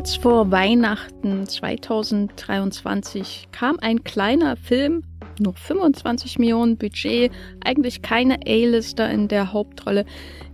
kurz 0.00 0.16
vor 0.16 0.50
Weihnachten 0.50 1.46
2023 1.46 3.48
kam 3.52 3.76
ein 3.82 4.02
kleiner 4.02 4.56
Film, 4.56 5.02
nur 5.38 5.52
25 5.52 6.38
Millionen 6.38 6.78
Budget, 6.78 7.30
eigentlich 7.62 8.00
keine 8.00 8.36
A-Lister 8.46 9.10
in 9.10 9.28
der 9.28 9.52
Hauptrolle, 9.52 10.06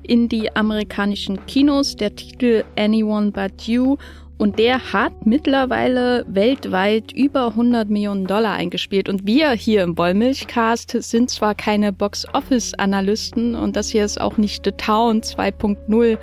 in 0.03 0.29
die 0.29 0.57
amerikanischen 0.57 1.47
Kinos. 1.47 1.95
Der 1.95 2.17
Titel 2.17 2.65
Anyone 2.77 3.31
But 3.31 3.63
You 3.69 3.99
und 4.37 4.59
der 4.59 4.93
hat 4.93 5.27
mittlerweile 5.27 6.25
weltweit 6.27 7.13
über 7.13 7.47
100 7.47 7.89
Millionen 7.89 8.27
Dollar 8.27 8.55
eingespielt. 8.55 9.09
Und 9.09 9.29
wir 9.29 9.53
hier 9.53 9.85
im 9.85 9.97
Wollmilchcast 9.97 10.91
sind 11.05 11.31
zwar 11.31 11.55
keine 11.55 11.93
Box-Office-Analysten 11.93 13.55
und 13.55 13.77
das 13.77 13.91
hier 13.91 14.05
ist 14.05 14.21
auch 14.21 14.39
nicht 14.39 14.65
The 14.65 14.73
Town 14.73 15.21
2.0 15.21 16.19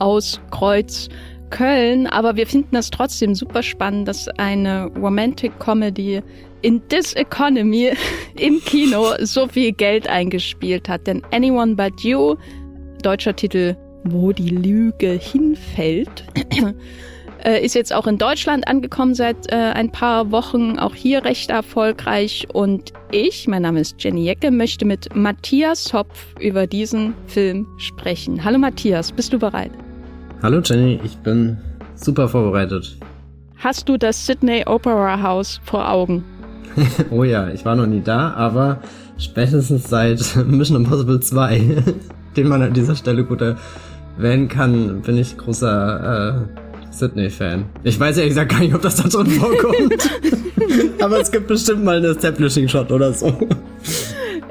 aus 0.00 0.38
Kreuz 0.50 1.08
Köln, 1.50 2.06
aber 2.06 2.36
wir 2.36 2.46
finden 2.46 2.76
es 2.76 2.90
trotzdem 2.90 3.34
super 3.34 3.62
spannend, 3.62 4.08
dass 4.08 4.28
eine 4.38 4.86
Romantic 4.96 5.58
Comedy 5.58 6.22
in 6.62 6.86
This 6.88 7.14
Economy 7.14 7.92
im 8.38 8.60
Kino 8.64 9.12
so 9.20 9.46
viel 9.46 9.72
Geld 9.72 10.08
eingespielt 10.08 10.88
hat. 10.88 11.06
Denn 11.06 11.22
Anyone 11.32 11.74
But 11.74 12.00
You, 12.02 12.36
deutscher 13.02 13.34
Titel, 13.34 13.76
wo 14.04 14.32
die 14.32 14.50
Lüge 14.50 15.10
hinfällt, 15.10 16.24
äh, 17.44 17.64
ist 17.64 17.74
jetzt 17.74 17.92
auch 17.92 18.06
in 18.06 18.18
Deutschland 18.18 18.66
angekommen 18.66 19.14
seit 19.14 19.50
äh, 19.52 19.56
ein 19.56 19.90
paar 19.90 20.30
Wochen, 20.30 20.78
auch 20.78 20.94
hier 20.94 21.24
recht 21.24 21.50
erfolgreich. 21.50 22.46
Und 22.52 22.92
ich, 23.10 23.46
mein 23.46 23.62
Name 23.62 23.80
ist 23.80 24.02
Jenny 24.02 24.24
Jecke, 24.24 24.50
möchte 24.50 24.84
mit 24.84 25.14
Matthias 25.14 25.92
Hopf 25.92 26.34
über 26.40 26.66
diesen 26.66 27.14
Film 27.26 27.66
sprechen. 27.78 28.44
Hallo 28.44 28.58
Matthias, 28.58 29.12
bist 29.12 29.32
du 29.32 29.38
bereit? 29.38 29.72
Hallo 30.40 30.60
Jenny, 30.64 31.00
ich 31.02 31.16
bin 31.16 31.58
super 31.96 32.28
vorbereitet. 32.28 32.96
Hast 33.56 33.88
du 33.88 33.96
das 33.96 34.24
Sydney 34.24 34.62
Opera 34.66 35.20
House 35.20 35.60
vor 35.64 35.90
Augen? 35.90 36.22
oh 37.10 37.24
ja, 37.24 37.48
ich 37.48 37.64
war 37.64 37.74
noch 37.74 37.86
nie 37.86 38.00
da, 38.00 38.34
aber 38.34 38.80
spätestens 39.18 39.90
seit 39.90 40.20
Mission 40.46 40.76
Impossible 40.76 41.18
2, 41.18 41.82
den 42.36 42.48
man 42.48 42.62
an 42.62 42.72
dieser 42.72 42.94
Stelle 42.94 43.24
gut 43.24 43.40
erwähnen 43.40 44.46
kann, 44.46 45.02
bin 45.02 45.18
ich 45.18 45.36
großer 45.36 46.46
äh, 46.46 46.92
Sydney-Fan. 46.92 47.64
Ich 47.82 47.98
weiß 47.98 48.18
ehrlich 48.18 48.30
gesagt 48.30 48.52
gar 48.52 48.60
nicht, 48.60 48.74
ob 48.76 48.82
das 48.82 48.94
da 48.94 49.08
drin 49.08 49.26
vorkommt. 49.26 50.08
Aber 51.00 51.20
es 51.20 51.32
gibt 51.32 51.48
bestimmt 51.48 51.82
mal 51.82 51.96
einen 51.96 52.12
Establishing-Shot 52.12 52.92
oder 52.92 53.12
so. 53.12 53.36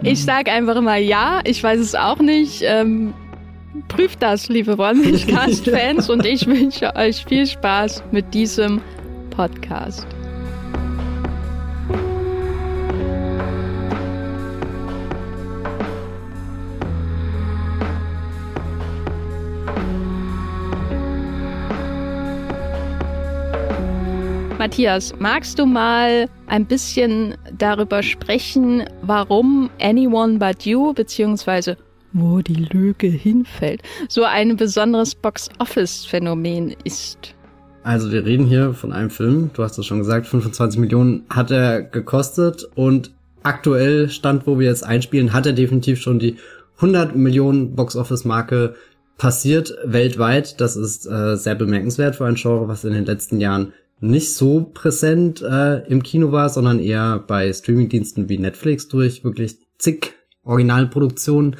Ich 0.04 0.22
sag 0.22 0.50
einfach 0.50 0.82
mal 0.82 1.00
ja, 1.02 1.40
ich 1.46 1.64
weiß 1.64 1.80
es 1.80 1.96
auch 1.96 2.20
nicht. 2.20 2.62
Ähm, 2.64 3.14
prüft 3.88 4.22
das, 4.22 4.50
liebe 4.50 4.78
One-Cast-Fans, 4.78 6.10
und 6.10 6.26
ich 6.26 6.46
wünsche 6.48 6.96
euch 6.96 7.24
viel 7.26 7.46
Spaß 7.46 8.04
mit 8.12 8.34
diesem 8.34 8.82
Podcast. 9.30 10.08
Matthias, 24.58 25.14
magst 25.20 25.60
du 25.60 25.66
mal 25.66 26.28
ein 26.48 26.66
bisschen 26.66 27.36
darüber 27.58 28.04
sprechen, 28.04 28.84
warum 29.02 29.70
Anyone 29.80 30.40
But 30.40 30.66
You 30.66 30.94
beziehungsweise 30.94 31.78
wo 32.14 32.42
die 32.42 32.68
Lüge 32.72 33.08
hinfällt, 33.08 33.82
so 34.10 34.24
ein 34.24 34.56
besonderes 34.56 35.16
Box-Office-Phänomen 35.16 36.76
ist? 36.84 37.36
Also 37.84 38.12
wir 38.12 38.26
reden 38.26 38.46
hier 38.46 38.74
von 38.74 38.92
einem 38.92 39.10
Film, 39.10 39.52
du 39.54 39.64
hast 39.64 39.78
es 39.78 39.86
schon 39.86 40.00
gesagt, 40.00 40.28
25 40.28 40.80
Millionen 40.80 41.24
hat 41.30 41.52
er 41.52 41.82
gekostet 41.82 42.68
und 42.76 43.12
aktuell 43.44 44.10
Stand, 44.10 44.46
wo 44.46 44.60
wir 44.60 44.68
jetzt 44.68 44.84
einspielen, 44.84 45.34
hat 45.34 45.46
er 45.46 45.54
definitiv 45.54 46.02
schon 46.02 46.20
die 46.20 46.36
100 46.78 47.16
Millionen 47.16 47.76
Box-Office-Marke 47.76 48.76
passiert 49.18 49.74
weltweit. 49.84 50.60
Das 50.62 50.76
ist 50.76 51.06
äh, 51.08 51.36
sehr 51.38 51.56
bemerkenswert 51.56 52.16
für 52.16 52.26
ein 52.26 52.36
Genre, 52.36 52.68
was 52.68 52.84
in 52.84 52.94
den 52.94 53.06
letzten 53.06 53.40
Jahren 53.40 53.74
nicht 54.00 54.36
so 54.36 54.70
präsent 54.74 55.42
äh, 55.42 55.88
im 55.88 56.04
Kino 56.04 56.32
war, 56.32 56.50
sondern 56.50 56.80
eher 56.80 57.24
bei 57.26 57.52
Streamingdiensten 57.52 58.30
wie 58.30 58.38
Netflix 58.38 58.88
durch 58.88 59.24
wirklich 59.24 59.58
zig 59.80 60.14
Originalproduktionen 60.44 61.56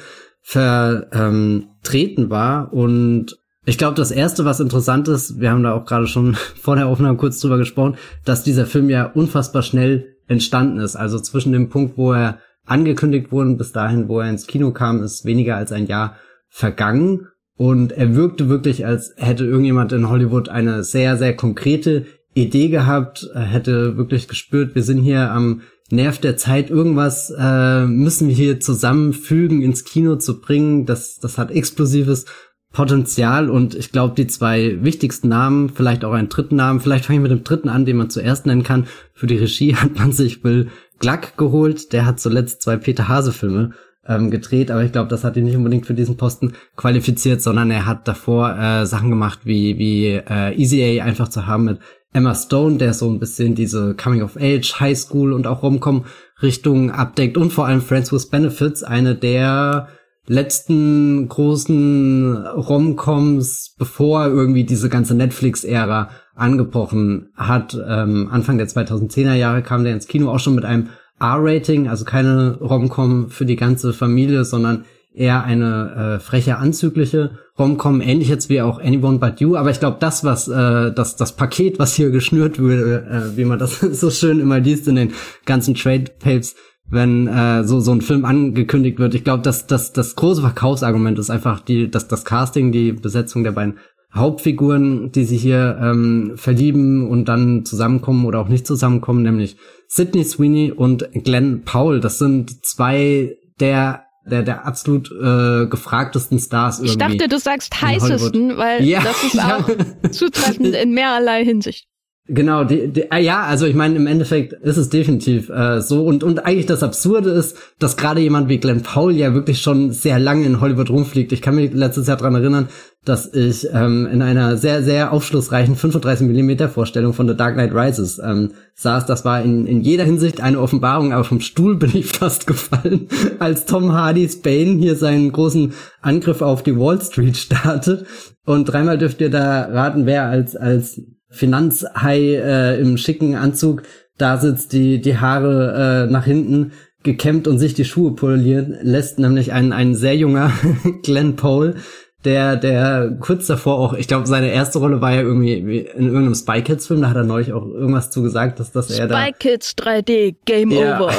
vertreten 0.48 2.30
war. 2.30 2.72
Und 2.72 3.36
ich 3.66 3.76
glaube, 3.76 3.96
das 3.96 4.10
Erste, 4.10 4.46
was 4.46 4.60
interessant 4.60 5.06
ist, 5.06 5.38
wir 5.40 5.50
haben 5.50 5.62
da 5.62 5.74
auch 5.74 5.84
gerade 5.84 6.06
schon 6.06 6.34
vor 6.56 6.74
der 6.76 6.86
Aufnahme 6.86 7.18
kurz 7.18 7.38
drüber 7.38 7.58
gesprochen, 7.58 7.96
dass 8.24 8.44
dieser 8.44 8.64
Film 8.64 8.88
ja 8.88 9.04
unfassbar 9.04 9.62
schnell 9.62 10.16
entstanden 10.26 10.78
ist. 10.80 10.96
Also 10.96 11.18
zwischen 11.18 11.52
dem 11.52 11.68
Punkt, 11.68 11.98
wo 11.98 12.14
er 12.14 12.38
angekündigt 12.64 13.30
wurde, 13.30 13.56
bis 13.56 13.72
dahin, 13.72 14.08
wo 14.08 14.20
er 14.20 14.30
ins 14.30 14.46
Kino 14.46 14.72
kam, 14.72 15.02
ist 15.02 15.26
weniger 15.26 15.56
als 15.56 15.70
ein 15.70 15.86
Jahr 15.86 16.16
vergangen. 16.48 17.26
Und 17.58 17.92
er 17.92 18.16
wirkte 18.16 18.48
wirklich, 18.48 18.86
als 18.86 19.12
hätte 19.16 19.44
irgendjemand 19.44 19.92
in 19.92 20.08
Hollywood 20.08 20.48
eine 20.48 20.82
sehr, 20.82 21.18
sehr 21.18 21.36
konkrete 21.36 22.06
Idee 22.32 22.68
gehabt, 22.68 23.28
hätte 23.34 23.98
wirklich 23.98 24.28
gespürt, 24.28 24.74
wir 24.74 24.82
sind 24.82 25.02
hier 25.02 25.30
am 25.30 25.60
Nerv 25.90 26.18
der 26.18 26.36
Zeit, 26.36 26.70
irgendwas 26.70 27.32
äh, 27.36 27.86
müssen 27.86 28.28
wir 28.28 28.34
hier 28.34 28.60
zusammenfügen, 28.60 29.62
ins 29.62 29.84
Kino 29.84 30.16
zu 30.16 30.40
bringen. 30.40 30.84
Das, 30.84 31.18
das 31.18 31.38
hat 31.38 31.50
explosives 31.50 32.26
Potenzial 32.72 33.48
und 33.48 33.74
ich 33.74 33.92
glaube, 33.92 34.14
die 34.14 34.26
zwei 34.26 34.84
wichtigsten 34.84 35.28
Namen, 35.28 35.70
vielleicht 35.70 36.04
auch 36.04 36.12
einen 36.12 36.28
dritten 36.28 36.56
Namen, 36.56 36.80
vielleicht 36.80 37.06
fange 37.06 37.18
ich 37.18 37.22
mit 37.22 37.30
dem 37.30 37.42
dritten 37.42 37.70
an, 37.70 37.86
den 37.86 37.96
man 37.96 38.10
zuerst 38.10 38.44
nennen 38.44 38.62
kann. 38.62 38.86
Für 39.14 39.26
die 39.26 39.38
Regie 39.38 39.74
hat 39.76 39.98
man 39.98 40.12
sich 40.12 40.44
Will 40.44 40.68
Gluck 40.98 41.36
geholt, 41.36 41.92
der 41.92 42.04
hat 42.04 42.20
zuletzt 42.20 42.62
zwei 42.62 42.76
Peter 42.76 43.08
Hase 43.08 43.32
Filme 43.32 43.72
ähm, 44.06 44.30
gedreht, 44.30 44.70
aber 44.70 44.82
ich 44.82 44.92
glaube, 44.92 45.08
das 45.08 45.24
hat 45.24 45.36
ihn 45.36 45.44
nicht 45.44 45.56
unbedingt 45.56 45.86
für 45.86 45.94
diesen 45.94 46.16
Posten 46.16 46.54
qualifiziert, 46.76 47.40
sondern 47.40 47.70
er 47.70 47.86
hat 47.86 48.08
davor 48.08 48.58
äh, 48.58 48.84
Sachen 48.84 49.10
gemacht 49.10 49.40
wie 49.44 49.78
wie 49.78 50.06
äh, 50.06 50.54
Easy 50.54 51.00
A 51.00 51.04
einfach 51.04 51.28
zu 51.28 51.46
haben 51.46 51.64
mit 51.64 51.78
Emma 52.12 52.34
Stone, 52.34 52.78
der 52.78 52.94
so 52.94 53.08
ein 53.08 53.18
bisschen 53.18 53.54
diese 53.54 53.94
Coming 53.94 54.22
of 54.22 54.36
Age, 54.36 54.80
High 54.80 54.98
School 54.98 55.32
und 55.32 55.46
auch 55.46 55.62
Romcom 55.62 56.04
Richtung 56.42 56.90
abdeckt 56.90 57.36
und 57.36 57.52
vor 57.52 57.66
allem 57.66 57.82
Friends 57.82 58.12
with 58.12 58.30
Benefits, 58.30 58.82
eine 58.82 59.14
der 59.14 59.88
letzten 60.26 61.28
großen 61.28 62.46
Romcoms, 62.46 63.74
bevor 63.78 64.26
irgendwie 64.26 64.64
diese 64.64 64.88
ganze 64.88 65.14
Netflix-Ära 65.14 66.10
angebrochen 66.34 67.30
hat. 67.34 67.76
Ähm, 67.86 68.28
Anfang 68.30 68.58
der 68.58 68.68
2010er 68.68 69.34
Jahre 69.34 69.62
kam 69.62 69.84
der 69.84 69.94
ins 69.94 70.06
Kino 70.06 70.30
auch 70.30 70.38
schon 70.38 70.54
mit 70.54 70.64
einem 70.64 70.90
R-Rating, 71.20 71.88
also 71.88 72.04
keine 72.04 72.58
Romcom 72.60 73.30
für 73.30 73.46
die 73.46 73.56
ganze 73.56 73.92
Familie, 73.92 74.44
sondern 74.44 74.84
eher 75.14 75.44
eine 75.44 76.16
äh, 76.16 76.20
freche, 76.20 76.58
anzügliche 76.58 77.38
Romcom, 77.58 78.00
ähnlich 78.00 78.28
jetzt 78.28 78.48
wie 78.48 78.62
auch 78.62 78.78
Anyone 78.78 79.18
But 79.18 79.40
You. 79.40 79.56
Aber 79.56 79.70
ich 79.70 79.80
glaube, 79.80 79.96
das, 80.00 80.22
was 80.22 80.48
äh, 80.48 80.92
das, 80.92 81.16
das 81.16 81.34
Paket, 81.34 81.78
was 81.78 81.94
hier 81.94 82.10
geschnürt 82.10 82.58
würde, 82.58 83.06
äh, 83.10 83.36
wie 83.36 83.44
man 83.44 83.58
das 83.58 83.80
so 84.00 84.10
schön 84.10 84.40
immer 84.40 84.60
liest 84.60 84.86
in 84.88 84.96
den 84.96 85.12
ganzen 85.44 85.74
Trade 85.74 86.04
Papes, 86.18 86.54
wenn 86.88 87.26
äh, 87.26 87.64
so 87.64 87.80
so 87.80 87.92
ein 87.92 88.00
Film 88.00 88.24
angekündigt 88.24 88.98
wird. 88.98 89.14
Ich 89.14 89.24
glaube, 89.24 89.42
dass 89.42 89.66
das 89.66 89.92
das 89.92 90.14
große 90.14 90.40
Verkaufsargument 90.40 91.18
ist 91.18 91.30
einfach 91.30 91.60
die 91.60 91.90
das 91.90 92.08
das 92.08 92.24
Casting, 92.24 92.72
die 92.72 92.92
Besetzung 92.92 93.44
der 93.44 93.52
beiden 93.52 93.78
Hauptfiguren, 94.14 95.12
die 95.12 95.24
sich 95.24 95.42
hier 95.42 95.78
ähm, 95.82 96.32
verlieben 96.36 97.08
und 97.08 97.26
dann 97.26 97.66
zusammenkommen 97.66 98.24
oder 98.24 98.40
auch 98.40 98.48
nicht 98.48 98.66
zusammenkommen, 98.66 99.22
nämlich 99.22 99.56
Sidney 99.86 100.24
Sweeney 100.24 100.72
und 100.72 101.08
Glenn 101.12 101.62
Powell. 101.64 102.00
Das 102.00 102.18
sind 102.18 102.64
zwei 102.64 103.36
der 103.60 104.04
der, 104.28 104.42
der 104.42 104.66
absolut 104.66 105.10
äh, 105.10 105.66
gefragtesten 105.66 106.38
Stars 106.38 106.78
irgendwie. 106.78 106.92
Ich 106.92 106.98
dachte, 106.98 107.28
du 107.28 107.38
sagst 107.38 107.80
heißesten, 107.80 108.56
weil 108.56 108.84
ja, 108.84 109.02
das 109.02 109.24
ist 109.24 109.38
auch 109.40 109.68
ja. 109.68 110.10
zutreffend 110.10 110.74
in 110.74 110.92
mehrerlei 110.92 111.44
Hinsicht. 111.44 111.88
Genau, 112.30 112.62
die, 112.62 112.88
die, 112.88 113.10
äh, 113.10 113.22
ja, 113.22 113.42
also 113.44 113.64
ich 113.64 113.74
meine, 113.74 113.96
im 113.96 114.06
Endeffekt 114.06 114.52
ist 114.52 114.76
es 114.76 114.90
definitiv 114.90 115.48
äh, 115.48 115.80
so. 115.80 116.04
Und, 116.04 116.22
und 116.22 116.44
eigentlich 116.44 116.66
das 116.66 116.82
Absurde 116.82 117.30
ist, 117.30 117.56
dass 117.78 117.96
gerade 117.96 118.20
jemand 118.20 118.50
wie 118.50 118.58
Glenn 118.58 118.82
Powell 118.82 119.16
ja 119.16 119.32
wirklich 119.32 119.62
schon 119.62 119.92
sehr 119.92 120.18
lange 120.18 120.44
in 120.44 120.60
Hollywood 120.60 120.90
rumfliegt. 120.90 121.32
Ich 121.32 121.40
kann 121.40 121.54
mich 121.54 121.72
letztes 121.72 122.06
Jahr 122.06 122.18
dran 122.18 122.34
erinnern, 122.34 122.68
dass 123.08 123.32
ich 123.32 123.68
ähm, 123.72 124.06
in 124.06 124.22
einer 124.22 124.56
sehr, 124.56 124.82
sehr 124.82 125.12
aufschlussreichen 125.12 125.76
35mm 125.76 126.68
Vorstellung 126.68 127.12
von 127.14 127.26
The 127.26 127.36
Dark 127.36 127.54
Knight 127.54 127.74
Rises 127.74 128.20
ähm, 128.22 128.52
saß. 128.74 129.06
Das 129.06 129.24
war 129.24 129.42
in, 129.42 129.66
in 129.66 129.80
jeder 129.80 130.04
Hinsicht 130.04 130.40
eine 130.40 130.60
Offenbarung, 130.60 131.12
aber 131.12 131.24
vom 131.24 131.40
Stuhl 131.40 131.76
bin 131.76 131.90
ich 131.94 132.06
fast 132.12 132.46
gefallen, 132.46 133.08
als 133.38 133.64
Tom 133.64 133.92
Hardy's 133.92 134.40
Bane 134.40 134.78
hier 134.78 134.96
seinen 134.96 135.32
großen 135.32 135.72
Angriff 136.00 136.42
auf 136.42 136.62
die 136.62 136.78
Wall 136.78 137.00
Street 137.00 137.36
startet. 137.36 138.06
Und 138.44 138.66
dreimal 138.66 138.98
dürft 138.98 139.20
ihr 139.20 139.30
da 139.30 139.62
raten, 139.62 140.06
wer 140.06 140.26
als, 140.26 140.56
als 140.56 141.00
Finanzhai 141.30 142.34
äh, 142.34 142.80
im 142.80 142.96
schicken 142.96 143.34
Anzug 143.34 143.82
da 144.16 144.36
sitzt, 144.36 144.72
die, 144.72 145.00
die 145.00 145.18
Haare 145.18 146.06
äh, 146.08 146.12
nach 146.12 146.24
hinten 146.24 146.72
gekämmt 147.02 147.46
und 147.46 147.58
sich 147.58 147.74
die 147.74 147.84
Schuhe 147.84 148.14
polieren 148.14 148.76
lässt, 148.82 149.18
nämlich 149.18 149.52
ein, 149.52 149.72
ein 149.72 149.94
sehr 149.94 150.16
junger 150.16 150.52
Glenn 151.02 151.36
Pole, 151.36 151.76
der, 152.24 152.56
der 152.56 153.16
kurz 153.20 153.46
davor 153.46 153.78
auch, 153.78 153.92
ich 153.92 154.08
glaube, 154.08 154.26
seine 154.26 154.50
erste 154.50 154.78
Rolle 154.78 155.00
war 155.00 155.12
ja 155.12 155.22
irgendwie 155.22 155.54
in 155.54 156.06
irgendeinem 156.06 156.34
Spy 156.34 156.62
Kids 156.62 156.86
Film, 156.86 157.02
da 157.02 157.10
hat 157.10 157.16
er 157.16 157.24
neulich 157.24 157.52
auch 157.52 157.64
irgendwas 157.66 158.10
zu 158.10 158.22
gesagt, 158.22 158.58
dass, 158.60 158.72
dass 158.72 158.90
er 158.90 159.06
da. 159.06 159.24
Spy 159.24 159.32
Kids 159.38 159.74
3D, 159.78 160.36
Game 160.44 160.70
ja. 160.70 161.00
Over. 161.00 161.12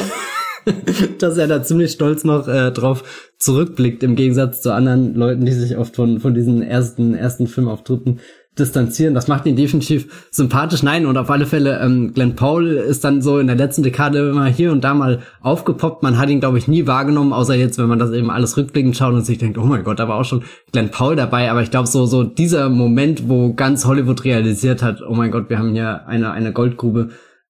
dass 1.19 1.37
er 1.37 1.47
da 1.47 1.63
ziemlich 1.63 1.91
stolz 1.91 2.23
noch 2.23 2.47
äh, 2.47 2.71
drauf 2.71 3.31
zurückblickt, 3.37 4.03
im 4.03 4.15
Gegensatz 4.15 4.61
zu 4.61 4.73
anderen 4.73 5.15
Leuten, 5.15 5.45
die 5.45 5.53
sich 5.53 5.77
oft 5.77 5.95
von, 5.95 6.19
von 6.19 6.33
diesen 6.33 6.61
ersten, 6.61 7.15
ersten 7.15 7.47
Filmauftritten 7.47 8.19
distanzieren. 8.59 9.13
Das 9.13 9.27
macht 9.27 9.45
ihn 9.45 9.55
definitiv 9.55 10.27
sympathisch. 10.31 10.83
Nein, 10.83 11.05
und 11.05 11.17
auf 11.17 11.29
alle 11.29 11.45
Fälle, 11.45 11.79
ähm, 11.79 12.13
Glenn 12.13 12.35
Paul 12.35 12.67
ist 12.67 13.03
dann 13.03 13.21
so 13.21 13.39
in 13.39 13.47
der 13.47 13.55
letzten 13.55 13.83
Dekade 13.83 14.29
immer 14.29 14.45
hier 14.45 14.71
und 14.71 14.83
da 14.83 14.93
mal 14.93 15.19
aufgepoppt. 15.41 16.03
Man 16.03 16.17
hat 16.17 16.29
ihn, 16.29 16.39
glaube 16.39 16.57
ich, 16.57 16.67
nie 16.67 16.87
wahrgenommen, 16.87 17.33
außer 17.33 17.55
jetzt, 17.55 17.77
wenn 17.77 17.87
man 17.87 17.99
das 17.99 18.11
eben 18.11 18.29
alles 18.29 18.57
rückblickend 18.57 18.95
schaut 18.97 19.13
und 19.13 19.25
sich 19.25 19.37
denkt, 19.37 19.57
oh 19.57 19.63
mein 19.63 19.83
Gott, 19.83 19.99
da 19.99 20.07
war 20.07 20.17
auch 20.17 20.25
schon 20.25 20.43
Glenn 20.71 20.91
Paul 20.91 21.15
dabei. 21.15 21.49
Aber 21.49 21.61
ich 21.61 21.71
glaube, 21.71 21.87
so, 21.87 22.05
so 22.05 22.23
dieser 22.23 22.69
Moment, 22.69 23.29
wo 23.29 23.53
ganz 23.53 23.85
Hollywood 23.85 24.23
realisiert 24.25 24.83
hat, 24.83 25.01
oh 25.01 25.13
mein 25.15 25.31
Gott, 25.31 25.49
wir 25.49 25.57
haben 25.57 25.71
hier 25.71 26.07
eine, 26.07 26.31
eine 26.31 26.51
Goldgrube 26.51 27.09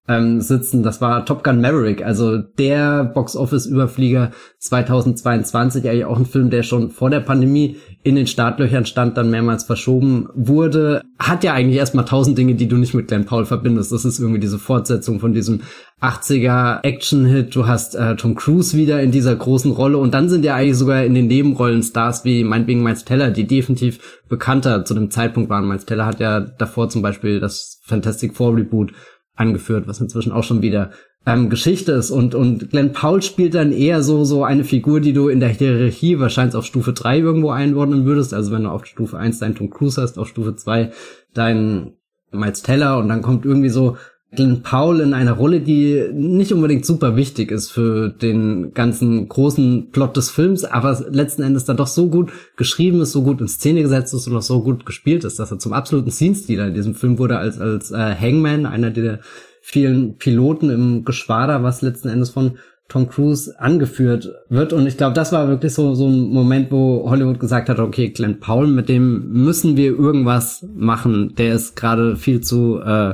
ähm, 0.10 0.42
sitzen. 0.42 0.84
Das 0.84 1.00
war 1.00 1.26
Top 1.26 1.44
Gun 1.44 1.62
Maverick, 1.62 2.04
also 2.04 2.38
der 2.38 3.06
Box-Office-Überflieger 3.06 4.32
2022, 4.58 5.88
eigentlich 5.88 6.06
auch 6.06 6.18
ein 6.18 6.26
Film, 6.26 6.50
der 6.50 6.64
schon 6.64 6.90
vor 6.90 7.10
der 7.10 7.20
Pandemie 7.20 7.78
in 8.04 8.16
den 8.16 8.28
Startlöchern 8.28 8.86
stand, 8.86 9.18
dann 9.18 9.30
mehrmals 9.30 9.64
verschoben 9.64 10.28
wurde. 10.34 11.02
Hat 11.20 11.44
ja 11.44 11.54
eigentlich 11.54 11.78
erstmal 11.78 12.06
tausend 12.06 12.38
Dinge, 12.38 12.56
die 12.56 12.68
du 12.68 12.78
nicht 12.78 12.94
mit 12.94 13.08
Glenn 13.08 13.26
Paul 13.26 13.46
verbindest. 13.46 13.92
Das 13.92 14.04
ist 14.04 14.20
irgendwie 14.20 14.40
diese 14.40 14.58
Fortsetzung 14.58 15.20
von 15.20 15.34
diesem 15.34 15.62
80er 16.02 16.84
Action-Hit. 16.84 17.56
Du 17.56 17.68
hast 17.68 17.96
äh, 17.96 18.16
Tom 18.16 18.36
Cruise 18.36 18.76
wieder 18.76 19.02
in 19.02 19.12
dieser 19.12 19.36
großen 19.36 19.72
Rolle 19.72 19.98
und 19.98 20.14
dann 20.14 20.30
sind 20.30 20.44
ja 20.44 20.56
eigentlich 20.56 20.78
sogar 20.78 21.04
in 21.04 21.14
den 21.14 21.28
Nebenrollen 21.28 21.84
Stars 21.84 22.26
wie 22.26 22.44
meinetwegen 22.44 22.82
Miles 22.82 23.06
Teller, 23.06 23.30
die 23.30 23.46
definitiv 23.46 24.22
bekannter 24.28 24.86
zu 24.86 24.96
dem 24.96 25.12
Zeitpunkt 25.12 25.50
waren. 25.50 25.68
Miles 25.68 25.86
Teller 25.86 26.06
hat 26.06 26.20
ja 26.20 26.40
davor 26.40 26.90
zum 26.90 27.02
Beispiel 27.04 27.40
das 27.40 27.80
Fantastic 27.84 28.36
Four 28.36 28.56
Reboot 28.56 28.94
angeführt, 29.40 29.88
was 29.88 30.02
inzwischen 30.02 30.32
auch 30.32 30.44
schon 30.44 30.62
wieder 30.62 30.92
ähm, 31.26 31.50
Geschichte 31.50 31.94
ist. 31.94 32.12
Und, 32.12 32.36
und 32.36 32.70
Glenn 32.70 32.94
Paul 32.94 33.22
spielt 33.22 33.56
dann 33.56 33.72
eher 33.72 34.04
so, 34.04 34.26
so 34.26 34.44
eine 34.44 34.64
Figur, 34.64 35.00
die 35.00 35.14
du 35.14 35.30
in 35.30 35.40
der 35.40 35.50
Hierarchie 35.50 36.20
wahrscheinlich 36.20 36.56
auf 36.56 36.66
Stufe 36.66 36.94
3 36.94 37.20
irgendwo 37.20 37.52
einordnen 37.52 38.06
würdest. 38.06 38.34
Also 38.34 38.52
wenn 38.52 38.64
du 38.64 38.70
auf 38.70 38.86
Stufe 38.86 39.18
1 39.18 39.40
deinen 39.40 39.56
Tom 39.56 39.70
Cruise 39.70 40.02
hast, 40.02 40.20
auf 40.20 40.28
Stufe 40.28 40.56
2 40.56 40.92
deinen 41.34 41.94
Miles 42.32 42.62
Teller 42.62 42.98
und 43.00 43.10
dann 43.10 43.22
kommt 43.22 43.46
irgendwie 43.46 43.70
so 43.70 43.98
Glenn 44.32 44.62
Paul 44.62 45.00
in 45.00 45.14
einer 45.16 45.34
Rolle, 45.34 45.60
die 45.60 46.04
nicht 46.14 46.54
unbedingt 46.54 46.86
super 46.86 47.16
wichtig 47.16 47.52
ist 47.52 47.72
für 47.72 48.10
den 48.10 48.74
ganzen 48.76 49.28
großen 49.28 49.90
Plot 49.92 50.18
des 50.18 50.30
Films, 50.30 50.66
aber 50.66 51.04
letzten 51.10 51.42
Endes 51.42 51.66
dann 51.66 51.78
doch 51.78 51.88
so 51.88 52.10
gut 52.10 52.32
geschrieben 52.56 53.02
ist, 53.02 53.12
so 53.12 53.24
gut 53.24 53.42
in 53.42 53.48
Szene 53.48 53.82
gesetzt 53.82 54.14
ist 54.14 54.28
und 54.28 54.38
auch 54.38 54.44
so 54.44 54.62
gut 54.62 54.86
gespielt 54.86 55.24
ist, 55.24 55.40
dass 55.40 55.50
er 55.52 55.58
zum 55.58 55.74
absoluten 55.74 56.12
Scene-Stealer 56.12 56.68
in 56.68 56.76
diesem 56.76 56.94
Film 56.94 57.18
wurde 57.18 57.40
als, 57.40 57.60
als 57.60 57.92
äh, 57.92 58.16
Hangman, 58.16 58.68
einer 58.68 58.92
der 58.92 59.20
vielen 59.62 60.18
Piloten 60.18 60.70
im 60.70 61.06
Geschwader, 61.06 61.64
was 61.64 61.82
letzten 61.82 62.10
Endes 62.10 62.30
von 62.30 62.60
Tom 62.90 63.08
Cruise 63.08 63.54
angeführt 63.60 64.30
wird. 64.50 64.74
Und 64.74 64.88
ich 64.88 64.98
glaube, 64.98 65.14
das 65.14 65.32
war 65.32 65.48
wirklich 65.48 65.74
so, 65.74 65.94
so 65.94 66.08
ein 66.08 66.30
Moment, 66.30 66.72
wo 66.72 67.08
Hollywood 67.08 67.40
gesagt 67.40 67.70
hat, 67.70 67.80
okay, 67.80 68.10
Glenn 68.10 68.40
Paul, 68.40 68.68
mit 68.68 68.90
dem 68.90 69.32
müssen 69.32 69.78
wir 69.78 69.92
irgendwas 69.92 70.66
machen. 70.76 71.36
Der 71.38 71.54
ist 71.54 71.76
gerade 71.76 72.16
viel 72.16 72.42
zu 72.42 72.80
äh, 72.80 73.14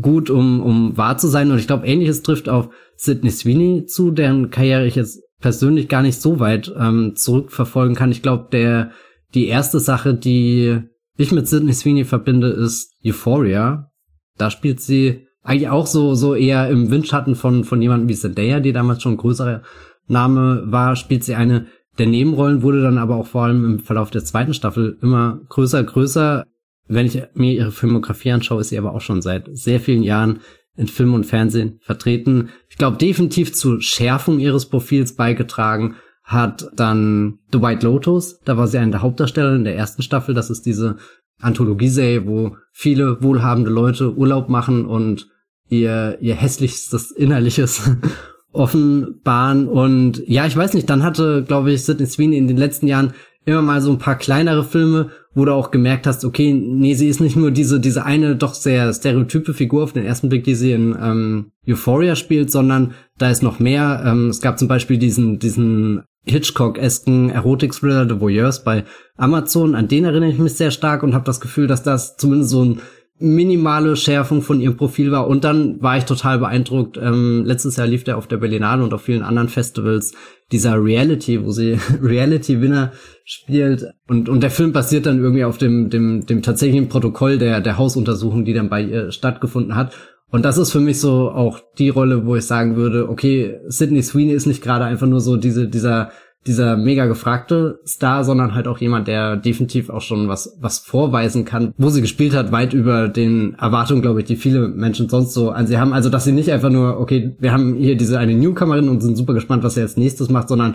gut, 0.00 0.30
um, 0.30 0.60
um 0.60 0.96
wahr 0.96 1.16
zu 1.18 1.28
sein. 1.28 1.50
Und 1.50 1.58
ich 1.58 1.66
glaube, 1.66 1.86
ähnliches 1.86 2.22
trifft 2.22 2.48
auf 2.48 2.70
Sidney 2.96 3.30
Sweeney 3.30 3.86
zu, 3.86 4.10
deren 4.10 4.50
Karriere 4.50 4.86
ich 4.86 4.94
jetzt 4.94 5.22
persönlich 5.40 5.88
gar 5.88 6.02
nicht 6.02 6.20
so 6.20 6.40
weit 6.40 6.72
ähm, 6.78 7.14
zurückverfolgen 7.16 7.94
kann. 7.94 8.10
Ich 8.10 8.22
glaube, 8.22 8.48
der 8.50 8.90
die 9.34 9.46
erste 9.46 9.80
Sache, 9.80 10.14
die 10.14 10.80
ich 11.16 11.32
mit 11.32 11.48
Sidney 11.48 11.72
Sweeney 11.72 12.04
verbinde, 12.04 12.48
ist 12.48 12.92
Euphoria. 13.04 13.90
Da 14.36 14.50
spielt 14.50 14.80
sie 14.80 15.26
eigentlich 15.42 15.68
auch 15.68 15.86
so 15.86 16.14
so 16.14 16.34
eher 16.34 16.68
im 16.70 16.90
Windschatten 16.90 17.34
von 17.34 17.64
von 17.64 17.82
jemandem 17.82 18.08
wie 18.08 18.14
Zendaya, 18.14 18.60
die 18.60 18.72
damals 18.72 19.02
schon 19.02 19.12
ein 19.12 19.18
größerer 19.18 19.62
Name 20.06 20.64
war, 20.66 20.96
spielt 20.96 21.24
sie 21.24 21.34
eine 21.34 21.66
der 21.98 22.06
Nebenrollen, 22.06 22.62
wurde 22.62 22.82
dann 22.82 22.98
aber 22.98 23.16
auch 23.16 23.26
vor 23.26 23.44
allem 23.44 23.64
im 23.64 23.78
Verlauf 23.78 24.10
der 24.10 24.24
zweiten 24.24 24.54
Staffel 24.54 24.98
immer 25.00 25.40
größer, 25.48 25.82
größer. 25.84 26.44
Wenn 26.86 27.06
ich 27.06 27.22
mir 27.34 27.52
ihre 27.52 27.72
Filmografie 27.72 28.32
anschaue, 28.32 28.60
ist 28.60 28.68
sie 28.68 28.78
aber 28.78 28.94
auch 28.94 29.00
schon 29.00 29.22
seit 29.22 29.48
sehr 29.52 29.80
vielen 29.80 30.02
Jahren 30.02 30.40
in 30.76 30.88
Film 30.88 31.14
und 31.14 31.24
Fernsehen 31.24 31.78
vertreten. 31.82 32.50
Ich 32.68 32.76
glaube, 32.76 32.96
definitiv 32.96 33.54
zur 33.54 33.80
Schärfung 33.80 34.40
ihres 34.40 34.66
Profils 34.66 35.14
beigetragen 35.14 35.96
hat 36.24 36.68
dann 36.74 37.38
The 37.52 37.60
White 37.60 37.86
Lotus. 37.86 38.40
Da 38.44 38.56
war 38.56 38.66
sie 38.66 38.78
eine 38.78 38.92
der 38.92 39.02
Hauptdarsteller 39.02 39.54
in 39.54 39.64
der 39.64 39.76
ersten 39.76 40.02
Staffel. 40.02 40.34
Das 40.34 40.50
ist 40.50 40.66
diese 40.66 40.96
Anthologieserie, 41.40 42.26
wo 42.26 42.56
viele 42.72 43.22
wohlhabende 43.22 43.70
Leute 43.70 44.16
Urlaub 44.16 44.48
machen 44.48 44.86
und 44.86 45.28
ihr, 45.68 46.18
ihr 46.20 46.34
hässlichstes 46.34 47.10
Innerliches 47.10 47.90
offenbaren. 48.52 49.68
Und 49.68 50.26
ja, 50.26 50.46
ich 50.46 50.56
weiß 50.56 50.74
nicht, 50.74 50.88
dann 50.88 51.02
hatte, 51.02 51.44
glaube 51.46 51.72
ich, 51.72 51.84
Sidney 51.84 52.06
Sweeney 52.06 52.38
in 52.38 52.48
den 52.48 52.56
letzten 52.56 52.86
Jahren 52.86 53.12
immer 53.44 53.62
mal 53.62 53.80
so 53.80 53.90
ein 53.90 53.98
paar 53.98 54.16
kleinere 54.16 54.64
Filme, 54.64 55.10
wo 55.34 55.44
du 55.44 55.52
auch 55.52 55.70
gemerkt 55.70 56.06
hast, 56.06 56.24
okay, 56.24 56.52
nee, 56.52 56.94
sie 56.94 57.08
ist 57.08 57.20
nicht 57.20 57.36
nur 57.36 57.50
diese, 57.50 57.80
diese 57.80 58.04
eine 58.04 58.36
doch 58.36 58.54
sehr 58.54 58.92
stereotype 58.92 59.52
Figur 59.52 59.82
auf 59.82 59.92
den 59.92 60.04
ersten 60.04 60.28
Blick, 60.28 60.44
die 60.44 60.54
sie 60.54 60.72
in 60.72 60.96
ähm, 61.00 61.52
Euphoria 61.66 62.16
spielt, 62.16 62.50
sondern 62.50 62.94
da 63.18 63.30
ist 63.30 63.42
noch 63.42 63.58
mehr. 63.58 64.02
Ähm, 64.06 64.28
es 64.28 64.40
gab 64.40 64.58
zum 64.58 64.68
Beispiel 64.68 64.98
diesen, 64.98 65.38
diesen 65.38 66.02
Hitchcock-esken 66.24 67.30
Erotik-Thriller 67.30 68.08
The 68.08 68.20
Voyeurs 68.20 68.64
bei 68.64 68.84
Amazon, 69.16 69.74
an 69.74 69.88
den 69.88 70.04
erinnere 70.04 70.30
ich 70.30 70.38
mich 70.38 70.54
sehr 70.54 70.70
stark 70.70 71.02
und 71.02 71.14
habe 71.14 71.24
das 71.24 71.40
Gefühl, 71.40 71.66
dass 71.66 71.82
das 71.82 72.16
zumindest 72.16 72.50
so 72.50 72.64
ein 72.64 72.80
minimale 73.18 73.94
Schärfung 73.96 74.42
von 74.42 74.60
ihrem 74.60 74.76
Profil 74.76 75.12
war. 75.12 75.28
Und 75.28 75.44
dann 75.44 75.80
war 75.80 75.96
ich 75.96 76.04
total 76.04 76.38
beeindruckt. 76.38 76.96
Ähm, 76.96 77.44
letztes 77.44 77.76
Jahr 77.76 77.86
lief 77.86 78.02
der 78.04 78.18
auf 78.18 78.26
der 78.26 78.38
Berlinale 78.38 78.82
und 78.82 78.92
auf 78.92 79.02
vielen 79.02 79.22
anderen 79.22 79.48
Festivals 79.48 80.14
dieser 80.50 80.82
Reality, 80.82 81.44
wo 81.44 81.52
sie 81.52 81.78
Reality-Winner 82.02 82.92
spielt. 83.24 83.86
Und, 84.08 84.28
und 84.28 84.42
der 84.42 84.50
Film 84.50 84.72
basiert 84.72 85.06
dann 85.06 85.20
irgendwie 85.20 85.44
auf 85.44 85.58
dem, 85.58 85.90
dem, 85.90 86.26
dem 86.26 86.42
tatsächlichen 86.42 86.88
Protokoll 86.88 87.38
der, 87.38 87.60
der 87.60 87.78
Hausuntersuchung, 87.78 88.44
die 88.44 88.52
dann 88.52 88.68
bei 88.68 88.82
ihr 88.82 89.12
stattgefunden 89.12 89.76
hat. 89.76 89.94
Und 90.30 90.44
das 90.44 90.58
ist 90.58 90.72
für 90.72 90.80
mich 90.80 91.00
so 91.00 91.30
auch 91.30 91.60
die 91.78 91.90
Rolle, 91.90 92.26
wo 92.26 92.34
ich 92.34 92.44
sagen 92.44 92.74
würde, 92.74 93.08
okay, 93.08 93.60
Sydney 93.68 94.02
Sweeney 94.02 94.32
ist 94.32 94.46
nicht 94.46 94.62
gerade 94.62 94.84
einfach 94.84 95.06
nur 95.06 95.20
so 95.20 95.36
diese, 95.36 95.68
dieser 95.68 96.10
dieser 96.46 96.76
mega 96.76 97.06
gefragte 97.06 97.80
Star, 97.86 98.22
sondern 98.22 98.54
halt 98.54 98.68
auch 98.68 98.78
jemand, 98.78 99.08
der 99.08 99.36
definitiv 99.36 99.88
auch 99.88 100.02
schon 100.02 100.28
was, 100.28 100.58
was 100.60 100.78
vorweisen 100.78 101.44
kann, 101.44 101.72
wo 101.78 101.88
sie 101.88 102.02
gespielt 102.02 102.34
hat, 102.34 102.52
weit 102.52 102.74
über 102.74 103.08
den 103.08 103.54
Erwartungen, 103.54 104.02
glaube 104.02 104.20
ich, 104.20 104.26
die 104.26 104.36
viele 104.36 104.68
Menschen 104.68 105.08
sonst 105.08 105.32
so 105.32 105.50
an 105.50 105.66
sie 105.66 105.78
haben. 105.78 105.92
Also, 105.92 106.10
dass 106.10 106.24
sie 106.24 106.32
nicht 106.32 106.52
einfach 106.52 106.70
nur, 106.70 107.00
okay, 107.00 107.34
wir 107.38 107.52
haben 107.52 107.74
hier 107.74 107.96
diese 107.96 108.18
eine 108.18 108.34
Newcomerin 108.34 108.88
und 108.88 109.00
sind 109.00 109.16
super 109.16 109.32
gespannt, 109.32 109.64
was 109.64 109.76
er 109.76 109.84
als 109.84 109.96
nächstes 109.96 110.28
macht, 110.28 110.48
sondern 110.48 110.74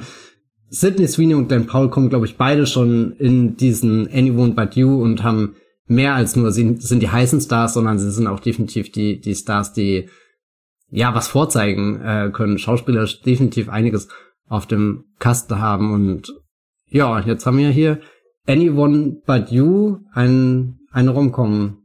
Sidney 0.70 1.08
Sweeney 1.08 1.36
und 1.36 1.48
Glenn 1.48 1.68
Paul 1.68 1.90
kommen, 1.90 2.10
glaube 2.10 2.26
ich, 2.26 2.38
beide 2.38 2.66
schon 2.66 3.14
in 3.14 3.56
diesen 3.58 4.08
Anyone 4.12 4.54
But 4.54 4.76
You 4.76 5.02
und 5.02 5.24
haben 5.24 5.56
mehr 5.88 6.14
als 6.14 6.36
nur, 6.36 6.52
sie 6.52 6.78
sind 6.80 7.02
die 7.02 7.10
heißen 7.10 7.42
Stars, 7.42 7.74
sondern 7.74 7.98
sie 7.98 8.12
sind 8.12 8.28
auch 8.28 8.40
definitiv 8.40 8.92
die, 8.92 9.20
die 9.20 9.36
Stars, 9.36 9.74
die 9.74 10.10
ja 10.92 11.14
was 11.14 11.28
vorzeigen 11.28 12.02
äh, 12.02 12.30
können. 12.32 12.58
Schauspieler 12.58 13.08
definitiv 13.26 13.70
einiges 13.70 14.08
auf 14.50 14.66
dem 14.66 15.06
Kasten 15.20 15.60
haben. 15.60 15.94
Und 15.94 16.34
ja, 16.88 17.20
jetzt 17.22 17.46
haben 17.46 17.58
wir 17.58 17.70
hier 17.70 18.02
Anyone 18.48 19.22
But 19.26 19.52
You, 19.52 20.00
ein, 20.14 20.80
eine 20.92 21.12
Romcom. 21.12 21.78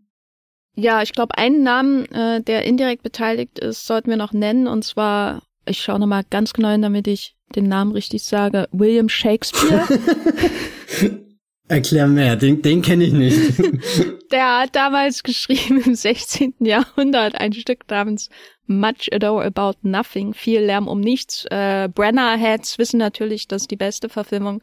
Ja, 0.74 1.02
ich 1.02 1.12
glaube, 1.12 1.38
einen 1.38 1.62
Namen, 1.62 2.06
äh, 2.06 2.42
der 2.42 2.64
indirekt 2.64 3.02
beteiligt 3.02 3.60
ist, 3.60 3.86
sollten 3.86 4.10
wir 4.10 4.16
noch 4.16 4.32
nennen. 4.32 4.66
Und 4.66 4.84
zwar, 4.84 5.42
ich 5.66 5.80
schaue 5.80 6.00
nochmal 6.00 6.24
ganz 6.28 6.52
genau 6.52 6.70
hin, 6.70 6.82
damit 6.82 7.06
ich 7.06 7.36
den 7.54 7.68
Namen 7.68 7.92
richtig 7.92 8.24
sage, 8.24 8.68
William 8.72 9.08
Shakespeare. 9.08 9.86
Erklär 11.68 12.06
mehr, 12.06 12.36
den, 12.36 12.60
den 12.60 12.82
kenne 12.82 13.04
ich 13.04 13.12
nicht. 13.12 13.58
Der 14.30 14.60
hat 14.60 14.76
damals 14.76 15.22
geschrieben 15.22 15.80
im 15.82 15.94
16. 15.94 16.54
Jahrhundert 16.60 17.40
ein 17.40 17.52
Stück 17.54 17.88
namens 17.88 18.28
Much 18.66 19.08
Ado 19.12 19.40
About 19.40 19.78
Nothing, 19.82 20.34
viel 20.34 20.60
Lärm 20.60 20.88
um 20.88 21.00
nichts. 21.00 21.46
Äh, 21.50 21.88
Brenner-Heads 21.88 22.78
wissen 22.78 22.98
natürlich, 22.98 23.48
dass 23.48 23.66
die 23.66 23.76
beste 23.76 24.10
Verfilmung 24.10 24.60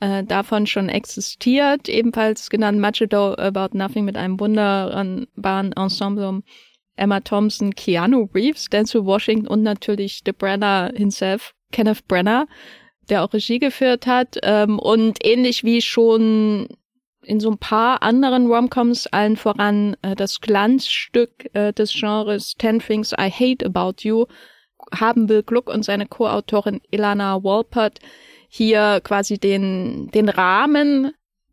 äh, 0.00 0.24
davon 0.24 0.66
schon 0.66 0.88
existiert, 0.88 1.88
ebenfalls 1.88 2.50
genannt 2.50 2.80
Much 2.80 3.02
Ado 3.02 3.34
About 3.34 3.76
Nothing 3.76 4.04
mit 4.04 4.16
einem 4.16 4.40
wunderbaren 4.40 5.72
Ensemble 5.72 6.28
um 6.28 6.42
Emma 6.96 7.20
Thompson, 7.20 7.74
Keanu 7.74 8.28
Reeves, 8.34 8.68
Denzel 8.68 9.04
Washington 9.04 9.46
und 9.46 9.62
natürlich 9.62 10.22
The 10.26 10.32
Brenner 10.32 10.90
himself, 10.94 11.54
Kenneth 11.70 12.06
Brenner 12.08 12.46
der 13.08 13.24
auch 13.24 13.32
Regie 13.32 13.58
geführt 13.58 14.06
hat. 14.06 14.38
Ähm, 14.42 14.78
und 14.78 15.24
ähnlich 15.24 15.64
wie 15.64 15.80
schon 15.80 16.68
in 17.24 17.40
so 17.40 17.50
ein 17.50 17.58
paar 17.58 18.02
anderen 18.02 18.46
Romcoms, 18.46 19.06
allen 19.06 19.36
voran 19.36 19.96
äh, 20.02 20.16
das 20.16 20.40
Glanzstück 20.40 21.54
äh, 21.54 21.72
des 21.72 21.92
Genres 21.92 22.54
Ten 22.56 22.80
Things 22.80 23.12
I 23.12 23.30
Hate 23.30 23.64
About 23.64 24.02
You, 24.02 24.26
haben 24.92 25.26
Bill 25.26 25.42
Gluck 25.42 25.70
und 25.70 25.84
seine 25.84 26.06
Co-Autorin 26.06 26.80
Ilana 26.90 27.42
Walpert 27.44 28.00
hier 28.48 29.00
quasi 29.02 29.38
den, 29.38 30.10
den 30.12 30.28
Rahmen 30.28 31.12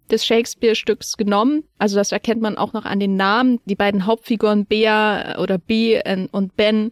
des 0.09 0.25
Shakespeare-Stücks 0.25 1.17
genommen. 1.17 1.63
Also 1.77 1.95
das 1.95 2.11
erkennt 2.11 2.41
man 2.41 2.57
auch 2.57 2.73
noch 2.73 2.85
an 2.85 2.99
den 2.99 3.15
Namen. 3.15 3.59
Die 3.65 3.75
beiden 3.75 4.05
Hauptfiguren 4.05 4.65
Bea 4.65 5.39
oder 5.39 5.59
B 5.59 6.01
und 6.31 6.57
Ben, 6.57 6.91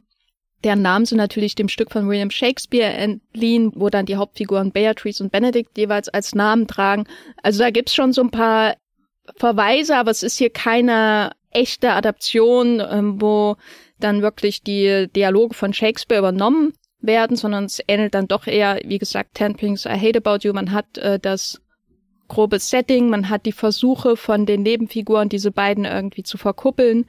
deren 0.63 0.81
Namen 0.81 1.05
sind 1.05 1.17
natürlich 1.17 1.55
dem 1.55 1.69
Stück 1.69 1.91
von 1.91 2.09
William 2.09 2.31
Shakespeare 2.31 2.91
entliehen, 2.91 3.71
wo 3.75 3.89
dann 3.89 4.05
die 4.05 4.15
Hauptfiguren 4.15 4.71
Beatrice 4.71 5.23
und 5.23 5.31
Benedict 5.31 5.77
jeweils 5.77 6.09
als 6.09 6.33
Namen 6.33 6.67
tragen. 6.67 7.05
Also 7.43 7.59
da 7.59 7.69
gibt's 7.69 7.93
schon 7.93 8.13
so 8.13 8.21
ein 8.21 8.31
paar 8.31 8.75
Verweise, 9.35 9.95
aber 9.95 10.11
es 10.11 10.23
ist 10.23 10.37
hier 10.37 10.49
keine 10.49 11.31
echte 11.51 11.93
Adaption, 11.93 12.81
ähm, 12.89 13.21
wo 13.21 13.55
dann 13.99 14.21
wirklich 14.21 14.61
die 14.61 15.07
Dialoge 15.15 15.53
von 15.53 15.73
Shakespeare 15.73 16.19
übernommen 16.19 16.73
werden, 16.99 17.37
sondern 17.37 17.65
es 17.65 17.81
ähnelt 17.87 18.15
dann 18.15 18.27
doch 18.27 18.47
eher, 18.47 18.79
wie 18.83 18.97
gesagt, 18.97 19.35
Ten 19.35 19.55
Things 19.55 19.85
I 19.85 19.89
Hate 19.89 20.17
About 20.17 20.47
You. 20.47 20.53
Man 20.53 20.71
hat 20.71 20.97
äh, 20.97 21.19
das 21.19 21.61
grobe 22.27 22.59
Setting, 22.59 23.09
man 23.09 23.29
hat 23.29 23.45
die 23.45 23.51
Versuche 23.51 24.17
von 24.17 24.45
den 24.45 24.63
Nebenfiguren, 24.63 25.29
diese 25.29 25.51
beiden 25.51 25.85
irgendwie 25.85 26.23
zu 26.23 26.37
verkuppeln 26.37 27.05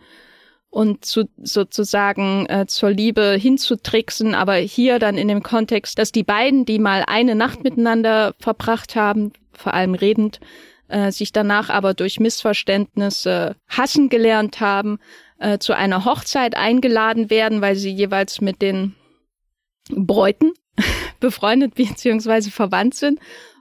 und 0.70 1.04
zu, 1.04 1.28
sozusagen 1.42 2.46
äh, 2.46 2.66
zur 2.66 2.90
Liebe 2.90 3.37
hinzutricksen, 3.40 4.34
aber 4.34 4.54
hier 4.54 4.98
dann 4.98 5.16
in 5.16 5.28
dem 5.28 5.42
Kontext, 5.42 5.98
dass 5.98 6.12
die 6.12 6.25
beiden, 6.25 6.64
die 6.64 6.78
mal 6.78 7.04
eine 7.06 7.34
Nacht 7.34 7.64
miteinander 7.64 8.34
verbracht 8.38 8.94
haben, 8.94 9.32
vor 9.52 9.75
allem 9.75 9.94
redend, 9.94 10.40
äh, 10.88 11.10
sich 11.10 11.32
danach 11.32 11.70
aber 11.70 11.94
durch 11.94 12.20
Missverständnisse 12.20 13.56
hassen 13.66 14.08
gelernt 14.08 14.60
haben, 14.60 14.98
äh, 15.38 15.58
zu 15.58 15.75
einer 15.75 16.04
Hochzeit 16.04 16.56
eingeladen 16.56 17.30
werden, 17.30 17.60
weil 17.60 17.76
sie 17.76 17.90
jeweils 17.90 18.40
mit 18.40 18.60
den 18.60 18.94
Bräuten 19.90 20.52
befreundet 21.20 21.75
bzw. 21.75 22.50
verwandt 22.50 22.94
sind 22.94 23.20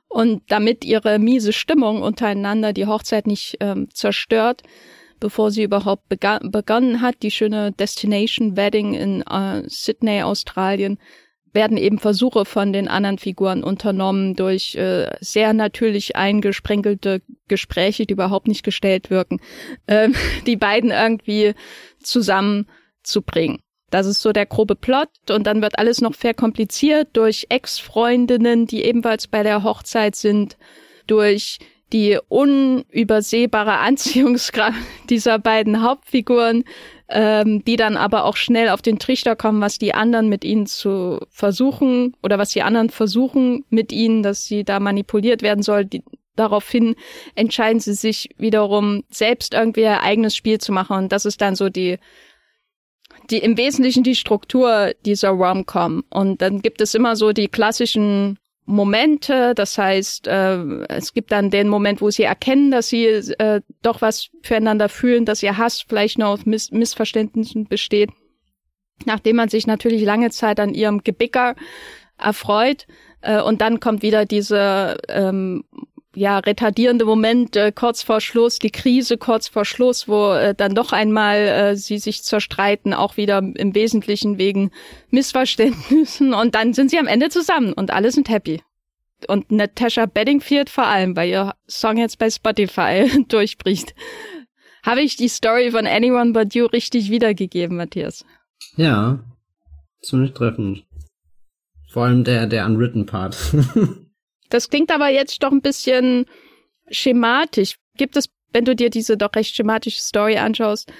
und 0.09 0.43
damit 0.49 0.83
ihre 0.85 1.19
miese 1.19 1.53
Stimmung 1.53 2.01
untereinander 2.01 2.73
die 2.73 2.85
Hochzeit 2.85 3.27
nicht 3.27 3.57
ähm, 3.59 3.89
zerstört, 3.93 4.63
bevor 5.19 5.51
sie 5.51 5.63
überhaupt 5.63 6.07
begonnen 6.09 7.01
hat, 7.01 7.15
die 7.21 7.31
schöne 7.31 7.71
Destination 7.71 8.57
Wedding 8.57 8.93
in 8.93 9.21
äh, 9.21 9.63
Sydney, 9.67 10.21
Australien, 10.23 10.99
werden 11.53 11.77
eben 11.77 11.97
Versuche 11.97 12.45
von 12.45 12.71
den 12.71 12.87
anderen 12.87 13.17
Figuren 13.17 13.63
unternommen 13.63 14.35
durch 14.35 14.75
äh, 14.75 15.09
sehr 15.21 15.53
natürlich 15.53 16.15
eingesprenkelte 16.15 17.21
Gespräche, 17.47 18.05
die 18.05 18.13
überhaupt 18.13 18.47
nicht 18.47 18.63
gestellt 18.63 19.09
wirken, 19.09 19.39
äh, 19.87 20.09
die 20.45 20.55
beiden 20.55 20.91
irgendwie 20.91 21.53
zusammenzubringen. 22.01 23.59
Das 23.89 24.05
ist 24.05 24.21
so 24.21 24.33
der 24.33 24.45
grobe 24.45 24.75
Plot 24.75 25.09
und 25.29 25.47
dann 25.47 25.61
wird 25.61 25.79
alles 25.79 26.01
noch 26.01 26.13
verkompliziert 26.13 27.09
durch 27.13 27.47
Ex-Freundinnen, 27.49 28.67
die 28.67 28.83
ebenfalls 28.83 29.27
bei 29.27 29.43
der 29.43 29.63
Hochzeit 29.63 30.15
sind, 30.15 30.57
durch 31.07 31.57
die 31.93 32.19
unübersehbare 32.27 33.77
Anziehungskraft 33.79 34.77
dieser 35.09 35.39
beiden 35.39 35.81
Hauptfiguren, 35.81 36.63
ähm, 37.09 37.63
die 37.65 37.77
dann 37.77 37.97
aber 37.97 38.25
auch 38.25 38.35
schnell 38.35 38.69
auf 38.69 38.81
den 38.81 38.99
Trichter 38.99 39.35
kommen, 39.35 39.61
was 39.61 39.77
die 39.77 39.93
anderen 39.93 40.29
mit 40.29 40.43
ihnen 40.43 40.65
zu 40.65 41.19
versuchen 41.29 42.15
oder 42.21 42.37
was 42.37 42.49
die 42.49 42.63
anderen 42.63 42.89
versuchen 42.89 43.65
mit 43.69 43.91
ihnen, 43.91 44.23
dass 44.23 44.45
sie 44.45 44.63
da 44.63 44.79
manipuliert 44.79 45.41
werden 45.41 45.63
soll. 45.63 45.85
Die, 45.85 46.03
daraufhin 46.35 46.95
entscheiden 47.35 47.79
sie 47.79 47.93
sich 47.93 48.29
wiederum 48.37 49.03
selbst 49.09 49.53
irgendwie 49.53 49.81
ihr 49.81 50.01
eigenes 50.01 50.35
Spiel 50.35 50.59
zu 50.59 50.71
machen 50.71 50.97
und 50.97 51.11
das 51.11 51.25
ist 51.25 51.41
dann 51.41 51.55
so 51.55 51.69
die 51.69 51.97
die 53.29 53.39
im 53.39 53.57
Wesentlichen 53.57 54.03
die 54.03 54.15
Struktur 54.15 54.93
dieser 55.05 55.29
Rom-Com. 55.29 56.03
Und 56.09 56.41
dann 56.41 56.61
gibt 56.61 56.81
es 56.81 56.93
immer 56.93 57.15
so 57.15 57.33
die 57.33 57.47
klassischen 57.47 58.37
Momente, 58.69 59.55
das 59.55 59.77
heißt, 59.77 60.27
äh, 60.27 60.57
es 60.89 61.13
gibt 61.13 61.31
dann 61.31 61.49
den 61.49 61.69
Moment, 61.69 62.01
wo 62.01 62.09
sie 62.09 62.23
erkennen, 62.23 62.69
dass 62.69 62.89
sie 62.89 63.05
äh, 63.05 63.61
doch 63.81 64.01
was 64.01 64.29
füreinander 64.43 64.89
fühlen, 64.89 65.23
dass 65.23 65.41
ihr 65.41 65.57
Hass 65.57 65.85
vielleicht 65.87 66.19
nur 66.19 66.27
auf 66.27 66.45
Miss 66.45 66.71
Missverständnissen 66.71 67.65
besteht, 67.67 68.09
nachdem 69.05 69.37
man 69.37 69.47
sich 69.47 69.67
natürlich 69.67 70.03
lange 70.03 70.31
Zeit 70.31 70.59
an 70.59 70.73
ihrem 70.73 71.01
Gebicker 71.01 71.55
erfreut. 72.17 72.87
Äh, 73.21 73.41
und 73.41 73.61
dann 73.61 73.79
kommt 73.79 74.01
wieder 74.01 74.25
diese 74.25 74.97
ähm, 75.07 75.63
ja, 76.17 76.39
retardierende 76.39 77.05
Moment 77.05 77.55
äh, 77.55 77.71
kurz 77.71 78.01
vor 78.01 78.21
Schluss, 78.21 78.57
die 78.57 78.71
Krise 78.71 79.19
kurz 79.19 79.47
vor 79.47 79.65
Schluss, 79.65 80.07
wo 80.07 80.31
äh, 80.33 80.55
dann 80.55 80.73
doch 80.73 80.91
einmal 80.91 81.37
äh, 81.37 81.75
sie 81.75 81.99
sich 81.99 82.23
zerstreiten, 82.23 82.95
auch 82.95 83.17
wieder 83.17 83.37
im 83.37 83.75
Wesentlichen 83.75 84.39
wegen 84.39 84.71
Missverständnissen 85.11 86.33
und 86.33 86.55
dann 86.55 86.73
sind 86.73 86.89
sie 86.89 86.97
am 86.97 87.05
Ende 87.05 87.29
zusammen 87.29 87.71
und 87.71 87.91
alle 87.91 88.09
sind 88.11 88.29
happy. 88.29 88.63
Und 89.27 89.51
Natasha 89.51 90.07
Bedingfield 90.07 90.71
vor 90.71 90.87
allem, 90.87 91.15
weil 91.15 91.29
ihr 91.29 91.53
Song 91.67 91.97
jetzt 91.97 92.17
bei 92.17 92.31
Spotify 92.31 93.23
durchbricht. 93.27 93.93
Habe 94.81 95.01
ich 95.01 95.17
die 95.17 95.29
Story 95.29 95.69
von 95.69 95.85
Anyone 95.85 96.31
But 96.31 96.55
You 96.55 96.65
richtig 96.65 97.11
wiedergegeben, 97.11 97.77
Matthias? 97.77 98.25
Ja, 98.75 99.19
ziemlich 100.01 100.33
treffend. 100.33 100.83
Vor 101.91 102.05
allem 102.05 102.23
der, 102.23 102.47
der 102.47 102.65
unwritten 102.65 103.05
Part. 103.05 103.37
Das 104.49 104.69
klingt 104.69 104.91
aber 104.91 105.09
jetzt 105.09 105.43
doch 105.43 105.51
ein 105.51 105.61
bisschen 105.61 106.25
schematisch. 106.89 107.77
Gibt 107.97 108.17
es, 108.17 108.29
wenn 108.53 108.65
du 108.65 108.75
dir 108.75 108.89
diese 108.89 109.17
doch 109.17 109.35
recht 109.35 109.55
schematische 109.55 110.01
Story 110.01 110.37
anschaust, 110.37 110.91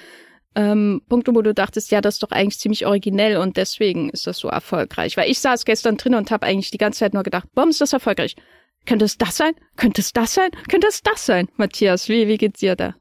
ähm, 0.54 1.02
Punkte, 1.08 1.34
wo 1.34 1.42
du 1.42 1.54
dachtest, 1.54 1.90
ja, 1.90 2.00
das 2.00 2.16
ist 2.16 2.22
doch 2.22 2.30
eigentlich 2.30 2.58
ziemlich 2.58 2.86
originell 2.86 3.36
und 3.36 3.56
deswegen 3.56 4.10
ist 4.10 4.26
das 4.26 4.38
so 4.38 4.48
erfolgreich. 4.48 5.16
Weil 5.16 5.30
ich 5.30 5.38
saß 5.38 5.64
gestern 5.64 5.96
drin 5.96 6.14
und 6.14 6.30
habe 6.30 6.46
eigentlich 6.46 6.70
die 6.70 6.78
ganze 6.78 7.00
Zeit 7.00 7.14
nur 7.14 7.22
gedacht, 7.22 7.48
warum 7.54 7.70
ist 7.70 7.80
das 7.80 7.92
erfolgreich? 7.92 8.34
Könnte 8.86 9.04
es 9.04 9.18
das 9.18 9.36
sein? 9.36 9.52
Könnte 9.76 10.00
es 10.00 10.12
das 10.12 10.34
sein? 10.34 10.50
Könnte 10.68 10.88
es 10.88 11.02
das 11.02 11.26
sein? 11.26 11.48
Matthias, 11.56 12.08
wie, 12.08 12.26
wie 12.26 12.38
geht's 12.38 12.60
dir 12.60 12.74
da? 12.74 12.94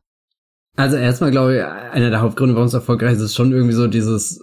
Also 0.75 0.97
erstmal 0.97 1.31
glaube 1.31 1.55
ich, 1.55 1.63
einer 1.63 2.11
der 2.11 2.21
Hauptgründe, 2.21 2.53
warum 2.53 2.67
es 2.67 2.73
erfolgreich 2.73 3.13
ist, 3.13 3.21
ist 3.21 3.35
schon 3.35 3.51
irgendwie 3.51 3.73
so 3.73 3.87
dieses 3.87 4.39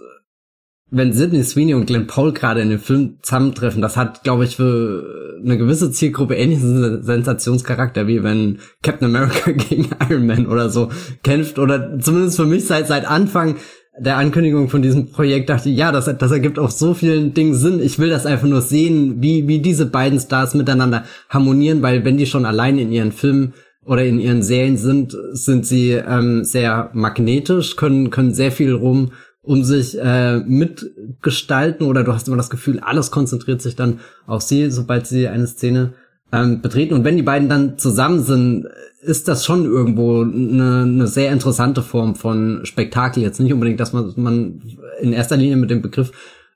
wenn 0.91 1.13
Sidney 1.13 1.43
Sweeney 1.43 1.73
und 1.73 1.87
Glenn 1.87 2.07
Paul 2.07 2.31
gerade 2.31 2.61
in 2.61 2.69
dem 2.69 2.79
Film 2.79 3.17
zusammentreffen, 3.21 3.81
das 3.81 3.97
hat, 3.97 4.23
glaube 4.23 4.45
ich, 4.45 4.55
für 4.55 5.39
eine 5.43 5.57
gewisse 5.57 5.91
Zielgruppe 5.91 6.35
ähnlichen 6.35 7.03
Sensationscharakter, 7.03 8.07
wie 8.07 8.23
wenn 8.23 8.59
Captain 8.83 9.07
America 9.07 9.51
gegen 9.69 9.89
Iron 10.09 10.27
Man 10.27 10.47
oder 10.47 10.69
so 10.69 10.89
kämpft. 11.23 11.59
Oder 11.59 11.99
zumindest 11.99 12.37
für 12.37 12.45
mich 12.45 12.65
seit, 12.65 12.87
seit 12.87 13.05
Anfang 13.05 13.55
der 13.97 14.17
Ankündigung 14.17 14.69
von 14.69 14.81
diesem 14.81 15.11
Projekt 15.11 15.49
dachte 15.49 15.69
ich, 15.69 15.77
ja, 15.77 15.91
das, 15.91 16.05
das 16.05 16.31
ergibt 16.31 16.59
auf 16.59 16.71
so 16.71 16.93
vielen 16.93 17.33
Dingen 17.33 17.55
Sinn. 17.55 17.79
Ich 17.79 17.97
will 17.97 18.09
das 18.09 18.25
einfach 18.25 18.47
nur 18.47 18.61
sehen, 18.61 19.21
wie, 19.21 19.47
wie 19.47 19.59
diese 19.59 19.85
beiden 19.85 20.19
Stars 20.19 20.53
miteinander 20.53 21.05
harmonieren, 21.29 21.81
weil 21.81 22.03
wenn 22.03 22.17
die 22.17 22.25
schon 22.25 22.45
allein 22.45 22.77
in 22.77 22.91
ihren 22.91 23.11
Filmen 23.11 23.53
oder 23.85 24.03
in 24.03 24.19
ihren 24.19 24.43
Serien 24.43 24.77
sind, 24.77 25.15
sind 25.31 25.65
sie 25.65 25.91
ähm, 25.91 26.43
sehr 26.43 26.89
magnetisch, 26.93 27.75
können, 27.75 28.09
können 28.09 28.33
sehr 28.33 28.51
viel 28.51 28.73
rum 28.73 29.11
um 29.45 29.63
sich 29.63 29.97
äh, 29.99 30.39
mitgestalten 30.39 31.85
oder 31.85 32.03
du 32.03 32.13
hast 32.13 32.27
immer 32.27 32.37
das 32.37 32.49
Gefühl, 32.49 32.79
alles 32.79 33.11
konzentriert 33.11 33.61
sich 33.61 33.75
dann 33.75 33.99
auf 34.25 34.41
sie, 34.41 34.71
sobald 34.71 35.07
sie 35.07 35.27
eine 35.27 35.47
Szene 35.47 35.93
ähm, 36.31 36.61
betreten. 36.61 36.95
Und 36.95 37.03
wenn 37.03 37.15
die 37.15 37.23
beiden 37.23 37.47
dann 37.47 37.77
zusammen 37.77 38.23
sind, 38.23 38.67
ist 39.01 39.27
das 39.27 39.45
schon 39.45 39.65
irgendwo 39.65 40.23
eine, 40.23 40.81
eine 40.83 41.07
sehr 41.07 41.31
interessante 41.31 41.83
Form 41.83 42.15
von 42.15 42.65
Spektakel. 42.65 43.21
Jetzt 43.21 43.39
nicht 43.39 43.53
unbedingt, 43.53 43.79
dass 43.79 43.93
man, 43.93 44.11
man 44.15 44.61
in 44.99 45.13
erster 45.13 45.37
Linie 45.37 45.57
mit 45.57 45.69
dem 45.69 45.83
Begriff 45.83 46.11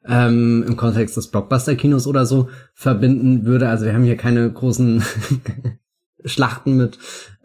ähm, 0.08 0.64
im 0.68 0.76
Kontext 0.76 1.16
des 1.16 1.28
Blockbuster-Kinos 1.28 2.08
oder 2.08 2.26
so 2.26 2.50
verbinden 2.74 3.46
würde. 3.46 3.70
Also 3.70 3.86
wir 3.86 3.94
haben 3.94 4.04
hier 4.04 4.18
keine 4.18 4.52
großen 4.52 5.04
Schlachten 6.26 6.76
mit 6.76 6.98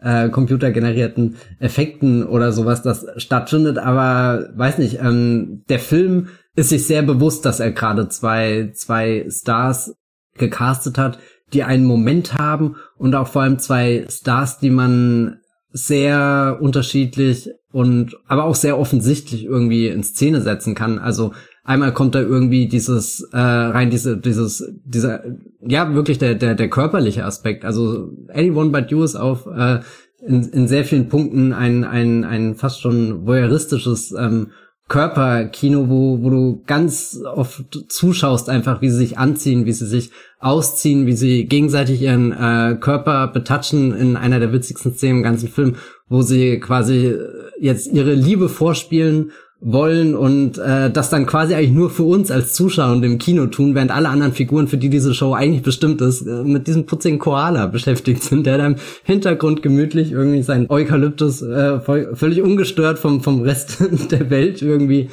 äh, 0.05 0.29
computergenerierten 0.29 1.37
Effekten 1.59 2.23
oder 2.23 2.51
sowas, 2.51 2.83
das 2.83 3.07
stattfindet. 3.17 3.79
Aber 3.79 4.49
weiß 4.55 4.77
nicht, 4.77 4.99
ähm, 5.01 5.63
der 5.67 5.79
Film 5.79 6.27
ist 6.55 6.69
sich 6.69 6.85
sehr 6.85 7.01
bewusst, 7.01 7.43
dass 7.43 7.59
er 7.59 7.71
gerade 7.71 8.07
zwei, 8.07 8.71
zwei 8.75 9.25
Stars 9.29 9.95
gecastet 10.37 10.99
hat, 10.99 11.17
die 11.53 11.63
einen 11.63 11.85
Moment 11.85 12.35
haben 12.35 12.75
und 12.97 13.15
auch 13.15 13.27
vor 13.27 13.41
allem 13.41 13.57
zwei 13.57 14.05
Stars, 14.07 14.59
die 14.59 14.69
man 14.69 15.39
sehr 15.71 16.59
unterschiedlich 16.61 17.49
und 17.71 18.15
aber 18.27 18.45
auch 18.45 18.55
sehr 18.55 18.77
offensichtlich 18.77 19.43
irgendwie 19.43 19.87
in 19.87 20.03
Szene 20.03 20.41
setzen 20.41 20.75
kann. 20.75 20.99
Also 20.99 21.33
einmal 21.65 21.93
kommt 21.93 22.15
da 22.15 22.21
irgendwie 22.21 22.67
dieses 22.67 23.27
äh, 23.33 23.37
rein 23.37 23.89
diese 23.89 24.17
dieses 24.17 24.71
dieser 24.85 25.23
ja 25.61 25.93
wirklich 25.93 26.19
der 26.19 26.35
der 26.35 26.55
der 26.55 26.69
körperliche 26.69 27.25
Aspekt. 27.25 27.65
Also 27.65 28.11
Anyone 28.33 28.69
But 28.69 28.91
You 28.91 29.03
ist 29.03 29.15
auf 29.15 29.47
äh, 29.47 29.79
in, 30.25 30.43
in 30.43 30.67
sehr 30.67 30.85
vielen 30.85 31.09
Punkten 31.09 31.51
ein 31.51 31.83
ein 31.83 32.23
ein 32.23 32.55
fast 32.55 32.81
schon 32.81 33.25
voyeuristisches 33.25 34.13
ähm, 34.17 34.51
Körperkino, 34.87 35.89
wo, 35.89 36.21
wo 36.21 36.29
du 36.29 36.63
ganz 36.67 37.19
oft 37.25 37.63
zuschaust, 37.89 38.49
einfach 38.49 38.83
wie 38.83 38.89
sie 38.91 38.97
sich 38.97 39.17
anziehen, 39.17 39.65
wie 39.65 39.71
sie 39.71 39.87
sich 39.87 40.11
ausziehen, 40.39 41.07
wie 41.07 41.15
sie 41.15 41.45
gegenseitig 41.45 42.03
ihren 42.03 42.31
äh, 42.31 42.77
Körper 42.79 43.27
betatschen 43.27 43.95
in 43.95 44.15
einer 44.15 44.39
der 44.39 44.53
witzigsten 44.53 44.93
Szenen 44.93 45.17
im 45.17 45.23
ganzen 45.23 45.49
Film, 45.49 45.77
wo 46.07 46.21
sie 46.21 46.59
quasi 46.59 47.15
jetzt 47.59 47.91
ihre 47.91 48.13
Liebe 48.13 48.47
vorspielen 48.47 49.31
wollen 49.67 50.15
und 50.15 50.59
äh, 50.59 50.91
das 50.91 51.09
dann 51.09 51.25
quasi 51.25 51.55
eigentlich 51.55 51.71
nur 51.71 51.89
für 51.89 52.03
uns 52.03 52.29
als 52.29 52.53
Zuschauer 52.53 52.91
und 52.91 53.03
im 53.03 53.17
Kino 53.17 53.47
tun, 53.47 53.73
während 53.73 53.89
alle 53.89 54.09
anderen 54.09 54.31
Figuren, 54.31 54.67
für 54.67 54.77
die 54.77 54.89
diese 54.89 55.15
Show 55.15 55.33
eigentlich 55.33 55.63
bestimmt 55.63 56.01
ist, 56.01 56.21
äh, 56.21 56.43
mit 56.43 56.67
diesem 56.67 56.85
putzigen 56.85 57.17
Koala 57.17 57.65
beschäftigt 57.65 58.21
sind, 58.21 58.45
der 58.45 58.59
da 58.59 58.67
im 58.67 58.75
Hintergrund 59.03 59.63
gemütlich 59.63 60.11
irgendwie 60.11 60.43
sein 60.43 60.67
Eukalyptus 60.69 61.41
äh, 61.41 61.79
völlig 61.79 62.43
ungestört 62.43 62.99
vom, 62.99 63.21
vom 63.21 63.41
Rest 63.41 63.83
der 64.11 64.29
Welt 64.29 64.61
irgendwie 64.61 65.09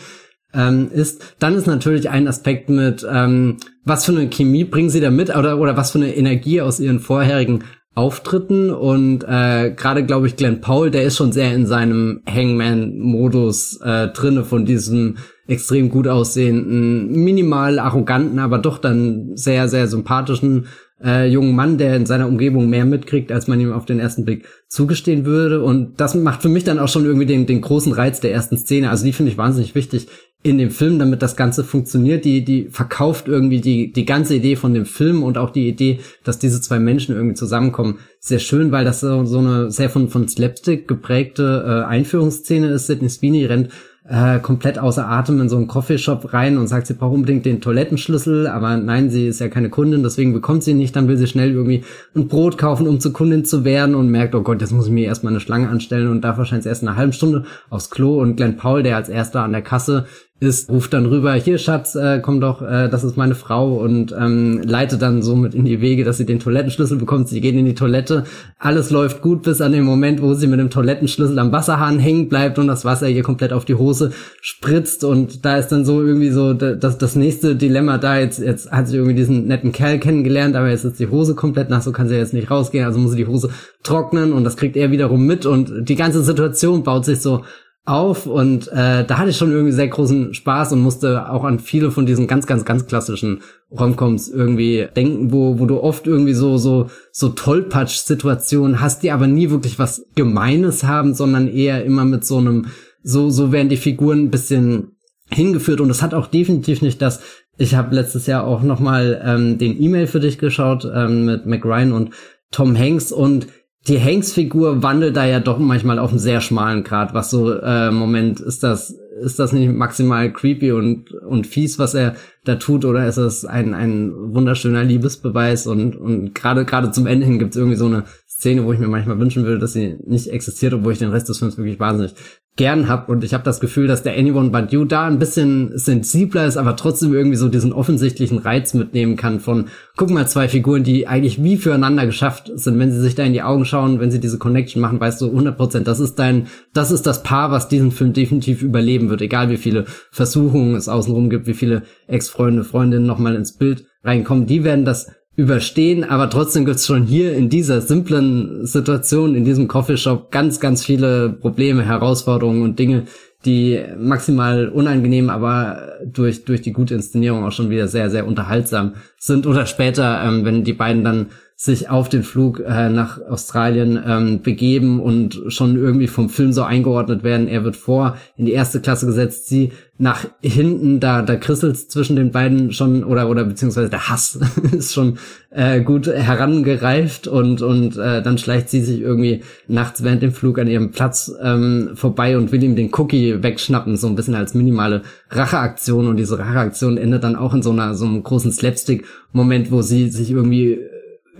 ähm, 0.52 0.90
ist. 0.92 1.34
Dann 1.38 1.54
ist 1.54 1.66
natürlich 1.66 2.10
ein 2.10 2.28
Aspekt 2.28 2.68
mit, 2.68 3.06
ähm, 3.10 3.56
was 3.84 4.04
für 4.04 4.12
eine 4.12 4.28
Chemie 4.28 4.64
bringen 4.64 4.90
sie 4.90 5.00
da 5.00 5.10
mit 5.10 5.34
oder, 5.34 5.58
oder 5.58 5.78
was 5.78 5.92
für 5.92 5.98
eine 5.98 6.14
Energie 6.14 6.60
aus 6.60 6.78
ihren 6.78 7.00
vorherigen 7.00 7.64
Auftritten 7.94 8.70
und 8.70 9.22
äh, 9.24 9.70
gerade 9.76 10.04
glaube 10.04 10.26
ich 10.26 10.36
Glenn 10.36 10.60
Paul, 10.62 10.90
der 10.90 11.02
ist 11.02 11.16
schon 11.16 11.32
sehr 11.32 11.54
in 11.54 11.66
seinem 11.66 12.22
Hangman-Modus 12.26 13.80
äh, 13.82 14.08
drinne 14.08 14.44
von 14.44 14.64
diesem 14.64 15.18
extrem 15.46 15.90
gut 15.90 16.08
aussehenden, 16.08 17.12
minimal 17.12 17.78
arroganten, 17.78 18.38
aber 18.38 18.58
doch 18.58 18.78
dann 18.78 19.36
sehr 19.36 19.68
sehr 19.68 19.88
sympathischen 19.88 20.68
äh, 21.04 21.28
jungen 21.28 21.54
Mann, 21.54 21.78
der 21.78 21.96
in 21.96 22.06
seiner 22.06 22.28
Umgebung 22.28 22.70
mehr 22.70 22.84
mitkriegt, 22.84 23.32
als 23.32 23.48
man 23.48 23.60
ihm 23.60 23.72
auf 23.72 23.84
den 23.84 23.98
ersten 23.98 24.24
Blick 24.24 24.46
zugestehen 24.68 25.24
würde. 25.24 25.62
Und 25.62 26.00
das 26.00 26.14
macht 26.14 26.42
für 26.42 26.48
mich 26.48 26.64
dann 26.64 26.78
auch 26.78 26.88
schon 26.88 27.04
irgendwie 27.04 27.26
den, 27.26 27.46
den 27.46 27.60
großen 27.60 27.92
Reiz 27.92 28.20
der 28.20 28.32
ersten 28.32 28.56
Szene. 28.56 28.90
Also 28.90 29.04
die 29.04 29.12
finde 29.12 29.32
ich 29.32 29.38
wahnsinnig 29.38 29.74
wichtig 29.74 30.08
in 30.42 30.58
dem 30.58 30.70
Film, 30.70 30.98
damit 30.98 31.22
das 31.22 31.36
Ganze 31.36 31.62
funktioniert. 31.64 32.24
Die, 32.24 32.44
die 32.44 32.68
verkauft 32.70 33.28
irgendwie 33.28 33.60
die, 33.60 33.92
die 33.92 34.04
ganze 34.04 34.34
Idee 34.34 34.56
von 34.56 34.74
dem 34.74 34.86
Film 34.86 35.22
und 35.22 35.38
auch 35.38 35.50
die 35.50 35.68
Idee, 35.68 36.00
dass 36.24 36.38
diese 36.38 36.60
zwei 36.60 36.78
Menschen 36.78 37.14
irgendwie 37.14 37.34
zusammenkommen, 37.34 37.98
sehr 38.18 38.40
schön, 38.40 38.72
weil 38.72 38.84
das 38.84 39.00
so, 39.00 39.24
so 39.24 39.38
eine 39.38 39.70
sehr 39.70 39.90
von, 39.90 40.08
von 40.08 40.28
Slapstick 40.28 40.88
geprägte 40.88 41.64
äh, 41.66 41.88
Einführungsszene 41.88 42.68
ist. 42.68 42.86
Sidney 42.86 43.08
Sweeney 43.08 43.44
rennt 43.46 43.70
äh, 44.08 44.40
komplett 44.40 44.78
außer 44.78 45.08
Atem 45.08 45.40
in 45.40 45.48
so 45.48 45.56
einen 45.56 45.68
Coffeeshop 45.68 46.32
rein 46.32 46.58
und 46.58 46.66
sagt, 46.66 46.88
sie 46.88 46.94
braucht 46.94 47.14
unbedingt 47.14 47.46
den 47.46 47.60
Toilettenschlüssel, 47.60 48.48
aber 48.48 48.76
nein, 48.76 49.10
sie 49.10 49.28
ist 49.28 49.40
ja 49.40 49.48
keine 49.48 49.70
Kundin, 49.70 50.02
deswegen 50.02 50.32
bekommt 50.32 50.64
sie 50.64 50.74
nicht, 50.74 50.96
dann 50.96 51.06
will 51.06 51.16
sie 51.16 51.28
schnell 51.28 51.52
irgendwie 51.52 51.84
ein 52.16 52.26
Brot 52.26 52.58
kaufen, 52.58 52.88
um 52.88 52.98
zur 52.98 53.12
Kundin 53.12 53.44
zu 53.44 53.64
werden 53.64 53.94
und 53.94 54.08
merkt, 54.08 54.34
oh 54.34 54.42
Gott, 54.42 54.60
jetzt 54.60 54.72
muss 54.72 54.86
ich 54.86 54.92
mir 54.92 55.06
erstmal 55.06 55.32
eine 55.32 55.40
Schlange 55.40 55.68
anstellen 55.68 56.08
und 56.08 56.22
darf 56.22 56.36
wahrscheinlich 56.36 56.66
erst 56.66 56.82
eine 56.82 56.96
halbe 56.96 57.12
Stunde 57.12 57.44
aufs 57.70 57.90
Klo 57.90 58.20
und 58.20 58.36
Glenn 58.36 58.56
Paul, 58.56 58.82
der 58.82 58.96
als 58.96 59.08
erster 59.08 59.42
an 59.42 59.52
der 59.52 59.62
Kasse 59.62 60.06
ist, 60.42 60.68
ruft 60.68 60.92
dann 60.92 61.06
rüber, 61.06 61.34
hier 61.34 61.56
Schatz, 61.56 61.94
äh, 61.94 62.20
komm 62.20 62.40
doch, 62.40 62.62
äh, 62.62 62.88
das 62.88 63.04
ist 63.04 63.16
meine 63.16 63.36
Frau. 63.36 63.74
Und 63.76 64.12
ähm, 64.18 64.60
leitet 64.64 65.00
dann 65.00 65.22
somit 65.22 65.54
in 65.54 65.64
die 65.64 65.80
Wege, 65.80 66.02
dass 66.04 66.18
sie 66.18 66.26
den 66.26 66.40
Toilettenschlüssel 66.40 66.98
bekommt. 66.98 67.28
Sie 67.28 67.40
gehen 67.40 67.56
in 67.56 67.64
die 67.64 67.74
Toilette, 67.74 68.24
alles 68.58 68.90
läuft 68.90 69.22
gut 69.22 69.42
bis 69.44 69.60
an 69.60 69.72
den 69.72 69.84
Moment, 69.84 70.20
wo 70.20 70.34
sie 70.34 70.48
mit 70.48 70.58
dem 70.58 70.68
Toilettenschlüssel 70.68 71.38
am 71.38 71.52
Wasserhahn 71.52 72.00
hängen 72.00 72.28
bleibt 72.28 72.58
und 72.58 72.66
das 72.66 72.84
Wasser 72.84 73.08
ihr 73.08 73.22
komplett 73.22 73.52
auf 73.52 73.64
die 73.64 73.76
Hose 73.76 74.10
spritzt. 74.40 75.04
Und 75.04 75.44
da 75.44 75.56
ist 75.56 75.68
dann 75.68 75.84
so 75.84 76.02
irgendwie 76.02 76.30
so 76.30 76.54
das, 76.54 76.98
das 76.98 77.14
nächste 77.14 77.54
Dilemma 77.54 77.98
da. 77.98 78.18
Jetzt, 78.18 78.40
jetzt 78.40 78.70
hat 78.72 78.88
sie 78.88 78.96
irgendwie 78.96 79.14
diesen 79.14 79.46
netten 79.46 79.70
Kerl 79.70 80.00
kennengelernt, 80.00 80.56
aber 80.56 80.70
jetzt 80.70 80.84
ist 80.84 80.98
die 80.98 81.08
Hose 81.08 81.36
komplett 81.36 81.70
nass, 81.70 81.84
so 81.84 81.92
kann 81.92 82.08
sie 82.08 82.16
jetzt 82.16 82.34
nicht 82.34 82.50
rausgehen, 82.50 82.84
also 82.84 82.98
muss 82.98 83.12
sie 83.12 83.16
die 83.16 83.26
Hose 83.28 83.50
trocknen 83.84 84.32
und 84.32 84.42
das 84.42 84.56
kriegt 84.56 84.76
er 84.76 84.90
wiederum 84.90 85.24
mit. 85.24 85.46
Und 85.46 85.88
die 85.88 85.96
ganze 85.96 86.22
Situation 86.22 86.82
baut 86.82 87.04
sich 87.04 87.20
so 87.20 87.42
auf 87.84 88.26
und 88.26 88.68
äh, 88.68 89.04
da 89.04 89.18
hatte 89.18 89.30
ich 89.30 89.36
schon 89.36 89.50
irgendwie 89.50 89.72
sehr 89.72 89.88
großen 89.88 90.34
Spaß 90.34 90.72
und 90.72 90.82
musste 90.82 91.28
auch 91.28 91.42
an 91.42 91.58
viele 91.58 91.90
von 91.90 92.06
diesen 92.06 92.28
ganz 92.28 92.46
ganz 92.46 92.64
ganz 92.64 92.86
klassischen 92.86 93.40
Romcoms 93.72 94.28
irgendwie 94.28 94.86
denken, 94.94 95.32
wo 95.32 95.58
wo 95.58 95.66
du 95.66 95.80
oft 95.80 96.06
irgendwie 96.06 96.34
so 96.34 96.58
so 96.58 96.90
so 97.10 97.30
Tollpatsch 97.30 97.96
Situationen 97.96 98.80
hast, 98.80 99.02
die 99.02 99.10
aber 99.10 99.26
nie 99.26 99.50
wirklich 99.50 99.80
was 99.80 100.06
gemeines 100.14 100.84
haben, 100.84 101.12
sondern 101.14 101.48
eher 101.48 101.84
immer 101.84 102.04
mit 102.04 102.24
so 102.24 102.38
einem 102.38 102.66
so 103.02 103.30
so 103.30 103.50
werden 103.50 103.68
die 103.68 103.76
Figuren 103.76 104.24
ein 104.24 104.30
bisschen 104.30 104.92
hingeführt. 105.28 105.80
Und 105.80 105.90
es 105.90 106.02
hat 106.02 106.14
auch 106.14 106.28
definitiv 106.28 106.82
nicht 106.82 107.02
das 107.02 107.20
ich 107.58 107.74
habe 107.74 107.94
letztes 107.94 108.26
Jahr 108.26 108.44
auch 108.44 108.62
noch 108.62 108.80
mal 108.80 109.20
ähm, 109.24 109.58
den 109.58 109.80
E-Mail 109.80 110.06
für 110.06 110.20
dich 110.20 110.38
geschaut 110.38 110.84
ähm, 110.84 111.26
mit 111.26 111.46
McRyan 111.46 111.92
und 111.92 112.10
Tom 112.50 112.78
Hanks. 112.78 113.12
Und 113.12 113.46
die 113.88 114.00
Hanks-Figur 114.00 114.82
wandelt 114.82 115.16
da 115.16 115.26
ja 115.26 115.40
doch 115.40 115.58
manchmal 115.58 115.98
auf 115.98 116.10
einem 116.10 116.20
sehr 116.20 116.40
schmalen 116.40 116.84
Grad, 116.84 117.14
was 117.14 117.30
so, 117.30 117.52
äh, 117.52 117.90
Moment, 117.90 118.38
ist 118.38 118.62
das, 118.62 118.96
ist 119.20 119.38
das 119.40 119.52
nicht 119.52 119.72
maximal 119.72 120.32
creepy 120.32 120.70
und, 120.72 121.12
und 121.12 121.46
fies, 121.48 121.78
was 121.80 121.94
er 121.94 122.14
da 122.44 122.56
tut, 122.56 122.84
oder 122.84 123.06
ist 123.06 123.16
es 123.16 123.44
ein, 123.44 123.74
ein 123.74 124.12
wunderschöner 124.34 124.84
Liebesbeweis? 124.84 125.66
Und, 125.66 125.96
und 125.96 126.34
gerade, 126.34 126.64
gerade 126.64 126.92
zum 126.92 127.06
Ende 127.06 127.26
hin 127.26 127.40
gibt 127.40 127.52
es 127.52 127.56
irgendwie 127.56 127.76
so 127.76 127.86
eine 127.86 128.04
Szene, 128.42 128.64
wo 128.64 128.72
ich 128.72 128.80
mir 128.80 128.88
manchmal 128.88 129.20
wünschen 129.20 129.44
würde, 129.44 129.60
dass 129.60 129.72
sie 129.72 129.98
nicht 130.04 130.26
existiert, 130.26 130.74
obwohl 130.74 130.92
ich 130.92 130.98
den 130.98 131.10
Rest 131.10 131.28
des 131.28 131.38
Films 131.38 131.56
wirklich 131.58 131.78
wahnsinnig 131.78 132.16
gern 132.56 132.88
hab. 132.88 133.08
Und 133.08 133.22
ich 133.22 133.34
habe 133.34 133.44
das 133.44 133.60
Gefühl, 133.60 133.86
dass 133.86 134.02
der 134.02 134.18
Anyone 134.18 134.50
But 134.50 134.72
You 134.72 134.84
da 134.84 135.06
ein 135.06 135.20
bisschen 135.20 135.78
sensibler 135.78 136.44
ist, 136.44 136.56
aber 136.56 136.74
trotzdem 136.74 137.14
irgendwie 137.14 137.36
so 137.36 137.48
diesen 137.48 137.72
offensichtlichen 137.72 138.38
Reiz 138.38 138.74
mitnehmen 138.74 139.14
kann 139.14 139.38
von, 139.38 139.66
guck 139.96 140.10
mal, 140.10 140.26
zwei 140.26 140.48
Figuren, 140.48 140.82
die 140.82 141.06
eigentlich 141.06 141.40
wie 141.40 141.56
füreinander 141.56 142.04
geschafft 142.04 142.50
sind, 142.52 142.80
wenn 142.80 142.90
sie 142.90 143.00
sich 143.00 143.14
da 143.14 143.22
in 143.22 143.32
die 143.32 143.42
Augen 143.42 143.64
schauen, 143.64 144.00
wenn 144.00 144.10
sie 144.10 144.18
diese 144.18 144.38
Connection 144.38 144.82
machen, 144.82 144.98
weißt 144.98 145.20
du 145.20 145.26
100 145.26 145.56
Prozent, 145.56 145.86
das 145.86 146.00
ist 146.00 146.18
dein, 146.18 146.48
das 146.74 146.90
ist 146.90 147.06
das 147.06 147.22
Paar, 147.22 147.52
was 147.52 147.68
diesen 147.68 147.92
Film 147.92 148.12
definitiv 148.12 148.60
überleben 148.62 149.08
wird, 149.08 149.22
egal 149.22 149.50
wie 149.50 149.56
viele 149.56 149.84
Versuchungen 150.10 150.74
es 150.74 150.88
außenrum 150.88 151.30
gibt, 151.30 151.46
wie 151.46 151.54
viele 151.54 151.82
Ex-Freunde, 152.08 152.64
Freundinnen 152.64 153.06
nochmal 153.06 153.36
ins 153.36 153.56
Bild 153.56 153.86
reinkommen, 154.02 154.46
die 154.46 154.64
werden 154.64 154.84
das 154.84 155.06
überstehen, 155.34 156.04
aber 156.04 156.28
trotzdem 156.28 156.64
gibt's 156.64 156.86
schon 156.86 157.04
hier 157.04 157.34
in 157.34 157.48
dieser 157.48 157.80
simplen 157.80 158.66
Situation, 158.66 159.34
in 159.34 159.44
diesem 159.44 159.66
Coffeeshop 159.66 160.30
ganz, 160.30 160.60
ganz 160.60 160.84
viele 160.84 161.30
Probleme, 161.30 161.84
Herausforderungen 161.84 162.62
und 162.62 162.78
Dinge, 162.78 163.04
die 163.44 163.82
maximal 163.98 164.68
unangenehm, 164.68 165.30
aber 165.30 165.98
durch, 166.04 166.44
durch 166.44 166.62
die 166.62 166.72
gute 166.72 166.94
Inszenierung 166.94 167.44
auch 167.44 167.52
schon 167.52 167.70
wieder 167.70 167.88
sehr, 167.88 168.10
sehr 168.10 168.26
unterhaltsam 168.26 168.94
sind. 169.18 169.46
Oder 169.46 169.66
später, 169.66 170.22
ähm, 170.24 170.44
wenn 170.44 170.64
die 170.64 170.74
beiden 170.74 171.02
dann 171.02 171.26
sich 171.62 171.88
auf 171.88 172.08
den 172.08 172.24
Flug 172.24 172.58
äh, 172.58 172.88
nach 172.88 173.20
Australien 173.20 173.96
ähm, 174.04 174.42
begeben 174.42 174.98
und 174.98 175.42
schon 175.46 175.76
irgendwie 175.76 176.08
vom 176.08 176.28
Film 176.28 176.52
so 176.52 176.64
eingeordnet 176.64 177.22
werden. 177.22 177.46
Er 177.46 177.62
wird 177.62 177.76
vor 177.76 178.16
in 178.36 178.46
die 178.46 178.52
erste 178.52 178.80
Klasse 178.80 179.06
gesetzt, 179.06 179.46
sie 179.46 179.70
nach 179.96 180.26
hinten, 180.40 180.98
da 180.98 181.22
da 181.22 181.36
krisselt 181.36 181.76
zwischen 181.76 182.16
den 182.16 182.32
beiden 182.32 182.72
schon 182.72 183.04
oder 183.04 183.30
oder 183.30 183.44
beziehungsweise 183.44 183.88
der 183.88 184.08
Hass 184.08 184.40
ist 184.72 184.92
schon 184.92 185.18
äh, 185.50 185.82
gut 185.82 186.08
herangereift 186.08 187.28
und 187.28 187.62
und 187.62 187.96
äh, 187.96 188.22
dann 188.22 188.38
schleicht 188.38 188.68
sie 188.68 188.80
sich 188.80 189.00
irgendwie 189.00 189.44
nachts 189.68 190.02
während 190.02 190.22
dem 190.22 190.32
Flug 190.32 190.58
an 190.58 190.66
ihrem 190.66 190.90
Platz 190.90 191.32
ähm, 191.40 191.90
vorbei 191.94 192.36
und 192.36 192.50
will 192.50 192.64
ihm 192.64 192.74
den 192.74 192.90
Cookie 192.92 193.40
wegschnappen, 193.40 193.96
so 193.96 194.08
ein 194.08 194.16
bisschen 194.16 194.34
als 194.34 194.54
minimale 194.54 195.02
Racheaktion 195.30 196.08
und 196.08 196.16
diese 196.16 196.40
Racheaktion 196.40 196.96
endet 196.96 197.22
dann 197.22 197.36
auch 197.36 197.54
in 197.54 197.62
so 197.62 197.70
einer 197.70 197.94
so 197.94 198.04
einem 198.04 198.24
großen 198.24 198.50
Slapstick 198.50 199.04
Moment, 199.30 199.70
wo 199.70 199.80
sie 199.80 200.10
sich 200.10 200.32
irgendwie 200.32 200.80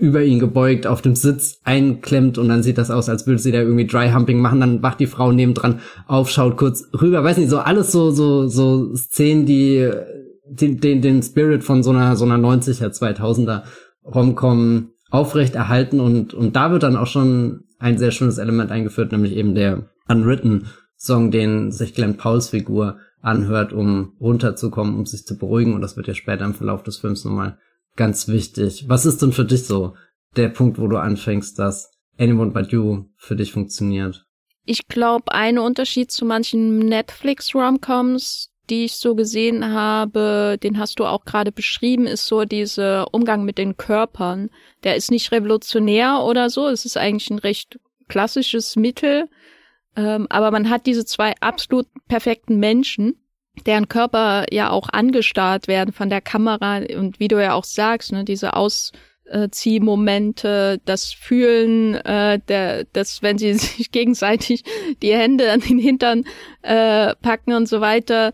über 0.03 0.21
ihn 0.21 0.39
gebeugt 0.39 0.85
auf 0.85 1.01
dem 1.01 1.15
Sitz 1.15 1.61
einklemmt 1.63 2.37
und 2.37 2.49
dann 2.49 2.61
sieht 2.61 2.77
das 2.77 2.91
aus, 2.91 3.07
als 3.07 3.25
würde 3.25 3.39
sie 3.39 3.53
da 3.53 3.61
irgendwie 3.61 3.87
Dry-Humping 3.87 4.41
machen, 4.41 4.59
dann 4.59 4.83
wacht 4.83 4.99
die 4.99 5.07
Frau 5.07 5.31
nebendran 5.31 5.79
auf, 6.07 6.29
schaut 6.29 6.57
kurz 6.57 6.89
rüber, 7.01 7.23
weiß 7.23 7.37
nicht, 7.37 7.49
so 7.49 7.59
alles 7.59 7.93
so, 7.93 8.11
so, 8.11 8.47
so 8.47 8.93
Szenen, 8.95 9.45
die 9.45 9.89
den, 10.45 10.81
den, 10.81 11.01
den 11.01 11.23
Spirit 11.23 11.63
von 11.63 11.83
so 11.83 11.91
einer, 11.91 12.17
so 12.17 12.25
einer 12.25 12.37
90er, 12.37 12.89
2000er 12.89 13.63
Romcom 14.03 14.89
aufrecht 15.09 15.55
erhalten. 15.55 16.01
Und, 16.01 16.33
und 16.33 16.57
da 16.57 16.71
wird 16.71 16.83
dann 16.83 16.97
auch 16.97 17.07
schon 17.07 17.63
ein 17.79 17.97
sehr 17.97 18.11
schönes 18.11 18.39
Element 18.39 18.71
eingeführt, 18.71 19.13
nämlich 19.13 19.37
eben 19.37 19.55
der 19.55 19.85
Unwritten 20.09 20.67
Song, 20.97 21.31
den 21.31 21.71
sich 21.71 21.95
Glenn 21.95 22.17
Pauls 22.17 22.49
Figur 22.49 22.97
anhört, 23.21 23.71
um 23.71 24.13
runterzukommen, 24.19 24.95
um 24.95 25.05
sich 25.05 25.25
zu 25.25 25.37
beruhigen. 25.37 25.73
Und 25.73 25.81
das 25.81 25.95
wird 25.95 26.07
ja 26.07 26.13
später 26.13 26.43
im 26.43 26.53
Verlauf 26.53 26.83
des 26.83 26.97
Films 26.97 27.23
nochmal 27.23 27.57
ganz 27.95 28.27
wichtig. 28.27 28.85
Was 28.87 29.05
ist 29.05 29.21
denn 29.21 29.31
für 29.31 29.45
dich 29.45 29.65
so 29.65 29.95
der 30.35 30.49
Punkt, 30.49 30.79
wo 30.79 30.87
du 30.87 30.97
anfängst, 30.97 31.57
dass 31.59 31.91
Anyone 32.17 32.51
But 32.51 32.71
You 32.71 33.05
für 33.17 33.35
dich 33.35 33.51
funktioniert? 33.51 34.25
Ich 34.65 34.87
glaube, 34.87 35.33
ein 35.33 35.59
Unterschied 35.59 36.11
zu 36.11 36.25
manchen 36.25 36.79
Netflix-Romcoms, 36.79 38.51
die 38.69 38.85
ich 38.85 38.93
so 38.93 39.13
gesehen 39.13 39.73
habe, 39.73 40.57
den 40.61 40.79
hast 40.79 40.99
du 40.99 41.05
auch 41.05 41.25
gerade 41.25 41.51
beschrieben, 41.51 42.07
ist 42.07 42.25
so 42.25 42.45
dieser 42.45 43.13
Umgang 43.13 43.43
mit 43.43 43.57
den 43.57 43.75
Körpern. 43.75 44.49
Der 44.83 44.95
ist 44.95 45.11
nicht 45.11 45.31
revolutionär 45.31 46.21
oder 46.23 46.49
so, 46.49 46.67
es 46.67 46.85
ist 46.85 46.97
eigentlich 46.97 47.29
ein 47.29 47.39
recht 47.39 47.79
klassisches 48.07 48.75
Mittel, 48.77 49.29
ähm, 49.95 50.27
aber 50.29 50.51
man 50.51 50.69
hat 50.69 50.85
diese 50.85 51.05
zwei 51.05 51.33
absolut 51.41 51.87
perfekten 52.07 52.57
Menschen 52.57 53.15
deren 53.65 53.87
Körper 53.87 54.45
ja 54.51 54.71
auch 54.71 54.89
angestarrt 54.89 55.67
werden 55.67 55.93
von 55.93 56.09
der 56.09 56.21
Kamera. 56.21 56.77
Und 56.97 57.19
wie 57.19 57.27
du 57.27 57.39
ja 57.41 57.53
auch 57.53 57.65
sagst, 57.65 58.11
ne, 58.11 58.23
diese 58.23 58.55
Ausziehmomente, 58.55 60.81
das 60.85 61.13
Fühlen, 61.13 61.95
äh, 61.95 62.39
der, 62.47 62.85
das, 62.85 63.21
wenn 63.21 63.37
sie 63.37 63.53
sich 63.53 63.91
gegenseitig 63.91 64.63
die 65.01 65.13
Hände 65.13 65.51
an 65.51 65.59
den 65.59 65.79
Hintern 65.79 66.23
äh, 66.61 67.13
packen 67.15 67.53
und 67.53 67.67
so 67.67 67.81
weiter, 67.81 68.31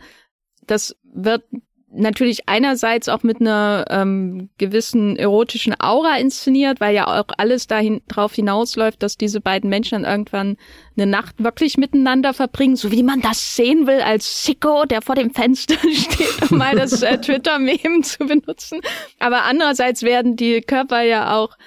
das 0.65 0.95
wird 1.03 1.43
natürlich 1.91 2.47
einerseits 2.47 3.09
auch 3.09 3.23
mit 3.23 3.41
einer 3.41 3.85
ähm, 3.89 4.49
gewissen 4.57 5.15
erotischen 5.15 5.75
Aura 5.79 6.17
inszeniert, 6.17 6.79
weil 6.79 6.95
ja 6.95 7.07
auch 7.07 7.27
alles 7.37 7.67
dahin 7.67 8.01
drauf 8.07 8.33
hinausläuft, 8.33 9.01
dass 9.01 9.17
diese 9.17 9.41
beiden 9.41 9.69
Menschen 9.69 10.03
dann 10.03 10.11
irgendwann 10.11 10.57
eine 10.97 11.07
Nacht 11.07 11.43
wirklich 11.43 11.77
miteinander 11.77 12.33
verbringen, 12.33 12.75
so 12.75 12.91
wie 12.91 13.03
man 13.03 13.21
das 13.21 13.55
sehen 13.55 13.87
will 13.87 14.01
als 14.01 14.45
Sicko, 14.45 14.85
der 14.85 15.01
vor 15.01 15.15
dem 15.15 15.33
Fenster 15.33 15.75
steht, 15.93 16.51
um 16.51 16.57
mal 16.57 16.75
das 16.75 17.01
äh, 17.01 17.17
Twitter-Meme 17.17 18.01
zu 18.03 18.25
benutzen. 18.25 18.81
Aber 19.19 19.43
andererseits 19.43 20.03
werden 20.03 20.35
die 20.35 20.61
Körper 20.61 21.01
ja 21.01 21.35
auch 21.35 21.57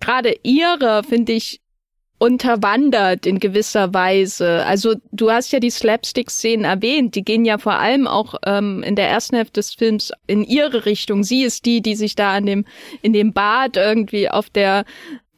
gerade 0.00 0.34
ihre, 0.42 1.02
finde 1.04 1.32
ich, 1.32 1.60
unterwandert 2.18 3.26
in 3.26 3.38
gewisser 3.38 3.94
Weise. 3.94 4.64
Also 4.66 4.94
du 5.12 5.30
hast 5.30 5.52
ja 5.52 5.60
die 5.60 5.70
Slapstick-Szenen 5.70 6.64
erwähnt, 6.64 7.14
die 7.14 7.24
gehen 7.24 7.44
ja 7.44 7.58
vor 7.58 7.74
allem 7.74 8.06
auch 8.06 8.34
ähm, 8.44 8.82
in 8.82 8.96
der 8.96 9.08
ersten 9.08 9.36
Hälfte 9.36 9.60
des 9.60 9.74
Films 9.74 10.12
in 10.26 10.42
ihre 10.42 10.84
Richtung. 10.84 11.22
Sie 11.22 11.42
ist 11.42 11.64
die, 11.64 11.80
die 11.80 11.94
sich 11.94 12.16
da 12.16 12.34
an 12.34 12.46
dem 12.46 12.64
in 13.02 13.12
dem 13.12 13.32
Bad 13.32 13.76
irgendwie 13.76 14.28
auf 14.28 14.50
der 14.50 14.84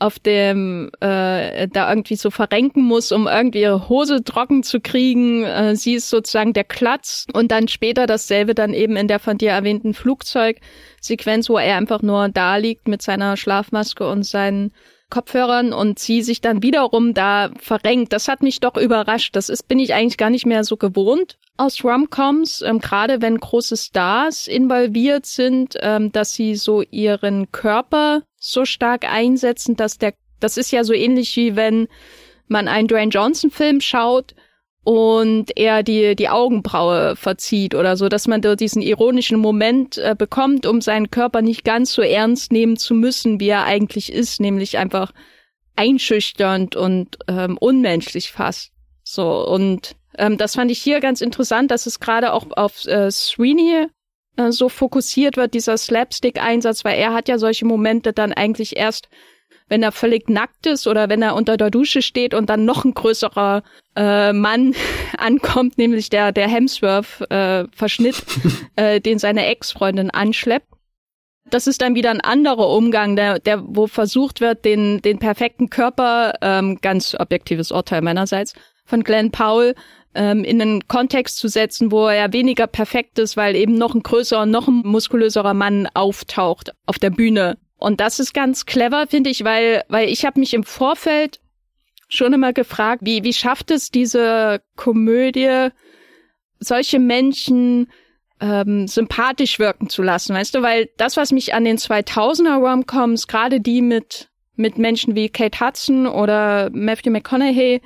auf 0.01 0.19
dem 0.19 0.91
äh, 1.01 1.69
da 1.69 1.91
irgendwie 1.91 2.17
so 2.17 2.31
verrenken 2.31 2.83
muss, 2.83 3.13
um 3.13 3.27
irgendwie 3.27 3.61
ihre 3.61 3.91
Hose 3.91 4.25
trocken 4.25 4.63
zu 4.63 4.81
kriegen. 4.81 5.45
Äh, 5.45 5.77
sie 5.77 5.95
ist 5.95 6.09
sozusagen 6.09 6.55
der 6.55 6.65
Klatz 6.65 7.27
und 7.35 7.53
dann 7.53 7.69
später 7.69 8.07
dasselbe 8.07 8.55
dann 8.55 8.73
eben 8.73 8.97
in 8.97 9.09
der 9.09 9.19
von 9.19 9.37
dir 9.37 9.51
erwähnten 9.51 9.93
Flugzeugsequenz, 9.93 11.51
wo 11.51 11.59
er 11.59 11.77
einfach 11.77 12.01
nur 12.01 12.31
da 12.31 12.57
liegt 12.57 12.89
mit 12.89 13.03
seiner 13.03 13.37
Schlafmaske 13.37 14.09
und 14.09 14.23
seinen 14.23 14.73
Kopfhörern 15.11 15.73
und 15.73 15.99
sie 15.99 16.23
sich 16.23 16.41
dann 16.41 16.63
wiederum 16.63 17.15
da 17.15 17.51
verrenkt. 17.59 18.13
Das 18.13 18.29
hat 18.29 18.43
mich 18.43 18.61
doch 18.61 18.77
überrascht. 18.77 19.37
Das 19.37 19.49
ist, 19.49 19.69
bin 19.69 19.79
ich 19.79 19.93
eigentlich 19.93 20.17
gar 20.17 20.31
nicht 20.31 20.47
mehr 20.47 20.65
so 20.65 20.77
gewohnt 20.77 21.39
aus 21.61 21.85
Romcoms, 21.85 22.63
ähm, 22.63 22.79
gerade 22.79 23.21
wenn 23.21 23.39
große 23.39 23.77
Stars 23.77 24.47
involviert 24.47 25.27
sind, 25.27 25.77
ähm, 25.81 26.11
dass 26.11 26.33
sie 26.33 26.55
so 26.55 26.83
ihren 26.83 27.53
Körper 27.53 28.23
so 28.39 28.65
stark 28.65 29.05
einsetzen, 29.05 29.77
dass 29.77 29.99
der, 29.99 30.15
das 30.41 30.57
ist 30.57 30.71
ja 30.71 30.85
so 30.85 30.95
ähnlich 30.95 31.37
wie 31.37 31.57
wenn 31.57 31.89
man 32.49 32.67
einen 32.67 32.89
Dwayne 32.89 33.11
Johnson 33.11 33.51
Film 33.51 33.83
schaut 33.83 34.35
und 34.83 35.57
er 35.57 35.83
die, 35.83 36.17
die 36.17 36.29
Augenbraue 36.29 37.15
verzieht 37.17 37.75
oder 37.75 37.97
so, 37.97 38.09
dass 38.09 38.27
man 38.27 38.41
diesen 38.57 38.81
ironischen 38.81 39.39
Moment 39.39 39.99
äh, 39.99 40.15
bekommt, 40.17 40.67
um 40.67 40.81
seinen 40.81 41.11
Körper 41.11 41.43
nicht 41.43 41.65
ganz 41.65 41.93
so 41.93 42.03
ernst 42.03 42.51
nehmen 42.51 42.77
zu 42.77 42.95
müssen, 42.95 43.41
wie 43.41 43.49
er 43.49 43.65
eigentlich 43.65 44.13
ist, 44.13 44.41
nämlich 44.41 44.79
einfach 44.79 45.13
einschüchternd 45.77 46.77
und 46.77 47.19
ähm, 47.29 47.59
unmenschlich 47.59 48.33
fast. 48.33 48.73
So, 49.03 49.47
und 49.47 49.97
ähm, 50.17 50.39
das 50.39 50.55
fand 50.55 50.71
ich 50.71 50.81
hier 50.81 51.01
ganz 51.01 51.21
interessant, 51.21 51.71
dass 51.71 51.87
es 51.87 52.01
gerade 52.01 52.33
auch 52.33 52.47
auf 52.53 52.87
äh, 52.87 53.11
Sweeney 53.11 53.87
äh, 54.37 54.51
so 54.51 54.69
fokussiert 54.69 55.37
wird, 55.37 55.55
dieser 55.55 55.77
Slapstick-Einsatz, 55.77 56.85
weil 56.85 56.99
er 56.99 57.13
hat 57.13 57.29
ja 57.29 57.39
solche 57.39 57.67
Momente 57.67 58.13
dann 58.13 58.33
eigentlich 58.33 58.77
erst 58.77 59.09
wenn 59.71 59.83
er 59.83 59.93
völlig 59.93 60.29
nackt 60.29 60.67
ist 60.67 60.87
oder 60.87 61.09
wenn 61.09 61.23
er 61.23 61.35
unter 61.35 61.57
der 61.57 61.71
Dusche 61.71 62.03
steht 62.03 62.35
und 62.35 62.51
dann 62.51 62.67
noch 62.67 62.85
ein 62.85 62.93
größerer 62.93 63.63
äh, 63.97 64.33
Mann 64.35 64.75
ankommt, 65.19 65.79
nämlich 65.79 66.11
der, 66.11 66.33
der 66.33 66.49
Hemsworth-Verschnitt, 66.49 68.23
äh, 68.77 68.97
äh, 68.97 69.01
den 69.01 69.19
seine 69.19 69.47
Ex-Freundin 69.47 70.11
anschleppt. 70.11 70.67
Das 71.49 71.67
ist 71.67 71.81
dann 71.81 71.95
wieder 71.95 72.11
ein 72.11 72.21
anderer 72.21 72.69
Umgang, 72.69 73.17
der, 73.17 73.39
der, 73.39 73.63
wo 73.65 73.87
versucht 73.87 74.41
wird, 74.41 74.65
den, 74.65 75.01
den 75.03 75.19
perfekten 75.19 75.71
Körper, 75.71 76.35
ähm, 76.43 76.79
ganz 76.81 77.17
objektives 77.19 77.73
Urteil 77.73 78.03
meinerseits, 78.03 78.55
von 78.85 79.03
Glenn 79.03 79.31
Powell 79.31 79.75
ähm, 80.15 80.45
in 80.45 80.61
einen 80.61 80.89
Kontext 80.89 81.39
zu 81.39 81.49
setzen, 81.49 81.93
wo 81.93 82.09
er 82.09 82.33
weniger 82.33 82.67
perfekt 82.67 83.19
ist, 83.19 83.37
weil 83.37 83.57
eben 83.57 83.75
noch 83.75 83.95
ein 83.95 84.03
größerer, 84.03 84.47
noch 84.47 84.69
ein 84.69 84.83
muskulöserer 84.85 85.55
Mann 85.55 85.89
auftaucht 85.95 86.73
auf 86.87 86.99
der 86.99 87.11
Bühne 87.11 87.57
und 87.81 88.01
das 88.01 88.21
ist 88.21 88.35
ganz 88.35 88.67
clever, 88.67 89.07
finde 89.09 89.31
ich, 89.31 89.43
weil, 89.45 89.85
weil 89.89 90.09
ich 90.09 90.25
habe 90.25 90.39
mich 90.39 90.55
im 90.55 90.65
Vorfeld 90.65 91.41
schon 92.09 92.33
immer 92.33 92.53
gefragt, 92.53 93.03
wie, 93.05 93.25
wie 93.25 93.33
schafft 93.33 93.71
es 93.71 93.91
diese 93.91 94.61
Komödie, 94.77 95.69
solche 96.59 96.99
Menschen 96.99 97.91
ähm, 98.41 98.87
sympathisch 98.87 99.59
wirken 99.59 99.89
zu 99.89 100.03
lassen, 100.03 100.35
weißt 100.35 100.55
du? 100.55 100.63
Weil 100.63 100.91
das, 100.99 101.17
was 101.17 101.33
mich 101.33 101.55
an 101.55 101.65
den 101.65 101.79
2000er 101.79 102.59
Romcoms, 102.59 103.27
gerade 103.27 103.61
die 103.61 103.81
mit, 103.81 104.29
mit 104.57 104.77
Menschen 104.77 105.15
wie 105.15 105.29
Kate 105.29 105.61
Hudson 105.61 106.07
oder 106.07 106.71
Matthew 106.73 107.11
McConaughey, 107.11 107.81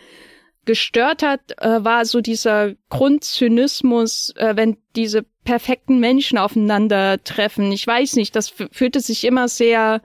gestört 0.64 1.22
hat, 1.22 1.40
äh, 1.58 1.84
war 1.84 2.04
so 2.04 2.20
dieser 2.20 2.74
Grundzynismus, 2.88 4.32
äh, 4.36 4.54
wenn 4.56 4.76
diese 4.96 5.24
perfekten 5.44 6.00
Menschen 6.00 6.38
aufeinandertreffen. 6.38 7.70
Ich 7.72 7.86
weiß 7.86 8.16
nicht, 8.16 8.34
das 8.34 8.52
fühlte 8.70 9.00
sich 9.00 9.24
immer 9.24 9.48
sehr, 9.48 10.00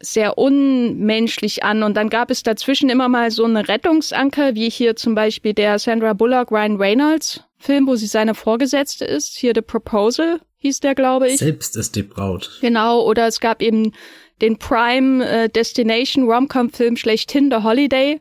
sehr 0.00 0.38
unmenschlich 0.38 1.64
an. 1.64 1.82
Und 1.82 1.96
dann 1.96 2.10
gab 2.10 2.30
es 2.30 2.42
dazwischen 2.42 2.88
immer 2.88 3.08
mal 3.08 3.30
so 3.30 3.44
eine 3.44 3.68
Rettungsanker, 3.68 4.54
wie 4.54 4.70
hier 4.70 4.96
zum 4.96 5.14
Beispiel 5.14 5.54
der 5.54 5.78
Sandra 5.78 6.12
Bullock, 6.12 6.50
Ryan 6.50 6.76
Reynolds 6.76 7.44
Film, 7.58 7.88
wo 7.88 7.96
sie 7.96 8.06
seine 8.06 8.34
Vorgesetzte 8.34 9.04
ist. 9.04 9.36
Hier 9.36 9.52
The 9.54 9.62
Proposal 9.62 10.40
hieß 10.58 10.80
der, 10.80 10.94
glaube 10.94 11.28
ich. 11.28 11.38
Selbst 11.38 11.76
ist 11.76 11.96
die 11.96 12.02
Braut. 12.02 12.58
Genau, 12.60 13.02
oder 13.02 13.26
es 13.26 13.40
gab 13.40 13.62
eben 13.62 13.92
den 14.40 14.58
Prime 14.58 15.26
äh, 15.28 15.48
Destination 15.48 16.30
Romcom 16.30 16.70
Film 16.70 16.96
schlechthin, 16.96 17.50
The 17.50 17.64
Holiday, 17.64 18.20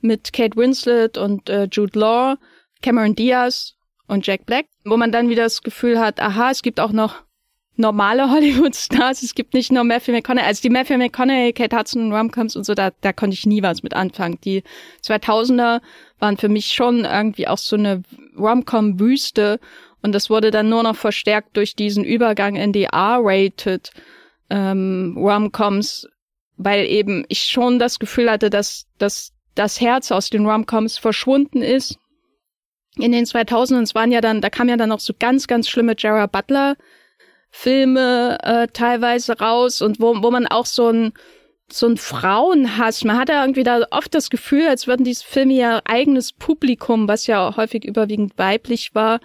mit 0.00 0.32
Kate 0.32 0.56
Winslet 0.56 1.18
und 1.18 1.48
äh, 1.48 1.68
Jude 1.70 1.98
Law, 1.98 2.36
Cameron 2.82 3.14
Diaz 3.14 3.74
und 4.06 4.26
Jack 4.26 4.46
Black, 4.46 4.66
wo 4.84 4.96
man 4.96 5.12
dann 5.12 5.28
wieder 5.28 5.44
das 5.44 5.62
Gefühl 5.62 5.98
hat, 5.98 6.20
aha, 6.20 6.50
es 6.50 6.62
gibt 6.62 6.80
auch 6.80 6.92
noch 6.92 7.22
normale 7.76 8.30
Hollywood-Stars, 8.30 9.22
es 9.22 9.34
gibt 9.34 9.54
nicht 9.54 9.72
nur 9.72 9.84
Matthew 9.84 10.12
McConaughey, 10.12 10.46
also 10.46 10.62
die 10.62 10.70
Matthew 10.70 10.98
McConaughey, 10.98 11.52
Kate 11.52 11.76
Hudson 11.76 12.06
und 12.06 12.12
Romcoms 12.12 12.56
und 12.56 12.64
so, 12.64 12.74
da, 12.74 12.90
da 13.00 13.12
konnte 13.12 13.34
ich 13.34 13.46
nie 13.46 13.62
was 13.62 13.82
mit 13.82 13.94
anfangen. 13.94 14.38
Die 14.44 14.62
2000er 15.04 15.80
waren 16.18 16.36
für 16.36 16.48
mich 16.48 16.68
schon 16.68 17.04
irgendwie 17.04 17.48
auch 17.48 17.58
so 17.58 17.76
eine 17.76 18.02
Romcom-Wüste. 18.38 19.60
Und 20.02 20.12
das 20.12 20.30
wurde 20.30 20.50
dann 20.50 20.68
nur 20.68 20.82
noch 20.82 20.96
verstärkt 20.96 21.56
durch 21.56 21.74
diesen 21.74 22.04
Übergang 22.04 22.56
in 22.56 22.72
die 22.72 22.84
R-rated 22.84 23.90
ähm, 24.50 25.14
Romcoms, 25.18 26.06
weil 26.56 26.86
eben 26.86 27.24
ich 27.28 27.44
schon 27.44 27.78
das 27.78 27.98
Gefühl 27.98 28.30
hatte, 28.30 28.48
dass, 28.50 28.86
dass 28.98 29.32
das 29.56 29.80
Herz 29.80 30.12
aus 30.12 30.30
den 30.30 30.46
Romcoms 30.46 30.98
verschwunden 30.98 31.62
ist 31.62 31.98
in 32.98 33.12
den 33.12 33.24
2000ern, 33.24 33.82
es 33.82 33.94
waren 33.94 34.10
ja 34.10 34.20
dann, 34.20 34.40
da 34.40 34.50
kam 34.50 34.68
ja 34.68 34.76
dann 34.76 34.92
auch 34.92 35.00
so 35.00 35.12
ganz, 35.18 35.46
ganz 35.46 35.68
schlimme 35.68 35.94
Gerard 35.94 36.32
Butler 36.32 36.76
Filme 37.50 38.38
äh, 38.42 38.68
teilweise 38.68 39.38
raus 39.38 39.80
und 39.80 40.00
wo, 40.00 40.22
wo 40.22 40.30
man 40.30 40.46
auch 40.46 40.66
so 40.66 40.90
ein 40.90 41.12
so 41.68 41.88
ein 41.88 41.96
Frauenhass. 41.96 43.02
Man 43.02 43.18
hatte 43.18 43.32
irgendwie 43.32 43.64
da 43.64 43.84
oft 43.90 44.14
das 44.14 44.30
Gefühl, 44.30 44.68
als 44.68 44.86
würden 44.86 45.04
diese 45.04 45.24
Filme 45.24 45.54
ja 45.54 45.80
eigenes 45.84 46.32
Publikum, 46.32 47.08
was 47.08 47.26
ja 47.26 47.56
häufig 47.56 47.84
überwiegend 47.84 48.38
weiblich 48.38 48.94
war, 48.94 49.18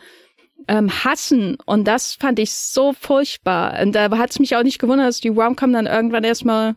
ähm, 0.67 0.89
hassen. 1.03 1.57
Und 1.67 1.87
das 1.87 2.15
fand 2.15 2.39
ich 2.39 2.51
so 2.51 2.93
furchtbar. 2.93 3.79
Und 3.79 3.93
da 3.93 4.09
hat 4.17 4.31
es 4.31 4.39
mich 4.39 4.55
auch 4.55 4.63
nicht 4.63 4.79
gewundert, 4.79 5.07
dass 5.07 5.19
die 5.19 5.29
Romcom 5.29 5.71
dann 5.71 5.85
irgendwann 5.85 6.23
erstmal 6.23 6.75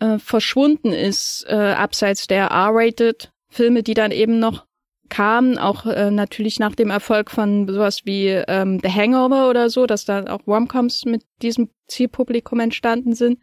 äh, 0.00 0.18
verschwunden 0.18 0.92
ist, 0.92 1.46
äh, 1.48 1.54
abseits 1.54 2.26
der 2.26 2.46
R-rated 2.46 3.32
Filme, 3.48 3.82
die 3.82 3.94
dann 3.94 4.10
eben 4.10 4.38
noch 4.38 4.66
kam, 5.08 5.56
auch 5.56 5.86
äh, 5.86 6.10
natürlich 6.10 6.58
nach 6.58 6.74
dem 6.74 6.90
Erfolg 6.90 7.30
von 7.30 7.68
sowas 7.68 8.00
wie 8.04 8.28
ähm, 8.28 8.80
The 8.82 8.90
Hangover 8.90 9.48
oder 9.48 9.70
so, 9.70 9.86
dass 9.86 10.04
da 10.04 10.24
auch 10.26 10.46
Romcoms 10.46 11.04
mit 11.04 11.22
diesem 11.42 11.70
Zielpublikum 11.86 12.60
entstanden 12.60 13.14
sind. 13.14 13.38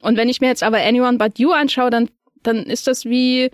Und 0.00 0.16
wenn 0.16 0.28
ich 0.28 0.40
mir 0.40 0.48
jetzt 0.48 0.62
aber 0.62 0.78
Anyone 0.78 1.18
But 1.18 1.38
You 1.38 1.52
anschaue, 1.52 1.90
dann, 1.90 2.08
dann 2.42 2.64
ist 2.64 2.86
das 2.86 3.04
wie, 3.04 3.50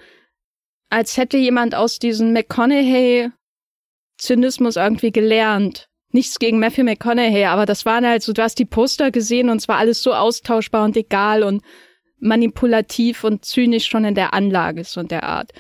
als 0.91 1.17
hätte 1.17 1.39
jemand 1.39 1.75
aus 1.75 1.99
diesem 1.99 2.33
McConaughey-Zynismus 2.33 4.77
irgendwie 4.77 5.11
gelernt. 5.11 5.89
Nichts 6.13 6.39
gegen 6.39 6.61
Matthew 6.61 6.85
McConaughey, 6.85 7.47
aber 7.47 7.67
das 7.67 7.85
waren 7.85 8.07
halt 8.07 8.23
so, 8.23 8.33
du 8.33 8.43
hast 8.43 8.61
die 8.61 8.65
Poster 8.65 9.11
gesehen 9.11 9.51
und 9.51 9.57
es 9.57 9.67
war 9.67 9.79
alles 9.79 10.01
so 10.03 10.15
austauschbar 10.15 10.85
und 10.85 10.97
egal 10.97 11.43
und 11.43 11.65
manipulativ 12.19 13.25
und 13.25 13.45
zynisch 13.45 13.87
schon 13.87 14.05
in 14.05 14.15
der 14.15 14.35
Anlage 14.35 14.85
so 14.85 15.01
in 15.01 15.09
der 15.09 15.25
Art. 15.25 15.53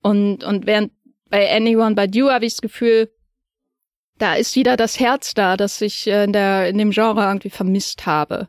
Und, 0.00 0.44
und 0.44 0.66
während 0.66 0.92
bei 1.30 1.50
Anyone 1.50 1.94
But 1.94 2.14
You 2.14 2.30
habe 2.30 2.46
ich 2.46 2.54
das 2.54 2.62
Gefühl, 2.62 3.10
da 4.18 4.34
ist 4.34 4.54
wieder 4.54 4.76
das 4.76 5.00
Herz 5.00 5.34
da, 5.34 5.56
das 5.56 5.80
ich 5.80 6.06
äh, 6.06 6.24
in, 6.24 6.32
der, 6.32 6.68
in 6.68 6.78
dem 6.78 6.90
Genre 6.90 7.24
irgendwie 7.24 7.50
vermisst 7.50 8.06
habe. 8.06 8.48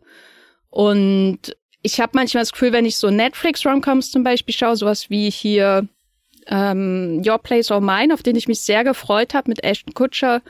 Und 0.69 1.55
ich 1.81 1.99
habe 1.99 2.11
manchmal 2.15 2.41
das 2.41 2.51
Gefühl, 2.51 2.73
wenn 2.73 2.85
ich 2.85 2.97
so 2.97 3.09
Netflix-Romcoms 3.09 4.11
zum 4.11 4.23
Beispiel 4.23 4.53
schaue, 4.53 4.75
sowas 4.75 5.09
wie 5.09 5.29
hier 5.29 5.87
ähm, 6.47 7.23
Your 7.25 7.39
Place 7.39 7.71
or 7.71 7.81
Mine, 7.81 8.13
auf 8.13 8.23
den 8.23 8.35
ich 8.35 8.47
mich 8.47 8.61
sehr 8.61 8.83
gefreut 8.83 9.33
habe 9.33 9.49
mit 9.49 9.63
Ashton 9.63 9.93
Kutcher 9.93 10.41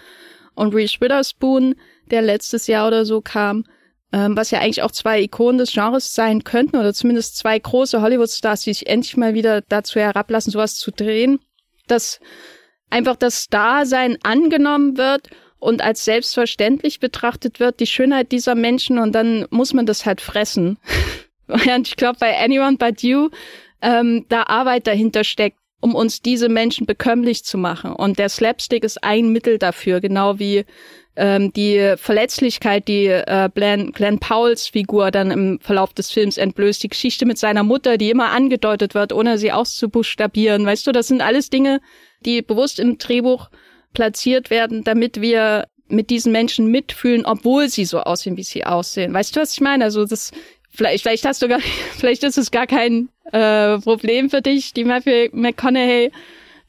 und 0.56 0.74
Reese 0.74 1.00
Witherspoon, 1.00 1.76
der 2.12 2.22
letztes 2.22 2.68
Jahr 2.68 2.88
oder 2.88 3.06
so 3.06 3.22
kam, 3.22 3.66
ähm, 4.12 4.38
was 4.38 4.52
ja 4.52 4.60
eigentlich 4.60 4.84
auch 4.84 4.92
zwei 4.92 5.22
Ikonen 5.22 5.58
des 5.58 5.74
Genres 5.74 6.14
sein 6.14 6.44
könnten 6.44 6.78
oder 6.78 6.94
zumindest 6.94 7.38
zwei 7.38 7.58
große 7.58 8.02
Hollywood-Stars, 8.02 8.62
die 8.62 8.74
sich 8.74 8.88
endlich 8.88 9.18
mal 9.18 9.34
wieder 9.34 9.62
dazu 9.62 10.00
herablassen, 10.00 10.52
sowas 10.52 10.76
zu 10.76 10.92
drehen 10.92 11.40
dass 11.88 12.20
einfach 12.90 13.16
das 13.16 13.48
Dasein 13.48 14.18
angenommen 14.24 14.98
wird 14.98 15.30
und 15.60 15.82
als 15.82 16.06
selbstverständlich 16.06 17.00
betrachtet 17.00 17.60
wird, 17.60 17.80
die 17.80 17.88
Schönheit 17.88 18.32
dieser 18.32 18.56
Menschen 18.56 19.00
und 19.00 19.14
dann 19.14 19.48
muss 19.50 19.74
man 19.74 19.86
das 19.86 20.06
halt 20.06 20.22
fressen. 20.22 20.78
Und 21.48 21.88
ich 21.88 21.96
glaube, 21.96 22.18
bei 22.20 22.36
Anyone 22.40 22.78
But 22.78 23.04
You, 23.04 23.30
ähm, 23.80 24.26
da 24.30 24.46
Arbeit 24.48 24.88
dahinter 24.88 25.24
steckt, 25.24 25.60
um 25.80 25.94
uns 25.94 26.24
diese 26.24 26.50
Menschen 26.50 26.88
bekömmlich 26.88 27.44
zu 27.44 27.60
machen. 27.60 27.92
Und 27.92 28.18
der 28.18 28.30
Slapstick 28.30 28.84
ist 28.84 29.04
ein 29.04 29.30
Mittel 29.30 29.60
dafür, 29.60 30.02
genau 30.02 30.40
wie 30.40 30.66
ähm, 31.16 31.54
die 31.54 31.94
Verletzlichkeit, 31.98 32.88
die 32.88 33.08
äh, 33.08 33.50
Glenn, 33.54 33.92
Glenn 33.92 34.20
Powells 34.20 34.68
Figur 34.68 35.12
dann 35.12 35.32
im 35.32 35.60
Verlauf 35.62 35.94
des 35.94 36.12
Films 36.12 36.38
entblößt, 36.38 36.84
die 36.84 36.90
Geschichte 36.90 37.26
mit 37.26 37.38
seiner 37.38 37.64
Mutter, 37.64 37.98
die 37.98 38.10
immer 38.10 38.32
angedeutet 38.32 38.94
wird, 38.94 39.14
ohne 39.14 39.38
sie 39.38 39.52
auszubuchstabieren. 39.52 40.66
Weißt 40.66 40.86
du, 40.86 40.92
das 40.92 41.08
sind 41.08 41.22
alles 41.22 41.50
Dinge, 41.50 41.80
die 42.26 42.42
bewusst 42.42 42.80
im 42.80 42.98
Drehbuch 42.98 43.50
platziert 43.94 44.50
werden, 44.50 44.84
damit 44.84 45.22
wir 45.22 45.68
mit 45.88 46.10
diesen 46.10 46.32
Menschen 46.32 46.68
mitfühlen, 46.68 47.26
obwohl 47.26 47.70
sie 47.70 47.86
so 47.86 48.00
aussehen, 48.00 48.38
wie 48.38 48.44
sie 48.44 48.66
aussehen. 48.66 49.14
Weißt 49.14 49.36
du, 49.36 49.42
was 49.42 49.54
ich 49.54 49.62
meine? 49.62 49.84
Also 49.84 50.06
das 50.06 50.32
vielleicht, 50.70 51.04
vielleicht 51.04 51.26
hast 51.26 51.42
du 51.42 51.48
gar, 51.48 51.60
vielleicht 51.98 52.24
ist 52.24 52.38
es 52.38 52.52
gar 52.52 52.68
kein 52.68 53.10
äh, 53.32 53.78
Problem 53.80 54.30
für 54.30 54.42
dich, 54.42 54.74
die 54.74 54.84
Matthew 54.84 55.30
McConaughey 55.32 56.12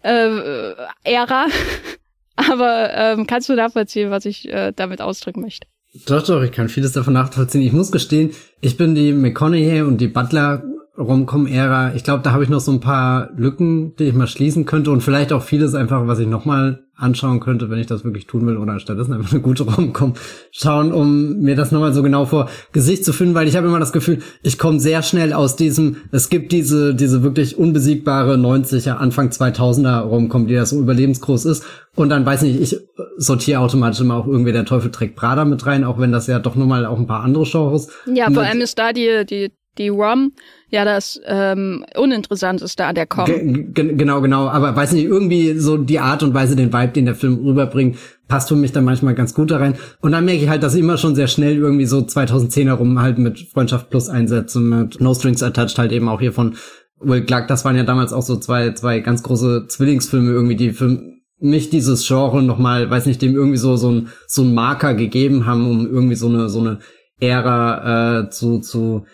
äh, 0.02 0.72
Ära. 1.04 1.46
Aber 2.36 2.90
ähm, 2.92 3.26
kannst 3.26 3.48
du 3.48 3.54
nachvollziehen, 3.54 4.10
was 4.10 4.24
ich 4.24 4.48
äh, 4.48 4.72
damit 4.74 5.00
ausdrücken 5.00 5.40
möchte? 5.40 5.66
Doch, 6.06 6.22
doch, 6.22 6.42
ich 6.42 6.52
kann 6.52 6.68
vieles 6.68 6.92
davon 6.92 7.14
nachvollziehen. 7.14 7.62
Ich 7.62 7.72
muss 7.72 7.90
gestehen, 7.90 8.32
ich 8.60 8.76
bin 8.76 8.94
die 8.94 9.12
McConaughey 9.12 9.82
und 9.82 10.00
die 10.00 10.08
Butler 10.08 10.62
Romcom-Ära. 10.98 11.94
Ich 11.94 12.04
glaube, 12.04 12.22
da 12.22 12.32
habe 12.32 12.44
ich 12.44 12.48
noch 12.48 12.60
so 12.60 12.72
ein 12.72 12.80
paar 12.80 13.30
Lücken, 13.36 13.94
die 13.96 14.04
ich 14.04 14.14
mal 14.14 14.26
schließen 14.26 14.66
könnte 14.66 14.90
und 14.90 15.02
vielleicht 15.02 15.32
auch 15.32 15.42
vieles 15.42 15.74
einfach, 15.74 16.06
was 16.06 16.18
ich 16.18 16.26
nochmal 16.26 16.85
anschauen 16.96 17.40
könnte, 17.40 17.68
wenn 17.68 17.78
ich 17.78 17.86
das 17.86 18.04
wirklich 18.04 18.26
tun 18.26 18.46
will 18.46 18.56
oder 18.56 18.80
stattdessen 18.80 19.12
einfach 19.12 19.32
eine 19.32 19.42
gute 19.42 19.64
Romcom 19.64 20.14
schauen, 20.50 20.92
um 20.92 21.40
mir 21.40 21.54
das 21.54 21.70
nochmal 21.70 21.92
so 21.92 22.02
genau 22.02 22.24
vor 22.24 22.48
Gesicht 22.72 23.04
zu 23.04 23.12
finden, 23.12 23.34
weil 23.34 23.48
ich 23.48 23.56
habe 23.56 23.66
immer 23.66 23.78
das 23.78 23.92
Gefühl, 23.92 24.20
ich 24.42 24.58
komme 24.58 24.80
sehr 24.80 25.02
schnell 25.02 25.34
aus 25.34 25.56
diesem, 25.56 25.96
es 26.10 26.30
gibt 26.30 26.52
diese, 26.52 26.94
diese 26.94 27.22
wirklich 27.22 27.58
unbesiegbare 27.58 28.36
90er, 28.36 28.92
Anfang 28.92 29.28
2000er 29.28 30.00
Romcom, 30.00 30.46
die 30.46 30.54
da 30.54 30.64
so 30.64 30.80
überlebensgroß 30.80 31.44
ist 31.44 31.64
und 31.96 32.08
dann 32.08 32.24
weiß 32.24 32.42
nicht, 32.42 32.60
ich 32.60 32.80
sortiere 33.18 33.60
automatisch 33.60 34.00
immer 34.00 34.16
auch 34.16 34.26
irgendwie 34.26 34.52
der 34.52 34.64
Teufel 34.64 34.90
trägt 34.90 35.16
Prada 35.16 35.44
mit 35.44 35.66
rein, 35.66 35.84
auch 35.84 35.98
wenn 35.98 36.12
das 36.12 36.26
ja 36.26 36.38
doch 36.38 36.54
nur 36.54 36.66
mal 36.66 36.86
auch 36.86 36.98
ein 36.98 37.06
paar 37.06 37.22
andere 37.22 37.44
Genres. 37.44 37.88
Ja, 38.06 38.30
vor 38.30 38.42
allem 38.42 38.62
ist 38.62 38.78
da 38.78 38.92
die, 38.92 39.24
die 39.28 39.50
die 39.78 39.88
ROM 39.88 40.32
ja 40.70 40.84
das 40.84 41.20
ähm, 41.26 41.84
Uninteressanteste 41.96 42.84
an 42.84 42.94
der 42.94 43.06
Com. 43.06 43.72
genau, 43.74 44.20
genau. 44.20 44.48
Aber 44.48 44.74
weiß 44.74 44.92
nicht, 44.92 45.04
irgendwie 45.04 45.58
so 45.58 45.76
die 45.76 46.00
Art 46.00 46.22
und 46.22 46.34
Weise, 46.34 46.56
den 46.56 46.72
Vibe, 46.72 46.92
den 46.92 47.06
der 47.06 47.14
Film 47.14 47.38
rüberbringt, 47.44 47.96
passt 48.28 48.48
für 48.48 48.56
mich 48.56 48.72
dann 48.72 48.84
manchmal 48.84 49.14
ganz 49.14 49.34
gut 49.34 49.50
da 49.50 49.58
rein. 49.58 49.76
Und 50.00 50.12
dann 50.12 50.24
merke 50.24 50.42
ich 50.42 50.48
halt, 50.48 50.62
dass 50.62 50.74
ich 50.74 50.80
immer 50.80 50.98
schon 50.98 51.14
sehr 51.14 51.28
schnell 51.28 51.56
irgendwie 51.56 51.86
so 51.86 52.02
2010 52.02 52.66
herum 52.66 53.00
halt 53.00 53.18
mit 53.18 53.38
Freundschaft 53.38 53.90
Plus 53.90 54.08
einsetze, 54.08 54.60
mit 54.60 55.00
No 55.00 55.14
Strings 55.14 55.42
Attached 55.42 55.78
halt 55.78 55.92
eben 55.92 56.08
auch 56.08 56.20
hier 56.20 56.32
von 56.32 56.56
Will 56.98 57.24
Clark. 57.24 57.48
Das 57.48 57.64
waren 57.64 57.76
ja 57.76 57.84
damals 57.84 58.12
auch 58.12 58.22
so 58.22 58.36
zwei, 58.36 58.72
zwei 58.72 59.00
ganz 59.00 59.22
große 59.22 59.66
Zwillingsfilme 59.68 60.30
irgendwie, 60.30 60.56
die 60.56 60.72
für 60.72 61.00
mich 61.38 61.70
dieses 61.70 62.06
Genre 62.06 62.42
nochmal, 62.42 62.90
weiß 62.90 63.06
nicht, 63.06 63.20
dem 63.20 63.34
irgendwie 63.34 63.58
so, 63.58 63.76
so 63.76 63.90
ein, 63.90 64.08
so 64.26 64.42
ein 64.42 64.54
Marker 64.54 64.94
gegeben 64.94 65.46
haben, 65.46 65.68
um 65.68 65.86
irgendwie 65.86 66.14
so 66.14 66.28
eine, 66.28 66.48
so 66.48 66.60
eine 66.60 66.78
Ära 67.20 68.20
äh, 68.20 68.30
zu, 68.30 68.60
zu 68.60 69.04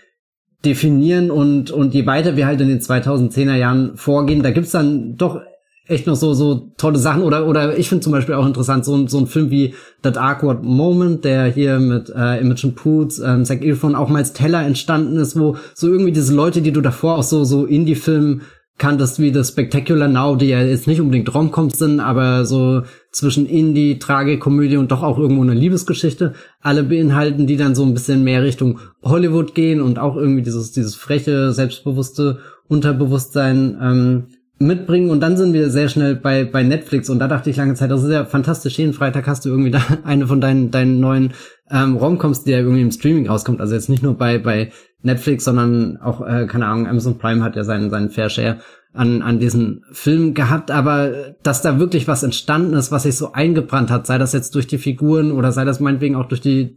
definieren 0.64 1.30
und, 1.30 1.70
und 1.70 1.94
je 1.94 2.06
weiter 2.06 2.36
wir 2.36 2.46
halt 2.46 2.60
in 2.60 2.68
den 2.68 2.80
2010er 2.80 3.56
Jahren 3.56 3.96
vorgehen, 3.96 4.42
da 4.42 4.50
gibt's 4.50 4.70
dann 4.70 5.16
doch 5.16 5.40
echt 5.86 6.06
noch 6.06 6.14
so, 6.14 6.34
so 6.34 6.72
tolle 6.76 6.98
Sachen. 6.98 7.22
Oder, 7.22 7.46
oder 7.46 7.76
ich 7.78 7.88
finde 7.88 8.04
zum 8.04 8.12
Beispiel 8.12 8.34
auch 8.34 8.46
interessant, 8.46 8.84
so, 8.84 9.06
so 9.08 9.18
ein 9.18 9.26
Film 9.26 9.50
wie 9.50 9.74
That 10.02 10.18
Awkward 10.18 10.62
Moment, 10.62 11.24
der 11.24 11.46
hier 11.46 11.78
mit 11.80 12.10
äh, 12.10 12.40
Imogen 12.40 12.74
Poots, 12.74 13.18
ähm, 13.18 13.44
Zac 13.44 13.64
Efron 13.64 13.94
auch 13.94 14.08
mal 14.08 14.18
als 14.18 14.32
Teller 14.32 14.64
entstanden 14.64 15.16
ist, 15.16 15.38
wo 15.38 15.56
so 15.74 15.88
irgendwie 15.88 16.12
diese 16.12 16.34
Leute, 16.34 16.62
die 16.62 16.72
du 16.72 16.80
davor 16.80 17.18
auch 17.18 17.22
so, 17.22 17.44
so 17.44 17.66
Indie-Filmen 17.66 18.42
kanntest 18.78 19.18
wie 19.18 19.32
das 19.32 19.48
Spectacular 19.48 20.08
Now, 20.08 20.36
die 20.36 20.46
ja 20.46 20.62
jetzt 20.62 20.86
nicht 20.86 21.00
unbedingt 21.00 21.32
Romcoms 21.34 21.78
sind, 21.78 22.00
aber 22.00 22.44
so 22.44 22.82
zwischen 23.12 23.46
Indie, 23.46 23.98
Tragikomödie 23.98 24.78
und 24.78 24.90
doch 24.90 25.02
auch 25.02 25.18
irgendwo 25.18 25.42
eine 25.42 25.54
Liebesgeschichte, 25.54 26.32
alle 26.60 26.82
beinhalten, 26.82 27.46
die 27.46 27.56
dann 27.56 27.74
so 27.74 27.84
ein 27.84 27.92
bisschen 27.92 28.24
mehr 28.24 28.42
Richtung 28.42 28.80
Hollywood 29.02 29.54
gehen 29.54 29.82
und 29.82 29.98
auch 29.98 30.16
irgendwie 30.16 30.42
dieses, 30.42 30.72
dieses 30.72 30.94
freche, 30.94 31.52
selbstbewusste 31.52 32.38
Unterbewusstsein 32.68 33.78
ähm, 33.80 34.24
mitbringen. 34.58 35.10
Und 35.10 35.20
dann 35.20 35.36
sind 35.36 35.52
wir 35.52 35.68
sehr 35.68 35.90
schnell 35.90 36.16
bei, 36.16 36.44
bei 36.44 36.62
Netflix. 36.62 37.10
Und 37.10 37.18
da 37.18 37.28
dachte 37.28 37.50
ich 37.50 37.56
lange 37.56 37.74
Zeit, 37.74 37.90
das 37.90 38.02
ist 38.02 38.10
ja 38.10 38.24
fantastisch, 38.24 38.78
jeden 38.78 38.94
Freitag 38.94 39.26
hast 39.26 39.44
du 39.44 39.50
irgendwie 39.50 39.70
da 39.72 39.82
eine 40.04 40.26
von 40.26 40.40
deinen, 40.40 40.70
deinen 40.70 40.98
neuen 40.98 41.34
ähm, 41.70 41.96
Romcoms, 41.96 42.44
die 42.44 42.52
ja 42.52 42.58
irgendwie 42.58 42.82
im 42.82 42.92
Streaming 42.92 43.28
rauskommt, 43.28 43.60
also 43.60 43.74
jetzt 43.74 43.88
nicht 43.88 44.02
nur 44.02 44.16
bei, 44.16 44.38
bei 44.38 44.70
Netflix, 45.02 45.44
sondern 45.44 45.98
auch, 45.98 46.26
äh, 46.26 46.46
keine 46.46 46.66
Ahnung, 46.66 46.86
Amazon 46.86 47.18
Prime 47.18 47.42
hat 47.42 47.56
ja 47.56 47.64
seinen, 47.64 47.90
seinen 47.90 48.10
Fair 48.10 48.30
Share 48.30 48.58
an, 48.94 49.22
an 49.22 49.38
diesen 49.38 49.84
Film 49.90 50.34
gehabt, 50.34 50.70
aber 50.70 51.34
dass 51.42 51.62
da 51.62 51.78
wirklich 51.78 52.08
was 52.08 52.22
entstanden 52.22 52.74
ist, 52.74 52.92
was 52.92 53.04
sich 53.04 53.16
so 53.16 53.32
eingebrannt 53.32 53.90
hat, 53.90 54.06
sei 54.06 54.18
das 54.18 54.34
jetzt 54.34 54.54
durch 54.54 54.66
die 54.66 54.76
Figuren 54.76 55.32
oder 55.32 55.50
sei 55.50 55.64
das 55.64 55.80
meinetwegen 55.80 56.14
auch 56.14 56.26
durch 56.26 56.42
die, 56.42 56.76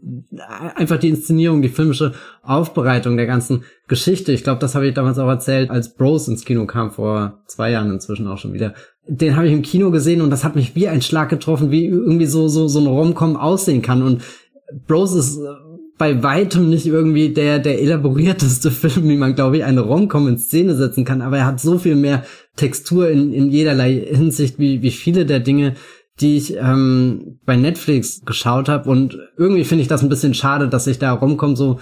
einfach 0.76 0.98
die 0.98 1.10
Inszenierung, 1.10 1.62
die 1.62 1.70
filmische 1.70 2.14
Aufbereitung 2.42 3.18
der 3.18 3.26
ganzen 3.26 3.64
Geschichte. 3.90 4.32
Ich 4.32 4.44
glaube, 4.46 4.60
das 4.60 4.76
habe 4.76 4.88
ich 4.88 4.94
damals 4.94 5.20
auch 5.20 5.28
erzählt, 5.28 5.70
als 5.70 5.94
Bros 5.94 6.30
ins 6.30 6.46
Kino 6.46 6.66
kam, 6.66 6.92
vor 6.92 7.42
zwei 7.48 7.72
Jahren 7.72 7.92
inzwischen 7.92 8.28
auch 8.28 8.38
schon 8.38 8.54
wieder. 8.54 8.74
Den 9.08 9.36
habe 9.36 9.48
ich 9.48 9.54
im 9.54 9.62
Kino 9.62 9.92
gesehen 9.92 10.22
und 10.22 10.30
das 10.30 10.46
hat 10.46 10.56
mich 10.56 10.74
wie 10.74 10.88
ein 10.88 11.02
Schlag 11.02 11.30
getroffen, 11.30 11.70
wie 11.70 11.86
irgendwie 11.86 12.28
so, 12.28 12.48
so, 12.48 12.70
so 12.70 12.80
ein 12.80 12.88
Romcom 12.88 13.36
aussehen 13.36 13.82
kann 13.82 14.02
und 14.02 14.22
Bros 14.88 15.14
ist 15.14 15.40
bei 15.98 16.24
weitem 16.24 16.70
nicht 16.70 16.86
irgendwie 16.86 17.30
der, 17.30 17.60
der 17.60 17.82
elaborierteste 17.82 18.72
Film, 18.72 19.08
wie 19.10 19.18
man, 19.18 19.36
glaube 19.36 19.58
ich, 19.58 19.64
eine 19.64 19.82
Romcom 19.82 20.28
in 20.28 20.38
Szene 20.38 20.76
setzen 20.76 21.06
kann, 21.06 21.22
aber 21.22 21.38
er 21.38 21.46
hat 21.46 21.60
so 21.60 21.78
viel 21.78 21.96
mehr 21.96 22.24
Textur 22.56 23.10
in, 23.10 23.34
in 23.34 23.50
jederlei 23.50 23.94
Hinsicht, 23.94 24.60
wie, 24.60 24.82
wie 24.82 24.92
viele 24.92 25.26
der 25.26 25.40
Dinge, 25.40 25.76
die 26.20 26.38
ich 26.38 26.56
ähm, 26.56 27.40
bei 27.46 27.56
Netflix 27.56 28.22
geschaut 28.26 28.70
habe. 28.70 28.90
Und 28.90 29.18
irgendwie 29.38 29.66
finde 29.66 29.82
ich 29.82 29.88
das 29.88 30.02
ein 30.02 30.10
bisschen 30.10 30.34
schade, 30.34 30.70
dass 30.70 30.86
sich 30.86 31.00
da 31.00 31.12
Romcom 31.12 31.56
so, 31.56 31.80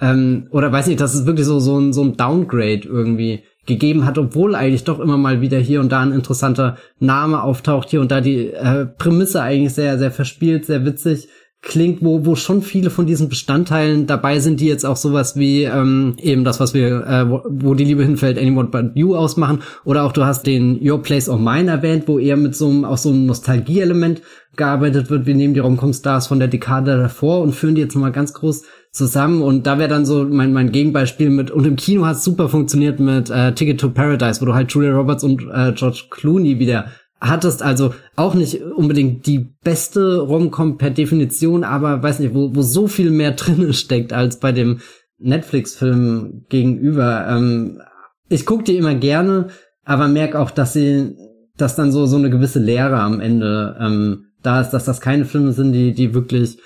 ähm, 0.00 0.48
oder 0.50 0.72
weiß 0.72 0.88
nicht, 0.88 1.00
dass 1.00 1.14
es 1.14 1.26
wirklich 1.26 1.46
so, 1.46 1.60
so, 1.60 1.78
ein, 1.78 1.92
so 1.92 2.02
ein 2.02 2.16
Downgrade 2.16 2.82
irgendwie 2.84 3.44
gegeben 3.64 4.04
hat, 4.04 4.18
obwohl 4.18 4.54
eigentlich 4.54 4.84
doch 4.84 5.00
immer 5.00 5.16
mal 5.16 5.40
wieder 5.40 5.58
hier 5.58 5.80
und 5.80 5.90
da 5.90 6.00
ein 6.00 6.12
interessanter 6.12 6.76
Name 7.00 7.42
auftaucht, 7.42 7.90
hier 7.90 8.00
und 8.00 8.10
da 8.10 8.20
die 8.20 8.52
äh, 8.52 8.86
Prämisse 8.86 9.42
eigentlich 9.42 9.74
sehr, 9.74 9.98
sehr 9.98 10.12
verspielt, 10.12 10.66
sehr 10.66 10.84
witzig 10.84 11.28
klingt, 11.62 12.02
wo, 12.02 12.24
wo 12.24 12.36
schon 12.36 12.62
viele 12.62 12.90
von 12.90 13.06
diesen 13.06 13.28
Bestandteilen 13.28 14.06
dabei 14.06 14.38
sind, 14.38 14.60
die 14.60 14.66
jetzt 14.66 14.86
auch 14.86 14.96
sowas 14.96 15.36
wie 15.36 15.64
ähm, 15.64 16.14
eben 16.20 16.44
das, 16.44 16.60
was 16.60 16.74
wir, 16.74 17.04
äh, 17.06 17.28
wo, 17.28 17.42
wo 17.48 17.74
die 17.74 17.84
Liebe 17.84 18.04
hinfällt, 18.04 18.38
Anyone 18.38 18.68
But 18.68 18.92
You 18.94 19.16
ausmachen. 19.16 19.62
Oder 19.84 20.04
auch 20.04 20.12
du 20.12 20.24
hast 20.24 20.46
den 20.46 20.78
Your 20.80 21.02
Place 21.02 21.28
or 21.28 21.38
Mine 21.38 21.70
erwähnt, 21.70 22.04
wo 22.06 22.18
eher 22.18 22.36
mit 22.36 22.54
so 22.54 22.68
einem, 22.68 22.84
auch 22.84 22.98
so 22.98 23.08
einem 23.08 23.26
Nostalgie-Element 23.26 24.22
gearbeitet 24.56 25.10
wird. 25.10 25.26
Wir 25.26 25.34
nehmen 25.34 25.54
die 25.54 25.60
Romcom-Stars 25.60 26.28
von 26.28 26.38
der 26.38 26.48
Dekade 26.48 26.96
davor 26.96 27.40
und 27.42 27.54
führen 27.54 27.74
die 27.74 27.82
jetzt 27.82 27.96
mal 27.96 28.12
ganz 28.12 28.32
groß 28.32 28.62
zusammen. 28.92 29.42
Und 29.42 29.66
da 29.66 29.78
wäre 29.78 29.88
dann 29.88 30.06
so 30.06 30.24
mein, 30.24 30.52
mein 30.52 30.72
Gegenbeispiel 30.72 31.30
mit, 31.30 31.50
und 31.50 31.66
im 31.66 31.76
Kino 31.76 32.06
hat 32.06 32.22
super 32.22 32.48
funktioniert 32.48 33.00
mit 33.00 33.28
äh, 33.28 33.52
Ticket 33.54 33.80
to 33.80 33.90
Paradise, 33.90 34.40
wo 34.40 34.46
du 34.46 34.54
halt 34.54 34.70
Julia 34.72 34.92
Roberts 34.92 35.24
und 35.24 35.42
äh, 35.52 35.72
George 35.72 36.04
Clooney 36.10 36.58
wieder 36.58 36.86
hattest 37.20 37.62
also 37.62 37.94
auch 38.14 38.34
nicht 38.34 38.62
unbedingt 38.62 39.26
die 39.26 39.50
beste 39.64 40.18
Romcom 40.18 40.76
per 40.76 40.90
Definition, 40.90 41.64
aber 41.64 42.02
weiß 42.02 42.20
nicht, 42.20 42.34
wo, 42.34 42.54
wo 42.54 42.62
so 42.62 42.88
viel 42.88 43.10
mehr 43.10 43.30
drin 43.32 43.72
steckt 43.72 44.12
als 44.12 44.38
bei 44.38 44.52
dem 44.52 44.80
Netflix-Film 45.18 46.44
gegenüber. 46.48 47.26
Ähm, 47.28 47.80
ich 48.28 48.44
gucke 48.44 48.64
die 48.64 48.76
immer 48.76 48.94
gerne, 48.94 49.48
aber 49.84 50.08
merke 50.08 50.38
auch, 50.38 50.50
dass 50.50 50.72
sie, 50.72 51.14
dass 51.56 51.76
dann 51.76 51.92
so 51.92 52.06
so 52.06 52.16
eine 52.16 52.28
gewisse 52.28 52.58
Leere 52.58 53.00
am 53.00 53.20
Ende 53.20 53.76
ähm, 53.80 54.26
da 54.42 54.60
ist, 54.60 54.70
dass 54.70 54.84
das 54.84 55.00
keine 55.00 55.24
Filme 55.24 55.52
sind, 55.52 55.72
die 55.72 55.92
die 55.94 56.12
wirklich 56.12 56.58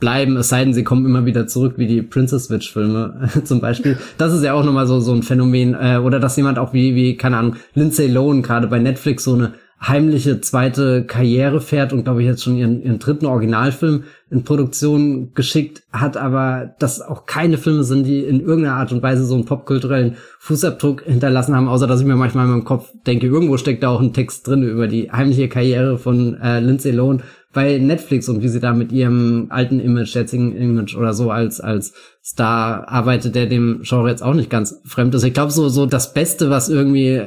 bleiben, 0.00 0.36
es 0.36 0.48
sei 0.48 0.64
denn, 0.64 0.74
sie 0.74 0.84
kommen 0.84 1.06
immer 1.06 1.24
wieder 1.24 1.46
zurück, 1.46 1.74
wie 1.76 1.86
die 1.86 2.02
Princess 2.02 2.50
Witch 2.50 2.72
Filme 2.72 3.28
zum 3.44 3.60
Beispiel. 3.60 3.96
Das 4.18 4.34
ist 4.34 4.42
ja 4.42 4.52
auch 4.52 4.64
nochmal 4.64 4.86
so, 4.86 5.00
so 5.00 5.12
ein 5.12 5.22
Phänomen. 5.22 5.74
Äh, 5.74 5.98
oder 5.98 6.20
dass 6.20 6.36
jemand 6.36 6.58
auch 6.58 6.72
wie, 6.72 6.94
wie, 6.94 7.16
keine 7.16 7.38
Ahnung, 7.38 7.56
Lindsay 7.74 8.08
Lohan 8.08 8.42
gerade 8.42 8.66
bei 8.66 8.78
Netflix 8.78 9.24
so 9.24 9.34
eine 9.34 9.54
heimliche 9.80 10.40
zweite 10.40 11.04
Karriere 11.04 11.60
fährt 11.60 11.92
und 11.92 12.04
glaube 12.04 12.22
ich 12.22 12.26
jetzt 12.26 12.42
schon 12.42 12.56
ihren, 12.56 12.82
ihren 12.82 12.98
dritten 12.98 13.26
Originalfilm 13.26 14.04
in 14.30 14.44
Produktion 14.44 15.32
geschickt 15.34 15.82
hat, 15.92 16.16
aber 16.16 16.74
dass 16.78 17.02
auch 17.02 17.26
keine 17.26 17.58
Filme 17.58 17.84
sind, 17.84 18.04
die 18.04 18.20
in 18.20 18.40
irgendeiner 18.40 18.76
Art 18.76 18.92
und 18.92 19.02
Weise 19.02 19.24
so 19.24 19.34
einen 19.34 19.44
popkulturellen 19.44 20.16
Fußabdruck 20.38 21.02
hinterlassen 21.02 21.54
haben, 21.54 21.68
außer 21.68 21.86
dass 21.86 22.00
ich 22.00 22.06
mir 22.06 22.16
manchmal 22.16 22.46
in 22.46 22.52
meinem 22.52 22.64
Kopf 22.64 22.92
denke, 23.06 23.26
irgendwo 23.26 23.56
steckt 23.56 23.82
da 23.82 23.90
auch 23.90 24.00
ein 24.00 24.12
Text 24.12 24.46
drin 24.46 24.62
über 24.62 24.88
die 24.88 25.10
heimliche 25.12 25.48
Karriere 25.48 25.98
von 25.98 26.34
äh, 26.40 26.60
Lindsay 26.60 26.90
Lohan 26.90 27.22
bei 27.52 27.78
Netflix 27.78 28.28
und 28.28 28.42
wie 28.42 28.48
sie 28.48 28.60
da 28.60 28.74
mit 28.74 28.90
ihrem 28.92 29.46
alten 29.50 29.78
Image, 29.78 30.14
jetzigen 30.14 30.56
Image 30.56 30.96
oder 30.96 31.14
so 31.14 31.30
als 31.30 31.60
als 31.60 31.94
Star 32.22 32.88
arbeitet, 32.88 33.36
der 33.36 33.46
dem 33.46 33.82
Genre 33.82 34.10
jetzt 34.10 34.22
auch 34.22 34.34
nicht 34.34 34.50
ganz 34.50 34.80
fremd 34.84 35.14
ist. 35.14 35.22
Ich 35.22 35.34
glaube 35.34 35.52
so 35.52 35.68
so 35.68 35.86
das 35.86 36.12
Beste, 36.12 36.50
was 36.50 36.68
irgendwie 36.68 37.22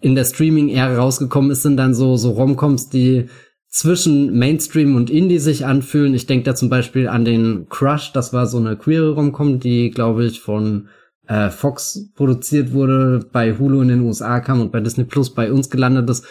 in 0.00 0.14
der 0.14 0.24
Streaming-Ära 0.24 0.96
rausgekommen 0.96 1.50
ist, 1.50 1.62
sind 1.62 1.76
dann 1.76 1.94
so, 1.94 2.16
so 2.16 2.30
Romcoms, 2.30 2.88
die 2.88 3.28
zwischen 3.68 4.38
Mainstream 4.38 4.96
und 4.96 5.10
Indie 5.10 5.38
sich 5.38 5.66
anfühlen. 5.66 6.14
Ich 6.14 6.26
denke 6.26 6.44
da 6.44 6.54
zum 6.54 6.70
Beispiel 6.70 7.08
an 7.08 7.24
den 7.24 7.68
Crush, 7.68 8.12
das 8.12 8.32
war 8.32 8.46
so 8.46 8.58
eine 8.58 8.76
queere 8.76 9.10
Romcom, 9.10 9.60
die, 9.60 9.90
glaube 9.90 10.24
ich, 10.24 10.40
von 10.40 10.88
äh, 11.26 11.50
Fox 11.50 12.10
produziert 12.14 12.72
wurde, 12.72 13.28
bei 13.30 13.56
Hulu 13.58 13.82
in 13.82 13.88
den 13.88 14.00
USA 14.00 14.40
kam 14.40 14.60
und 14.60 14.72
bei 14.72 14.80
Disney 14.80 15.04
Plus 15.04 15.34
bei 15.34 15.52
uns 15.52 15.68
gelandet 15.68 16.08
ist. 16.08 16.24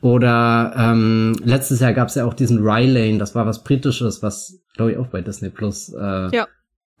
Oder 0.00 0.72
ähm, 0.76 1.36
letztes 1.44 1.80
Jahr 1.80 1.92
gab 1.92 2.08
es 2.08 2.14
ja 2.14 2.24
auch 2.24 2.32
diesen 2.32 2.58
Rylane, 2.58 3.18
das 3.18 3.34
war 3.34 3.44
was 3.44 3.62
Britisches, 3.62 4.22
was, 4.22 4.62
glaube 4.74 4.92
ich, 4.92 4.96
auch 4.96 5.08
bei 5.08 5.20
Disney 5.20 5.50
Plus 5.50 5.92
äh, 5.92 6.34
ja. 6.34 6.48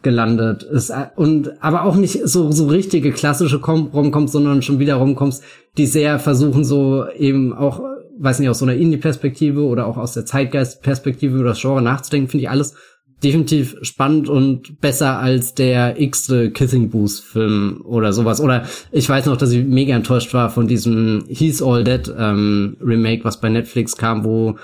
Gelandet 0.02 0.62
ist. 0.62 0.92
Und 1.16 1.62
aber 1.62 1.84
auch 1.84 1.96
nicht 1.96 2.20
so, 2.26 2.50
so 2.50 2.66
richtige 2.66 3.12
klassische 3.12 3.60
Romcoms, 3.62 4.32
sondern 4.32 4.62
schon 4.62 4.78
wieder 4.78 4.94
Romcoms, 4.96 5.42
die 5.76 5.86
sehr 5.86 6.18
versuchen, 6.18 6.64
so 6.64 7.06
eben 7.16 7.52
auch, 7.52 7.80
weiß 8.18 8.38
nicht, 8.38 8.48
aus 8.48 8.58
so 8.58 8.64
einer 8.64 8.74
Indie-Perspektive 8.74 9.62
oder 9.62 9.86
auch 9.86 9.96
aus 9.96 10.12
der 10.12 10.26
Zeitgeist-Perspektive 10.26 11.36
über 11.36 11.48
das 11.48 11.60
Genre 11.60 11.82
nachzudenken, 11.82 12.30
finde 12.30 12.44
ich 12.44 12.50
alles 12.50 12.74
definitiv 13.22 13.76
spannend 13.82 14.30
und 14.30 14.80
besser 14.80 15.18
als 15.18 15.54
der 15.54 16.00
x-te 16.00 16.50
Kissing 16.52 16.88
Booth 16.88 17.10
Film 17.10 17.82
oder 17.84 18.14
sowas. 18.14 18.40
Oder 18.40 18.64
ich 18.92 19.06
weiß 19.06 19.26
noch, 19.26 19.36
dass 19.36 19.52
ich 19.52 19.64
mega 19.66 19.94
enttäuscht 19.94 20.32
war 20.32 20.48
von 20.48 20.66
diesem 20.66 21.24
He's 21.28 21.62
All 21.62 21.84
Dead 21.84 22.10
ähm, 22.18 22.78
Remake, 22.80 23.24
was 23.24 23.40
bei 23.40 23.50
Netflix 23.50 23.96
kam, 23.96 24.24
wo 24.24 24.56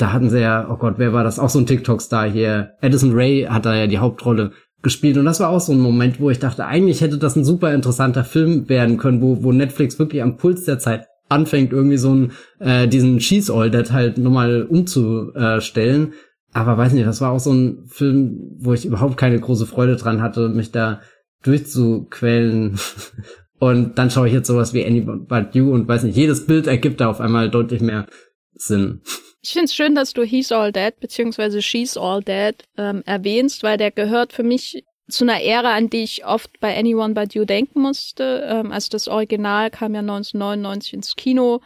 da 0.00 0.12
hatten 0.12 0.30
sie 0.30 0.40
ja, 0.40 0.66
oh 0.70 0.76
Gott, 0.76 0.94
wer 0.96 1.12
war 1.12 1.24
das? 1.24 1.38
Auch 1.38 1.50
so 1.50 1.58
ein 1.58 1.66
TikTok-Star 1.66 2.30
hier. 2.30 2.72
Addison 2.80 3.12
Ray 3.12 3.46
hat 3.48 3.66
da 3.66 3.74
ja 3.74 3.86
die 3.86 3.98
Hauptrolle 3.98 4.52
gespielt 4.82 5.18
und 5.18 5.24
das 5.24 5.40
war 5.40 5.50
auch 5.50 5.60
so 5.60 5.72
ein 5.72 5.80
Moment, 5.80 6.20
wo 6.20 6.30
ich 6.30 6.38
dachte, 6.38 6.66
eigentlich 6.66 7.00
hätte 7.00 7.18
das 7.18 7.36
ein 7.36 7.44
super 7.44 7.74
interessanter 7.74 8.24
Film 8.24 8.68
werden 8.68 8.96
können, 8.96 9.20
wo, 9.20 9.42
wo 9.42 9.52
Netflix 9.52 9.98
wirklich 9.98 10.22
am 10.22 10.36
Puls 10.36 10.64
der 10.64 10.78
Zeit 10.78 11.06
anfängt, 11.28 11.72
irgendwie 11.72 11.98
so 11.98 12.10
einen, 12.10 12.32
äh, 12.58 12.88
diesen 12.88 13.20
She's 13.20 13.50
All 13.50 13.70
Dead 13.70 13.92
halt 13.92 14.18
nochmal 14.18 14.62
umzustellen 14.62 16.14
aber 16.52 16.76
weiß 16.76 16.92
nicht, 16.92 17.06
das 17.06 17.20
war 17.20 17.30
auch 17.30 17.38
so 17.38 17.52
ein 17.52 17.86
Film, 17.86 18.56
wo 18.58 18.72
ich 18.72 18.84
überhaupt 18.84 19.16
keine 19.16 19.38
große 19.38 19.66
Freude 19.66 19.96
dran 19.96 20.20
hatte, 20.20 20.48
mich 20.48 20.72
da 20.72 21.00
durchzuquälen. 21.42 22.78
Und 23.58 23.98
dann 23.98 24.10
schaue 24.10 24.26
ich 24.26 24.32
jetzt 24.32 24.48
sowas 24.48 24.72
wie 24.72 24.84
Any 24.84 25.02
But 25.02 25.54
You 25.54 25.70
und 25.70 25.86
weiß 25.86 26.04
nicht, 26.04 26.16
jedes 26.16 26.46
Bild 26.46 26.66
ergibt 26.66 26.98
da 27.02 27.10
auf 27.10 27.20
einmal 27.20 27.50
deutlich 27.50 27.82
mehr 27.82 28.06
Sinn. 28.54 29.02
Ich 29.42 29.52
finde 29.52 29.64
es 29.66 29.74
schön, 29.74 29.94
dass 29.94 30.12
du 30.12 30.22
He's 30.22 30.52
All 30.52 30.70
Dead 30.70 30.98
beziehungsweise 31.00 31.62
She's 31.62 31.96
All 31.96 32.22
Dead 32.22 32.54
ähm, 32.76 33.02
erwähnst, 33.06 33.62
weil 33.62 33.78
der 33.78 33.90
gehört 33.90 34.32
für 34.32 34.42
mich 34.42 34.84
zu 35.08 35.24
einer 35.24 35.42
Ära, 35.42 35.74
an 35.74 35.88
die 35.88 36.02
ich 36.02 36.24
oft 36.24 36.60
bei 36.60 36.76
Anyone 36.76 37.14
But 37.14 37.34
You 37.34 37.44
denken 37.44 37.80
musste. 37.80 38.46
Ähm, 38.46 38.70
also 38.70 38.88
das 38.90 39.08
Original 39.08 39.70
kam 39.70 39.94
ja 39.94 40.00
1999 40.00 40.92
ins 40.92 41.16
Kino 41.16 41.60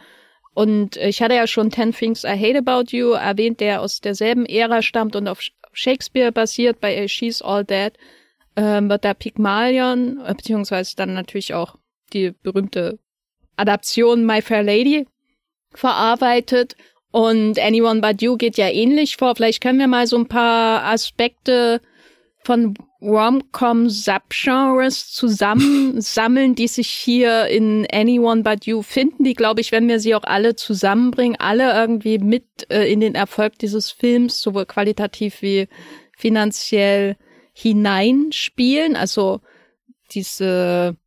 und 0.53 0.95
ich 0.95 1.21
hatte 1.21 1.35
ja 1.35 1.47
schon 1.47 1.69
Ten 1.69 1.91
Things 1.91 2.23
I 2.23 2.39
Hate 2.39 2.59
About 2.59 2.95
You 2.95 3.11
erwähnt, 3.11 3.59
der 3.59 3.81
aus 3.81 3.99
derselben 3.99 4.45
Ära 4.45 4.81
stammt 4.81 5.17
und 5.17 5.27
auf 5.27 5.41
Shakespeare 5.73 6.31
basiert. 6.31 6.79
Bei 6.79 7.07
She's 7.09 7.41
All 7.41 7.65
Dead 7.65 7.91
ähm, 8.55 8.89
wird 8.89 9.03
da 9.03 9.13
Pygmalion, 9.13 10.21
äh, 10.25 10.33
beziehungsweise 10.33 10.95
dann 10.95 11.13
natürlich 11.13 11.53
auch 11.53 11.75
die 12.13 12.31
berühmte 12.31 12.99
Adaption 13.57 14.25
My 14.25 14.41
Fair 14.41 14.63
Lady 14.63 15.07
verarbeitet. 15.73 16.77
Und 17.15 17.57
Anyone 17.59 18.01
But 18.01 18.21
You 18.21 18.35
geht 18.35 18.57
ja 18.57 18.67
ähnlich 18.67 19.15
vor. 19.15 19.37
Vielleicht 19.37 19.63
können 19.63 19.79
wir 19.79 19.87
mal 19.87 20.05
so 20.05 20.17
ein 20.17 20.27
paar 20.27 20.83
Aspekte 20.83 21.79
von 22.43 22.73
Rom-Com-Subgenres 23.01 25.13
zusammensammeln, 25.13 26.55
die 26.55 26.67
sich 26.67 26.89
hier 26.89 27.47
in 27.47 27.87
Anyone 27.89 28.43
But 28.43 28.65
You 28.65 28.81
finden, 28.81 29.23
die, 29.23 29.33
glaube 29.33 29.61
ich, 29.61 29.71
wenn 29.71 29.87
wir 29.87 30.01
sie 30.01 30.13
auch 30.13 30.25
alle 30.25 30.57
zusammenbringen, 30.57 31.37
alle 31.39 31.71
irgendwie 31.71 32.17
mit 32.17 32.69
äh, 32.69 32.91
in 32.91 32.99
den 32.99 33.15
Erfolg 33.15 33.59
dieses 33.59 33.91
Films, 33.91 34.41
sowohl 34.41 34.65
qualitativ 34.65 35.41
wie 35.41 35.69
finanziell 36.17 37.15
hineinspielen. 37.53 38.97
Also 38.97 39.39
diese 40.11 40.97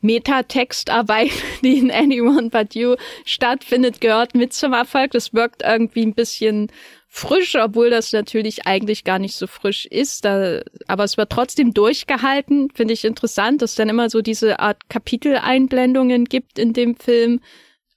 Metatextarbeit, 0.00 1.30
die 1.62 1.78
in 1.78 1.90
Anyone 1.90 2.50
But 2.50 2.74
You 2.74 2.96
stattfindet, 3.24 4.00
gehört 4.00 4.34
mit 4.34 4.52
zum 4.52 4.72
Erfolg. 4.72 5.12
Das 5.12 5.34
wirkt 5.34 5.62
irgendwie 5.62 6.02
ein 6.02 6.14
bisschen 6.14 6.70
frisch, 7.08 7.56
obwohl 7.56 7.90
das 7.90 8.12
natürlich 8.12 8.66
eigentlich 8.66 9.04
gar 9.04 9.18
nicht 9.18 9.34
so 9.34 9.46
frisch 9.46 9.84
ist. 9.86 10.24
Da, 10.24 10.60
aber 10.86 11.04
es 11.04 11.16
wird 11.16 11.30
trotzdem 11.30 11.74
durchgehalten. 11.74 12.70
Finde 12.72 12.94
ich 12.94 13.04
interessant, 13.04 13.62
dass 13.62 13.74
dann 13.74 13.88
immer 13.88 14.08
so 14.08 14.22
diese 14.22 14.60
Art 14.60 14.88
Kapiteleinblendungen 14.88 16.26
gibt 16.26 16.58
in 16.58 16.72
dem 16.72 16.96
Film, 16.96 17.40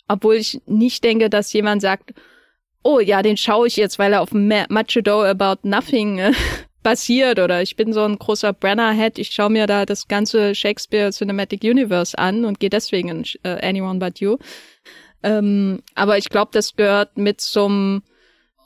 obwohl 0.08 0.36
ich 0.36 0.62
nicht 0.66 1.04
denke, 1.04 1.30
dass 1.30 1.54
jemand 1.54 1.82
sagt, 1.82 2.14
oh 2.84 3.00
ja, 3.00 3.22
den 3.22 3.38
schaue 3.38 3.68
ich 3.68 3.78
jetzt, 3.78 4.00
weil 4.00 4.14
er 4.14 4.22
auf 4.22 4.32
Much 4.34 4.98
Ado 4.98 5.24
About 5.24 5.68
Nothing 5.68 6.20
äh, 6.20 6.34
basiert 6.84 7.40
oder 7.40 7.62
ich 7.62 7.76
bin 7.76 7.94
so 7.94 8.04
ein 8.04 8.20
großer 8.20 8.54
Brenner-Head, 8.54 9.18
ich 9.18 9.32
schaue 9.32 9.50
mir 9.50 9.66
da 9.68 9.86
das 9.86 10.08
ganze 10.08 10.54
Shakespeare 10.54 11.12
Cinematic 11.12 11.64
Universe 11.64 12.18
an 12.18 12.46
und 12.46 12.60
gehe 12.60 12.70
deswegen 12.70 13.10
in 13.10 13.24
äh, 13.44 13.66
Anyone 13.68 14.00
But 14.00 14.20
You. 14.20 14.38
Ähm, 15.24 15.82
aber 15.96 16.18
ich 16.18 16.30
glaube, 16.30 16.52
das 16.54 16.76
gehört 16.76 17.18
mit 17.18 17.42
zum 17.42 18.04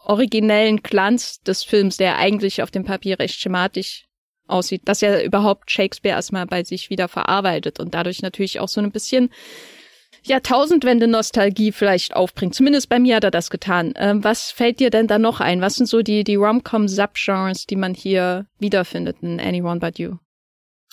originellen 0.03 0.77
Glanz 0.77 1.41
des 1.43 1.63
Films, 1.63 1.97
der 1.97 2.17
eigentlich 2.17 2.63
auf 2.63 2.71
dem 2.71 2.83
Papier 2.83 3.19
recht 3.19 3.39
schematisch 3.39 4.05
aussieht, 4.47 4.81
dass 4.85 5.01
er 5.01 5.23
überhaupt 5.23 5.69
Shakespeare 5.69 6.15
erstmal 6.15 6.45
bei 6.45 6.63
sich 6.63 6.89
wieder 6.89 7.07
verarbeitet 7.07 7.79
und 7.79 7.93
dadurch 7.93 8.21
natürlich 8.21 8.59
auch 8.59 8.69
so 8.69 8.81
ein 8.81 8.91
bisschen 8.91 9.29
Jahrtausendwende-Nostalgie 10.27 11.71
vielleicht 11.71 12.15
aufbringt. 12.15 12.55
Zumindest 12.55 12.89
bei 12.89 12.99
mir 12.99 13.15
hat 13.15 13.23
er 13.23 13.31
das 13.31 13.49
getan. 13.49 13.93
Ähm, 13.95 14.23
was 14.23 14.51
fällt 14.51 14.79
dir 14.79 14.89
denn 14.89 15.07
da 15.07 15.19
noch 15.19 15.39
ein? 15.39 15.61
Was 15.61 15.75
sind 15.75 15.87
so 15.87 16.01
die, 16.01 16.23
die 16.23 16.35
Rom-Com-Subgenres, 16.35 17.65
die 17.65 17.75
man 17.75 17.93
hier 17.93 18.45
wiederfindet 18.59 19.17
in 19.21 19.39
Anyone 19.39 19.79
But 19.79 19.99
You? 19.99 20.17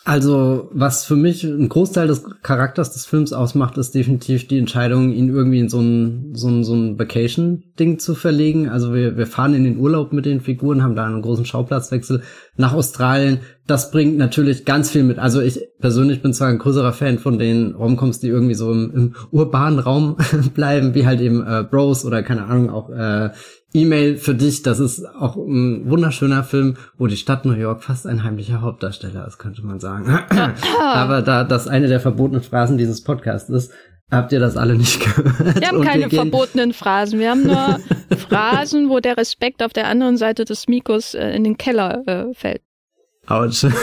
Also, 0.07 0.69
was 0.71 1.07
für 1.07 1.17
mich 1.17 1.45
ein 1.45 1.71
Großteil 1.71 2.09
des 2.09 2.25
Charakters 2.43 2.93
des 2.93 3.07
Films 3.07 3.33
ausmacht, 3.33 3.79
ist 3.79 3.95
definitiv 3.95 4.47
die 4.47 4.59
Entscheidung, 4.59 5.13
ihn 5.13 5.31
irgendwie 5.31 5.61
in 5.61 5.71
so 5.71 5.81
ein, 5.81 6.35
so 6.35 6.49
ein, 6.49 6.63
so 6.63 6.75
ein 6.75 6.99
Vacation-Ding 6.99 7.99
zu 7.99 8.15
verlegen. 8.15 8.69
Also 8.69 8.93
wir, 8.93 9.17
wir 9.17 9.27
fahren 9.27 9.55
in 9.55 9.65
den 9.65 9.79
Urlaub 9.79 10.13
mit 10.13 10.27
den 10.27 10.43
Figuren, 10.43 10.83
haben 10.83 10.95
da 10.95 11.07
einen 11.07 11.23
großen 11.23 11.47
Schauplatzwechsel 11.47 12.23
nach 12.59 12.75
Australien. 12.75 13.41
Das 13.67 13.91
bringt 13.91 14.19
natürlich 14.19 14.67
ganz 14.67 14.91
viel 14.91 15.05
mit. 15.05 15.19
Also 15.19 15.41
ich 15.41 15.59
persönlich 15.81 16.21
bin 16.21 16.35
zwar 16.35 16.49
ein 16.49 16.59
größerer 16.59 16.93
Fan 16.93 17.19
von 17.19 17.39
den 17.39 17.73
Romcoms, 17.73 18.21
die 18.21 18.29
irgendwie 18.29 18.55
so 18.55 18.71
im, 18.73 18.93
im 18.95 19.15
urbanen 19.31 19.79
Raum 19.79 20.19
bleiben, 20.55 20.95
wie 20.95 21.07
halt 21.07 21.23
eben 21.23 21.43
äh, 21.47 21.65
Bros 21.65 22.05
oder 22.05 22.23
keine 22.23 22.45
Ahnung, 22.45 22.69
auch 22.69 22.91
äh, 22.91 23.31
E-Mail 23.75 24.17
für 24.19 24.35
dich, 24.35 24.63
das 24.63 24.79
ist 24.79 25.05
auch 25.05 25.37
ein 25.37 25.91
wunderschöner 25.91 26.45
Film, 26.45 26.77
wo 26.97 27.09
die 27.09 27.17
Stadt 27.17 27.45
New 27.45 27.55
York 27.55 27.83
fast 27.83 28.07
ein 28.07 28.23
heimlicher 28.23 28.61
Hauptdarsteller 28.61 29.27
ist, 29.27 29.39
könnte 29.39 29.67
man 29.67 29.81
sagen. 29.81 30.09
Aber 30.81 31.23
da 31.23 31.43
das 31.43 31.67
eine 31.67 31.89
der 31.89 31.99
verbotenen 31.99 32.43
Phrasen 32.43 32.79
dieses 32.79 33.03
Podcasts 33.03 33.51
ist, 33.51 33.73
habt 34.11 34.33
ihr 34.33 34.39
das 34.39 34.57
alle 34.57 34.77
nicht 34.77 35.01
gehört. 35.01 35.61
Wir 35.61 35.69
haben 35.69 35.83
keine 35.83 36.11
wir 36.11 36.19
verbotenen 36.19 36.73
Phrasen, 36.73 37.19
wir 37.19 37.31
haben 37.31 37.43
nur 37.43 37.81
Phrasen, 38.17 38.91
wo 38.91 39.01
der 39.01 39.17
Respekt 39.17 39.63
auf 39.63 39.73
der 39.73 39.89
anderen 39.89 40.17
Seite 40.17 40.45
des 40.45 40.69
Mikros 40.69 41.15
äh, 41.15 41.31
in 41.31 41.43
den 41.43 41.59
Keller 41.59 42.03
äh, 42.07 42.33
fällt. 42.33 42.63
Autsch. 43.27 43.67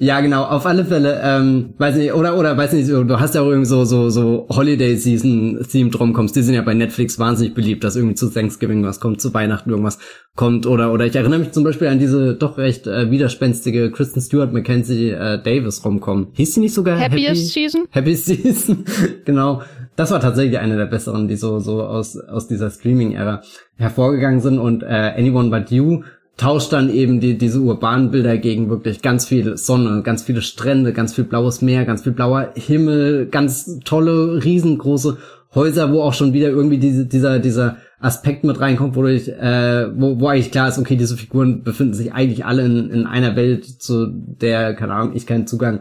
Ja, 0.00 0.20
genau, 0.20 0.44
auf 0.44 0.64
alle 0.64 0.84
Fälle, 0.84 1.20
ähm, 1.24 1.74
weiß 1.76 1.96
nicht, 1.96 2.12
oder, 2.12 2.38
oder, 2.38 2.56
weiß 2.56 2.72
nicht, 2.72 2.88
du 2.88 3.18
hast 3.18 3.34
ja 3.34 3.40
auch 3.40 3.48
irgendwie 3.48 3.66
so, 3.66 3.84
so, 3.84 4.10
so 4.10 4.46
Holiday-Season-Themed 4.48 5.98
Romcoms, 5.98 6.32
die 6.32 6.42
sind 6.42 6.54
ja 6.54 6.62
bei 6.62 6.74
Netflix 6.74 7.18
wahnsinnig 7.18 7.54
beliebt, 7.54 7.82
dass 7.82 7.96
irgendwie 7.96 8.14
zu 8.14 8.30
Thanksgiving 8.30 8.84
was 8.84 9.00
kommt, 9.00 9.20
zu 9.20 9.34
Weihnachten 9.34 9.70
irgendwas 9.70 9.98
kommt, 10.36 10.66
oder, 10.66 10.92
oder 10.92 11.04
ich 11.04 11.16
erinnere 11.16 11.40
mich 11.40 11.50
zum 11.50 11.64
Beispiel 11.64 11.88
an 11.88 11.98
diese 11.98 12.34
doch 12.34 12.58
recht 12.58 12.86
äh, 12.86 13.10
widerspenstige 13.10 13.90
Kristen 13.90 14.20
Stewart 14.20 14.52
Mackenzie 14.52 15.10
äh, 15.10 15.42
Davis 15.42 15.84
Romcom. 15.84 16.28
Hieß 16.34 16.54
die 16.54 16.60
nicht 16.60 16.74
sogar 16.74 17.00
Happiest 17.00 17.26
Happy? 17.26 17.68
Season? 17.68 17.88
Happiest 17.92 18.26
Season, 18.26 18.84
genau. 19.24 19.62
Das 19.96 20.12
war 20.12 20.20
tatsächlich 20.20 20.60
eine 20.60 20.76
der 20.76 20.86
besseren, 20.86 21.26
die 21.26 21.34
so, 21.34 21.58
so 21.58 21.82
aus, 21.82 22.16
aus 22.16 22.46
dieser 22.46 22.70
Streaming-Ära 22.70 23.42
hervorgegangen 23.74 24.40
sind 24.40 24.60
und 24.60 24.84
äh, 24.84 24.86
Anyone 25.16 25.50
But 25.50 25.72
You 25.72 26.04
tauscht 26.38 26.72
dann 26.72 26.88
eben 26.88 27.20
die, 27.20 27.36
diese 27.36 27.60
urbanen 27.60 28.10
Bilder 28.10 28.38
gegen 28.38 28.70
wirklich 28.70 29.02
ganz 29.02 29.26
viel 29.26 29.56
Sonne, 29.58 30.02
ganz 30.02 30.22
viele 30.22 30.40
Strände, 30.40 30.92
ganz 30.92 31.12
viel 31.12 31.24
blaues 31.24 31.60
Meer, 31.60 31.84
ganz 31.84 32.02
viel 32.02 32.12
blauer 32.12 32.52
Himmel, 32.54 33.26
ganz 33.26 33.80
tolle, 33.84 34.42
riesengroße 34.42 35.18
Häuser, 35.54 35.92
wo 35.92 36.00
auch 36.00 36.14
schon 36.14 36.32
wieder 36.32 36.48
irgendwie 36.48 36.78
diese, 36.78 37.06
dieser, 37.06 37.40
dieser 37.40 37.78
Aspekt 38.00 38.44
mit 38.44 38.60
reinkommt, 38.60 38.94
wo, 38.94 39.04
ich, 39.06 39.28
äh, 39.28 39.88
wo, 39.96 40.20
wo 40.20 40.28
eigentlich 40.28 40.52
klar 40.52 40.68
ist, 40.68 40.78
okay, 40.78 40.96
diese 40.96 41.16
Figuren 41.16 41.64
befinden 41.64 41.94
sich 41.94 42.12
eigentlich 42.12 42.44
alle 42.44 42.64
in, 42.64 42.90
in 42.90 43.06
einer 43.06 43.34
Welt, 43.34 43.64
zu 43.64 44.06
der, 44.06 44.74
keine 44.74 44.94
Ahnung, 44.94 45.16
ich 45.16 45.26
keinen 45.26 45.48
Zugang 45.48 45.80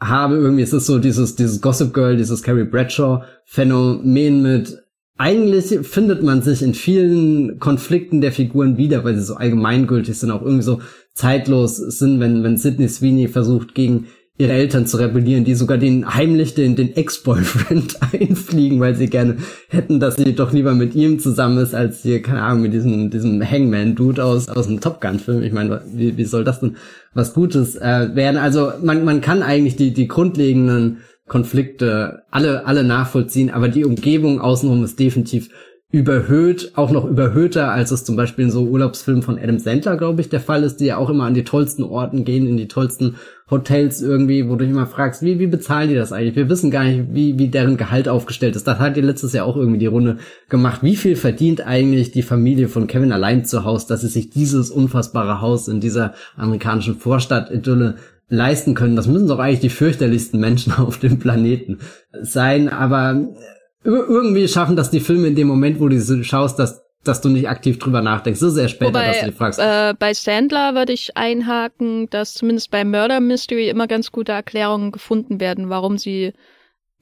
habe. 0.00 0.36
Irgendwie 0.36 0.62
ist 0.62 0.74
es 0.74 0.84
so 0.84 0.98
dieses, 0.98 1.36
dieses 1.36 1.62
Gossip 1.62 1.94
Girl, 1.94 2.16
dieses 2.16 2.42
Carrie 2.42 2.64
Bradshaw 2.64 3.22
Phänomen 3.46 4.42
mit 4.42 4.83
eigentlich 5.16 5.86
findet 5.86 6.22
man 6.22 6.42
sich 6.42 6.62
in 6.62 6.74
vielen 6.74 7.58
Konflikten 7.60 8.20
der 8.20 8.32
Figuren 8.32 8.76
wieder, 8.76 9.04
weil 9.04 9.14
sie 9.14 9.22
so 9.22 9.34
allgemeingültig 9.34 10.18
sind, 10.18 10.30
auch 10.30 10.42
irgendwie 10.42 10.64
so 10.64 10.80
zeitlos 11.12 11.76
sind, 11.76 12.18
wenn, 12.18 12.42
wenn 12.42 12.56
Sidney 12.56 12.88
Sweeney 12.88 13.28
versucht, 13.28 13.74
gegen 13.74 14.06
ihre 14.36 14.52
Eltern 14.52 14.84
zu 14.84 14.96
rebellieren, 14.96 15.44
die 15.44 15.54
sogar 15.54 15.78
den 15.78 16.12
heimlich 16.12 16.54
den, 16.54 16.74
den 16.74 16.96
Ex-Boyfriend 16.96 17.98
einfliegen, 18.12 18.80
weil 18.80 18.96
sie 18.96 19.06
gerne 19.06 19.36
hätten, 19.68 20.00
dass 20.00 20.16
sie 20.16 20.34
doch 20.34 20.52
lieber 20.52 20.74
mit 20.74 20.96
ihm 20.96 21.20
zusammen 21.20 21.58
ist, 21.58 21.72
als 21.72 22.02
hier, 22.02 22.20
keine 22.20 22.42
Ahnung, 22.42 22.62
mit 22.62 22.72
diesem, 22.72 23.10
diesem 23.10 23.48
Hangman-Dude 23.48 24.24
aus, 24.24 24.48
aus 24.48 24.66
dem 24.66 24.80
Top 24.80 25.00
Gun-Film. 25.00 25.44
Ich 25.44 25.52
meine, 25.52 25.82
wie, 25.94 26.16
wie 26.16 26.24
soll 26.24 26.42
das 26.42 26.58
denn 26.58 26.76
was 27.12 27.32
Gutes 27.32 27.76
äh, 27.76 28.08
werden? 28.14 28.36
Also 28.36 28.72
man, 28.82 29.04
man 29.04 29.20
kann 29.20 29.44
eigentlich 29.44 29.76
die, 29.76 29.92
die 29.92 30.08
grundlegenden 30.08 30.98
Konflikte 31.26 32.22
alle, 32.30 32.66
alle 32.66 32.84
nachvollziehen, 32.84 33.50
aber 33.50 33.68
die 33.68 33.84
Umgebung 33.84 34.40
außenrum 34.40 34.84
ist 34.84 34.98
definitiv 35.00 35.50
überhöht, 35.94 36.72
auch 36.74 36.90
noch 36.90 37.04
überhöhter, 37.04 37.70
als 37.70 37.92
es 37.92 38.02
zum 38.02 38.16
Beispiel 38.16 38.46
in 38.46 38.50
so 38.50 38.64
Urlaubsfilmen 38.64 39.22
von 39.22 39.38
Adam 39.38 39.60
Sandler, 39.60 39.96
glaube 39.96 40.22
ich, 40.22 40.28
der 40.28 40.40
Fall 40.40 40.64
ist, 40.64 40.78
die 40.80 40.86
ja 40.86 40.96
auch 40.96 41.08
immer 41.08 41.24
an 41.24 41.34
die 41.34 41.44
tollsten 41.44 41.84
Orten 41.84 42.24
gehen, 42.24 42.48
in 42.48 42.56
die 42.56 42.66
tollsten 42.66 43.14
Hotels 43.48 44.02
irgendwie, 44.02 44.48
wo 44.48 44.56
du 44.56 44.64
dich 44.64 44.70
immer 44.70 44.88
fragst, 44.88 45.22
wie, 45.22 45.38
wie 45.38 45.46
bezahlen 45.46 45.88
die 45.88 45.94
das 45.94 46.10
eigentlich? 46.10 46.34
Wir 46.34 46.48
wissen 46.48 46.72
gar 46.72 46.82
nicht, 46.82 47.12
wie, 47.12 47.38
wie 47.38 47.46
deren 47.46 47.76
Gehalt 47.76 48.08
aufgestellt 48.08 48.56
ist. 48.56 48.66
Das 48.66 48.80
hat 48.80 48.96
ihr 48.96 49.04
letztes 49.04 49.34
Jahr 49.34 49.46
auch 49.46 49.56
irgendwie 49.56 49.78
die 49.78 49.86
Runde 49.86 50.18
gemacht. 50.48 50.82
Wie 50.82 50.96
viel 50.96 51.14
verdient 51.14 51.64
eigentlich 51.64 52.10
die 52.10 52.22
Familie 52.22 52.66
von 52.66 52.88
Kevin 52.88 53.12
allein 53.12 53.44
zu 53.44 53.64
Hause, 53.64 53.86
dass 53.88 54.00
sie 54.00 54.08
sich 54.08 54.30
dieses 54.30 54.70
unfassbare 54.70 55.40
Haus 55.40 55.68
in 55.68 55.78
dieser 55.78 56.14
amerikanischen 56.36 56.96
Vorstadt-Idylle 56.96 57.96
leisten 58.28 58.74
können? 58.74 58.96
Das 58.96 59.06
müssen 59.06 59.28
doch 59.28 59.38
eigentlich 59.38 59.60
die 59.60 59.70
fürchterlichsten 59.70 60.40
Menschen 60.40 60.72
auf 60.78 60.98
dem 60.98 61.18
Planeten 61.18 61.80
sein, 62.22 62.68
aber 62.68 63.28
irgendwie 63.84 64.48
schaffen 64.48 64.76
das 64.76 64.90
die 64.90 65.00
Filme 65.00 65.28
in 65.28 65.36
dem 65.36 65.48
Moment, 65.48 65.80
wo 65.80 65.88
du 65.88 66.00
sie 66.00 66.24
schaust, 66.24 66.58
dass 66.58 66.84
dass 67.04 67.20
du 67.20 67.28
nicht 67.28 67.48
aktiv 67.48 67.78
drüber 67.78 68.00
nachdenkst. 68.00 68.40
So 68.40 68.50
sehr 68.50 68.68
später, 68.68 68.94
Wobei, 68.94 69.06
dass 69.08 69.20
du 69.20 69.26
dich 69.26 69.34
fragst. 69.34 69.60
Äh, 69.60 69.94
bei 69.98 70.14
Sandler 70.14 70.74
würde 70.74 70.92
ich 70.92 71.16
einhaken, 71.16 72.08
dass 72.10 72.34
zumindest 72.34 72.70
bei 72.70 72.84
Murder 72.84 73.20
Mystery 73.20 73.68
immer 73.68 73.86
ganz 73.86 74.10
gute 74.10 74.32
Erklärungen 74.32 74.90
gefunden 74.90 75.40
werden, 75.40 75.68
warum 75.68 75.98
sie 75.98 76.32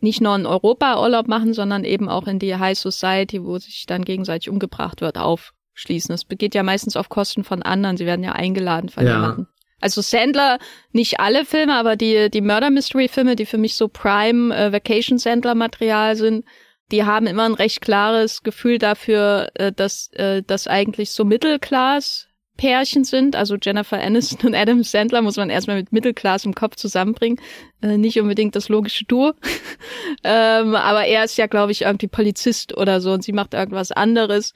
nicht 0.00 0.20
nur 0.20 0.34
in 0.34 0.46
Europa 0.46 1.00
Urlaub 1.00 1.28
machen, 1.28 1.54
sondern 1.54 1.84
eben 1.84 2.08
auch 2.08 2.26
in 2.26 2.40
die 2.40 2.56
High 2.56 2.76
Society, 2.76 3.44
wo 3.44 3.58
sich 3.58 3.86
dann 3.86 4.04
gegenseitig 4.04 4.50
umgebracht 4.50 5.00
wird, 5.00 5.16
aufschließen. 5.16 6.12
Es 6.12 6.24
begeht 6.24 6.54
ja 6.54 6.64
meistens 6.64 6.96
auf 6.96 7.08
Kosten 7.08 7.44
von 7.44 7.62
anderen. 7.62 7.96
Sie 7.96 8.06
werden 8.06 8.24
ja 8.24 8.32
eingeladen 8.32 8.88
von 8.88 9.06
ja. 9.06 9.12
jemandem. 9.12 9.46
Also 9.82 10.00
Sandler, 10.00 10.58
nicht 10.92 11.20
alle 11.20 11.44
Filme, 11.44 11.74
aber 11.74 11.96
die, 11.96 12.30
die 12.30 12.40
Murder 12.40 12.70
Mystery 12.70 13.08
Filme, 13.08 13.36
die 13.36 13.46
für 13.46 13.58
mich 13.58 13.74
so 13.74 13.88
Prime 13.88 14.54
äh, 14.54 14.72
Vacation 14.72 15.18
Sandler 15.18 15.54
Material 15.54 16.16
sind, 16.16 16.44
die 16.92 17.04
haben 17.04 17.26
immer 17.26 17.44
ein 17.44 17.54
recht 17.54 17.80
klares 17.80 18.42
Gefühl 18.42 18.78
dafür, 18.78 19.50
äh, 19.54 19.72
dass 19.72 20.08
äh, 20.12 20.42
das 20.46 20.66
eigentlich 20.66 21.10
so 21.10 21.24
Mittelklass 21.24 22.28
Pärchen 22.58 23.02
sind, 23.02 23.34
also 23.34 23.56
Jennifer 23.60 24.00
Aniston 24.00 24.50
und 24.50 24.54
Adam 24.54 24.84
Sandler 24.84 25.22
muss 25.22 25.36
man 25.36 25.50
erstmal 25.50 25.76
mit 25.76 25.90
Mittelklass 25.90 26.44
im 26.44 26.54
Kopf 26.54 26.76
zusammenbringen, 26.76 27.40
äh, 27.80 27.96
nicht 27.96 28.20
unbedingt 28.20 28.54
das 28.54 28.68
logische 28.68 29.04
Duo, 29.04 29.32
ähm, 30.22 30.74
aber 30.74 31.06
er 31.06 31.24
ist 31.24 31.38
ja, 31.38 31.46
glaube 31.46 31.72
ich, 31.72 31.82
irgendwie 31.82 32.08
Polizist 32.08 32.76
oder 32.76 33.00
so 33.00 33.12
und 33.12 33.24
sie 33.24 33.32
macht 33.32 33.54
irgendwas 33.54 33.90
anderes 33.90 34.52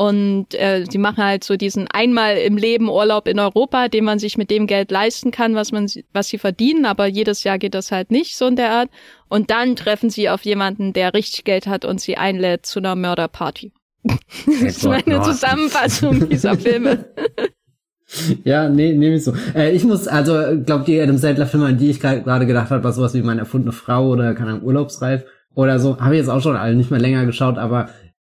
und 0.00 0.54
äh, 0.54 0.86
sie 0.90 0.96
machen 0.96 1.22
halt 1.22 1.44
so 1.44 1.58
diesen 1.58 1.86
einmal 1.86 2.38
im 2.38 2.56
Leben 2.56 2.88
Urlaub 2.88 3.28
in 3.28 3.38
Europa, 3.38 3.88
den 3.88 4.04
man 4.04 4.18
sich 4.18 4.38
mit 4.38 4.50
dem 4.50 4.66
Geld 4.66 4.90
leisten 4.90 5.30
kann, 5.30 5.54
was 5.54 5.72
man, 5.72 5.90
was 6.14 6.28
sie 6.28 6.38
verdienen, 6.38 6.86
aber 6.86 7.04
jedes 7.04 7.44
Jahr 7.44 7.58
geht 7.58 7.74
das 7.74 7.92
halt 7.92 8.10
nicht 8.10 8.34
so 8.34 8.46
in 8.46 8.56
der 8.56 8.70
Art. 8.70 8.88
Und 9.28 9.50
dann 9.50 9.76
treffen 9.76 10.08
sie 10.08 10.30
auf 10.30 10.42
jemanden, 10.46 10.94
der 10.94 11.12
richtig 11.12 11.44
Geld 11.44 11.66
hat 11.66 11.84
und 11.84 12.00
sie 12.00 12.16
einlädt 12.16 12.64
zu 12.64 12.78
einer 12.78 12.96
Mörderparty. 12.96 13.74
das 14.02 14.62
ist 14.62 14.84
meine 14.84 15.20
Zusammenfassung 15.20 16.30
dieser 16.30 16.56
Filme. 16.56 17.04
Ja, 18.42 18.68
nee, 18.68 18.92
nehme 18.92 19.14
ich 19.14 19.22
so. 19.22 19.32
Äh, 19.54 19.70
ich 19.70 19.84
muss, 19.84 20.08
also, 20.08 20.32
glaube 20.64 20.82
die 20.84 21.00
Adam 21.00 21.16
Sandler 21.16 21.46
Filme, 21.46 21.66
an 21.66 21.78
die 21.78 21.90
ich 21.90 22.00
gerade 22.00 22.44
gedacht 22.44 22.70
habe, 22.70 22.82
war 22.82 22.92
sowas 22.92 23.14
wie 23.14 23.22
meine 23.22 23.42
erfundene 23.42 23.70
Frau 23.70 24.08
oder 24.08 24.34
keine 24.34 24.50
Ahnung, 24.50 24.64
Urlaubsreif 24.64 25.22
oder 25.54 25.78
so, 25.78 26.00
habe 26.00 26.14
ich 26.14 26.18
jetzt 26.18 26.28
auch 26.28 26.42
schon 26.42 26.56
alle 26.56 26.74
nicht 26.74 26.90
mehr 26.90 26.98
länger 26.98 27.24
geschaut, 27.24 27.56
aber 27.56 27.88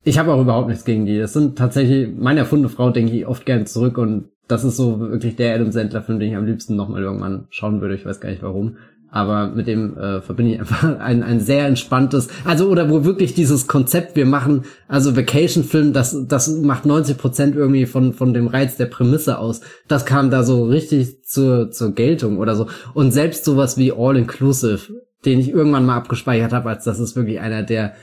ich 0.03 0.19
habe 0.19 0.33
auch 0.33 0.41
überhaupt 0.41 0.67
nichts 0.67 0.85
gegen 0.85 1.05
die. 1.05 1.17
Das 1.17 1.33
sind 1.33 1.57
tatsächlich, 1.57 2.09
meine 2.15 2.41
erfundene 2.41 2.69
Frau 2.69 2.89
denke 2.89 3.13
ich 3.13 3.25
oft 3.25 3.45
gern 3.45 3.65
zurück 3.65 3.97
und 3.97 4.29
das 4.47 4.63
ist 4.63 4.75
so 4.75 4.99
wirklich 4.99 5.35
der 5.35 5.55
Adam 5.55 5.71
Sandler 5.71 6.01
Film, 6.01 6.19
den 6.19 6.29
ich 6.29 6.35
am 6.35 6.45
liebsten 6.45 6.75
nochmal 6.75 7.01
irgendwann 7.01 7.47
schauen 7.49 7.79
würde. 7.79 7.95
Ich 7.95 8.05
weiß 8.05 8.19
gar 8.19 8.29
nicht 8.29 8.43
warum 8.43 8.75
aber 9.13 9.49
mit 9.49 9.67
dem 9.67 9.95
äh, 9.95 10.21
verbinde 10.21 10.53
ich 10.53 10.59
einfach 10.59 10.83
ein, 10.99 11.21
ein 11.21 11.39
sehr 11.39 11.67
entspanntes, 11.67 12.29
also 12.45 12.67
oder 12.67 12.89
wo 12.89 13.05
wirklich 13.05 13.35
dieses 13.35 13.67
Konzept, 13.67 14.15
wir 14.15 14.25
machen, 14.25 14.63
also 14.87 15.15
Vacation-Film, 15.15 15.93
das, 15.93 16.25
das 16.27 16.47
macht 16.49 16.87
90 16.87 17.17
Prozent 17.19 17.55
irgendwie 17.55 17.85
von, 17.85 18.13
von 18.13 18.33
dem 18.33 18.47
Reiz 18.47 18.75
der 18.75 18.87
Prämisse 18.87 19.37
aus. 19.37 19.61
Das 19.87 20.07
kam 20.07 20.31
da 20.31 20.41
so 20.43 20.65
richtig 20.65 21.23
zur, 21.25 21.69
zur 21.69 21.93
Geltung 21.93 22.39
oder 22.39 22.55
so. 22.55 22.67
Und 22.95 23.11
selbst 23.11 23.45
sowas 23.45 23.77
wie 23.77 23.91
All-Inclusive, 23.91 24.91
den 25.25 25.39
ich 25.39 25.49
irgendwann 25.49 25.85
mal 25.85 25.97
abgespeichert 25.97 26.51
habe, 26.51 26.69
als 26.69 26.83
das 26.83 26.99
ist 26.99 27.15
wirklich 27.15 27.39
einer 27.39 27.61
der 27.61 27.93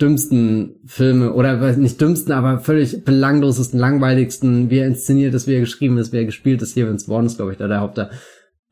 dümmsten 0.00 0.76
Filme 0.86 1.32
oder 1.32 1.56
nicht 1.76 2.00
dümmsten, 2.00 2.32
aber 2.32 2.60
völlig 2.60 3.04
belanglosesten, 3.04 3.78
langweiligsten, 3.78 4.70
wie 4.70 4.78
er 4.78 4.86
inszeniert 4.86 5.34
ist, 5.34 5.46
wie 5.46 5.54
er 5.54 5.60
geschrieben 5.60 5.98
ist, 5.98 6.12
wie 6.12 6.18
er 6.18 6.24
gespielt 6.24 6.62
ist. 6.62 6.74
Hier 6.74 6.88
Vince 6.88 7.06
Vaughn 7.06 7.26
ist, 7.26 7.36
glaube 7.36 7.52
ich, 7.52 7.58
da 7.58 7.68
der 7.68 7.80
Hauptdarsteller 7.80 8.18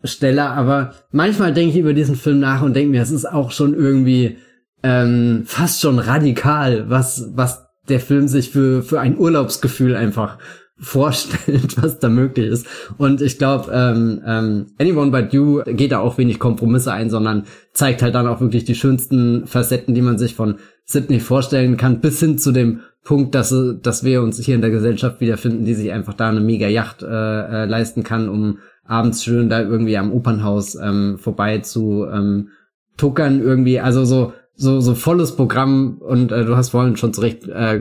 Stelle, 0.04 0.44
aber 0.44 0.94
manchmal 1.10 1.52
denke 1.52 1.72
ich 1.74 1.80
über 1.80 1.94
diesen 1.94 2.16
Film 2.16 2.40
nach 2.40 2.62
und 2.62 2.74
denke 2.74 2.90
mir, 2.90 3.02
es 3.02 3.10
ist 3.10 3.24
auch 3.26 3.50
schon 3.50 3.74
irgendwie 3.74 4.38
ähm, 4.82 5.42
fast 5.46 5.80
schon 5.80 5.98
radikal, 5.98 6.88
was, 6.88 7.30
was 7.34 7.66
der 7.88 8.00
Film 8.00 8.28
sich 8.28 8.50
für, 8.50 8.82
für 8.82 9.00
ein 9.00 9.18
Urlaubsgefühl 9.18 9.96
einfach 9.96 10.38
vorstellt, 10.78 11.82
was 11.82 11.98
da 11.98 12.08
möglich 12.08 12.46
ist. 12.46 12.66
Und 12.98 13.22
ich 13.22 13.38
glaube, 13.38 13.70
ähm, 13.72 14.22
ähm, 14.26 14.66
Anyone 14.78 15.10
But 15.10 15.32
You 15.32 15.62
geht 15.64 15.92
da 15.92 16.00
auch 16.00 16.18
wenig 16.18 16.38
Kompromisse 16.38 16.92
ein, 16.92 17.10
sondern 17.10 17.44
zeigt 17.72 18.02
halt 18.02 18.14
dann 18.14 18.26
auch 18.26 18.40
wirklich 18.40 18.64
die 18.64 18.74
schönsten 18.74 19.46
Facetten, 19.46 19.94
die 19.94 20.02
man 20.02 20.18
sich 20.18 20.34
von 20.34 20.56
Sydney 20.84 21.20
vorstellen 21.20 21.76
kann, 21.76 22.00
bis 22.00 22.20
hin 22.20 22.38
zu 22.38 22.52
dem 22.52 22.80
Punkt, 23.02 23.34
dass, 23.34 23.54
dass 23.82 24.04
wir 24.04 24.22
uns 24.22 24.38
hier 24.38 24.56
in 24.56 24.60
der 24.60 24.70
Gesellschaft 24.70 25.20
wiederfinden, 25.20 25.64
die 25.64 25.74
sich 25.74 25.92
einfach 25.92 26.14
da 26.14 26.28
eine 26.28 26.40
mega 26.40 26.66
Yacht 26.66 27.02
äh, 27.02 27.06
äh, 27.06 27.64
leisten 27.64 28.02
kann, 28.02 28.28
um 28.28 28.58
abends 28.84 29.24
schön 29.24 29.48
da 29.48 29.60
irgendwie 29.60 29.96
am 29.96 30.12
Opernhaus 30.12 30.74
ähm, 30.74 31.18
vorbei 31.18 31.58
zu 31.58 32.06
ähm, 32.12 32.48
tuckern 32.96 33.40
irgendwie, 33.40 33.80
also 33.80 34.04
so 34.04 34.32
so 34.56 34.80
so 34.80 34.94
volles 34.94 35.36
Programm 35.36 35.98
und 35.98 36.32
äh, 36.32 36.44
du 36.44 36.56
hast 36.56 36.70
vorhin 36.70 36.96
schon 36.96 37.12
zurecht 37.12 37.46
äh, 37.46 37.80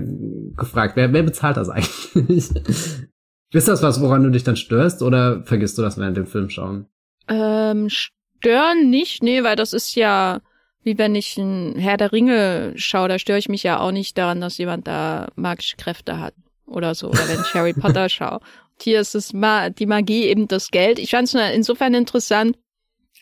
gefragt, 0.56 0.96
wer 0.96 1.12
wer 1.14 1.24
bezahlt 1.24 1.58
das 1.58 1.70
eigentlich? 1.70 2.52
ist 3.52 3.68
das 3.70 3.82
was, 3.82 4.02
woran 4.02 4.24
du 4.24 4.32
dich 4.32 4.44
dann 4.44 4.58
störst 4.58 5.02
oder 5.02 5.44
vergisst 5.46 5.78
du 5.78 5.82
das 5.82 5.98
während 5.98 6.18
dem 6.18 6.28
Film 6.28 6.50
schauen? 6.50 6.88
Ähm, 7.30 7.88
stören 7.90 8.90
nicht, 8.90 9.24
nee, 9.24 9.44
weil 9.44 9.56
das 9.56 9.74
ist 9.74 9.96
ja 9.96 10.42
wie 10.86 10.98
wenn 11.00 11.16
ich 11.16 11.36
ein 11.38 11.76
Herr 11.78 11.98
der 11.98 12.12
Ringe 12.14 12.74
schaue, 12.76 13.10
da 13.10 13.18
störe 13.18 13.40
ich 13.40 13.50
mich 13.50 13.64
ja 13.64 13.80
auch 13.80 13.92
nicht 13.92 14.18
daran, 14.18 14.40
dass 14.40 14.60
jemand 14.60 14.88
da 14.88 15.30
magische 15.36 15.78
Kräfte 15.78 16.20
hat 16.20 16.36
oder 16.68 16.94
so, 16.94 17.10
oder 17.10 17.28
wenn 17.28 17.42
ich 17.42 17.54
Harry 17.54 17.74
Potter 17.80 18.08
schaue. 18.08 18.40
Hier 18.80 19.02
ist 19.02 19.16
es 19.16 19.34
ma 19.34 19.70
die 19.70 19.88
Magie 19.88 20.26
eben 20.26 20.48
das 20.48 20.70
Geld. 20.70 21.00
Ich 21.00 21.12
fand 21.12 21.34
es 21.34 21.56
insofern 21.56 21.96
interessant, 21.96 22.58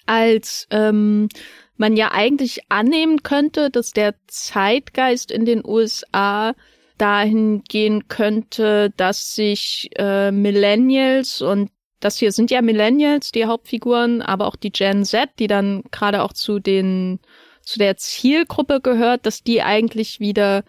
als 0.06 0.68
ähm, 0.72 1.30
man 1.78 1.96
ja 1.96 2.12
eigentlich 2.12 2.62
annehmen 2.70 3.24
könnte, 3.24 3.70
dass 3.70 3.92
der 3.92 4.16
Zeitgeist 4.28 5.32
in 5.32 5.46
den 5.46 5.66
USA 5.66 6.54
dahin 6.98 7.64
gehen 7.64 8.08
könnte, 8.08 8.94
dass 8.96 9.36
sich 9.36 9.90
äh, 9.98 10.32
Millennials 10.32 11.42
und 11.42 11.72
das 12.00 12.18
hier 12.18 12.32
sind 12.32 12.52
ja 12.52 12.62
Millennials, 12.62 13.32
die 13.32 13.46
Hauptfiguren, 13.46 14.22
aber 14.22 14.48
auch 14.48 14.58
die 14.58 14.72
Gen 14.72 15.06
Z, 15.06 15.30
die 15.40 15.48
dann 15.48 15.84
gerade 15.92 16.22
auch 16.22 16.34
zu 16.34 16.60
den 16.60 17.20
zu 17.62 17.80
der 17.80 17.96
Zielgruppe 17.96 18.82
gehört, 18.82 19.26
dass 19.26 19.42
die 19.42 19.62
eigentlich 19.62 20.20
wieder 20.20 20.66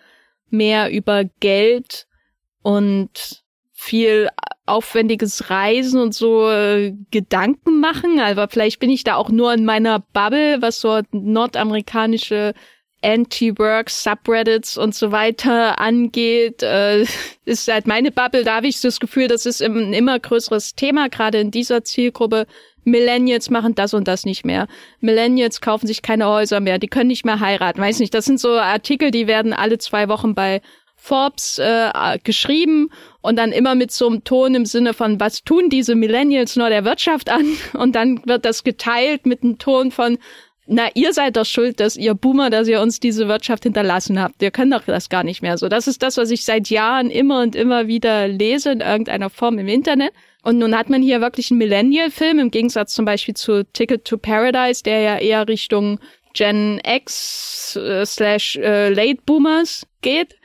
mehr 0.48 0.92
über 0.92 1.24
Geld 1.40 2.06
und 2.62 3.43
viel 3.84 4.28
aufwendiges 4.66 5.50
Reisen 5.50 6.00
und 6.00 6.14
so 6.14 6.50
äh, 6.50 6.94
Gedanken 7.10 7.80
machen. 7.80 8.18
Aber 8.18 8.48
vielleicht 8.48 8.80
bin 8.80 8.90
ich 8.90 9.04
da 9.04 9.16
auch 9.16 9.28
nur 9.28 9.52
in 9.52 9.64
meiner 9.64 10.00
Bubble, 10.00 10.62
was 10.62 10.80
so 10.80 11.02
nordamerikanische 11.12 12.54
Anti-Work, 13.02 13.90
Subreddits 13.90 14.78
und 14.78 14.94
so 14.94 15.12
weiter 15.12 15.78
angeht, 15.78 16.62
äh, 16.62 17.04
ist 17.44 17.68
halt 17.68 17.86
meine 17.86 18.10
Bubble, 18.10 18.44
da 18.44 18.56
habe 18.56 18.66
ich 18.66 18.80
das 18.80 18.98
Gefühl, 18.98 19.28
das 19.28 19.44
ist 19.44 19.62
ein 19.62 19.92
immer 19.92 20.18
größeres 20.18 20.74
Thema, 20.74 21.10
gerade 21.10 21.38
in 21.38 21.50
dieser 21.50 21.84
Zielgruppe. 21.84 22.46
Millennials 22.86 23.48
machen 23.48 23.74
das 23.74 23.94
und 23.94 24.08
das 24.08 24.24
nicht 24.24 24.44
mehr. 24.44 24.66
Millennials 25.00 25.60
kaufen 25.60 25.86
sich 25.86 26.02
keine 26.02 26.26
Häuser 26.26 26.60
mehr, 26.60 26.78
die 26.78 26.88
können 26.88 27.08
nicht 27.08 27.24
mehr 27.24 27.40
heiraten. 27.40 27.80
Weiß 27.80 27.98
nicht, 27.98 28.14
das 28.14 28.24
sind 28.24 28.40
so 28.40 28.52
Artikel, 28.52 29.10
die 29.10 29.26
werden 29.26 29.52
alle 29.52 29.78
zwei 29.78 30.08
Wochen 30.08 30.34
bei 30.34 30.62
Forbes 30.96 31.58
äh, 31.58 32.18
geschrieben 32.24 32.90
und 33.24 33.36
dann 33.36 33.52
immer 33.52 33.74
mit 33.74 33.90
so 33.90 34.06
einem 34.06 34.22
Ton 34.22 34.54
im 34.54 34.66
Sinne 34.66 34.92
von, 34.92 35.18
was 35.18 35.44
tun 35.44 35.70
diese 35.70 35.94
Millennials 35.94 36.56
nur 36.56 36.68
der 36.68 36.84
Wirtschaft 36.84 37.30
an? 37.30 37.46
Und 37.72 37.96
dann 37.96 38.20
wird 38.26 38.44
das 38.44 38.64
geteilt 38.64 39.24
mit 39.24 39.42
einem 39.42 39.56
Ton 39.58 39.90
von, 39.90 40.18
na, 40.66 40.88
ihr 40.92 41.14
seid 41.14 41.38
doch 41.38 41.46
schuld, 41.46 41.80
dass 41.80 41.96
ihr 41.96 42.14
Boomer, 42.14 42.50
dass 42.50 42.68
ihr 42.68 42.82
uns 42.82 43.00
diese 43.00 43.26
Wirtschaft 43.26 43.62
hinterlassen 43.62 44.20
habt. 44.20 44.42
Ihr 44.42 44.50
könnt 44.50 44.74
doch 44.74 44.84
das 44.84 45.08
gar 45.08 45.24
nicht 45.24 45.40
mehr 45.40 45.56
so. 45.56 45.70
Das 45.70 45.88
ist 45.88 46.02
das, 46.02 46.18
was 46.18 46.30
ich 46.30 46.44
seit 46.44 46.68
Jahren 46.68 47.08
immer 47.08 47.40
und 47.40 47.56
immer 47.56 47.86
wieder 47.86 48.28
lese 48.28 48.72
in 48.72 48.80
irgendeiner 48.80 49.30
Form 49.30 49.58
im 49.58 49.68
Internet. 49.68 50.12
Und 50.42 50.58
nun 50.58 50.76
hat 50.76 50.90
man 50.90 51.00
hier 51.00 51.22
wirklich 51.22 51.50
einen 51.50 51.58
Millennial-Film, 51.58 52.38
im 52.38 52.50
Gegensatz 52.50 52.92
zum 52.92 53.06
Beispiel 53.06 53.34
zu 53.34 53.64
Ticket 53.72 54.04
to 54.04 54.18
Paradise, 54.18 54.82
der 54.82 55.00
ja 55.00 55.16
eher 55.16 55.48
Richtung 55.48 55.98
Gen 56.34 56.78
X 56.84 57.74
äh, 57.76 58.04
slash 58.04 58.56
äh, 58.56 58.90
Late 58.90 59.22
Boomers 59.24 59.86
geht, 60.02 60.36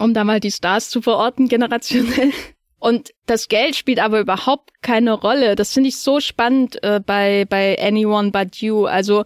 um 0.00 0.14
da 0.14 0.24
mal 0.24 0.40
die 0.40 0.50
Stars 0.50 0.88
zu 0.88 1.02
verorten, 1.02 1.48
generationell. 1.48 2.32
Und 2.78 3.10
das 3.26 3.48
Geld 3.48 3.76
spielt 3.76 3.98
aber 3.98 4.20
überhaupt 4.20 4.70
keine 4.80 5.12
Rolle. 5.12 5.54
Das 5.54 5.74
finde 5.74 5.90
ich 5.90 5.98
so 5.98 6.18
spannend 6.18 6.82
äh, 6.82 6.98
bei, 7.04 7.44
bei 7.46 7.78
Anyone 7.78 8.30
But 8.30 8.56
You. 8.56 8.86
Also 8.86 9.24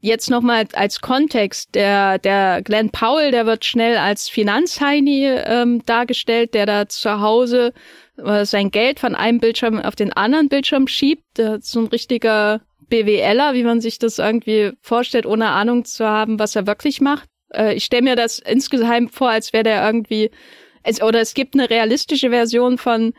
jetzt 0.00 0.30
nochmal 0.30 0.66
als 0.72 1.02
Kontext, 1.02 1.74
der, 1.74 2.18
der 2.18 2.62
Glenn 2.62 2.88
Powell, 2.90 3.30
der 3.30 3.44
wird 3.44 3.66
schnell 3.66 3.98
als 3.98 4.30
Finanzheini 4.30 5.26
ähm, 5.26 5.84
dargestellt, 5.84 6.54
der 6.54 6.64
da 6.64 6.88
zu 6.88 7.20
Hause 7.20 7.74
äh, 8.16 8.46
sein 8.46 8.70
Geld 8.70 9.00
von 9.00 9.14
einem 9.14 9.38
Bildschirm 9.38 9.78
auf 9.78 9.94
den 9.94 10.14
anderen 10.14 10.48
Bildschirm 10.48 10.88
schiebt. 10.88 11.36
Der 11.36 11.60
so 11.60 11.80
ein 11.80 11.88
richtiger 11.88 12.62
BWLer, 12.88 13.52
wie 13.52 13.64
man 13.64 13.82
sich 13.82 13.98
das 13.98 14.18
irgendwie 14.18 14.72
vorstellt, 14.80 15.26
ohne 15.26 15.48
Ahnung 15.50 15.84
zu 15.84 16.06
haben, 16.06 16.38
was 16.38 16.56
er 16.56 16.66
wirklich 16.66 17.02
macht. 17.02 17.28
Äh, 17.52 17.74
ich 17.74 17.84
stelle 17.84 18.02
mir 18.02 18.16
das 18.16 18.38
insgeheim 18.38 19.08
vor, 19.08 19.30
als 19.30 19.52
wäre 19.52 19.64
der 19.64 19.84
irgendwie 19.84 20.30
es, 20.82 21.02
oder 21.02 21.20
es 21.20 21.34
gibt 21.34 21.54
eine 21.54 21.68
realistische 21.70 22.30
Version 22.30 22.78
von 22.78 23.12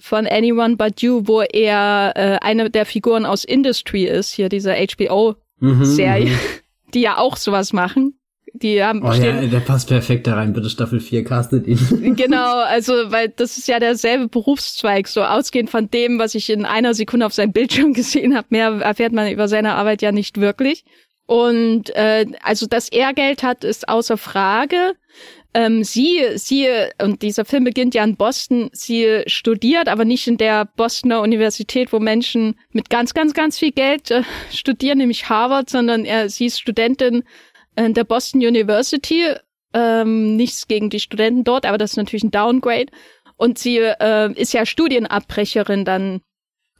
von 0.00 0.26
Anyone 0.26 0.76
But 0.76 1.00
You, 1.00 1.22
wo 1.24 1.40
er 1.40 2.12
äh, 2.16 2.38
eine 2.42 2.70
der 2.70 2.84
Figuren 2.86 3.24
aus 3.24 3.44
Industry 3.44 4.04
ist, 4.04 4.32
hier 4.32 4.48
dieser 4.48 4.74
HBO-Serie, 4.74 6.30
mhm, 6.30 6.38
die 6.94 7.00
ja 7.00 7.18
auch 7.18 7.36
sowas 7.36 7.72
machen. 7.72 8.18
Die 8.52 8.82
haben 8.82 9.02
oh 9.02 9.12
ja, 9.12 9.42
der 9.42 9.60
passt 9.60 9.88
perfekt 9.88 10.26
da 10.26 10.34
rein, 10.34 10.54
bitte 10.54 10.70
Staffel 10.70 11.00
4 11.00 11.24
castet 11.24 11.66
ihn. 11.66 12.16
genau, 12.16 12.60
also 12.60 12.92
weil 13.08 13.28
das 13.28 13.58
ist 13.58 13.68
ja 13.68 13.78
derselbe 13.78 14.28
Berufszweig, 14.28 15.08
so 15.08 15.22
ausgehend 15.22 15.68
von 15.68 15.90
dem, 15.90 16.18
was 16.18 16.34
ich 16.34 16.48
in 16.48 16.64
einer 16.64 16.94
Sekunde 16.94 17.26
auf 17.26 17.34
seinem 17.34 17.52
Bildschirm 17.52 17.92
gesehen 17.94 18.34
habe. 18.34 18.46
Mehr 18.50 18.68
erfährt 18.80 19.12
man 19.12 19.30
über 19.30 19.48
seine 19.48 19.74
Arbeit 19.74 20.00
ja 20.00 20.10
nicht 20.10 20.40
wirklich. 20.40 20.84
Und 21.26 21.90
äh, 21.96 22.26
also, 22.42 22.66
dass 22.66 22.88
er 22.88 23.12
Geld 23.12 23.42
hat, 23.42 23.64
ist 23.64 23.88
außer 23.88 24.16
Frage. 24.16 24.94
Ähm, 25.54 25.84
sie, 25.84 26.22
sie, 26.34 26.68
und 27.00 27.22
dieser 27.22 27.44
Film 27.44 27.64
beginnt 27.64 27.94
ja 27.94 28.04
in 28.04 28.16
Boston, 28.16 28.68
sie 28.72 29.22
studiert, 29.26 29.88
aber 29.88 30.04
nicht 30.04 30.26
in 30.26 30.36
der 30.36 30.66
Bostoner 30.66 31.22
Universität, 31.22 31.92
wo 31.92 31.98
Menschen 31.98 32.58
mit 32.72 32.90
ganz, 32.90 33.14
ganz, 33.14 33.32
ganz 33.32 33.58
viel 33.58 33.72
Geld 33.72 34.10
äh, 34.10 34.22
studieren, 34.52 34.98
nämlich 34.98 35.28
Harvard, 35.28 35.70
sondern 35.70 36.04
er, 36.04 36.28
sie 36.28 36.46
ist 36.46 36.60
Studentin 36.60 37.24
in 37.74 37.94
der 37.94 38.04
Boston 38.04 38.40
University. 38.40 39.34
Ähm, 39.72 40.36
nichts 40.36 40.68
gegen 40.68 40.90
die 40.90 41.00
Studenten 41.00 41.42
dort, 41.42 41.66
aber 41.66 41.78
das 41.78 41.92
ist 41.92 41.96
natürlich 41.96 42.24
ein 42.24 42.30
Downgrade. 42.30 42.92
Und 43.36 43.58
sie 43.58 43.78
äh, 43.78 44.32
ist 44.34 44.52
ja 44.52 44.66
Studienabbrecherin 44.66 45.84
dann 45.84 46.20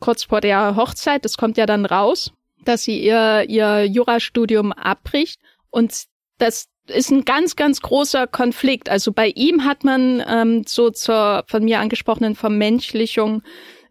kurz 0.00 0.24
vor 0.24 0.40
der 0.40 0.76
Hochzeit. 0.76 1.24
Das 1.24 1.36
kommt 1.36 1.56
ja 1.56 1.66
dann 1.66 1.86
raus, 1.86 2.32
dass 2.68 2.84
sie 2.84 3.00
ihr, 3.02 3.44
ihr 3.48 3.84
Jurastudium 3.84 4.72
abbricht. 4.72 5.40
Und 5.70 6.04
das 6.38 6.68
ist 6.88 7.10
ein 7.10 7.24
ganz, 7.24 7.56
ganz 7.56 7.80
großer 7.80 8.26
Konflikt. 8.26 8.88
Also 8.88 9.12
bei 9.12 9.28
ihm 9.28 9.64
hat 9.64 9.84
man 9.84 10.22
ähm, 10.28 10.64
so 10.66 10.90
zur 10.90 11.44
von 11.48 11.64
mir 11.64 11.80
angesprochenen 11.80 12.34
Vermenschlichung 12.34 13.42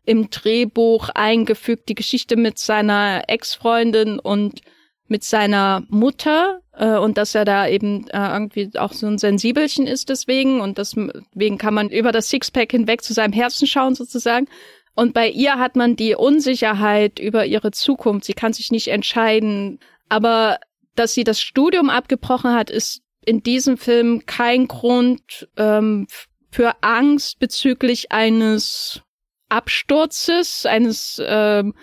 im 0.05 0.29
Drehbuch 0.29 1.09
eingefügt, 1.09 1.89
die 1.89 1.95
Geschichte 1.95 2.35
mit 2.35 2.59
seiner 2.59 3.23
Ex-Freundin 3.27 4.19
und 4.19 4.61
mit 5.07 5.23
seiner 5.23 5.83
Mutter 5.89 6.61
äh, 6.73 6.97
und 6.97 7.17
dass 7.17 7.35
er 7.35 7.45
da 7.45 7.67
eben 7.67 8.07
äh, 8.09 8.33
irgendwie 8.33 8.71
auch 8.77 8.93
so 8.93 9.07
ein 9.07 9.17
Sensibelchen 9.17 9.87
ist 9.87 10.09
deswegen 10.09 10.61
und 10.61 10.77
deswegen 10.77 11.57
kann 11.57 11.73
man 11.73 11.89
über 11.89 12.11
das 12.11 12.29
Sixpack 12.29 12.71
hinweg 12.71 13.03
zu 13.03 13.13
seinem 13.13 13.33
Herzen 13.33 13.67
schauen 13.67 13.95
sozusagen. 13.95 14.47
Und 14.95 15.13
bei 15.13 15.29
ihr 15.29 15.59
hat 15.59 15.75
man 15.75 15.95
die 15.95 16.15
Unsicherheit 16.15 17.19
über 17.19 17.45
ihre 17.45 17.71
Zukunft. 17.71 18.25
Sie 18.25 18.33
kann 18.33 18.53
sich 18.53 18.71
nicht 18.71 18.87
entscheiden. 18.87 19.79
Aber 20.07 20.57
dass 20.95 21.13
sie 21.13 21.25
das 21.25 21.41
Studium 21.41 21.89
abgebrochen 21.89 22.53
hat, 22.53 22.69
ist 22.69 23.01
in 23.25 23.43
diesem 23.43 23.77
Film 23.77 24.25
kein 24.25 24.67
Grund 24.67 25.49
ähm, 25.57 26.07
für 26.49 26.75
Angst 26.81 27.39
bezüglich 27.39 28.11
eines 28.11 29.01
Absturzes, 29.49 30.65
eines 30.65 31.21
ähm, 31.25 31.73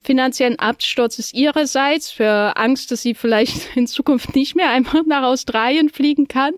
finanziellen 0.00 0.58
Absturzes 0.58 1.32
ihrerseits, 1.32 2.10
für 2.10 2.56
Angst, 2.56 2.90
dass 2.90 3.02
sie 3.02 3.14
vielleicht 3.14 3.76
in 3.76 3.86
Zukunft 3.86 4.34
nicht 4.34 4.56
mehr 4.56 4.70
einfach 4.70 5.04
nach 5.06 5.24
Australien 5.24 5.90
fliegen 5.90 6.28
kann, 6.28 6.54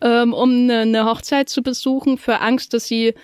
ähm, 0.00 0.32
um 0.32 0.50
eine, 0.50 0.80
eine 0.80 1.04
Hochzeit 1.04 1.48
zu 1.48 1.62
besuchen, 1.62 2.18
für 2.18 2.40
Angst, 2.40 2.74
dass 2.74 2.86
sie 2.86 3.14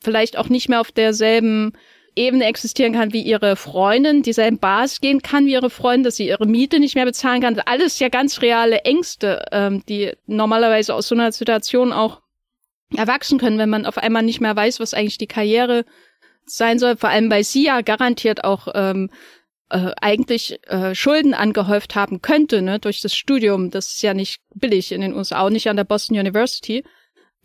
vielleicht 0.00 0.36
auch 0.36 0.48
nicht 0.48 0.68
mehr 0.68 0.80
auf 0.80 0.92
derselben 0.92 1.72
Ebene 2.16 2.44
existieren 2.44 2.92
kann 2.92 3.12
wie 3.12 3.22
ihre 3.22 3.56
Freundin, 3.56 4.22
dieselben 4.22 4.58
Bars 4.58 5.00
gehen 5.00 5.22
kann 5.22 5.46
wie 5.46 5.52
ihre 5.52 5.70
Freundin, 5.70 6.04
dass 6.04 6.16
sie 6.16 6.26
ihre 6.26 6.46
Miete 6.46 6.80
nicht 6.80 6.96
mehr 6.96 7.04
bezahlen 7.04 7.40
kann. 7.40 7.58
Alles 7.60 7.98
ja 7.98 8.08
ganz 8.08 8.42
reale 8.42 8.80
Ängste, 8.80 9.44
ähm, 9.52 9.84
die 9.88 10.12
normalerweise 10.26 10.94
aus 10.94 11.08
so 11.08 11.14
einer 11.14 11.30
Situation 11.32 11.92
auch 11.92 12.20
erwachsen 12.96 13.38
können, 13.38 13.58
wenn 13.58 13.70
man 13.70 13.86
auf 13.86 13.98
einmal 13.98 14.22
nicht 14.22 14.40
mehr 14.40 14.56
weiß, 14.56 14.80
was 14.80 14.94
eigentlich 14.94 15.18
die 15.18 15.28
Karriere 15.28 15.84
sein 16.44 16.78
soll. 16.78 16.96
Vor 16.96 17.10
allem, 17.10 17.30
weil 17.30 17.44
sie 17.44 17.64
ja 17.64 17.80
garantiert 17.80 18.42
auch 18.42 18.66
ähm, 18.74 19.10
äh, 19.70 19.92
eigentlich 20.00 20.58
äh, 20.66 20.94
Schulden 20.94 21.32
angehäuft 21.32 21.94
haben 21.94 22.22
könnte, 22.22 22.60
ne, 22.60 22.80
durch 22.80 23.00
das 23.00 23.14
Studium. 23.14 23.70
Das 23.70 23.92
ist 23.92 24.02
ja 24.02 24.14
nicht 24.14 24.40
billig 24.54 24.90
in 24.90 25.00
den 25.00 25.14
USA, 25.14 25.42
auch 25.42 25.50
nicht 25.50 25.68
an 25.68 25.76
der 25.76 25.84
Boston 25.84 26.18
University. 26.18 26.84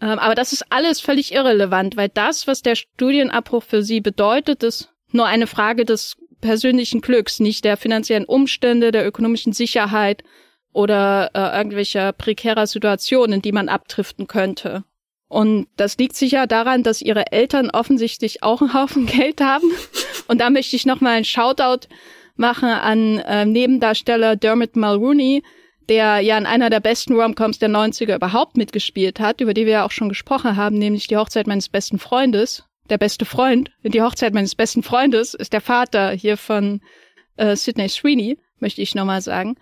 Ähm, 0.06 0.20
aber 0.20 0.36
das 0.36 0.54
ist 0.54 0.66
alles 0.70 1.00
völlig 1.00 1.34
irrelevant, 1.34 1.98
weil 1.98 2.10
das, 2.10 2.46
was 2.46 2.62
der 2.62 2.76
Studienabbruch 2.76 3.64
für 3.64 3.82
sie 3.82 4.02
bedeutet, 4.02 4.62
ist 4.62 4.94
nur 5.12 5.26
eine 5.26 5.48
Frage 5.48 5.84
des 5.84 6.16
persönlichen 6.42 7.02
Glücks, 7.02 7.40
nicht 7.40 7.66
der 7.66 7.76
finanziellen 7.76 8.26
Umstände, 8.26 8.92
der 8.92 9.08
ökonomischen 9.08 9.52
Sicherheit 9.52 10.24
oder 10.74 11.32
äh, 11.34 11.58
irgendwelcher 11.58 12.12
prekärer 12.14 12.68
Situationen, 12.68 13.36
in 13.38 13.42
die 13.42 13.52
man 13.52 13.68
abdriften 13.68 14.28
könnte. 14.28 14.84
Und 15.28 15.68
das 15.76 15.98
liegt 15.98 16.16
sicher 16.16 16.46
daran, 16.46 16.84
dass 16.84 17.02
ihre 17.02 17.32
Eltern 17.32 17.72
offensichtlich 17.72 18.44
auch 18.44 18.62
einen 18.62 18.76
Haufen 18.76 19.06
Geld 19.08 19.42
haben. 19.42 19.72
Und 20.28 20.40
da 20.40 20.52
möchte 20.52 20.76
ich 20.76 20.86
nochmal 20.86 21.16
einen 21.16 21.26
Shoutout 21.26 21.88
machen 22.36 22.70
an 22.70 23.18
äh, 23.20 23.46
Nebendarsteller 23.46 24.36
Dermot 24.36 24.76
Mulrooney, 24.76 25.42
der 25.90 26.20
ja 26.20 26.38
in 26.38 26.46
einer 26.46 26.70
der 26.70 26.80
besten 26.80 27.16
Romcoms 27.16 27.60
der 27.60 27.70
90er 27.70 28.16
überhaupt 28.16 28.58
mitgespielt 28.58 29.20
hat, 29.20 29.42
über 29.42 29.54
die 29.54 29.66
wir 29.66 29.74
ja 29.74 29.86
auch 29.86 29.92
schon 29.92 30.10
gesprochen 30.10 30.56
haben, 30.56 30.78
nämlich 30.78 31.08
die 31.08 31.18
Hochzeit 31.18 31.48
meines 31.48 31.70
besten 31.70 32.00
Freundes. 32.00 32.64
Der 32.90 32.98
beste 32.98 33.26
Freund, 33.26 33.72
die 33.84 34.02
Hochzeit 34.02 34.34
meines 34.34 34.56
besten 34.56 34.84
Freundes 34.84 35.34
ist 35.34 35.54
der 35.54 35.62
Vater 35.62 36.12
hier 36.12 36.38
von 36.38 36.82
äh, 37.38 37.56
Sidney 37.56 37.90
Sweeney, 37.90 38.38
möchte 38.60 38.82
ich 38.82 38.94
nochmal 38.94 39.22
sagen. 39.22 39.56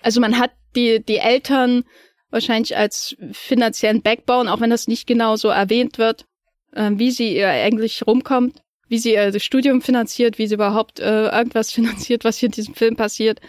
Also 0.00 0.20
man 0.20 0.38
hat 0.38 0.52
die, 0.74 1.04
die 1.04 1.18
Eltern 1.18 1.84
wahrscheinlich 2.30 2.76
als 2.76 3.16
finanziellen 3.32 4.02
Backbone, 4.02 4.52
auch 4.52 4.60
wenn 4.60 4.70
das 4.70 4.88
nicht 4.88 5.06
genau 5.06 5.36
so 5.36 5.48
erwähnt 5.48 5.98
wird, 5.98 6.26
äh, 6.72 6.90
wie 6.94 7.10
sie 7.10 7.36
ihr 7.36 7.48
eigentlich 7.48 8.06
rumkommt, 8.06 8.62
wie 8.88 8.98
sie 8.98 9.12
ihr 9.12 9.38
Studium 9.40 9.80
finanziert, 9.82 10.38
wie 10.38 10.46
sie 10.46 10.54
überhaupt 10.54 11.00
äh, 11.00 11.28
irgendwas 11.28 11.70
finanziert, 11.72 12.24
was 12.24 12.38
hier 12.38 12.48
in 12.48 12.52
diesem 12.52 12.74
Film 12.74 12.96
passiert. 12.96 13.40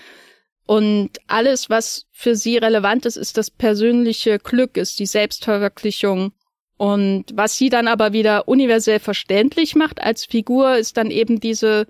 Und 0.65 1.11
alles, 1.27 1.69
was 1.69 2.07
für 2.11 2.35
sie 2.35 2.57
relevant 2.57 3.05
ist, 3.05 3.17
ist 3.17 3.37
das 3.37 3.51
persönliche 3.51 4.39
Glück, 4.39 4.77
ist 4.77 4.99
die 4.99 5.05
Selbstverwirklichung. 5.05 6.31
Und 6.77 7.25
was 7.33 7.57
sie 7.57 7.69
dann 7.69 7.87
aber 7.87 8.13
wieder 8.13 8.47
universell 8.47 8.99
verständlich 8.99 9.75
macht 9.75 10.01
als 10.01 10.25
Figur, 10.25 10.75
ist 10.75 10.97
dann 10.97 11.11
eben 11.11 11.39
diese, 11.39 11.85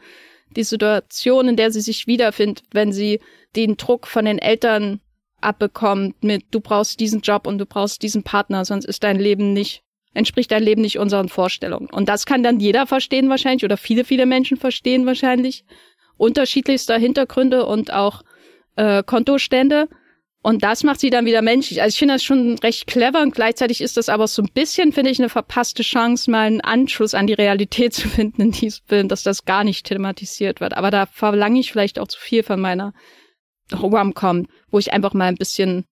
die 0.55 0.63
Situation, 0.63 1.47
in 1.47 1.55
der 1.55 1.71
sie 1.71 1.81
sich 1.81 2.05
wiederfindet, 2.05 2.63
wenn 2.71 2.91
sie 2.91 3.21
den 3.55 3.77
Druck 3.77 4.07
von 4.07 4.25
den 4.25 4.39
Eltern 4.39 4.99
abbekommt 5.41 6.23
mit, 6.23 6.43
du 6.51 6.59
brauchst 6.59 6.99
diesen 6.99 7.21
Job 7.21 7.47
und 7.47 7.57
du 7.57 7.65
brauchst 7.65 8.01
diesen 8.01 8.23
Partner, 8.23 8.65
sonst 8.65 8.85
ist 8.85 9.03
dein 9.03 9.19
Leben 9.19 9.53
nicht, 9.53 9.83
entspricht 10.13 10.51
dein 10.51 10.63
Leben 10.63 10.81
nicht 10.81 10.99
unseren 10.99 11.29
Vorstellungen. 11.29 11.89
Und 11.89 12.09
das 12.09 12.25
kann 12.25 12.43
dann 12.43 12.59
jeder 12.59 12.87
verstehen 12.87 13.29
wahrscheinlich 13.29 13.63
oder 13.63 13.77
viele, 13.77 14.03
viele 14.03 14.25
Menschen 14.25 14.57
verstehen 14.57 15.05
wahrscheinlich. 15.05 15.63
Unterschiedlichster 16.17 16.97
Hintergründe 16.97 17.65
und 17.65 17.91
auch 17.91 18.23
äh, 18.75 19.03
Kontostände. 19.03 19.87
Und 20.41 20.63
das 20.63 20.83
macht 20.83 20.99
sie 20.99 21.09
dann 21.09 21.25
wieder 21.25 21.41
menschlich. 21.41 21.81
Also 21.81 21.93
ich 21.93 21.97
finde 21.97 22.13
das 22.13 22.23
schon 22.23 22.59
recht 22.59 22.85
clever 22.85 23.23
und 23.23 23.33
gleichzeitig 23.33 23.81
ist 23.81 23.97
das 23.97 24.09
aber 24.09 24.27
so 24.27 24.43
ein 24.43 24.49
bisschen, 24.53 24.91
finde 24.91 25.09
ich, 25.09 25.17
eine 25.17 25.29
verpasste 25.29 25.81
Chance, 25.81 26.29
mal 26.29 26.45
einen 26.45 26.61
Anschluss 26.61 27.15
an 27.15 27.25
die 27.25 27.33
Realität 27.33 27.93
zu 27.95 28.07
finden 28.07 28.43
in 28.43 28.51
diesem 28.51 28.85
Film, 28.85 29.07
dass 29.07 29.23
das 29.23 29.45
gar 29.45 29.63
nicht 29.63 29.87
thematisiert 29.87 30.61
wird. 30.61 30.77
Aber 30.77 30.91
da 30.91 31.07
verlange 31.07 31.59
ich 31.59 31.71
vielleicht 31.71 31.97
auch 31.97 32.07
zu 32.07 32.19
viel 32.19 32.43
von 32.43 32.61
meiner 32.61 32.93
Rom-Com, 33.73 34.45
wo 34.69 34.77
ich 34.77 34.93
einfach 34.93 35.15
mal 35.15 35.25
ein 35.25 35.35
bisschen 35.35 35.85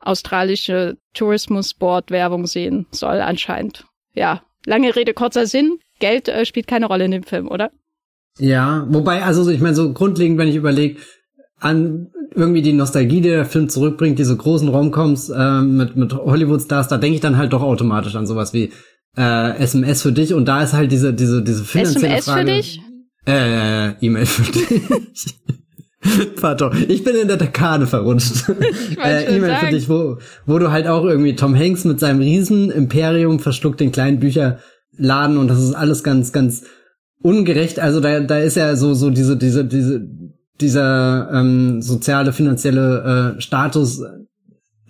australische 0.00 0.96
Tourismus-Board-Werbung 1.14 2.48
sehen 2.48 2.86
soll, 2.90 3.20
anscheinend. 3.20 3.84
Ja, 4.14 4.42
lange 4.66 4.96
Rede, 4.96 5.14
kurzer 5.14 5.46
Sinn. 5.46 5.78
Geld 6.00 6.28
äh, 6.28 6.44
spielt 6.46 6.66
keine 6.66 6.86
Rolle 6.86 7.04
in 7.04 7.10
dem 7.12 7.22
Film, 7.22 7.48
oder? 7.48 7.70
Ja, 8.38 8.86
wobei, 8.88 9.22
also 9.22 9.48
ich 9.50 9.60
meine, 9.60 9.74
so 9.74 9.92
grundlegend, 9.92 10.38
wenn 10.38 10.48
ich 10.48 10.56
überlege, 10.56 11.00
an 11.60 12.08
irgendwie 12.34 12.62
die 12.62 12.72
Nostalgie, 12.72 13.20
die 13.20 13.28
der 13.28 13.44
Film 13.44 13.68
zurückbringt, 13.68 14.18
diese 14.18 14.36
großen 14.36 14.68
Romcoms 14.68 15.30
äh, 15.30 15.60
mit, 15.60 15.96
mit 15.96 16.14
Hollywood-Stars, 16.14 16.88
da 16.88 16.96
denke 16.96 17.16
ich 17.16 17.20
dann 17.20 17.36
halt 17.36 17.52
doch 17.52 17.62
automatisch 17.62 18.16
an 18.16 18.26
sowas 18.26 18.52
wie 18.52 18.72
äh, 19.16 19.58
SMS 19.58 20.02
für 20.02 20.12
dich 20.12 20.34
und 20.34 20.46
da 20.46 20.62
ist 20.62 20.72
halt 20.72 20.90
diese, 20.92 21.12
diese, 21.12 21.42
diese 21.42 21.64
finanzielle 21.64 22.16
SMS 22.16 22.24
Frage. 22.24 22.40
für 22.40 22.56
dich? 22.56 22.80
Äh, 23.26 23.90
E-Mail 24.00 24.26
für 24.26 24.52
dich. 24.52 25.36
Pardon, 26.40 26.72
ich 26.88 27.04
bin 27.04 27.14
in 27.14 27.28
der 27.28 27.36
Dekade 27.36 27.86
verrutscht. 27.86 28.44
Äh, 29.02 29.36
E-Mail 29.36 29.56
für 29.56 29.70
dich, 29.70 29.88
wo, 29.88 30.18
wo 30.46 30.58
du 30.58 30.70
halt 30.70 30.86
auch 30.86 31.04
irgendwie 31.04 31.34
Tom 31.34 31.56
Hanks 31.56 31.84
mit 31.84 32.00
seinem 32.00 32.20
Riesen-Imperium 32.20 33.40
verschluckt 33.40 33.80
den 33.80 33.92
kleinen 33.92 34.20
Bücherladen 34.20 35.38
und 35.38 35.48
das 35.48 35.62
ist 35.62 35.74
alles 35.74 36.02
ganz, 36.04 36.32
ganz 36.32 36.64
ungerecht. 37.22 37.80
Also 37.80 38.00
da, 38.00 38.20
da 38.20 38.38
ist 38.38 38.56
ja 38.56 38.76
so, 38.76 38.94
so 38.94 39.10
diese, 39.10 39.36
diese, 39.36 39.64
diese, 39.64 40.06
dieser 40.60 41.30
ähm, 41.32 41.82
soziale, 41.82 42.32
finanzielle 42.32 43.36
äh, 43.36 43.40
Status 43.40 44.02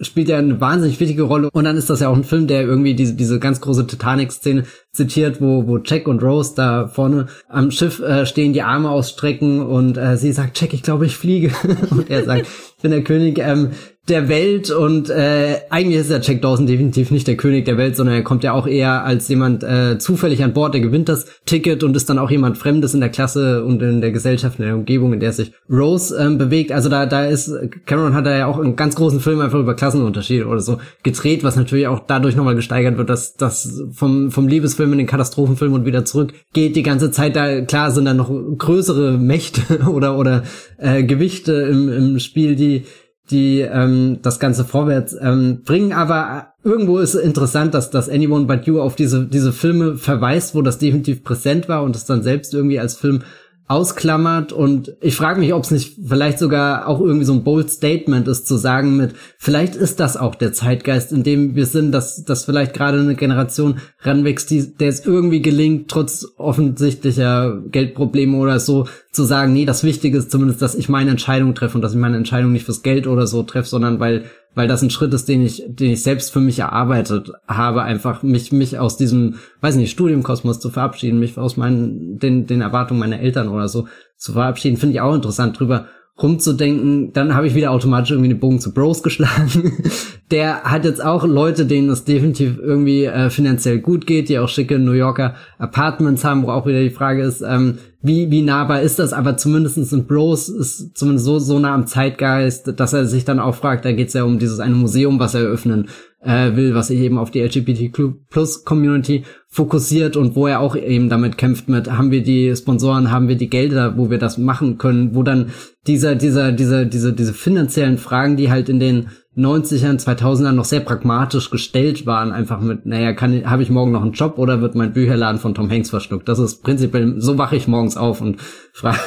spielt 0.00 0.28
ja 0.28 0.38
eine 0.38 0.60
wahnsinnig 0.60 0.98
wichtige 0.98 1.22
Rolle. 1.22 1.50
Und 1.52 1.64
dann 1.64 1.76
ist 1.76 1.90
das 1.90 2.00
ja 2.00 2.08
auch 2.08 2.16
ein 2.16 2.24
Film, 2.24 2.46
der 2.46 2.62
irgendwie 2.62 2.94
diese, 2.94 3.14
diese 3.14 3.38
ganz 3.38 3.60
große 3.60 3.86
Titanic-Szene 3.86 4.64
zitiert, 4.92 5.40
wo, 5.40 5.66
wo 5.66 5.78
Jack 5.78 6.08
und 6.08 6.22
Rose 6.22 6.54
da 6.56 6.88
vorne 6.88 7.26
am 7.48 7.70
Schiff 7.70 8.00
äh, 8.00 8.26
stehen, 8.26 8.52
die 8.52 8.62
Arme 8.62 8.90
ausstrecken 8.90 9.60
und 9.60 9.96
äh, 9.96 10.16
sie 10.16 10.32
sagt, 10.32 10.60
Jack, 10.60 10.72
ich 10.72 10.82
glaube, 10.82 11.06
ich 11.06 11.16
fliege. 11.16 11.52
und 11.90 12.10
er 12.10 12.24
sagt, 12.24 12.46
ich 12.76 12.82
bin 12.82 12.90
der 12.90 13.04
König 13.04 13.38
ähm, 13.38 13.70
der 14.08 14.28
Welt 14.28 14.70
und 14.70 15.08
äh, 15.08 15.60
eigentlich 15.70 16.00
ist 16.00 16.10
der 16.10 16.20
Jack 16.20 16.42
Dawson 16.42 16.66
definitiv 16.66 17.10
nicht 17.10 17.28
der 17.28 17.36
König 17.36 17.64
der 17.64 17.76
Welt, 17.76 17.96
sondern 17.96 18.16
er 18.16 18.22
kommt 18.22 18.42
ja 18.42 18.52
auch 18.52 18.66
eher 18.66 19.04
als 19.04 19.28
jemand 19.28 19.62
äh, 19.62 19.98
zufällig 19.98 20.42
an 20.42 20.52
Bord, 20.52 20.74
der 20.74 20.80
gewinnt 20.80 21.08
das 21.08 21.26
Ticket 21.44 21.84
und 21.84 21.94
ist 21.94 22.08
dann 22.10 22.18
auch 22.18 22.30
jemand 22.30 22.58
Fremdes 22.58 22.94
in 22.94 23.00
der 23.00 23.10
Klasse 23.10 23.64
und 23.64 23.80
in 23.82 24.00
der 24.00 24.10
Gesellschaft, 24.10 24.58
in 24.58 24.64
der 24.64 24.74
Umgebung, 24.74 25.12
in 25.12 25.20
der 25.20 25.32
sich 25.32 25.52
Rose 25.70 26.16
ähm, 26.18 26.38
bewegt. 26.38 26.72
Also 26.72 26.88
da, 26.88 27.06
da 27.06 27.26
ist, 27.26 27.52
Cameron 27.86 28.14
hat 28.14 28.26
da 28.26 28.36
ja 28.36 28.46
auch 28.46 28.58
einen 28.58 28.74
ganz 28.74 28.96
großen 28.96 29.20
Film 29.20 29.40
einfach 29.40 29.60
über 29.60 29.74
Klassenunterschiede 29.74 30.46
oder 30.46 30.60
so 30.60 30.78
gedreht, 31.02 31.44
was 31.44 31.56
natürlich 31.56 31.86
auch 31.86 32.00
dadurch 32.06 32.34
nochmal 32.34 32.56
gesteigert 32.56 32.98
wird, 32.98 33.10
dass 33.10 33.34
das 33.34 33.84
vom, 33.92 34.32
vom 34.32 34.48
Liebesfilm 34.48 34.92
in 34.92 34.98
den 34.98 35.06
Katastrophenfilm 35.06 35.72
und 35.72 35.84
wieder 35.84 36.04
zurück 36.04 36.32
geht 36.52 36.74
die 36.74 36.82
ganze 36.82 37.10
Zeit. 37.12 37.36
Da 37.36 37.60
klar 37.60 37.92
sind 37.92 38.06
da 38.06 38.14
noch 38.14 38.30
größere 38.30 39.18
Mächte 39.18 39.86
oder 39.88 40.18
oder 40.18 40.42
äh, 40.78 41.04
Gewichte 41.04 41.52
im, 41.52 41.88
im 41.92 42.18
Spiel, 42.18 42.56
die 42.56 42.84
die 43.30 43.60
ähm, 43.60 44.18
das 44.22 44.38
Ganze 44.40 44.64
vorwärts 44.64 45.16
ähm, 45.20 45.62
bringen. 45.64 45.92
Aber 45.92 46.54
irgendwo 46.64 46.98
ist 46.98 47.14
es 47.14 47.22
interessant, 47.22 47.74
dass, 47.74 47.90
dass 47.90 48.08
Anyone 48.08 48.46
But 48.46 48.66
You 48.66 48.80
auf 48.80 48.96
diese, 48.96 49.26
diese 49.26 49.52
Filme 49.52 49.96
verweist, 49.96 50.54
wo 50.54 50.62
das 50.62 50.78
definitiv 50.78 51.24
präsent 51.24 51.68
war 51.68 51.82
und 51.82 51.96
es 51.96 52.04
dann 52.04 52.22
selbst 52.22 52.54
irgendwie 52.54 52.80
als 52.80 52.96
Film 52.96 53.22
ausklammert 53.70 54.52
und 54.52 54.96
ich 55.00 55.14
frage 55.14 55.38
mich, 55.38 55.54
ob 55.54 55.62
es 55.62 55.70
nicht 55.70 55.96
vielleicht 56.04 56.40
sogar 56.40 56.88
auch 56.88 57.00
irgendwie 57.00 57.24
so 57.24 57.32
ein 57.32 57.44
bold 57.44 57.70
Statement 57.70 58.26
ist, 58.26 58.48
zu 58.48 58.56
sagen 58.56 58.96
mit, 58.96 59.14
vielleicht 59.38 59.76
ist 59.76 60.00
das 60.00 60.16
auch 60.16 60.34
der 60.34 60.52
Zeitgeist, 60.52 61.12
in 61.12 61.22
dem 61.22 61.54
wir 61.54 61.66
sind, 61.66 61.92
dass, 61.92 62.24
dass 62.24 62.44
vielleicht 62.44 62.74
gerade 62.74 62.98
eine 62.98 63.14
Generation 63.14 63.76
ranwächst, 64.00 64.50
die, 64.50 64.76
der 64.76 64.88
es 64.88 65.06
irgendwie 65.06 65.40
gelingt, 65.40 65.88
trotz 65.88 66.26
offensichtlicher 66.36 67.62
Geldprobleme 67.70 68.36
oder 68.38 68.58
so, 68.58 68.88
zu 69.12 69.22
sagen, 69.22 69.52
nee, 69.52 69.66
das 69.66 69.84
Wichtige 69.84 70.18
ist 70.18 70.32
zumindest, 70.32 70.62
dass 70.62 70.74
ich 70.74 70.88
meine 70.88 71.12
Entscheidung 71.12 71.54
treffe 71.54 71.76
und 71.76 71.82
dass 71.82 71.92
ich 71.92 71.98
meine 71.98 72.16
Entscheidung 72.16 72.50
nicht 72.50 72.64
fürs 72.64 72.82
Geld 72.82 73.06
oder 73.06 73.28
so 73.28 73.44
treffe, 73.44 73.68
sondern 73.68 74.00
weil 74.00 74.24
weil 74.54 74.68
das 74.68 74.82
ein 74.82 74.90
Schritt 74.90 75.14
ist, 75.14 75.28
den 75.28 75.42
ich, 75.42 75.64
den 75.66 75.92
ich 75.92 76.02
selbst 76.02 76.32
für 76.32 76.40
mich 76.40 76.58
erarbeitet 76.58 77.30
habe, 77.46 77.82
einfach 77.82 78.22
mich, 78.22 78.52
mich 78.52 78.78
aus 78.78 78.96
diesem, 78.96 79.36
weiß 79.60 79.76
nicht, 79.76 79.90
Studiumkosmos 79.90 80.60
zu 80.60 80.70
verabschieden, 80.70 81.20
mich 81.20 81.38
aus 81.38 81.56
meinen, 81.56 82.18
den, 82.18 82.46
den 82.46 82.60
Erwartungen 82.60 83.00
meiner 83.00 83.20
Eltern 83.20 83.48
oder 83.48 83.68
so 83.68 83.86
zu 84.16 84.32
verabschieden, 84.32 84.76
finde 84.76 84.94
ich 84.94 85.00
auch 85.00 85.14
interessant 85.14 85.58
drüber 85.58 85.86
rumzudenken, 86.22 87.12
dann 87.12 87.34
habe 87.34 87.46
ich 87.46 87.54
wieder 87.54 87.70
automatisch 87.70 88.10
irgendwie 88.10 88.28
den 88.28 88.40
Bogen 88.40 88.60
zu 88.60 88.74
Bros 88.74 89.02
geschlagen. 89.02 89.82
Der 90.30 90.62
hat 90.64 90.84
jetzt 90.84 91.02
auch 91.02 91.24
Leute, 91.24 91.66
denen 91.66 91.88
es 91.88 92.04
definitiv 92.04 92.58
irgendwie 92.58 93.04
äh, 93.04 93.30
finanziell 93.30 93.78
gut 93.80 94.06
geht, 94.06 94.28
die 94.28 94.38
auch 94.38 94.48
schicke 94.48 94.78
New 94.78 94.92
Yorker 94.92 95.34
Apartments 95.58 96.24
haben, 96.24 96.42
wo 96.42 96.50
auch 96.50 96.66
wieder 96.66 96.80
die 96.80 96.90
Frage 96.90 97.22
ist, 97.22 97.40
ähm, 97.40 97.78
wie, 98.02 98.30
wie 98.30 98.42
nahbar 98.42 98.80
ist 98.80 98.98
das, 98.98 99.12
aber 99.12 99.36
zumindestens 99.36 99.92
in 99.92 100.06
Bros 100.06 100.48
ist 100.48 100.96
zumindest 100.96 101.26
so, 101.26 101.38
so 101.38 101.58
nah 101.58 101.74
am 101.74 101.86
Zeitgeist, 101.86 102.72
dass 102.80 102.92
er 102.94 103.04
sich 103.04 103.24
dann 103.24 103.40
auch 103.40 103.54
fragt, 103.54 103.84
da 103.84 103.92
geht 103.92 104.08
es 104.08 104.14
ja 104.14 104.24
um 104.24 104.38
dieses 104.38 104.58
eine 104.58 104.74
Museum, 104.74 105.18
was 105.18 105.34
er 105.34 105.42
eröffnen 105.42 105.88
äh, 106.22 106.56
will, 106.56 106.74
was 106.74 106.88
sich 106.88 107.00
eben 107.00 107.18
auf 107.18 107.30
die 107.30 107.42
LGBTQ 107.42 108.28
Plus 108.30 108.64
Community 108.64 109.24
fokussiert 109.52 110.16
und 110.16 110.36
wo 110.36 110.46
er 110.46 110.60
auch 110.60 110.76
eben 110.76 111.08
damit 111.08 111.36
kämpft 111.36 111.68
mit, 111.68 111.90
haben 111.90 112.12
wir 112.12 112.22
die 112.22 112.54
Sponsoren, 112.54 113.10
haben 113.10 113.26
wir 113.26 113.36
die 113.36 113.50
Gelder, 113.50 113.96
wo 113.96 114.08
wir 114.08 114.18
das 114.18 114.38
machen 114.38 114.78
können, 114.78 115.14
wo 115.14 115.24
dann 115.24 115.50
dieser, 115.88 116.14
dieser, 116.14 116.52
dieser, 116.52 116.84
diese, 116.84 117.12
diese 117.12 117.34
finanziellen 117.34 117.98
Fragen, 117.98 118.36
die 118.36 118.48
halt 118.50 118.68
in 118.68 118.78
den 118.78 119.08
90ern, 119.36 120.04
2000ern 120.04 120.52
noch 120.52 120.64
sehr 120.64 120.80
pragmatisch 120.80 121.50
gestellt 121.50 122.04
waren, 122.04 122.32
einfach 122.32 122.60
mit, 122.60 122.84
naja, 122.84 123.12
kann, 123.12 123.48
habe 123.48 123.62
ich 123.62 123.70
morgen 123.70 123.92
noch 123.92 124.02
einen 124.02 124.12
Job 124.12 124.38
oder 124.38 124.60
wird 124.60 124.74
mein 124.74 124.92
Bücherladen 124.92 125.40
von 125.40 125.54
Tom 125.54 125.70
Hanks 125.70 125.90
verschluckt? 125.90 126.28
Das 126.28 126.38
ist 126.38 126.62
prinzipiell, 126.62 127.14
so 127.18 127.38
wache 127.38 127.56
ich 127.56 127.68
morgens 127.68 127.96
auf 127.96 128.20
und 128.20 128.40
frage 128.72 128.98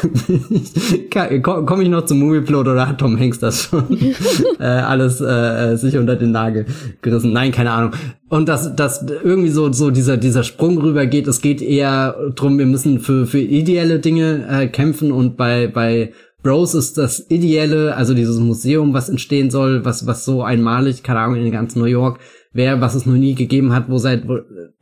mich, 0.49 1.43
komme 1.43 1.83
ich 1.83 1.89
noch 1.89 2.05
zum 2.05 2.19
Movieplot 2.19 2.67
oder 2.67 2.87
hat 2.87 2.99
Tom 2.99 3.19
Hanks 3.19 3.39
das 3.39 3.63
schon 3.63 3.97
äh, 4.59 4.63
alles 4.63 5.21
äh, 5.21 5.75
sich 5.75 5.97
unter 5.97 6.15
den 6.15 6.31
Nagel 6.31 6.65
gerissen? 7.01 7.33
Nein, 7.33 7.51
keine 7.51 7.71
Ahnung. 7.71 7.91
Und 8.33 8.49
dass, 8.49 8.75
dass 8.75 9.05
irgendwie 9.23 9.49
so, 9.49 9.71
so 9.71 9.91
dieser, 9.91 10.17
dieser 10.17 10.41
Sprung 10.41 10.79
rüber 10.79 11.05
geht, 11.05 11.27
es 11.27 11.39
geht 11.39 11.61
eher 11.61 12.15
drum, 12.33 12.57
wir 12.57 12.65
müssen 12.65 12.99
für, 12.99 13.27
für 13.27 13.37
ideelle 13.37 13.99
Dinge 13.99 14.47
äh, 14.49 14.67
kämpfen 14.69 15.11
und 15.11 15.37
bei, 15.37 15.67
bei 15.67 16.13
Bros 16.41 16.73
ist 16.73 16.97
das 16.97 17.29
ideelle, 17.29 17.95
also 17.95 18.15
dieses 18.15 18.39
Museum, 18.39 18.91
was 18.95 19.07
entstehen 19.07 19.51
soll, 19.51 19.85
was, 19.85 20.07
was 20.07 20.25
so 20.25 20.41
einmalig, 20.41 21.03
keine 21.03 21.19
Ahnung, 21.19 21.35
in 21.35 21.51
ganz 21.51 21.75
New 21.75 21.85
York 21.85 22.17
wäre, 22.53 22.81
was 22.81 22.95
es 22.95 23.05
noch 23.05 23.13
nie 23.13 23.35
gegeben 23.35 23.71
hat, 23.71 23.87
wo 23.87 23.99
seit 23.99 24.23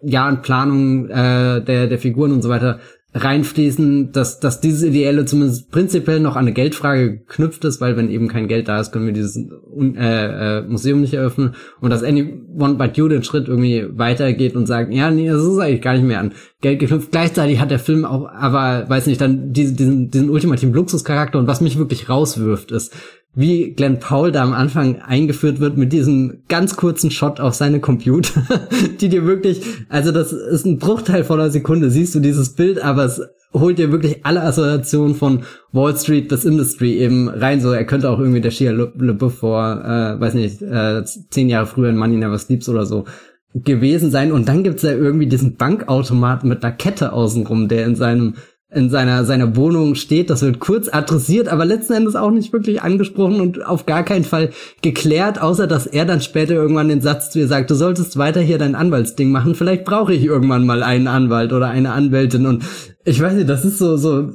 Jahren 0.01 0.41
Planung 0.41 1.09
äh, 1.09 1.61
der, 1.61 1.87
der 1.87 1.99
Figuren 1.99 2.31
und 2.31 2.43
so 2.43 2.47
weiter 2.47 2.79
reinfließen, 3.13 4.13
dass, 4.13 4.39
dass 4.39 4.61
dieses 4.61 4.83
Ideelle 4.83 5.25
zumindest 5.25 5.69
prinzipiell 5.69 6.21
noch 6.21 6.37
an 6.37 6.45
eine 6.45 6.53
Geldfrage 6.53 7.17
geknüpft 7.17 7.65
ist, 7.65 7.81
weil 7.81 7.97
wenn 7.97 8.09
eben 8.09 8.29
kein 8.29 8.47
Geld 8.47 8.69
da 8.69 8.79
ist, 8.79 8.93
können 8.93 9.05
wir 9.05 9.13
dieses 9.13 9.35
äh, 9.35 10.59
äh, 10.59 10.61
Museum 10.61 11.01
nicht 11.01 11.13
eröffnen 11.13 11.55
und 11.81 11.89
dass 11.89 12.03
Anyone 12.03 12.75
But 12.75 12.97
You 12.97 13.09
den 13.09 13.23
Schritt 13.23 13.49
irgendwie 13.49 13.85
weitergeht 13.91 14.55
und 14.55 14.65
sagt, 14.65 14.93
ja, 14.93 15.11
nee, 15.11 15.27
das 15.27 15.43
ist 15.43 15.59
eigentlich 15.59 15.81
gar 15.81 15.93
nicht 15.93 16.05
mehr 16.05 16.21
an 16.21 16.33
Geld 16.61 16.79
geknüpft. 16.79 17.11
Gleichzeitig 17.11 17.59
hat 17.59 17.69
der 17.69 17.79
Film 17.79 18.05
auch, 18.05 18.29
aber 18.31 18.85
weiß 18.87 19.07
nicht, 19.07 19.19
dann 19.19 19.51
diesen, 19.51 19.75
diesen, 19.75 20.11
diesen 20.11 20.29
ultimativen 20.29 20.73
Luxuscharakter 20.73 21.37
und 21.37 21.47
was 21.47 21.59
mich 21.59 21.77
wirklich 21.77 22.07
rauswirft, 22.07 22.71
ist, 22.71 22.93
wie 23.33 23.71
Glenn 23.71 23.99
Paul 23.99 24.31
da 24.31 24.43
am 24.43 24.53
Anfang 24.53 25.01
eingeführt 25.01 25.59
wird 25.59 25.77
mit 25.77 25.93
diesem 25.93 26.43
ganz 26.49 26.75
kurzen 26.75 27.11
Shot 27.11 27.39
auf 27.39 27.53
seine 27.53 27.79
Computer, 27.79 28.43
die 28.99 29.09
dir 29.09 29.25
wirklich, 29.25 29.61
also 29.87 30.11
das 30.11 30.33
ist 30.33 30.65
ein 30.65 30.79
Bruchteil 30.79 31.23
von 31.23 31.39
einer 31.39 31.49
Sekunde, 31.49 31.89
siehst 31.89 32.13
du 32.13 32.19
dieses 32.19 32.55
Bild, 32.55 32.83
aber 32.83 33.05
es 33.05 33.21
holt 33.53 33.79
dir 33.79 33.91
wirklich 33.91 34.25
alle 34.25 34.43
Assoziationen 34.43 35.15
von 35.15 35.43
Wall 35.71 35.95
Street 35.97 36.27
bis 36.29 36.45
Industry 36.45 36.97
eben 36.97 37.29
rein. 37.29 37.61
So, 37.61 37.71
er 37.71 37.85
könnte 37.85 38.09
auch 38.09 38.19
irgendwie 38.19 38.41
der 38.41 38.51
Shia 38.51 38.71
LeBeouf 38.71 39.39
vor, 39.39 39.81
äh, 39.83 40.19
weiß 40.19 40.33
nicht, 40.35 40.61
äh, 40.61 41.03
zehn 41.03 41.49
Jahre 41.49 41.67
früher 41.67 41.89
in 41.89 41.97
Money 41.97 42.17
Never 42.17 42.37
Sleeps 42.37 42.69
oder 42.69 42.85
so 42.85 43.05
gewesen 43.53 44.11
sein. 44.11 44.31
Und 44.31 44.47
dann 44.47 44.63
gibt's 44.63 44.83
ja 44.83 44.91
irgendwie 44.91 45.27
diesen 45.27 45.55
Bankautomaten 45.55 46.47
mit 46.47 46.63
einer 46.63 46.73
Kette 46.73 47.11
außenrum, 47.11 47.67
der 47.67 47.85
in 47.85 47.95
seinem 47.95 48.35
in 48.73 48.89
seiner, 48.89 49.25
seiner 49.25 49.55
Wohnung 49.55 49.95
steht. 49.95 50.29
Das 50.29 50.41
wird 50.41 50.59
kurz 50.59 50.87
adressiert, 50.87 51.49
aber 51.49 51.65
letzten 51.65 51.93
Endes 51.93 52.15
auch 52.15 52.31
nicht 52.31 52.53
wirklich 52.53 52.81
angesprochen 52.81 53.41
und 53.41 53.65
auf 53.65 53.85
gar 53.85 54.03
keinen 54.03 54.23
Fall 54.23 54.51
geklärt, 54.81 55.41
außer 55.41 55.67
dass 55.67 55.87
er 55.87 56.05
dann 56.05 56.21
später 56.21 56.53
irgendwann 56.53 56.87
den 56.87 57.01
Satz 57.01 57.31
zu 57.31 57.39
ihr 57.39 57.47
sagt, 57.47 57.69
du 57.69 57.75
solltest 57.75 58.17
weiter 58.17 58.39
hier 58.39 58.57
dein 58.57 58.75
Anwaltsding 58.75 59.29
machen, 59.29 59.55
vielleicht 59.55 59.83
brauche 59.83 60.13
ich 60.13 60.23
irgendwann 60.23 60.65
mal 60.65 60.83
einen 60.83 61.07
Anwalt 61.07 61.51
oder 61.51 61.67
eine 61.67 61.91
Anwältin 61.91 62.45
und 62.45 62.63
ich 63.03 63.21
weiß 63.21 63.33
nicht, 63.33 63.49
das 63.49 63.65
ist 63.65 63.77
so, 63.77 63.97
so, 63.97 64.29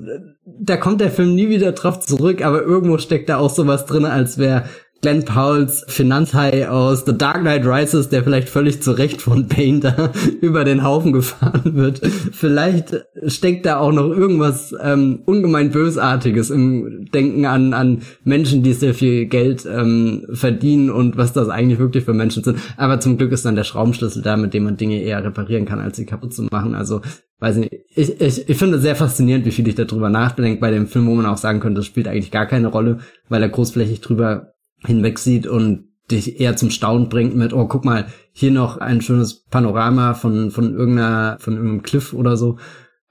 da 0.44 0.76
kommt 0.76 1.00
der 1.00 1.10
Film 1.10 1.34
nie 1.34 1.48
wieder 1.48 1.72
drauf 1.72 2.00
zurück, 2.00 2.44
aber 2.44 2.62
irgendwo 2.62 2.98
steckt 2.98 3.28
da 3.28 3.38
auch 3.38 3.50
sowas 3.50 3.86
drin, 3.86 4.04
als 4.04 4.38
wäre 4.38 4.64
Glenn 5.02 5.24
Pauls 5.24 5.84
Finanzhai 5.88 6.68
aus 6.68 7.04
The 7.04 7.16
Dark 7.16 7.42
Knight 7.42 7.66
Rises, 7.66 8.08
der 8.08 8.24
vielleicht 8.24 8.48
völlig 8.48 8.82
zu 8.82 8.92
Recht 8.92 9.20
von 9.20 9.46
Painter 9.46 10.12
über 10.40 10.64
den 10.64 10.82
Haufen 10.82 11.12
gefahren 11.12 11.74
wird. 11.74 12.00
Vielleicht 12.32 13.04
steckt 13.26 13.66
da 13.66 13.78
auch 13.78 13.92
noch 13.92 14.08
irgendwas 14.08 14.74
ähm, 14.82 15.20
ungemein 15.26 15.70
Bösartiges 15.70 16.50
im 16.50 17.06
Denken 17.12 17.46
an, 17.46 17.72
an 17.72 18.02
Menschen, 18.24 18.62
die 18.62 18.72
sehr 18.72 18.94
viel 18.94 19.26
Geld 19.26 19.66
ähm, 19.66 20.26
verdienen 20.32 20.90
und 20.90 21.16
was 21.16 21.32
das 21.32 21.48
eigentlich 21.48 21.78
wirklich 21.78 22.04
für 22.04 22.14
Menschen 22.14 22.42
sind. 22.42 22.58
Aber 22.76 22.98
zum 22.98 23.18
Glück 23.18 23.32
ist 23.32 23.44
dann 23.44 23.54
der 23.54 23.64
Schraubenschlüssel 23.64 24.22
da, 24.22 24.36
mit 24.36 24.54
dem 24.54 24.64
man 24.64 24.76
Dinge 24.76 25.00
eher 25.00 25.22
reparieren 25.22 25.66
kann, 25.66 25.78
als 25.78 25.96
sie 25.96 26.06
kaputt 26.06 26.34
zu 26.34 26.48
machen. 26.50 26.74
Also 26.74 27.02
weiß 27.38 27.56
nicht, 27.56 27.72
ich, 27.94 28.20
ich, 28.20 28.48
ich 28.48 28.56
finde 28.56 28.76
es 28.76 28.82
sehr 28.82 28.96
faszinierend, 28.96 29.44
wie 29.44 29.50
viel 29.50 29.68
ich 29.68 29.74
darüber 29.74 30.08
nachdenke 30.08 30.60
bei 30.60 30.70
dem 30.70 30.86
Film, 30.86 31.06
wo 31.06 31.14
man 31.14 31.26
auch 31.26 31.36
sagen 31.36 31.60
könnte, 31.60 31.80
das 31.80 31.86
spielt 31.86 32.08
eigentlich 32.08 32.30
gar 32.30 32.46
keine 32.46 32.68
Rolle, 32.68 32.98
weil 33.28 33.42
er 33.42 33.48
großflächig 33.48 34.00
drüber 34.00 34.54
hinweg 34.86 35.18
sieht 35.18 35.46
und 35.46 35.88
dich 36.10 36.40
eher 36.40 36.56
zum 36.56 36.70
Staunen 36.70 37.08
bringt 37.08 37.34
mit, 37.34 37.52
oh, 37.52 37.66
guck 37.66 37.84
mal, 37.84 38.06
hier 38.32 38.50
noch 38.50 38.76
ein 38.78 39.00
schönes 39.00 39.44
Panorama 39.44 40.14
von, 40.14 40.50
von 40.50 40.74
irgendeiner, 40.74 41.36
von 41.40 41.54
irgendeinem 41.54 41.82
Cliff 41.82 42.12
oder 42.12 42.36
so. 42.36 42.58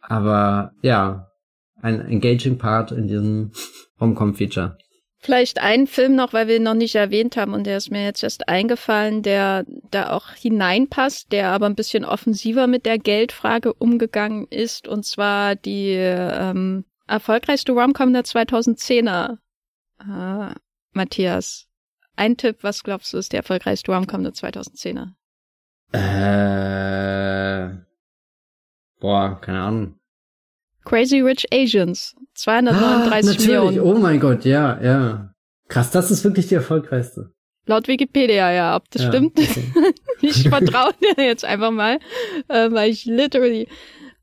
Aber 0.01 0.71
ja, 0.81 1.27
ein 1.81 2.01
engaging 2.01 2.57
Part 2.57 2.91
in 2.91 3.07
diesem 3.07 3.51
Homecom-Feature. 3.99 4.77
Vielleicht 5.19 5.59
einen 5.59 5.87
Film 5.87 6.15
noch, 6.15 6.33
weil 6.33 6.47
wir 6.47 6.57
ihn 6.57 6.63
noch 6.63 6.75
nicht 6.75 6.93
erwähnt 6.93 7.35
haben 7.35 7.53
und 7.53 7.65
der 7.65 7.77
ist 7.77 7.89
mir 7.89 8.03
jetzt 8.05 8.21
erst 8.21 8.47
eingefallen, 8.47 9.23
der 9.23 9.65
da 9.89 10.11
auch 10.11 10.29
hineinpasst, 10.33 11.31
der 11.31 11.49
aber 11.49 11.65
ein 11.65 11.73
bisschen 11.73 12.05
offensiver 12.05 12.67
mit 12.67 12.85
der 12.85 12.99
Geldfrage 12.99 13.73
umgegangen 13.73 14.45
ist 14.51 14.87
und 14.87 15.03
zwar 15.03 15.55
die 15.55 15.93
ähm, 15.93 16.85
erfolgreichste 17.07 17.71
Romcom 17.71 18.13
der 18.13 18.23
2010er. 18.23 19.37
Äh, 19.99 20.53
Matthias, 20.95 21.67
ein 22.15 22.37
Tipp, 22.37 22.57
was 22.61 22.83
glaubst 22.83 23.13
du 23.13 23.17
ist 23.17 23.33
der 23.33 23.39
erfolgreichste 23.39 23.91
Romcom 23.91 24.23
der 24.23 24.33
2010er? 24.33 25.09
Äh, 25.91 27.77
boah, 28.99 29.39
keine 29.41 29.61
Ahnung. 29.61 29.99
Crazy 30.85 31.19
Rich 31.19 31.47
Asians. 31.51 32.15
239 32.35 33.37
ah, 33.37 33.41
Millionen. 33.41 33.79
Oh 33.79 33.97
mein 33.97 34.19
Gott, 34.19 34.45
ja, 34.45 34.79
ja. 34.81 35.33
Krass, 35.67 35.91
das 35.91 36.11
ist 36.11 36.23
wirklich 36.23 36.47
die 36.47 36.55
erfolgreichste. 36.55 37.31
Laut 37.65 37.87
Wikipedia, 37.87 38.51
ja. 38.51 38.75
Ob 38.75 38.89
das 38.91 39.03
ja, 39.03 39.09
stimmt, 39.09 39.39
okay. 39.39 39.63
ich 40.21 40.47
vertraue 40.47 40.93
dir 41.01 41.23
jetzt 41.23 41.43
einfach 41.43 41.71
mal, 41.71 41.99
äh, 42.47 42.71
weil 42.71 42.91
ich 42.91 43.05
literally 43.05 43.67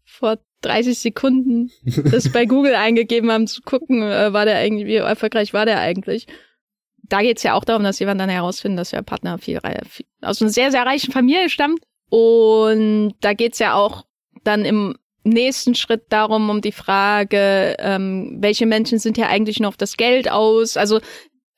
vor 0.05 0.39
30 0.61 0.99
Sekunden 0.99 1.71
das 2.11 2.31
bei 2.31 2.45
Google 2.45 2.75
eingegeben 2.75 3.31
haben, 3.33 3.47
zu 3.47 3.63
gucken, 3.63 4.03
äh, 4.03 4.33
war 4.33 4.45
der 4.45 4.59
eigentlich, 4.59 4.87
wie 4.87 4.97
erfolgreich 4.97 5.53
war 5.53 5.67
der 5.67 5.81
eigentlich. 5.81 6.27
Da 7.13 7.21
geht's 7.21 7.43
ja 7.43 7.53
auch 7.53 7.67
darum, 7.67 7.85
dass 7.85 7.99
jemand 7.99 8.23
dann 8.23 8.31
herausfindet, 8.31 8.81
dass 8.81 8.91
der 8.91 9.03
Partner 9.03 9.37
viel, 9.37 9.61
viel 9.87 10.07
aus 10.23 10.41
einer 10.41 10.51
sehr, 10.51 10.71
sehr 10.71 10.87
reichen 10.87 11.13
Familie 11.13 11.51
stammt. 11.51 11.85
Und 12.09 13.13
da 13.21 13.35
geht's 13.35 13.59
ja 13.59 13.75
auch 13.75 14.07
dann 14.45 14.65
im 14.65 14.97
nächsten 15.23 15.75
Schritt 15.75 16.05
darum, 16.09 16.49
um 16.49 16.63
die 16.63 16.73
Frage, 16.73 17.77
ähm, 17.81 18.39
welche 18.41 18.65
Menschen 18.65 18.99
sind 18.99 19.19
hier 19.19 19.29
eigentlich 19.29 19.61
nur 19.61 19.69
auf 19.69 19.77
das 19.77 19.99
Geld 19.99 20.31
aus? 20.31 20.79
Also, 20.79 21.01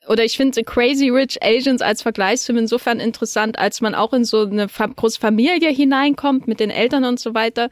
oder 0.09 0.25
ich 0.25 0.37
finde 0.37 0.65
Crazy 0.65 1.09
Rich 1.09 1.41
Asians 1.41 1.83
als 1.83 2.03
Vergleichsfilm 2.03 2.59
insofern 2.59 2.99
interessant, 2.99 3.57
als 3.57 3.81
man 3.81 3.95
auch 3.95 4.13
in 4.13 4.25
so 4.25 4.41
eine 4.41 4.67
große 4.67 5.21
Familie 5.21 5.71
hineinkommt 5.71 6.49
mit 6.49 6.59
den 6.59 6.71
Eltern 6.71 7.05
und 7.05 7.21
so 7.21 7.33
weiter 7.33 7.71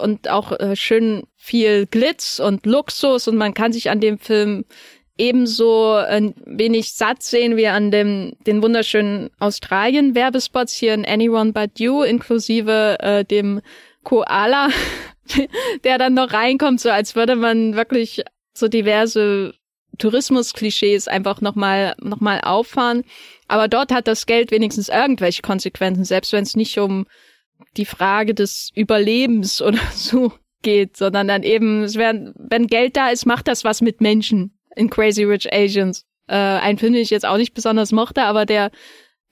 und 0.00 0.28
auch 0.28 0.52
äh, 0.52 0.76
schön 0.76 1.24
viel 1.36 1.86
Glitz 1.86 2.40
und 2.40 2.66
Luxus 2.66 3.26
und 3.26 3.36
man 3.36 3.54
kann 3.54 3.72
sich 3.72 3.88
an 3.88 4.00
dem 4.00 4.18
Film 4.18 4.66
ebenso 5.18 5.94
ein 5.94 6.34
wenig 6.44 6.92
satt 6.92 7.22
sehen 7.22 7.56
wie 7.56 7.66
an 7.66 7.90
dem 7.90 8.32
den 8.46 8.62
wunderschönen 8.62 9.30
Australien 9.38 10.14
Werbespots 10.14 10.74
hier 10.74 10.94
in 10.94 11.06
Anyone 11.06 11.52
But 11.52 11.78
You 11.78 12.02
inklusive 12.02 12.98
äh, 13.00 13.24
dem 13.24 13.60
Koala 14.02 14.68
der 15.84 15.98
dann 15.98 16.14
noch 16.14 16.32
reinkommt, 16.32 16.80
so 16.80 16.90
als 16.90 17.16
würde 17.16 17.36
man 17.36 17.74
wirklich 17.74 18.22
so 18.54 18.68
diverse 18.68 19.54
Tourismusklischees 19.98 21.08
einfach 21.08 21.40
nochmal 21.40 21.94
noch 22.00 22.20
mal 22.20 22.40
auffahren. 22.40 23.04
Aber 23.48 23.68
dort 23.68 23.92
hat 23.92 24.06
das 24.06 24.26
Geld 24.26 24.50
wenigstens 24.50 24.88
irgendwelche 24.88 25.42
Konsequenzen, 25.42 26.04
selbst 26.04 26.32
wenn 26.32 26.42
es 26.42 26.56
nicht 26.56 26.78
um 26.78 27.06
die 27.76 27.86
Frage 27.86 28.34
des 28.34 28.70
Überlebens 28.74 29.62
oder 29.62 29.80
so 29.92 30.32
geht, 30.62 30.96
sondern 30.96 31.28
dann 31.28 31.42
eben, 31.42 31.82
es 31.82 31.96
werden, 31.96 32.34
wenn 32.36 32.66
Geld 32.66 32.96
da 32.96 33.10
ist, 33.10 33.26
macht 33.26 33.48
das 33.48 33.64
was 33.64 33.80
mit 33.80 34.00
Menschen 34.00 34.55
in 34.76 34.90
Crazy 34.90 35.24
Rich 35.24 35.52
Asians. 35.52 36.04
Äh, 36.28 36.36
ein 36.36 36.78
Film, 36.78 36.92
den 36.92 37.02
ich 37.02 37.10
jetzt 37.10 37.26
auch 37.26 37.36
nicht 37.36 37.54
besonders 37.54 37.92
mochte, 37.92 38.22
aber 38.22 38.46
der 38.46 38.70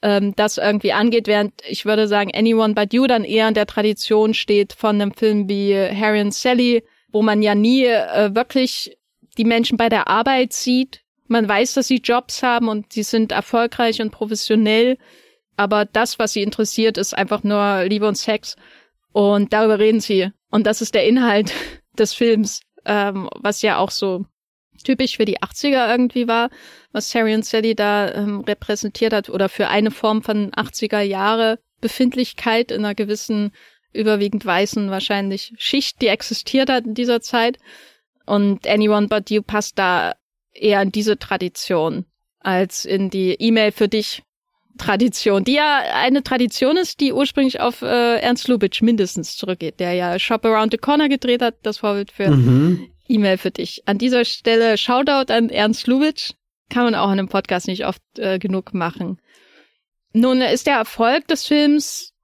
ähm, 0.02 0.34
das 0.36 0.58
irgendwie 0.58 0.92
angeht, 0.92 1.26
während 1.26 1.54
ich 1.66 1.84
würde 1.84 2.08
sagen, 2.08 2.30
Anyone 2.34 2.74
But 2.74 2.92
You 2.92 3.06
dann 3.06 3.24
eher 3.24 3.48
in 3.48 3.54
der 3.54 3.66
Tradition 3.66 4.34
steht 4.34 4.72
von 4.72 5.00
einem 5.00 5.12
Film 5.12 5.48
wie 5.48 5.74
Harry 5.74 6.20
and 6.20 6.34
Sally, 6.34 6.84
wo 7.10 7.22
man 7.22 7.40
ja 7.42 7.54
nie 7.54 7.84
äh, 7.86 8.34
wirklich 8.34 8.98
die 9.38 9.44
Menschen 9.44 9.76
bei 9.76 9.88
der 9.88 10.08
Arbeit 10.08 10.52
sieht. 10.52 11.00
Man 11.26 11.48
weiß, 11.48 11.74
dass 11.74 11.88
sie 11.88 12.02
Jobs 12.04 12.42
haben 12.42 12.68
und 12.68 12.92
sie 12.92 13.02
sind 13.02 13.32
erfolgreich 13.32 14.02
und 14.02 14.10
professionell, 14.10 14.98
aber 15.56 15.84
das, 15.86 16.18
was 16.18 16.32
sie 16.32 16.42
interessiert, 16.42 16.98
ist 16.98 17.16
einfach 17.16 17.42
nur 17.42 17.84
Liebe 17.84 18.06
und 18.06 18.16
Sex. 18.16 18.56
Und 19.12 19.52
darüber 19.52 19.78
reden 19.78 20.00
sie. 20.00 20.30
Und 20.50 20.66
das 20.66 20.82
ist 20.82 20.94
der 20.94 21.06
Inhalt 21.06 21.52
des 21.98 22.12
Films, 22.12 22.60
ähm, 22.84 23.30
was 23.36 23.62
ja 23.62 23.78
auch 23.78 23.90
so 23.90 24.26
typisch 24.82 25.16
für 25.16 25.24
die 25.24 25.38
80er 25.38 25.90
irgendwie 25.90 26.26
war, 26.28 26.50
was 26.92 27.14
Harry 27.14 27.34
und 27.34 27.44
Sally 27.44 27.74
da 27.74 28.12
ähm, 28.12 28.40
repräsentiert 28.40 29.12
hat 29.12 29.28
oder 29.28 29.48
für 29.48 29.68
eine 29.68 29.90
Form 29.90 30.22
von 30.22 30.50
80er 30.52 31.00
Jahre 31.00 31.58
Befindlichkeit 31.80 32.70
in 32.70 32.84
einer 32.84 32.94
gewissen 32.94 33.52
überwiegend 33.92 34.44
weißen 34.44 34.90
wahrscheinlich 34.90 35.52
Schicht, 35.56 36.02
die 36.02 36.08
existiert 36.08 36.68
hat 36.68 36.84
in 36.84 36.94
dieser 36.94 37.20
Zeit. 37.20 37.58
Und 38.26 38.66
Anyone 38.66 39.08
But 39.08 39.30
You 39.30 39.42
passt 39.42 39.78
da 39.78 40.14
eher 40.52 40.82
in 40.82 40.92
diese 40.92 41.18
Tradition 41.18 42.06
als 42.40 42.84
in 42.84 43.10
die 43.10 43.34
E-Mail 43.34 43.72
für 43.72 43.88
dich 43.88 44.22
Tradition, 44.76 45.44
die 45.44 45.54
ja 45.54 45.82
eine 45.94 46.22
Tradition 46.22 46.76
ist, 46.76 47.00
die 47.00 47.12
ursprünglich 47.12 47.60
auf 47.60 47.82
äh, 47.82 48.16
Ernst 48.18 48.48
Lubitsch 48.48 48.82
mindestens 48.82 49.36
zurückgeht, 49.36 49.78
der 49.78 49.92
ja 49.92 50.18
Shop 50.18 50.44
Around 50.44 50.72
the 50.72 50.78
Corner 50.78 51.08
gedreht 51.08 51.42
hat, 51.42 51.54
das 51.62 51.78
Vorbild 51.78 52.10
für 52.10 52.30
mhm. 52.30 52.88
E-Mail 53.08 53.38
für 53.38 53.50
dich. 53.50 53.82
An 53.86 53.98
dieser 53.98 54.24
Stelle 54.24 54.78
Shoutout 54.78 55.32
an 55.32 55.50
Ernst 55.50 55.86
Lubitsch. 55.86 56.32
Kann 56.70 56.84
man 56.84 56.94
auch 56.94 57.06
in 57.06 57.18
einem 57.18 57.28
Podcast 57.28 57.68
nicht 57.68 57.86
oft 57.86 58.02
äh, 58.18 58.38
genug 58.38 58.72
machen. 58.72 59.20
Nun 60.12 60.40
ist 60.40 60.66
der 60.66 60.76
Erfolg 60.76 61.28
des 61.28 61.46
Films 61.46 62.14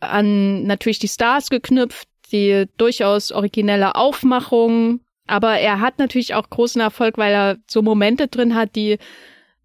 an 0.00 0.64
natürlich 0.64 0.98
die 0.98 1.08
Stars 1.08 1.50
geknüpft, 1.50 2.08
die 2.30 2.66
durchaus 2.76 3.32
originelle 3.32 3.94
Aufmachung, 3.94 5.00
aber 5.26 5.58
er 5.58 5.80
hat 5.80 5.98
natürlich 5.98 6.34
auch 6.34 6.48
großen 6.48 6.80
Erfolg, 6.80 7.18
weil 7.18 7.32
er 7.32 7.56
so 7.66 7.82
Momente 7.82 8.28
drin 8.28 8.54
hat, 8.54 8.76
die 8.76 8.98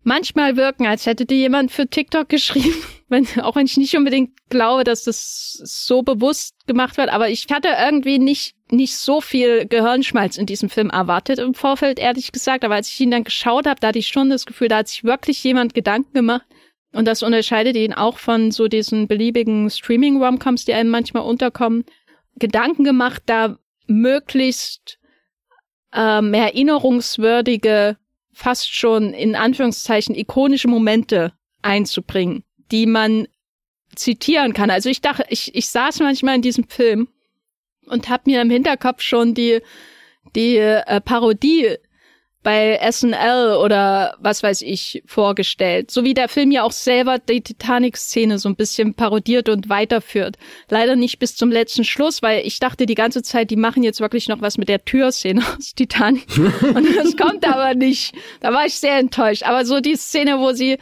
manchmal 0.02 0.58
wirken, 0.58 0.86
als 0.86 1.06
hätte 1.06 1.26
die 1.26 1.36
jemand 1.36 1.72
für 1.72 1.88
TikTok 1.88 2.30
geschrieben. 2.30 2.84
Wenn, 3.10 3.28
auch 3.42 3.56
wenn 3.56 3.66
ich 3.66 3.78
nicht 3.78 3.96
unbedingt 3.96 4.32
glaube, 4.50 4.84
dass 4.84 5.04
das 5.04 5.54
so 5.64 6.02
bewusst 6.02 6.56
gemacht 6.66 6.98
wird, 6.98 7.10
aber 7.10 7.30
ich 7.30 7.46
hatte 7.52 7.70
irgendwie 7.80 8.18
nicht, 8.18 8.56
nicht 8.74 8.96
so 8.96 9.22
viel 9.22 9.68
Gehirnschmalz 9.68 10.38
in 10.38 10.46
diesem 10.46 10.70
Film 10.70 10.90
erwartet 10.90 11.40
im 11.40 11.54
Vorfeld, 11.54 12.00
ehrlich 12.00 12.32
gesagt. 12.32 12.66
Aber 12.66 12.76
als 12.76 12.90
ich 12.90 13.00
ihn 13.00 13.12
dann 13.12 13.24
geschaut 13.24 13.68
habe, 13.68 13.80
da 13.80 13.90
hatte 13.90 14.00
ich 14.00 14.08
schon 14.08 14.30
das 14.30 14.46
Gefühl, 14.46 14.68
da 14.68 14.78
hat 14.78 14.88
sich 14.88 15.04
wirklich 15.04 15.44
jemand 15.44 15.74
Gedanken 15.74 16.14
gemacht. 16.14 16.46
Und 16.92 17.06
das 17.06 17.24
unterscheidet 17.24 17.76
ihn 17.76 17.94
auch 17.94 18.18
von 18.18 18.52
so 18.52 18.68
diesen 18.68 19.08
beliebigen 19.08 19.70
Streaming-Romcoms, 19.70 20.66
die 20.66 20.74
einem 20.74 20.90
manchmal 20.90 21.24
unterkommen. 21.24 21.86
Gedanken 22.36 22.84
gemacht, 22.84 23.24
da 23.26 23.58
möglichst 23.88 25.00
ähm, 25.94 26.34
erinnerungswürdige 26.34 27.98
fast 28.32 28.74
schon 28.74 29.14
in 29.14 29.36
Anführungszeichen 29.36 30.16
ikonische 30.16 30.68
Momente 30.68 31.34
einzubringen, 31.62 32.44
die 32.72 32.86
man 32.86 33.28
zitieren 33.96 34.54
kann. 34.54 34.72
Also 34.72 34.90
ich 34.90 35.02
dachte, 35.02 35.26
ich, 35.30 35.54
ich 35.54 35.70
saß 35.70 36.00
manchmal 36.00 36.36
in 36.36 36.42
diesem 36.42 36.68
Film 36.68 37.08
und 37.88 38.10
habe 38.10 38.24
mir 38.26 38.42
im 38.42 38.50
Hinterkopf 38.50 39.02
schon 39.02 39.34
die 39.34 39.62
die 40.36 40.58
äh, 40.58 41.02
Parodie 41.02 41.78
bei 42.44 42.78
SNL 42.92 43.56
oder 43.56 44.16
was 44.20 44.44
weiß 44.44 44.62
ich 44.62 45.02
vorgestellt. 45.06 45.90
So 45.90 46.04
wie 46.04 46.14
der 46.14 46.28
Film 46.28 46.52
ja 46.52 46.64
auch 46.64 46.74
selber 46.74 47.18
die 47.18 47.42
Titanic-Szene 47.42 48.38
so 48.38 48.50
ein 48.50 48.58
bisschen 48.58 48.94
parodiert 48.94 49.48
und 49.48 49.70
weiterführt. 49.70 50.38
Leider 50.70 50.98
nicht 50.98 51.20
bis 51.20 51.36
zum 51.36 51.50
letzten 51.50 51.86
Schluss, 51.86 52.22
weil 52.22 52.46
ich 52.46 52.60
dachte 52.60 52.86
die 52.86 52.96
ganze 52.96 53.24
Zeit, 53.24 53.50
die 53.50 53.56
machen 53.56 53.82
jetzt 53.82 54.02
wirklich 54.02 54.28
noch 54.28 54.42
was 54.42 54.58
mit 54.58 54.68
der 54.68 54.84
Türszene 54.84 55.42
aus 55.58 55.74
Titanic. 55.74 56.26
und 56.38 56.96
das 56.98 57.16
kommt 57.16 57.48
aber 57.48 57.74
nicht. 57.76 58.14
Da 58.42 58.54
war 58.54 58.66
ich 58.66 58.76
sehr 58.76 58.98
enttäuscht. 58.98 59.44
Aber 59.44 59.66
so 59.66 59.80
die 59.80 59.96
Szene, 59.96 60.40
wo 60.40 60.52
sie 60.52 60.78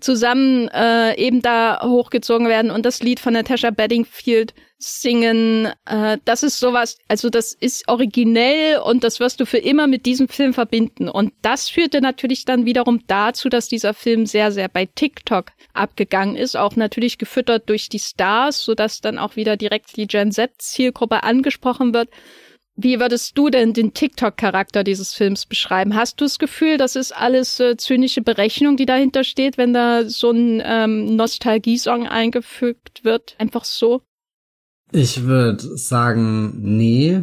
zusammen 0.00 0.68
äh, 0.68 1.16
eben 1.16 1.42
da 1.42 1.80
hochgezogen 1.82 2.48
werden 2.48 2.70
und 2.70 2.84
das 2.84 3.02
Lied 3.02 3.20
von 3.20 3.32
Natasha 3.32 3.70
Bedingfield 3.70 4.54
singen. 4.78 5.72
Äh, 5.86 6.18
das 6.24 6.42
ist 6.42 6.58
sowas, 6.58 6.98
also 7.08 7.30
das 7.30 7.54
ist 7.54 7.88
originell 7.88 8.78
und 8.78 9.04
das 9.04 9.20
wirst 9.20 9.40
du 9.40 9.46
für 9.46 9.58
immer 9.58 9.86
mit 9.86 10.06
diesem 10.06 10.28
Film 10.28 10.52
verbinden. 10.52 11.08
Und 11.08 11.32
das 11.42 11.68
führte 11.68 12.00
natürlich 12.00 12.44
dann 12.44 12.66
wiederum 12.66 13.00
dazu, 13.06 13.48
dass 13.48 13.68
dieser 13.68 13.94
Film 13.94 14.26
sehr, 14.26 14.52
sehr 14.52 14.68
bei 14.68 14.86
TikTok 14.86 15.52
abgegangen 15.72 16.36
ist, 16.36 16.56
auch 16.56 16.76
natürlich 16.76 17.18
gefüttert 17.18 17.68
durch 17.68 17.88
die 17.88 17.98
Stars, 17.98 18.62
sodass 18.62 19.00
dann 19.00 19.18
auch 19.18 19.36
wieder 19.36 19.56
direkt 19.56 19.96
die 19.96 20.06
Gen 20.06 20.32
Z-Zielgruppe 20.32 21.22
angesprochen 21.22 21.94
wird. 21.94 22.10
Wie 22.78 23.00
würdest 23.00 23.38
du 23.38 23.48
denn 23.48 23.72
den 23.72 23.94
TikTok-Charakter 23.94 24.84
dieses 24.84 25.14
Films 25.14 25.46
beschreiben? 25.46 25.94
Hast 25.94 26.20
du 26.20 26.26
das 26.26 26.38
Gefühl, 26.38 26.76
das 26.76 26.94
ist 26.94 27.16
alles 27.16 27.58
äh, 27.58 27.78
zynische 27.78 28.20
Berechnung, 28.20 28.76
die 28.76 28.84
dahinter 28.84 29.24
steht, 29.24 29.56
wenn 29.56 29.72
da 29.72 30.04
so 30.04 30.30
ein 30.30 30.62
ähm, 30.62 31.16
Nostalgie-Song 31.16 32.06
eingefügt 32.06 33.02
wird? 33.02 33.34
Einfach 33.38 33.64
so? 33.64 34.02
Ich 34.92 35.24
würde 35.24 35.78
sagen, 35.78 36.52
nee. 36.60 37.22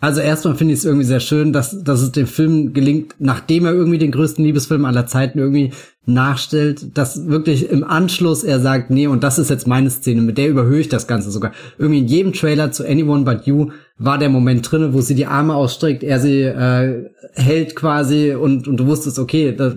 Also 0.00 0.20
erstmal 0.20 0.56
finde 0.56 0.74
ich 0.74 0.80
es 0.80 0.84
irgendwie 0.84 1.06
sehr 1.06 1.20
schön, 1.20 1.54
dass, 1.54 1.82
dass 1.82 2.02
es 2.02 2.12
dem 2.12 2.26
Film 2.26 2.74
gelingt, 2.74 3.14
nachdem 3.18 3.64
er 3.64 3.72
irgendwie 3.72 3.96
den 3.96 4.12
größten 4.12 4.44
Liebesfilm 4.44 4.84
aller 4.84 5.06
Zeiten 5.06 5.38
irgendwie 5.38 5.72
nachstellt, 6.04 6.98
dass 6.98 7.28
wirklich 7.28 7.70
im 7.70 7.82
Anschluss 7.82 8.44
er 8.44 8.60
sagt, 8.60 8.90
nee, 8.90 9.06
und 9.06 9.24
das 9.24 9.38
ist 9.38 9.48
jetzt 9.48 9.66
meine 9.66 9.88
Szene, 9.88 10.20
mit 10.20 10.36
der 10.36 10.50
überhöhe 10.50 10.80
ich 10.80 10.90
das 10.90 11.06
Ganze 11.06 11.30
sogar. 11.30 11.52
Irgendwie 11.78 12.00
in 12.00 12.08
jedem 12.08 12.32
Trailer 12.34 12.70
zu 12.70 12.86
Anyone 12.86 13.24
But 13.24 13.46
You 13.46 13.70
war 13.96 14.18
der 14.18 14.28
Moment 14.28 14.70
drinne, 14.70 14.92
wo 14.92 15.00
sie 15.00 15.14
die 15.14 15.26
Arme 15.26 15.54
ausstreckt, 15.54 16.02
er 16.02 16.18
sie 16.18 16.42
äh, 16.42 17.10
hält 17.34 17.76
quasi 17.76 18.34
und, 18.34 18.66
und 18.66 18.76
du 18.76 18.86
wusstest, 18.86 19.18
okay, 19.18 19.54
das, 19.56 19.76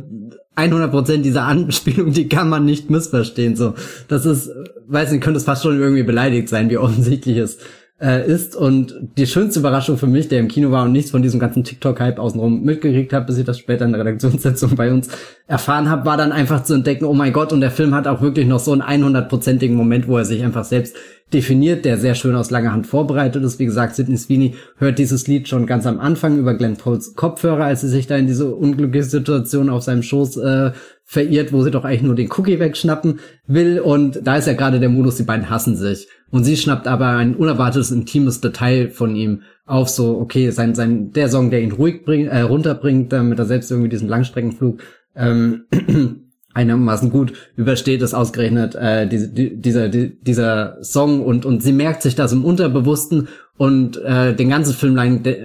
100 0.57 0.89
Prozent 0.89 1.23
dieser 1.23 1.43
Anspielung, 1.43 2.11
die 2.11 2.27
kann 2.27 2.49
man 2.49 2.65
nicht 2.65 2.89
missverstehen. 2.89 3.55
So, 3.55 3.75
das 4.07 4.25
ist, 4.25 4.49
weiß 4.87 5.11
nicht, 5.11 5.23
könnte 5.23 5.37
es 5.37 5.43
fast 5.43 5.63
schon 5.63 5.79
irgendwie 5.79 6.03
beleidigt 6.03 6.49
sein, 6.49 6.69
wie 6.69 6.77
offensichtlich 6.77 7.37
es 7.37 7.59
äh, 8.01 8.27
ist. 8.27 8.55
Und 8.55 8.95
die 9.17 9.27
schönste 9.27 9.59
Überraschung 9.59 9.97
für 9.97 10.07
mich, 10.07 10.29
der 10.29 10.39
im 10.39 10.47
Kino 10.47 10.71
war 10.71 10.85
und 10.85 10.93
nichts 10.93 11.11
von 11.11 11.21
diesem 11.21 11.39
ganzen 11.39 11.63
TikTok-Hype 11.63 12.17
außenrum 12.17 12.63
mitgekriegt 12.63 13.13
habe, 13.13 13.25
bis 13.25 13.37
ich 13.37 13.45
das 13.45 13.59
später 13.59 13.85
in 13.85 13.91
der 13.91 14.01
Redaktionssitzung 14.01 14.75
bei 14.75 14.91
uns 14.91 15.09
erfahren 15.45 15.89
habe, 15.89 16.07
war 16.07 16.17
dann 16.17 16.31
einfach 16.31 16.63
zu 16.63 16.73
entdecken, 16.73 17.05
oh 17.05 17.13
mein 17.13 17.33
Gott, 17.33 17.53
und 17.53 17.61
der 17.61 17.71
Film 17.71 17.93
hat 17.93 18.07
auch 18.07 18.21
wirklich 18.21 18.47
noch 18.47 18.59
so 18.59 18.71
einen 18.71 18.81
100-prozentigen 18.81 19.75
Moment, 19.75 20.07
wo 20.07 20.17
er 20.17 20.25
sich 20.25 20.43
einfach 20.43 20.65
selbst 20.65 20.95
definiert, 21.33 21.83
der 21.83 21.97
sehr 21.97 22.15
schön 22.15 22.35
aus 22.35 22.51
langer 22.51 22.71
Hand 22.71 22.87
vorbereitet 22.87 23.43
ist. 23.43 23.59
Wie 23.59 23.65
gesagt, 23.65 23.95
Sidney 23.95 24.17
Sweeney 24.17 24.55
hört 24.77 24.97
dieses 24.97 25.27
Lied 25.27 25.49
schon 25.49 25.65
ganz 25.65 25.85
am 25.85 25.99
Anfang 25.99 26.37
über 26.37 26.53
Glenn 26.53 26.77
Poles 26.77 27.15
Kopfhörer, 27.15 27.65
als 27.65 27.81
sie 27.81 27.89
sich 27.89 28.07
da 28.07 28.15
in 28.15 28.27
diese 28.27 28.55
unglückliche 28.55 29.05
Situation 29.05 29.69
auf 29.69 29.83
seinem 29.83 30.03
Schoß 30.03 30.37
äh, 30.37 30.71
verirrt, 31.03 31.51
wo 31.51 31.63
sie 31.63 31.71
doch 31.71 31.83
eigentlich 31.83 32.03
nur 32.03 32.15
den 32.15 32.31
Cookie 32.31 32.59
wegschnappen 32.59 33.19
will. 33.45 33.79
Und 33.79 34.21
da 34.23 34.37
ist 34.37 34.47
ja 34.47 34.53
gerade 34.53 34.79
der 34.79 34.89
Modus, 34.89 35.17
die 35.17 35.23
beiden 35.23 35.49
hassen 35.49 35.75
sich. 35.75 36.07
Und 36.31 36.45
sie 36.45 36.55
schnappt 36.55 36.87
aber 36.87 37.07
ein 37.07 37.35
unerwartetes, 37.35 37.91
intimes 37.91 38.39
Detail 38.39 38.89
von 38.89 39.15
ihm 39.15 39.41
auf, 39.65 39.89
so, 39.89 40.17
okay, 40.17 40.49
sein, 40.51 40.75
sein, 40.75 41.11
der 41.11 41.29
Song, 41.29 41.49
der 41.49 41.61
ihn 41.61 41.73
ruhig 41.73 42.05
bringt, 42.05 42.29
äh, 42.29 42.39
runterbringt, 42.41 43.11
damit 43.11 43.37
er 43.37 43.45
selbst 43.45 43.69
irgendwie 43.69 43.89
diesen 43.89 44.07
Langstreckenflug 44.07 44.81
ähm, 45.15 45.65
einigermaßen 46.57 47.09
gut 47.09 47.33
übersteht, 47.55 48.01
ist 48.01 48.13
ausgerechnet 48.13 48.75
äh, 48.75 49.07
diese, 49.07 49.29
die, 49.29 49.55
dieser, 49.55 49.89
die, 49.89 50.17
dieser 50.21 50.77
Song 50.83 51.23
und, 51.23 51.45
und 51.45 51.63
sie 51.63 51.71
merkt 51.71 52.01
sich 52.01 52.15
das 52.15 52.33
im 52.33 52.43
Unterbewussten 52.43 53.29
und 53.57 53.97
äh, 54.03 54.35
den 54.35 54.49
ganzen 54.49 54.73
Film 54.73 54.95
lang 54.95 55.23
de, 55.23 55.37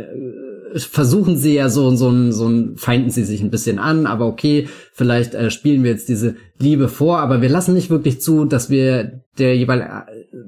versuchen 0.75 1.37
sie 1.37 1.55
ja 1.55 1.69
so, 1.69 1.95
so, 1.95 2.33
so 2.33 2.49
ein, 2.49 2.77
feinden 2.77 3.11
sie 3.11 3.25
sich 3.25 3.43
ein 3.43 3.51
bisschen 3.51 3.79
an, 3.79 4.07
aber 4.07 4.27
okay, 4.27 4.69
vielleicht 4.93 5.35
äh, 5.35 5.51
spielen 5.51 5.85
wir 5.85 5.91
jetzt 5.91 6.09
diese 6.09 6.37
Liebe 6.59 6.89
vor, 6.89 7.19
aber 7.19 7.43
wir 7.43 7.51
lassen 7.51 7.75
nicht 7.75 7.91
wirklich 7.91 8.21
zu, 8.21 8.47
dass 8.47 8.71
wir 8.71 9.21
der 9.39 9.57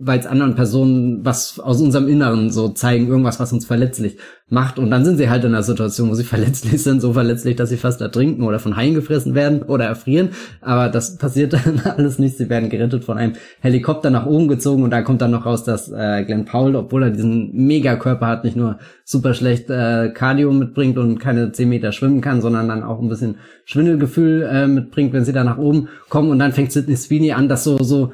jeweils 0.04 0.26
anderen 0.26 0.54
Personen 0.54 1.24
was 1.24 1.58
aus 1.58 1.80
unserem 1.80 2.08
Inneren 2.08 2.50
so 2.50 2.68
zeigen, 2.68 3.08
irgendwas, 3.08 3.40
was 3.40 3.52
uns 3.54 3.64
verletzlich 3.64 4.18
macht. 4.50 4.78
Und 4.78 4.90
dann 4.90 5.02
sind 5.04 5.16
sie 5.16 5.30
halt 5.30 5.44
in 5.44 5.54
einer 5.54 5.62
Situation, 5.62 6.10
wo 6.10 6.14
sie 6.14 6.24
verletzlich 6.34 6.82
sind, 6.82 7.00
so 7.00 7.14
verletzlich, 7.14 7.56
dass 7.56 7.70
sie 7.70 7.78
fast 7.78 8.02
ertrinken 8.02 8.42
oder 8.42 8.58
von 8.58 8.76
Haien 8.76 8.94
gefressen 8.94 9.34
werden 9.34 9.62
oder 9.62 9.86
erfrieren. 9.86 10.30
Aber 10.60 10.90
das 10.90 11.16
passiert 11.16 11.54
dann 11.54 11.80
alles 11.96 12.18
nicht. 12.18 12.36
Sie 12.36 12.50
werden 12.50 12.68
gerettet 12.68 13.04
von 13.04 13.16
einem 13.16 13.34
Helikopter 13.60 14.10
nach 14.10 14.26
oben 14.26 14.48
gezogen 14.48 14.82
und 14.82 14.90
da 14.90 15.00
kommt 15.00 15.22
dann 15.22 15.30
noch 15.30 15.46
raus, 15.46 15.64
dass 15.64 15.90
äh, 15.90 16.24
Glenn 16.24 16.44
Powell, 16.44 16.76
obwohl 16.76 17.04
er 17.04 17.10
diesen 17.10 17.52
Megakörper 17.54 18.26
hat, 18.26 18.44
nicht 18.44 18.56
nur 18.56 18.78
super 19.04 19.32
schlecht 19.32 19.70
äh, 19.70 20.10
Cardio 20.10 20.52
mitbringt 20.52 20.98
und 20.98 21.18
keine 21.18 21.52
10 21.52 21.66
Meter 21.66 21.92
schwimmen 21.92 22.20
kann, 22.20 22.42
sondern 22.42 22.68
dann 22.68 22.82
auch 22.82 23.00
ein 23.00 23.08
bisschen 23.08 23.36
Schwindelgefühl 23.64 24.42
äh, 24.42 24.66
mitbringt, 24.66 25.14
wenn 25.14 25.24
sie 25.24 25.32
da 25.32 25.44
nach 25.44 25.58
oben 25.58 25.88
kommen. 26.10 26.30
Und 26.30 26.40
dann 26.40 26.52
fängt 26.52 26.72
Sidney 26.72 26.96
Sweeney 26.96 27.32
an, 27.32 27.48
das 27.48 27.64
so, 27.64 27.78
so 27.82 28.12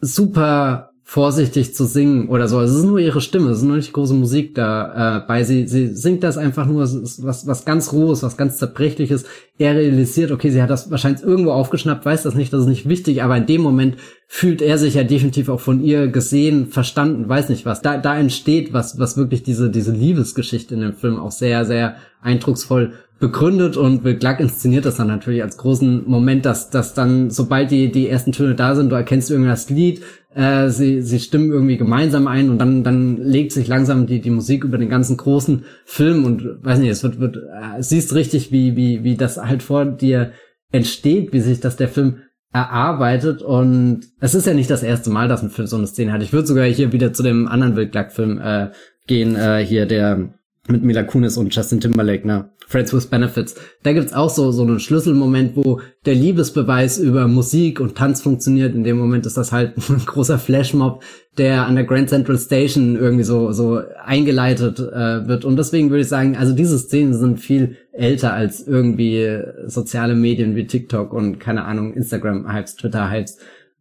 super 0.00 0.89
vorsichtig 1.10 1.74
zu 1.74 1.86
singen 1.86 2.28
oder 2.28 2.46
so. 2.46 2.60
Es 2.60 2.70
ist 2.70 2.84
nur 2.84 3.00
ihre 3.00 3.20
Stimme, 3.20 3.50
es 3.50 3.58
ist 3.58 3.64
nur 3.64 3.74
nicht 3.74 3.92
große 3.92 4.14
Musik 4.14 4.54
da 4.54 5.16
äh, 5.16 5.26
bei. 5.26 5.42
Sie, 5.42 5.66
sie 5.66 5.88
singt 5.88 6.22
das 6.22 6.38
einfach 6.38 6.66
nur, 6.66 6.84
es 6.84 6.94
ist 6.94 7.24
was, 7.24 7.48
was 7.48 7.64
ganz 7.64 7.92
Rohes, 7.92 8.22
was 8.22 8.36
ganz 8.36 8.58
Zerbrechliches. 8.58 9.24
Er 9.58 9.74
realisiert, 9.74 10.30
okay, 10.30 10.50
sie 10.50 10.62
hat 10.62 10.70
das 10.70 10.88
wahrscheinlich 10.88 11.24
irgendwo 11.24 11.50
aufgeschnappt, 11.50 12.06
weiß 12.06 12.22
das 12.22 12.36
nicht, 12.36 12.52
das 12.52 12.60
ist 12.60 12.68
nicht 12.68 12.88
wichtig, 12.88 13.24
aber 13.24 13.36
in 13.36 13.46
dem 13.46 13.60
Moment 13.60 13.96
fühlt 14.28 14.62
er 14.62 14.78
sich 14.78 14.94
ja 14.94 15.02
definitiv 15.02 15.48
auch 15.48 15.58
von 15.58 15.82
ihr 15.82 16.06
gesehen, 16.06 16.68
verstanden, 16.68 17.28
weiß 17.28 17.48
nicht 17.48 17.66
was. 17.66 17.82
Da, 17.82 17.98
da 17.98 18.16
entsteht 18.16 18.72
was, 18.72 19.00
was 19.00 19.16
wirklich 19.16 19.42
diese, 19.42 19.68
diese 19.68 19.90
Liebesgeschichte 19.90 20.74
in 20.76 20.80
dem 20.80 20.94
Film 20.94 21.18
auch 21.18 21.32
sehr, 21.32 21.64
sehr 21.64 21.96
eindrucksvoll 22.22 22.92
begründet 23.20 23.76
und 23.76 24.02
Will 24.02 24.16
Clark 24.16 24.40
inszeniert 24.40 24.86
das 24.86 24.96
dann 24.96 25.06
natürlich 25.06 25.42
als 25.42 25.58
großen 25.58 26.08
Moment, 26.08 26.46
dass, 26.46 26.70
dass 26.70 26.94
dann, 26.94 27.30
sobald 27.30 27.70
die, 27.70 27.92
die 27.92 28.08
ersten 28.08 28.32
Töne 28.32 28.54
da 28.54 28.74
sind, 28.74 28.90
du 28.90 28.96
erkennst 28.96 29.30
irgendwas 29.30 29.68
Lied, 29.68 30.00
äh, 30.34 30.70
sie, 30.70 31.02
sie 31.02 31.20
stimmen 31.20 31.52
irgendwie 31.52 31.76
gemeinsam 31.76 32.26
ein 32.26 32.48
und 32.48 32.58
dann, 32.58 32.82
dann 32.82 33.18
legt 33.18 33.52
sich 33.52 33.68
langsam 33.68 34.06
die, 34.06 34.22
die 34.22 34.30
Musik 34.30 34.64
über 34.64 34.78
den 34.78 34.88
ganzen 34.88 35.18
großen 35.18 35.64
Film 35.84 36.24
und 36.24 36.64
weiß 36.64 36.78
nicht, 36.78 36.88
es 36.88 37.02
wird, 37.02 37.20
wird, 37.20 37.36
äh, 37.36 37.82
siehst 37.82 38.14
richtig, 38.14 38.52
wie, 38.52 38.74
wie, 38.74 39.04
wie 39.04 39.16
das 39.16 39.36
halt 39.36 39.62
vor 39.62 39.84
dir 39.84 40.32
entsteht, 40.72 41.34
wie 41.34 41.40
sich 41.40 41.60
das 41.60 41.76
der 41.76 41.88
Film 41.88 42.22
erarbeitet 42.52 43.42
und 43.42 44.00
es 44.18 44.34
ist 44.34 44.46
ja 44.46 44.54
nicht 44.54 44.70
das 44.70 44.82
erste 44.82 45.10
Mal, 45.10 45.28
dass 45.28 45.42
ein 45.42 45.50
Film 45.50 45.68
so 45.68 45.76
eine 45.76 45.86
Szene 45.86 46.12
hat. 46.12 46.22
Ich 46.22 46.32
würde 46.32 46.48
sogar 46.48 46.64
hier 46.64 46.92
wieder 46.92 47.12
zu 47.12 47.22
dem 47.22 47.46
anderen 47.48 47.76
Will 47.76 47.88
Clark-Film 47.88 48.40
äh, 48.42 48.70
gehen, 49.06 49.36
äh, 49.36 49.64
hier 49.64 49.84
der 49.84 50.30
mit 50.68 50.82
Mila 50.82 51.02
Kunis 51.02 51.36
und 51.36 51.54
Justin 51.54 51.80
Timberlake, 51.80 52.26
ne? 52.26 52.50
Friends 52.70 52.92
with 52.94 53.06
Benefits. 53.06 53.56
Da 53.82 53.92
gibt's 53.92 54.12
auch 54.12 54.30
so, 54.30 54.52
so 54.52 54.62
einen 54.62 54.78
Schlüsselmoment, 54.78 55.56
wo 55.56 55.80
der 56.06 56.14
Liebesbeweis 56.14 56.98
über 56.98 57.26
Musik 57.26 57.80
und 57.80 57.96
Tanz 57.96 58.22
funktioniert. 58.22 58.76
In 58.76 58.84
dem 58.84 58.96
Moment 58.96 59.26
ist 59.26 59.36
das 59.36 59.50
halt 59.50 59.74
ein 59.88 60.06
großer 60.06 60.38
Flashmob, 60.38 61.02
der 61.36 61.66
an 61.66 61.74
der 61.74 61.82
Grand 61.82 62.08
Central 62.10 62.38
Station 62.38 62.94
irgendwie 62.94 63.24
so, 63.24 63.50
so 63.50 63.80
eingeleitet 64.04 64.78
äh, 64.78 65.26
wird. 65.26 65.44
Und 65.44 65.56
deswegen 65.56 65.90
würde 65.90 66.02
ich 66.02 66.08
sagen, 66.08 66.36
also 66.36 66.54
diese 66.54 66.78
Szenen 66.78 67.12
sind 67.14 67.40
viel 67.40 67.76
älter 67.92 68.34
als 68.34 68.64
irgendwie 68.64 69.40
soziale 69.66 70.14
Medien 70.14 70.54
wie 70.54 70.68
TikTok 70.68 71.12
und 71.12 71.40
keine 71.40 71.64
Ahnung, 71.64 71.92
Instagram-Hypes, 71.94 72.76
Twitter-Hypes 72.76 73.38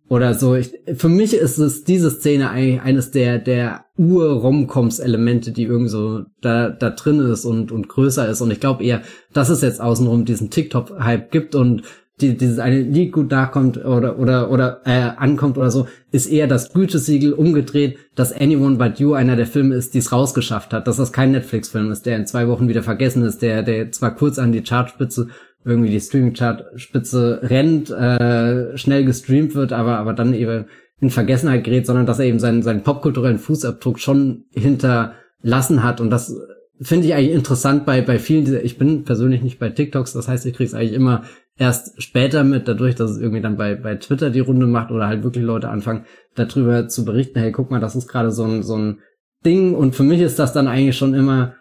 oder 0.10 0.34
so. 0.34 0.56
Ich, 0.56 0.72
für 0.96 1.08
mich 1.08 1.34
ist 1.34 1.60
es 1.60 1.84
diese 1.84 2.10
Szene 2.10 2.50
eigentlich 2.50 2.82
eines 2.82 3.12
der 3.12 3.38
der 3.38 3.86
Ur-Romcoms-Elemente, 3.98 5.52
die 5.52 5.64
irgendwie 5.64 5.90
so 5.90 6.24
da 6.42 6.70
da 6.70 6.90
drin 6.90 7.20
ist 7.20 7.46
und 7.46 7.72
und 7.72 7.88
größer 7.88 8.28
ist. 8.28 8.42
Und 8.42 8.52
ich 8.52 8.60
glaube 8.60 8.84
eher, 8.84 9.02
dass 9.34 9.50
es 9.50 9.62
jetzt 9.62 9.80
außenrum 9.80 10.26
diesen 10.26 10.50
TikTok-Hype 10.50 11.32
gibt 11.32 11.56
und 11.56 11.84
die, 12.22 12.36
dieses 12.36 12.60
eine 12.60 12.82
Lied 12.82 13.14
gut 13.14 13.32
nachkommt 13.32 13.78
oder 13.86 14.20
oder 14.20 14.52
oder 14.52 14.82
äh, 14.86 15.12
ankommt 15.16 15.58
oder 15.58 15.72
so, 15.72 15.88
ist 16.12 16.26
eher 16.26 16.48
das 16.48 16.74
Gütesiegel 16.74 17.34
umgedreht, 17.34 17.98
dass 18.16 18.34
Anyone 18.34 18.78
But 18.78 19.00
You 19.00 19.14
einer 19.14 19.36
der 19.36 19.48
Filme 19.48 19.76
ist, 19.76 19.94
die 19.94 20.00
es 20.00 20.12
rausgeschafft 20.12 20.74
hat, 20.74 20.88
dass 20.88 20.98
das 20.98 21.14
kein 21.14 21.32
Netflix-Film 21.32 21.92
ist, 21.92 22.06
der 22.06 22.18
in 22.18 22.26
zwei 22.26 22.48
Wochen 22.48 22.68
wieder 22.68 22.84
vergessen 22.84 23.24
ist, 23.24 23.42
der 23.42 23.64
der 23.64 23.92
zwar 23.92 24.16
kurz 24.16 24.40
an 24.40 24.52
die 24.52 24.64
Chartspitze 24.64 25.28
irgendwie 25.66 25.90
die 25.90 26.00
Streaming-Chart-Spitze 26.00 27.42
rennt, 27.44 27.90
äh, 27.90 28.78
schnell 28.78 29.06
gestreamt 29.06 29.56
wird, 29.56 29.74
aber, 29.74 29.98
aber 29.98 30.14
dann 30.14 30.34
eben 30.34 30.66
in 31.02 31.10
Vergessenheit 31.10 31.64
gerät, 31.64 31.86
sondern 31.86 32.06
dass 32.06 32.20
er 32.20 32.26
eben 32.26 32.40
seinen, 32.40 32.62
seinen 32.62 32.84
popkulturellen 32.84 33.40
Fußabdruck 33.40 34.00
schon 34.00 34.46
hinterlassen 34.52 35.84
hat. 35.84 36.02
Und 36.02 36.10
das 36.10 36.36
finde 36.82 37.08
ich 37.08 37.14
eigentlich 37.14 37.36
interessant 37.36 37.86
bei, 37.86 38.02
bei 38.02 38.20
vielen 38.20 38.46
dieser, 38.46 38.64
ich 38.64 38.78
bin 38.78 39.04
persönlich 39.04 39.42
nicht 39.42 39.60
bei 39.60 39.70
TikToks, 39.70 40.14
das 40.14 40.28
heißt, 40.28 40.46
ich 40.46 40.54
kriege 40.54 40.68
es 40.68 40.74
eigentlich 40.74 40.94
immer 40.94 41.24
erst 41.58 42.02
später 42.02 42.44
mit, 42.44 42.68
dadurch, 42.68 42.96
dass 42.96 43.12
es 43.12 43.20
irgendwie 43.20 43.42
dann 43.42 43.58
bei, 43.58 43.76
bei 43.76 43.96
Twitter 43.96 44.30
die 44.30 44.40
Runde 44.40 44.66
macht 44.66 44.92
oder 44.92 45.08
halt 45.08 45.24
wirklich 45.24 45.44
Leute 45.44 45.70
anfangen, 45.70 46.06
darüber 46.36 46.88
zu 46.88 47.04
berichten, 47.04 47.40
hey, 47.40 47.52
guck 47.52 47.70
mal, 47.70 47.82
das 47.82 47.96
ist 47.96 48.08
gerade 48.08 48.32
so 48.32 48.46
ein, 48.46 48.64
so 48.64 48.78
ein 48.78 49.00
Ding. 49.46 49.76
Und 49.76 49.94
für 49.94 50.04
mich 50.04 50.22
ist 50.22 50.40
das 50.40 50.54
dann 50.54 50.68
eigentlich 50.68 50.98
schon 50.98 51.14
immer 51.14 51.56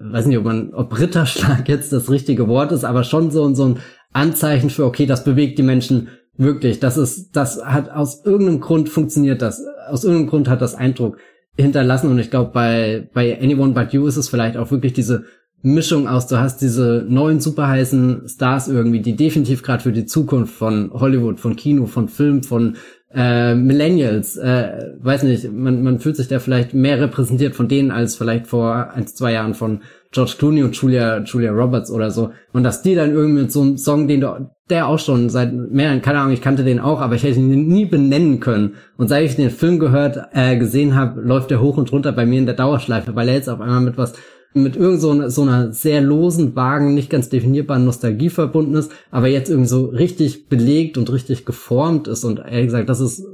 weiß 0.00 0.26
nicht, 0.26 0.38
ob 0.38 0.44
man, 0.44 0.72
ob 0.74 0.98
Ritterschlag 0.98 1.68
jetzt 1.68 1.92
das 1.92 2.10
richtige 2.10 2.48
Wort 2.48 2.72
ist, 2.72 2.84
aber 2.84 3.04
schon 3.04 3.30
so, 3.30 3.52
so 3.54 3.64
ein 3.66 3.78
Anzeichen 4.12 4.70
für, 4.70 4.86
okay, 4.86 5.06
das 5.06 5.24
bewegt 5.24 5.58
die 5.58 5.62
Menschen 5.62 6.08
wirklich. 6.36 6.80
Das 6.80 6.96
ist, 6.96 7.36
das 7.36 7.64
hat 7.64 7.90
aus 7.90 8.24
irgendeinem 8.24 8.60
Grund 8.60 8.88
funktioniert 8.88 9.42
das. 9.42 9.62
Aus 9.88 10.04
irgendeinem 10.04 10.30
Grund 10.30 10.48
hat 10.48 10.62
das 10.62 10.74
Eindruck 10.74 11.18
hinterlassen 11.56 12.10
und 12.10 12.18
ich 12.18 12.30
glaube, 12.30 12.50
bei, 12.52 13.10
bei 13.12 13.40
Anyone 13.40 13.74
But 13.74 13.92
You 13.92 14.06
ist 14.06 14.16
es 14.16 14.28
vielleicht 14.28 14.56
auch 14.56 14.70
wirklich 14.70 14.94
diese 14.94 15.24
Mischung 15.62 16.08
aus, 16.08 16.26
du 16.26 16.38
hast 16.38 16.62
diese 16.62 17.04
neuen 17.06 17.40
super 17.40 17.68
heißen 17.68 18.22
Stars 18.26 18.68
irgendwie, 18.68 19.00
die 19.00 19.16
definitiv 19.16 19.62
gerade 19.62 19.82
für 19.82 19.92
die 19.92 20.06
Zukunft 20.06 20.54
von 20.54 20.90
Hollywood, 20.92 21.38
von 21.38 21.54
Kino, 21.54 21.84
von 21.84 22.08
Film, 22.08 22.42
von 22.42 22.76
äh, 23.14 23.54
Millennials, 23.54 24.36
äh, 24.36 24.92
weiß 25.00 25.24
nicht, 25.24 25.52
man, 25.52 25.82
man 25.82 25.98
fühlt 25.98 26.16
sich 26.16 26.28
da 26.28 26.38
vielleicht 26.38 26.74
mehr 26.74 27.00
repräsentiert 27.00 27.56
von 27.56 27.66
denen 27.66 27.90
als 27.90 28.16
vielleicht 28.16 28.46
vor 28.46 28.90
ein, 28.94 29.06
zwei 29.06 29.32
Jahren 29.32 29.54
von 29.54 29.80
George 30.12 30.34
Clooney 30.38 30.62
und 30.62 30.76
Julia, 30.76 31.18
Julia 31.18 31.50
Roberts 31.50 31.90
oder 31.90 32.10
so. 32.10 32.30
Und 32.52 32.62
dass 32.62 32.82
die 32.82 32.94
dann 32.94 33.12
irgendwie 33.12 33.42
mit 33.42 33.52
so 33.52 33.62
einem 33.62 33.78
Song, 33.78 34.06
den 34.06 34.20
du, 34.20 34.50
der 34.68 34.86
auch 34.86 34.98
schon 34.98 35.28
seit 35.28 35.52
mehreren, 35.52 36.02
keine 36.02 36.20
Ahnung, 36.20 36.32
ich 36.32 36.42
kannte 36.42 36.64
den 36.64 36.80
auch, 36.80 37.00
aber 37.00 37.16
ich 37.16 37.22
hätte 37.24 37.38
ihn 37.38 37.68
nie 37.68 37.84
benennen 37.84 38.38
können. 38.38 38.74
Und 38.96 39.08
seit 39.08 39.24
ich 39.24 39.36
den 39.36 39.50
Film 39.50 39.78
gehört, 39.78 40.18
äh, 40.32 40.56
gesehen 40.56 40.94
habe, 40.94 41.20
läuft 41.20 41.50
der 41.50 41.60
hoch 41.60 41.76
und 41.76 41.92
runter 41.92 42.12
bei 42.12 42.26
mir 42.26 42.38
in 42.38 42.46
der 42.46 42.56
Dauerschleife, 42.56 43.14
weil 43.14 43.28
er 43.28 43.34
jetzt 43.34 43.48
auf 43.48 43.60
einmal 43.60 43.80
mit 43.80 43.98
was 43.98 44.14
mit 44.52 44.76
irgend 44.76 45.00
so, 45.00 45.28
so 45.28 45.42
einer 45.42 45.72
sehr 45.72 46.00
losen, 46.00 46.56
vagen, 46.56 46.94
nicht 46.94 47.10
ganz 47.10 47.28
definierbaren 47.28 47.84
Nostalgie 47.84 48.30
verbunden 48.30 48.74
ist, 48.74 48.90
aber 49.10 49.28
jetzt 49.28 49.48
irgendwie 49.48 49.68
so 49.68 49.86
richtig 49.86 50.48
belegt 50.48 50.98
und 50.98 51.12
richtig 51.12 51.44
geformt 51.44 52.08
ist. 52.08 52.24
Und 52.24 52.38
ehrlich 52.38 52.66
gesagt, 52.66 52.88
das 52.88 53.00
ist, 53.00 53.24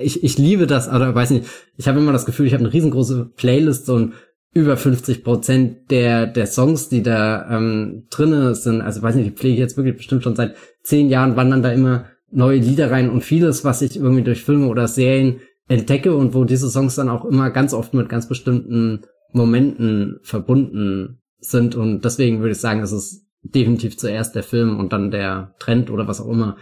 ich, 0.00 0.24
ich 0.24 0.38
liebe 0.38 0.66
das, 0.66 0.88
oder 0.88 1.14
weiß 1.14 1.30
nicht, 1.30 1.46
ich 1.76 1.88
habe 1.88 1.98
immer 1.98 2.12
das 2.12 2.24
Gefühl, 2.24 2.46
ich 2.46 2.54
habe 2.54 2.64
eine 2.64 2.72
riesengroße 2.72 3.32
Playlist, 3.36 3.88
ein 3.90 4.14
über 4.54 4.76
50 4.76 5.24
Prozent 5.24 5.90
der, 5.90 6.26
der 6.26 6.46
Songs, 6.46 6.88
die 6.88 7.02
da 7.02 7.48
ähm, 7.50 8.06
drinne 8.10 8.54
sind, 8.54 8.82
also 8.82 9.02
weiß 9.02 9.14
nicht, 9.14 9.26
die 9.26 9.34
pflege 9.34 9.54
ich 9.54 9.60
jetzt 9.60 9.76
wirklich 9.76 9.96
bestimmt 9.96 10.22
schon 10.22 10.36
seit 10.36 10.56
zehn 10.82 11.08
Jahren, 11.08 11.36
wandern 11.36 11.62
da 11.62 11.72
immer 11.72 12.06
neue 12.30 12.58
Lieder 12.58 12.90
rein 12.90 13.10
und 13.10 13.22
vieles, 13.22 13.64
was 13.64 13.82
ich 13.82 13.96
irgendwie 13.96 14.22
durch 14.22 14.44
Filme 14.44 14.68
oder 14.68 14.88
Serien 14.88 15.40
entdecke 15.68 16.14
und 16.14 16.34
wo 16.34 16.44
diese 16.44 16.68
Songs 16.68 16.96
dann 16.96 17.08
auch 17.08 17.24
immer 17.24 17.50
ganz 17.50 17.72
oft 17.72 17.94
mit 17.94 18.08
ganz 18.08 18.28
bestimmten 18.28 19.02
Momenten 19.32 20.20
verbunden 20.22 21.22
sind 21.38 21.74
und 21.74 22.04
deswegen 22.04 22.40
würde 22.40 22.52
ich 22.52 22.58
sagen, 22.58 22.80
es 22.80 22.92
ist 22.92 23.26
definitiv 23.42 23.98
zuerst 23.98 24.34
der 24.34 24.42
Film 24.42 24.78
und 24.78 24.92
dann 24.92 25.10
der 25.10 25.54
Trend 25.58 25.90
oder 25.90 26.06
was 26.06 26.20
auch 26.20 26.28
immer 26.28 26.56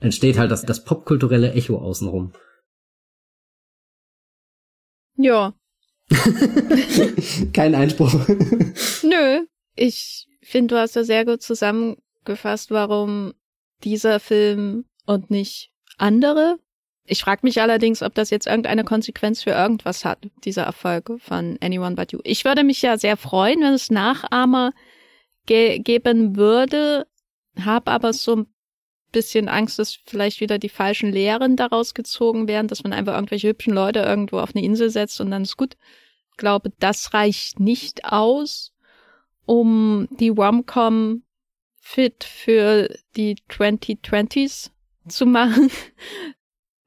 entsteht 0.00 0.38
halt 0.38 0.50
das, 0.50 0.64
das 0.64 0.84
popkulturelle 0.84 1.52
Echo 1.52 1.78
außenrum. 1.78 2.32
Ja. 5.16 5.54
Kein 7.52 7.74
Einspruch. 7.74 8.12
Nö, 9.02 9.46
ich 9.74 10.28
finde, 10.42 10.74
du 10.74 10.80
hast 10.80 10.96
da 10.96 11.04
sehr 11.04 11.24
gut 11.24 11.42
zusammengefasst, 11.42 12.70
warum 12.70 13.34
dieser 13.82 14.20
Film 14.20 14.84
und 15.06 15.30
nicht 15.30 15.72
andere. 15.96 16.58
Ich 17.10 17.22
frage 17.22 17.40
mich 17.42 17.60
allerdings, 17.60 18.02
ob 18.02 18.14
das 18.14 18.28
jetzt 18.28 18.46
irgendeine 18.46 18.84
Konsequenz 18.84 19.42
für 19.42 19.50
irgendwas 19.50 20.04
hat, 20.04 20.18
dieser 20.44 20.64
Erfolg 20.64 21.10
von 21.18 21.58
Anyone 21.62 21.96
But 21.96 22.12
You. 22.12 22.20
Ich 22.24 22.44
würde 22.44 22.64
mich 22.64 22.82
ja 22.82 22.98
sehr 22.98 23.16
freuen, 23.16 23.60
wenn 23.60 23.72
es 23.72 23.90
Nachahmer 23.90 24.72
ge 25.46 25.78
geben 25.78 26.36
würde, 26.36 27.06
habe 27.58 27.90
aber 27.90 28.12
so 28.12 28.36
ein 28.36 28.46
bisschen 29.10 29.48
Angst, 29.48 29.78
dass 29.78 29.98
vielleicht 30.04 30.40
wieder 30.40 30.58
die 30.58 30.68
falschen 30.68 31.10
Lehren 31.10 31.56
daraus 31.56 31.94
gezogen 31.94 32.46
werden, 32.46 32.68
dass 32.68 32.84
man 32.84 32.92
einfach 32.92 33.14
irgendwelche 33.14 33.48
hübschen 33.48 33.72
Leute 33.72 34.00
irgendwo 34.00 34.38
auf 34.38 34.54
eine 34.54 34.64
Insel 34.64 34.90
setzt 34.90 35.20
und 35.22 35.30
dann 35.30 35.42
ist 35.42 35.56
gut. 35.56 35.78
Ich 36.32 36.36
glaube, 36.36 36.70
das 36.78 37.14
reicht 37.14 37.58
nicht 37.58 38.04
aus, 38.04 38.74
um 39.46 40.08
die 40.10 40.28
Romcom 40.28 41.22
fit 41.80 42.22
für 42.22 42.94
die 43.16 43.36
2020s 43.48 44.70
zu 45.08 45.24
machen. 45.24 45.70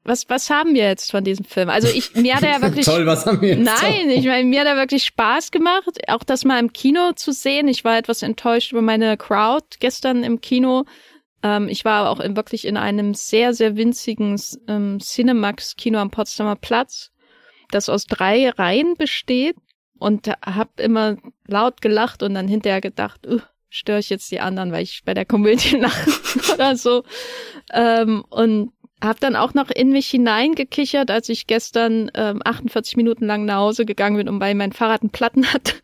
Was, 0.04 0.28
was 0.28 0.50
haben 0.50 0.74
wir 0.74 0.82
jetzt 0.82 1.12
von 1.12 1.22
diesem 1.22 1.44
Film? 1.44 1.68
Also 1.68 1.86
ich, 1.86 2.14
mir 2.14 2.34
hat 2.34 2.42
er 2.42 2.52
ja 2.52 2.62
wirklich. 2.62 2.84
Toll, 2.84 3.06
was 3.06 3.24
haben 3.24 3.40
wir 3.40 3.50
jetzt? 3.50 3.64
Nein, 3.64 4.10
ich 4.10 4.26
meine, 4.26 4.44
mir 4.44 4.60
hat 4.60 4.66
er 4.66 4.76
wirklich 4.76 5.04
Spaß 5.04 5.52
gemacht, 5.52 5.88
auch 6.08 6.24
das 6.24 6.44
mal 6.44 6.58
im 6.58 6.72
Kino 6.72 7.12
zu 7.12 7.32
sehen. 7.32 7.68
Ich 7.68 7.84
war 7.84 7.96
etwas 7.96 8.22
enttäuscht 8.22 8.72
über 8.72 8.82
meine 8.82 9.16
Crowd 9.16 9.64
gestern 9.78 10.24
im 10.24 10.40
Kino. 10.40 10.84
Ähm, 11.42 11.68
ich 11.68 11.84
war 11.84 12.10
auch 12.10 12.18
in, 12.18 12.36
wirklich 12.36 12.66
in 12.66 12.76
einem 12.76 13.14
sehr, 13.14 13.54
sehr 13.54 13.76
winzigen 13.76 14.40
ähm, 14.68 14.98
Cinemax-Kino 15.00 15.98
am 15.98 16.10
Potsdamer 16.10 16.56
Platz, 16.56 17.10
das 17.70 17.88
aus 17.88 18.06
drei 18.06 18.50
Reihen 18.50 18.94
besteht 18.94 19.56
und 19.98 20.28
hab 20.28 20.80
immer 20.80 21.16
laut 21.46 21.80
gelacht 21.80 22.24
und 22.24 22.34
dann 22.34 22.48
hinterher 22.48 22.80
gedacht, 22.80 23.26
uh, 23.26 23.40
störe 23.68 24.00
ich 24.00 24.10
jetzt 24.10 24.30
die 24.32 24.40
anderen, 24.40 24.72
weil 24.72 24.82
ich 24.82 25.02
bei 25.04 25.14
der 25.14 25.24
Komödie 25.24 25.76
lache 25.78 26.10
oder 26.54 26.76
so. 26.76 27.04
Ähm, 27.72 28.24
und 28.28 28.72
hab 29.02 29.20
dann 29.20 29.36
auch 29.36 29.52
noch 29.52 29.68
in 29.70 29.90
mich 29.90 30.08
hineingekichert, 30.08 31.10
als 31.10 31.28
ich 31.28 31.46
gestern 31.46 32.10
ähm, 32.14 32.40
48 32.44 32.96
Minuten 32.96 33.26
lang 33.26 33.44
nach 33.44 33.56
Hause 33.56 33.84
gegangen 33.84 34.16
bin 34.16 34.28
und 34.28 34.40
weil 34.40 34.54
mein 34.54 34.72
Fahrrad 34.72 35.02
einen 35.02 35.10
Platten 35.10 35.52
hat. 35.52 35.82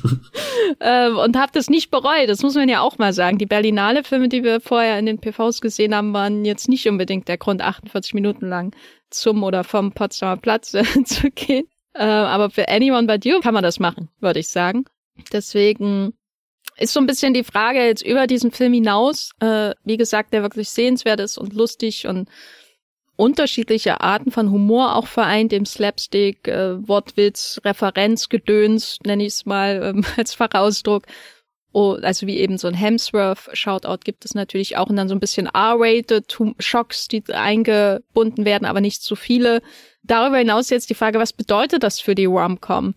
ähm, 0.80 1.16
und 1.16 1.38
hab 1.38 1.52
das 1.52 1.70
nicht 1.70 1.90
bereut. 1.90 2.28
Das 2.28 2.42
muss 2.42 2.54
man 2.54 2.68
ja 2.68 2.80
auch 2.80 2.98
mal 2.98 3.12
sagen. 3.12 3.38
Die 3.38 3.46
Berlinale 3.46 4.04
Filme, 4.04 4.28
die 4.28 4.44
wir 4.44 4.60
vorher 4.60 4.98
in 4.98 5.06
den 5.06 5.18
PVs 5.18 5.60
gesehen 5.60 5.94
haben, 5.94 6.12
waren 6.12 6.44
jetzt 6.44 6.68
nicht 6.68 6.86
unbedingt 6.86 7.28
der 7.28 7.38
Grund, 7.38 7.62
48 7.62 8.14
Minuten 8.14 8.48
lang 8.48 8.74
zum 9.10 9.42
oder 9.42 9.64
vom 9.64 9.92
Potsdamer 9.92 10.36
Platz 10.36 10.74
äh, 10.74 10.84
zu 11.04 11.30
gehen. 11.30 11.66
Äh, 11.94 12.04
aber 12.04 12.50
für 12.50 12.68
Anyone 12.68 13.06
But 13.06 13.24
You 13.24 13.40
kann 13.40 13.54
man 13.54 13.62
das 13.62 13.80
machen, 13.80 14.10
würde 14.20 14.40
ich 14.40 14.48
sagen. 14.48 14.84
Deswegen 15.32 16.12
ist 16.76 16.92
so 16.92 17.00
ein 17.00 17.06
bisschen 17.06 17.34
die 17.34 17.44
Frage 17.44 17.84
jetzt 17.84 18.04
über 18.04 18.26
diesen 18.26 18.50
Film 18.50 18.72
hinaus, 18.72 19.30
äh, 19.40 19.74
wie 19.84 19.96
gesagt, 19.96 20.32
der 20.32 20.42
wirklich 20.42 20.70
sehenswert 20.70 21.20
ist 21.20 21.38
und 21.38 21.54
lustig 21.54 22.06
und 22.06 22.28
unterschiedliche 23.16 24.00
Arten 24.00 24.30
von 24.30 24.50
Humor 24.50 24.96
auch 24.96 25.06
vereint, 25.06 25.52
im 25.52 25.66
Slapstick, 25.66 26.48
äh, 26.48 26.86
Wortwitz, 26.88 27.60
Referenzgedöns, 27.64 28.98
nenne 29.04 29.24
ich 29.24 29.34
es 29.34 29.46
mal 29.46 29.82
ähm, 29.82 30.04
als 30.16 30.34
Fachausdruck. 30.34 31.04
Oh, 31.72 31.96
also 32.02 32.28
wie 32.28 32.38
eben 32.38 32.56
so 32.56 32.68
ein 32.68 32.74
Hemsworth-Shoutout 32.74 34.04
gibt 34.04 34.24
es 34.24 34.34
natürlich 34.34 34.76
auch 34.76 34.88
und 34.88 34.96
dann 34.96 35.08
so 35.08 35.14
ein 35.14 35.20
bisschen 35.20 35.46
R-rated 35.46 36.38
Shocks, 36.60 37.08
die 37.08 37.24
eingebunden 37.32 38.44
werden, 38.44 38.64
aber 38.64 38.80
nicht 38.80 39.02
zu 39.02 39.16
viele. 39.16 39.60
Darüber 40.04 40.38
hinaus 40.38 40.70
jetzt 40.70 40.88
die 40.88 40.94
Frage, 40.94 41.18
was 41.18 41.32
bedeutet 41.32 41.82
das 41.82 41.98
für 41.98 42.14
die 42.14 42.26
Rom-Com, 42.26 42.94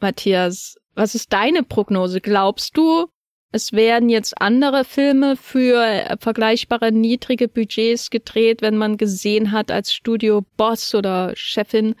Matthias? 0.00 0.79
Was 1.00 1.14
ist 1.14 1.32
deine 1.32 1.62
Prognose? 1.62 2.20
Glaubst 2.20 2.76
du, 2.76 3.06
es 3.52 3.72
werden 3.72 4.10
jetzt 4.10 4.38
andere 4.38 4.84
Filme 4.84 5.34
für 5.36 5.82
äh, 5.82 6.18
vergleichbare 6.20 6.92
niedrige 6.92 7.48
Budgets 7.48 8.10
gedreht, 8.10 8.60
wenn 8.60 8.76
man 8.76 8.98
gesehen 8.98 9.50
hat 9.50 9.70
als 9.70 9.94
Studio 9.94 10.44
Boss 10.58 10.94
oder 10.94 11.32
Chefin, 11.36 11.94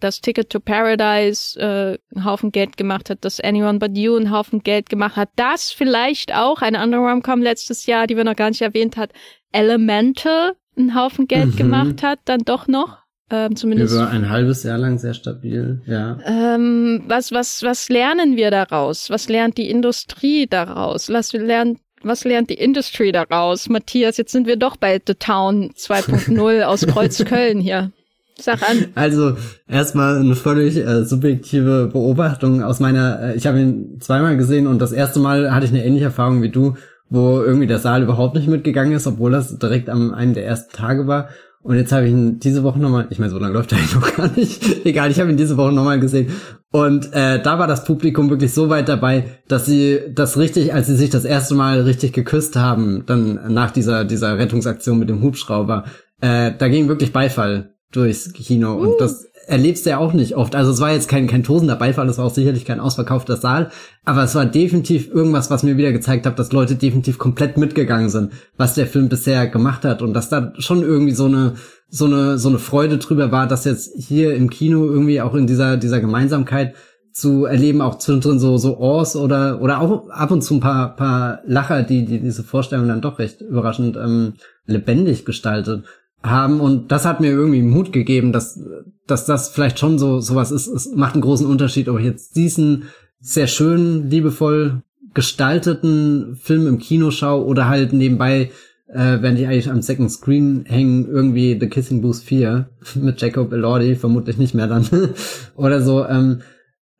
dass 0.00 0.22
Ticket 0.22 0.48
to 0.48 0.58
Paradise 0.58 1.60
äh, 1.60 1.98
einen 2.16 2.24
Haufen 2.24 2.50
Geld 2.50 2.78
gemacht 2.78 3.10
hat, 3.10 3.26
dass 3.26 3.40
Anyone 3.40 3.78
But 3.78 3.94
You 3.94 4.16
einen 4.16 4.30
Haufen 4.30 4.62
Geld 4.62 4.88
gemacht 4.88 5.16
hat, 5.16 5.28
das 5.36 5.70
vielleicht 5.70 6.34
auch 6.34 6.62
eine 6.62 6.78
andere 6.78 7.02
Romcom 7.02 7.42
letztes 7.42 7.84
Jahr, 7.84 8.06
die 8.06 8.16
wir 8.16 8.24
noch 8.24 8.36
gar 8.36 8.48
nicht 8.48 8.62
erwähnt 8.62 8.96
hat, 8.96 9.12
Elemental 9.52 10.56
einen 10.78 10.94
Haufen 10.94 11.28
Geld 11.28 11.52
mhm. 11.52 11.56
gemacht 11.56 12.02
hat, 12.02 12.20
dann 12.24 12.40
doch 12.40 12.68
noch. 12.68 13.03
Ähm, 13.34 13.56
zumindest 13.56 13.94
über 13.94 14.08
ein 14.08 14.28
halbes 14.28 14.62
Jahr 14.62 14.78
lang 14.78 14.98
sehr 14.98 15.14
stabil, 15.14 15.80
ja. 15.86 16.18
Ähm, 16.24 17.02
was 17.08 17.32
was 17.32 17.62
was 17.62 17.88
lernen 17.88 18.36
wir 18.36 18.50
daraus? 18.50 19.10
Was 19.10 19.28
lernt 19.28 19.58
die 19.58 19.68
Industrie 19.70 20.46
daraus? 20.46 21.08
Was 21.08 21.32
lernt 21.32 21.78
was 22.02 22.24
lernt 22.24 22.50
die 22.50 22.54
Industry 22.54 23.12
daraus? 23.12 23.68
Matthias, 23.68 24.16
jetzt 24.18 24.32
sind 24.32 24.46
wir 24.46 24.56
doch 24.56 24.76
bei 24.76 25.00
The 25.04 25.14
Town 25.14 25.72
2.0 25.76 26.62
aus 26.62 26.86
Kreuzköln 26.86 27.60
hier. 27.60 27.90
Sag 28.36 28.68
an. 28.68 28.86
Also 28.94 29.36
erstmal 29.68 30.18
eine 30.18 30.34
völlig 30.34 30.76
äh, 30.76 31.04
subjektive 31.04 31.88
Beobachtung 31.92 32.62
aus 32.62 32.80
meiner. 32.80 33.20
Äh, 33.20 33.36
ich 33.36 33.46
habe 33.46 33.60
ihn 33.60 34.00
zweimal 34.00 34.36
gesehen 34.36 34.66
und 34.66 34.80
das 34.80 34.92
erste 34.92 35.20
Mal 35.20 35.54
hatte 35.54 35.66
ich 35.66 35.72
eine 35.72 35.84
ähnliche 35.84 36.06
Erfahrung 36.06 36.42
wie 36.42 36.50
du, 36.50 36.74
wo 37.08 37.40
irgendwie 37.40 37.68
der 37.68 37.78
Saal 37.78 38.02
überhaupt 38.02 38.34
nicht 38.34 38.48
mitgegangen 38.48 38.92
ist, 38.92 39.06
obwohl 39.06 39.30
das 39.30 39.58
direkt 39.58 39.88
am 39.88 40.12
einen 40.12 40.34
der 40.34 40.46
ersten 40.46 40.76
Tage 40.76 41.06
war. 41.06 41.28
Und 41.64 41.76
jetzt 41.76 41.92
habe 41.92 42.04
ich 42.04 42.12
ihn 42.12 42.38
diese 42.40 42.62
Woche 42.62 42.78
nochmal, 42.78 43.06
ich 43.08 43.18
meine, 43.18 43.30
so 43.30 43.38
lange 43.38 43.54
läuft 43.54 43.72
er 43.72 43.78
eigentlich 43.78 43.94
noch 43.94 44.14
gar 44.14 44.30
nicht. 44.36 44.62
Egal, 44.84 45.10
ich 45.10 45.18
habe 45.18 45.30
ihn 45.30 45.38
diese 45.38 45.56
Woche 45.56 45.72
nochmal 45.72 45.98
gesehen. 45.98 46.30
Und 46.70 47.10
äh, 47.14 47.42
da 47.42 47.58
war 47.58 47.66
das 47.66 47.84
Publikum 47.84 48.28
wirklich 48.28 48.52
so 48.52 48.68
weit 48.68 48.86
dabei, 48.86 49.40
dass 49.48 49.64
sie 49.64 49.98
das 50.12 50.36
richtig, 50.36 50.74
als 50.74 50.88
sie 50.88 50.96
sich 50.96 51.08
das 51.08 51.24
erste 51.24 51.54
Mal 51.54 51.80
richtig 51.80 52.12
geküsst 52.12 52.56
haben, 52.56 53.04
dann 53.06 53.54
nach 53.54 53.70
dieser, 53.70 54.04
dieser 54.04 54.36
Rettungsaktion 54.36 54.98
mit 54.98 55.08
dem 55.08 55.22
Hubschrauber, 55.22 55.84
äh, 56.20 56.52
da 56.58 56.68
ging 56.68 56.88
wirklich 56.88 57.14
Beifall 57.14 57.74
durchs 57.92 58.34
Kino. 58.34 58.74
Uh. 58.74 58.80
Und 58.80 59.00
das 59.00 59.24
erlebst 59.44 59.86
du 59.86 59.90
ja 59.90 59.98
auch 59.98 60.12
nicht 60.12 60.36
oft. 60.36 60.54
Also 60.54 60.72
es 60.72 60.80
war 60.80 60.92
jetzt 60.92 61.08
kein, 61.08 61.26
kein 61.26 61.42
tosender 61.42 61.76
Beifall, 61.76 62.08
es 62.08 62.18
war 62.18 62.26
auch 62.26 62.34
sicherlich 62.34 62.64
kein 62.64 62.80
ausverkaufter 62.80 63.36
Saal, 63.36 63.70
aber 64.04 64.24
es 64.24 64.34
war 64.34 64.46
definitiv 64.46 65.08
irgendwas, 65.12 65.50
was 65.50 65.62
mir 65.62 65.76
wieder 65.76 65.92
gezeigt 65.92 66.26
hat, 66.26 66.38
dass 66.38 66.52
Leute 66.52 66.76
definitiv 66.76 67.18
komplett 67.18 67.56
mitgegangen 67.56 68.08
sind, 68.08 68.32
was 68.56 68.74
der 68.74 68.86
Film 68.86 69.08
bisher 69.08 69.46
gemacht 69.46 69.84
hat 69.84 70.02
und 70.02 70.14
dass 70.14 70.28
da 70.28 70.52
schon 70.58 70.82
irgendwie 70.82 71.14
so 71.14 71.26
eine 71.26 71.54
so 71.88 72.06
eine 72.06 72.38
so 72.38 72.48
eine 72.48 72.58
Freude 72.58 72.98
drüber 72.98 73.30
war, 73.30 73.46
dass 73.46 73.64
jetzt 73.64 73.92
hier 73.96 74.34
im 74.34 74.50
Kino 74.50 74.84
irgendwie 74.84 75.20
auch 75.20 75.34
in 75.34 75.46
dieser 75.46 75.76
dieser 75.76 76.00
Gemeinsamkeit 76.00 76.74
zu 77.12 77.44
erleben, 77.44 77.80
auch 77.80 77.98
zwischendrin 77.98 78.40
so 78.40 78.56
so 78.56 78.78
Ors 78.78 79.14
oder 79.14 79.60
oder 79.62 79.80
auch 79.80 80.08
ab 80.08 80.32
und 80.32 80.42
zu 80.42 80.54
ein 80.54 80.60
paar 80.60 80.96
paar 80.96 81.40
Lacher, 81.46 81.82
die 81.82 82.04
die 82.04 82.20
diese 82.20 82.42
Vorstellung 82.42 82.88
dann 82.88 83.00
doch 83.00 83.18
recht 83.18 83.40
überraschend 83.40 83.96
ähm, 83.96 84.34
lebendig 84.66 85.24
gestaltet 85.24 85.84
haben 86.24 86.60
und 86.60 86.90
das 86.90 87.04
hat 87.04 87.20
mir 87.20 87.30
irgendwie 87.30 87.62
Mut 87.62 87.92
gegeben, 87.92 88.32
dass 88.32 88.58
dass 89.06 89.26
das 89.26 89.48
vielleicht 89.50 89.78
schon 89.78 89.98
so 89.98 90.20
sowas 90.20 90.50
ist. 90.50 90.66
Es 90.66 90.90
macht 90.94 91.14
einen 91.14 91.22
großen 91.22 91.46
Unterschied, 91.46 91.88
ob 91.88 91.98
ich 91.98 92.04
jetzt 92.04 92.36
diesen 92.36 92.84
sehr 93.20 93.46
schön, 93.46 94.10
liebevoll 94.10 94.82
gestalteten 95.14 96.36
Film 96.36 96.66
im 96.66 96.78
Kino 96.78 97.10
schaue 97.10 97.44
oder 97.44 97.68
halt 97.68 97.92
nebenbei, 97.92 98.50
äh, 98.88 99.18
wenn 99.20 99.36
ich 99.36 99.46
eigentlich 99.46 99.70
am 99.70 99.82
Second 99.82 100.10
Screen 100.10 100.64
hängen, 100.66 101.06
irgendwie 101.06 101.56
The 101.58 101.68
Kissing 101.68 102.02
Booth 102.02 102.16
4 102.16 102.68
mit 102.96 103.20
Jacob 103.20 103.52
Elordi, 103.52 103.94
vermutlich 103.94 104.36
nicht 104.36 104.54
mehr 104.54 104.66
dann, 104.66 104.86
oder 105.56 105.80
so, 105.80 106.04
ähm, 106.04 106.40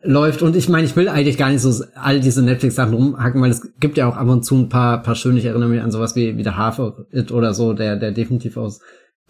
läuft. 0.03 0.43
Und 0.43 0.55
ich 0.55 0.69
meine, 0.69 0.87
ich 0.87 0.97
will 0.97 1.09
eigentlich 1.09 1.39
gar 1.39 1.51
nicht 1.51 1.63
so 1.63 1.85
all 1.95 2.21
diese 2.21 2.43
Netflix-Sachen 2.43 2.95
rumhacken, 2.95 3.41
weil 3.41 3.51
es 3.51 3.73
gibt 3.81 3.97
ja 3.97 4.07
auch 4.07 4.17
ab 4.17 4.29
und 4.29 4.45
zu 4.45 4.55
ein 4.57 4.69
paar, 4.69 5.03
paar 5.03 5.15
schöne, 5.15 5.39
ich 5.39 5.47
erinnere 5.47 5.69
mich 5.69 5.81
an 5.81 5.91
sowas 5.91 6.15
wie, 6.15 6.37
wie 6.37 6.43
der 6.43 6.57
Half 6.57 6.79
of 6.79 6.95
It 7.11 7.33
oder 7.33 7.55
so, 7.55 7.73
der, 7.73 7.97
der 7.97 8.13
definitiv 8.13 8.57
aus 8.57 8.81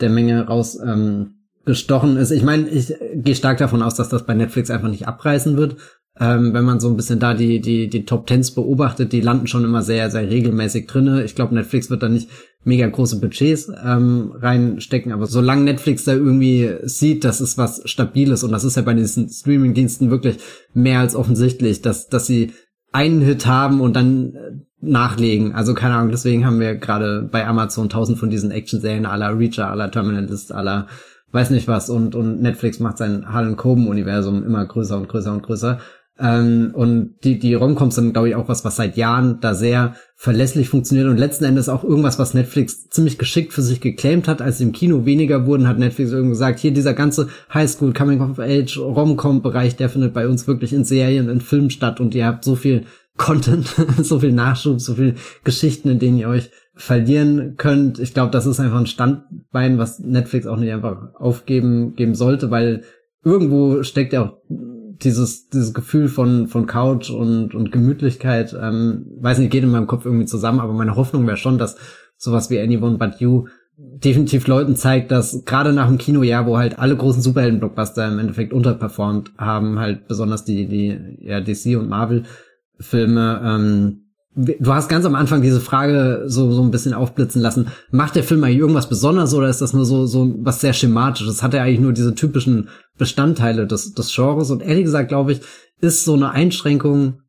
der 0.00 0.10
Menge 0.10 0.46
raus 0.46 0.78
ähm, 0.84 1.43
gestochen 1.64 2.16
ist. 2.16 2.30
Ich 2.30 2.42
meine, 2.42 2.68
ich 2.68 2.94
gehe 3.14 3.34
stark 3.34 3.58
davon 3.58 3.82
aus, 3.82 3.94
dass 3.94 4.08
das 4.08 4.26
bei 4.26 4.34
Netflix 4.34 4.70
einfach 4.70 4.88
nicht 4.88 5.08
abreißen 5.08 5.56
wird. 5.56 5.76
Ähm, 6.20 6.54
wenn 6.54 6.64
man 6.64 6.78
so 6.78 6.88
ein 6.88 6.96
bisschen 6.96 7.18
da 7.18 7.34
die, 7.34 7.60
die, 7.60 7.88
die 7.88 8.04
Top 8.04 8.28
Tens 8.28 8.52
beobachtet, 8.52 9.12
die 9.12 9.20
landen 9.20 9.48
schon 9.48 9.64
immer 9.64 9.82
sehr, 9.82 10.10
sehr 10.10 10.30
regelmäßig 10.30 10.86
drinne. 10.86 11.24
Ich 11.24 11.34
glaube, 11.34 11.54
Netflix 11.54 11.90
wird 11.90 12.04
da 12.04 12.08
nicht 12.08 12.28
mega 12.62 12.86
große 12.86 13.20
Budgets 13.20 13.70
ähm, 13.84 14.32
reinstecken, 14.36 15.12
aber 15.12 15.26
solange 15.26 15.64
Netflix 15.64 16.04
da 16.04 16.12
irgendwie 16.12 16.70
sieht, 16.84 17.24
das 17.24 17.40
ist 17.40 17.58
was 17.58 17.82
Stabiles 17.84 18.44
und 18.44 18.52
das 18.52 18.62
ist 18.62 18.76
ja 18.76 18.82
bei 18.82 18.94
diesen 18.94 19.28
Streaming-Diensten 19.28 20.10
wirklich 20.10 20.38
mehr 20.72 21.00
als 21.00 21.16
offensichtlich, 21.16 21.82
dass, 21.82 22.08
dass 22.08 22.26
sie 22.26 22.52
einen 22.92 23.20
Hit 23.20 23.46
haben 23.46 23.80
und 23.80 23.96
dann 23.96 24.34
äh, 24.34 24.52
nachlegen. 24.80 25.52
Also 25.52 25.74
keine 25.74 25.94
Ahnung, 25.94 26.12
deswegen 26.12 26.46
haben 26.46 26.60
wir 26.60 26.76
gerade 26.76 27.28
bei 27.30 27.44
Amazon 27.44 27.88
tausend 27.88 28.18
von 28.18 28.30
diesen 28.30 28.52
Action-Serien 28.52 29.06
aller 29.06 29.36
Reacher, 29.36 29.68
aller 29.68 29.90
Terminalist, 29.90 30.52
aller 30.52 30.86
weiß 31.34 31.50
nicht 31.50 31.68
was 31.68 31.90
und, 31.90 32.14
und 32.14 32.40
Netflix 32.40 32.80
macht 32.80 32.98
sein 32.98 33.32
Harlan 33.32 33.56
Coben-Universum 33.56 34.44
immer 34.44 34.64
größer 34.64 34.96
und 34.96 35.08
größer 35.08 35.32
und 35.32 35.42
größer. 35.42 35.80
Ähm, 36.16 36.70
und 36.74 37.16
die, 37.24 37.40
die 37.40 37.54
Romcoms 37.54 37.96
sind, 37.96 38.12
glaube 38.12 38.28
ich, 38.28 38.36
auch 38.36 38.48
was, 38.48 38.64
was 38.64 38.76
seit 38.76 38.96
Jahren 38.96 39.40
da 39.40 39.52
sehr 39.52 39.96
verlässlich 40.14 40.68
funktioniert 40.68 41.08
und 41.08 41.16
letzten 41.16 41.44
Endes 41.44 41.68
auch 41.68 41.82
irgendwas, 41.82 42.20
was 42.20 42.34
Netflix 42.34 42.88
ziemlich 42.88 43.18
geschickt 43.18 43.52
für 43.52 43.62
sich 43.62 43.80
geclaimt 43.80 44.28
hat. 44.28 44.40
Als 44.40 44.60
im 44.60 44.70
Kino 44.70 45.06
weniger 45.06 45.44
wurden, 45.44 45.66
hat 45.66 45.80
Netflix 45.80 46.12
irgendwie 46.12 46.30
gesagt, 46.30 46.60
hier 46.60 46.70
dieser 46.70 46.94
ganze 46.94 47.28
Highschool, 47.52 47.92
Coming 47.92 48.20
of 48.20 48.38
Age, 48.38 48.78
Romcom-Bereich, 48.78 49.74
der 49.74 49.88
findet 49.88 50.14
bei 50.14 50.28
uns 50.28 50.46
wirklich 50.46 50.72
in 50.72 50.84
Serien, 50.84 51.28
in 51.28 51.40
Filmen 51.40 51.70
statt 51.70 51.98
und 51.98 52.14
ihr 52.14 52.26
habt 52.26 52.44
so 52.44 52.54
viel 52.54 52.84
Content, 53.16 53.74
so 54.02 54.20
viel 54.20 54.32
Nachschub, 54.32 54.80
so 54.80 54.94
viel 54.94 55.16
Geschichten, 55.42 55.88
in 55.88 55.98
denen 55.98 56.18
ihr 56.18 56.28
euch 56.28 56.50
verlieren 56.74 57.54
könnt. 57.56 57.98
Ich 57.98 58.14
glaube, 58.14 58.30
das 58.30 58.46
ist 58.46 58.60
einfach 58.60 58.80
ein 58.80 58.86
Standbein, 58.86 59.78
was 59.78 60.00
Netflix 60.00 60.46
auch 60.46 60.56
nicht 60.56 60.72
einfach 60.72 61.14
aufgeben 61.14 61.94
geben 61.94 62.14
sollte, 62.14 62.50
weil 62.50 62.82
irgendwo 63.22 63.82
steckt 63.82 64.12
ja 64.12 64.22
auch 64.22 64.38
dieses, 64.48 65.48
dieses 65.48 65.74
Gefühl 65.74 66.08
von, 66.08 66.46
von 66.48 66.66
Couch 66.66 67.10
und, 67.10 67.54
und 67.54 67.72
Gemütlichkeit, 67.72 68.56
ähm, 68.60 69.06
weiß 69.20 69.38
nicht, 69.38 69.50
geht 69.50 69.64
in 69.64 69.70
meinem 69.70 69.86
Kopf 69.86 70.04
irgendwie 70.04 70.26
zusammen, 70.26 70.60
aber 70.60 70.72
meine 70.72 70.96
Hoffnung 70.96 71.26
wäre 71.26 71.36
schon, 71.36 71.58
dass 71.58 71.76
sowas 72.16 72.50
wie 72.50 72.60
Anyone 72.60 72.98
But 72.98 73.20
You 73.20 73.46
definitiv 73.76 74.46
Leuten 74.46 74.76
zeigt, 74.76 75.10
dass 75.10 75.44
gerade 75.44 75.72
nach 75.72 75.88
dem 75.88 75.98
Kinojahr, 75.98 76.46
wo 76.46 76.58
halt 76.58 76.78
alle 76.78 76.96
großen 76.96 77.22
Superhelden-Blockbuster 77.22 78.06
im 78.06 78.20
Endeffekt 78.20 78.52
unterperformt 78.52 79.32
haben, 79.36 79.80
halt 79.80 80.06
besonders 80.06 80.44
die, 80.44 80.66
die 80.66 81.18
ja, 81.20 81.40
DC 81.40 81.76
und 81.76 81.88
Marvel-Filme, 81.88 83.40
ähm, 83.44 84.03
Du 84.36 84.72
hast 84.72 84.88
ganz 84.88 85.06
am 85.06 85.14
Anfang 85.14 85.42
diese 85.42 85.60
Frage 85.60 86.24
so, 86.26 86.50
so 86.50 86.62
ein 86.62 86.72
bisschen 86.72 86.92
aufblitzen 86.92 87.40
lassen. 87.40 87.68
Macht 87.90 88.16
der 88.16 88.24
Film 88.24 88.42
eigentlich 88.42 88.58
irgendwas 88.58 88.88
Besonderes 88.88 89.32
oder 89.32 89.48
ist 89.48 89.60
das 89.60 89.72
nur 89.72 89.84
so, 89.84 90.06
so 90.06 90.34
was 90.38 90.60
sehr 90.60 90.72
schematisches? 90.72 91.42
Hat 91.42 91.54
er 91.54 91.62
eigentlich 91.62 91.80
nur 91.80 91.92
diese 91.92 92.14
typischen 92.14 92.68
Bestandteile 92.98 93.66
des, 93.66 93.94
des 93.94 94.12
Genres? 94.12 94.50
Und 94.50 94.62
ehrlich 94.62 94.84
gesagt, 94.84 95.08
glaube 95.08 95.32
ich, 95.32 95.40
ist 95.80 96.04
so 96.04 96.14
eine 96.14 96.30
Einschränkung 96.30 97.20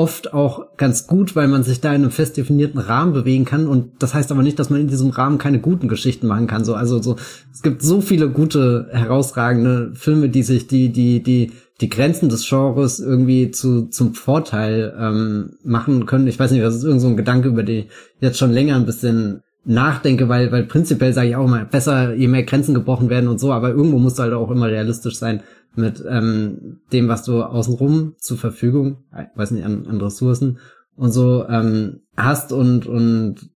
oft 0.00 0.32
auch 0.32 0.78
ganz 0.78 1.06
gut, 1.06 1.36
weil 1.36 1.46
man 1.46 1.62
sich 1.62 1.82
da 1.82 1.90
in 1.90 2.02
einem 2.02 2.10
fest 2.10 2.38
definierten 2.38 2.80
Rahmen 2.80 3.12
bewegen 3.12 3.44
kann. 3.44 3.66
Und 3.66 4.02
das 4.02 4.14
heißt 4.14 4.32
aber 4.32 4.42
nicht, 4.42 4.58
dass 4.58 4.70
man 4.70 4.80
in 4.80 4.88
diesem 4.88 5.10
Rahmen 5.10 5.36
keine 5.36 5.60
guten 5.60 5.88
Geschichten 5.88 6.26
machen 6.26 6.46
kann. 6.46 6.64
So, 6.64 6.74
also 6.74 7.02
so, 7.02 7.16
es 7.52 7.60
gibt 7.60 7.82
so 7.82 8.00
viele 8.00 8.30
gute, 8.30 8.88
herausragende 8.92 9.92
Filme, 9.94 10.30
die 10.30 10.42
sich, 10.42 10.66
die, 10.66 10.88
die, 10.88 11.22
die 11.22 11.52
die 11.82 11.88
Grenzen 11.88 12.28
des 12.28 12.46
Genres 12.46 13.00
irgendwie 13.00 13.50
zu 13.50 13.86
zum 13.86 14.14
Vorteil 14.14 14.94
ähm, 14.98 15.52
machen 15.64 16.04
können. 16.04 16.26
Ich 16.26 16.38
weiß 16.38 16.50
nicht, 16.50 16.62
das 16.62 16.76
ist 16.76 16.84
irgend 16.84 17.00
so 17.00 17.08
ein 17.08 17.16
Gedanke, 17.16 17.48
über 17.48 17.62
den 17.62 17.84
ich 17.84 17.86
jetzt 18.20 18.38
schon 18.38 18.52
länger 18.52 18.76
ein 18.76 18.84
bisschen 18.84 19.42
nachdenke, 19.64 20.28
weil 20.28 20.52
weil 20.52 20.64
prinzipiell 20.64 21.14
sage 21.14 21.28
ich 21.30 21.36
auch 21.36 21.46
immer 21.46 21.64
besser, 21.64 22.14
je 22.14 22.28
mehr 22.28 22.42
Grenzen 22.42 22.74
gebrochen 22.74 23.08
werden 23.08 23.30
und 23.30 23.40
so, 23.40 23.50
aber 23.52 23.70
irgendwo 23.70 23.98
muss 23.98 24.18
halt 24.18 24.34
auch 24.34 24.50
immer 24.50 24.68
realistisch 24.68 25.16
sein 25.16 25.42
mit 25.74 26.02
ähm, 26.08 26.80
dem, 26.92 27.08
was 27.08 27.24
du 27.24 27.42
außenrum 27.42 28.14
zur 28.18 28.38
Verfügung, 28.38 29.04
weiß 29.34 29.52
nicht, 29.52 29.64
an, 29.64 29.86
an 29.86 30.00
Ressourcen 30.00 30.58
und 30.96 31.12
so 31.12 31.46
ähm, 31.48 32.00
hast 32.16 32.52
und 32.52 32.86
und 32.86 33.50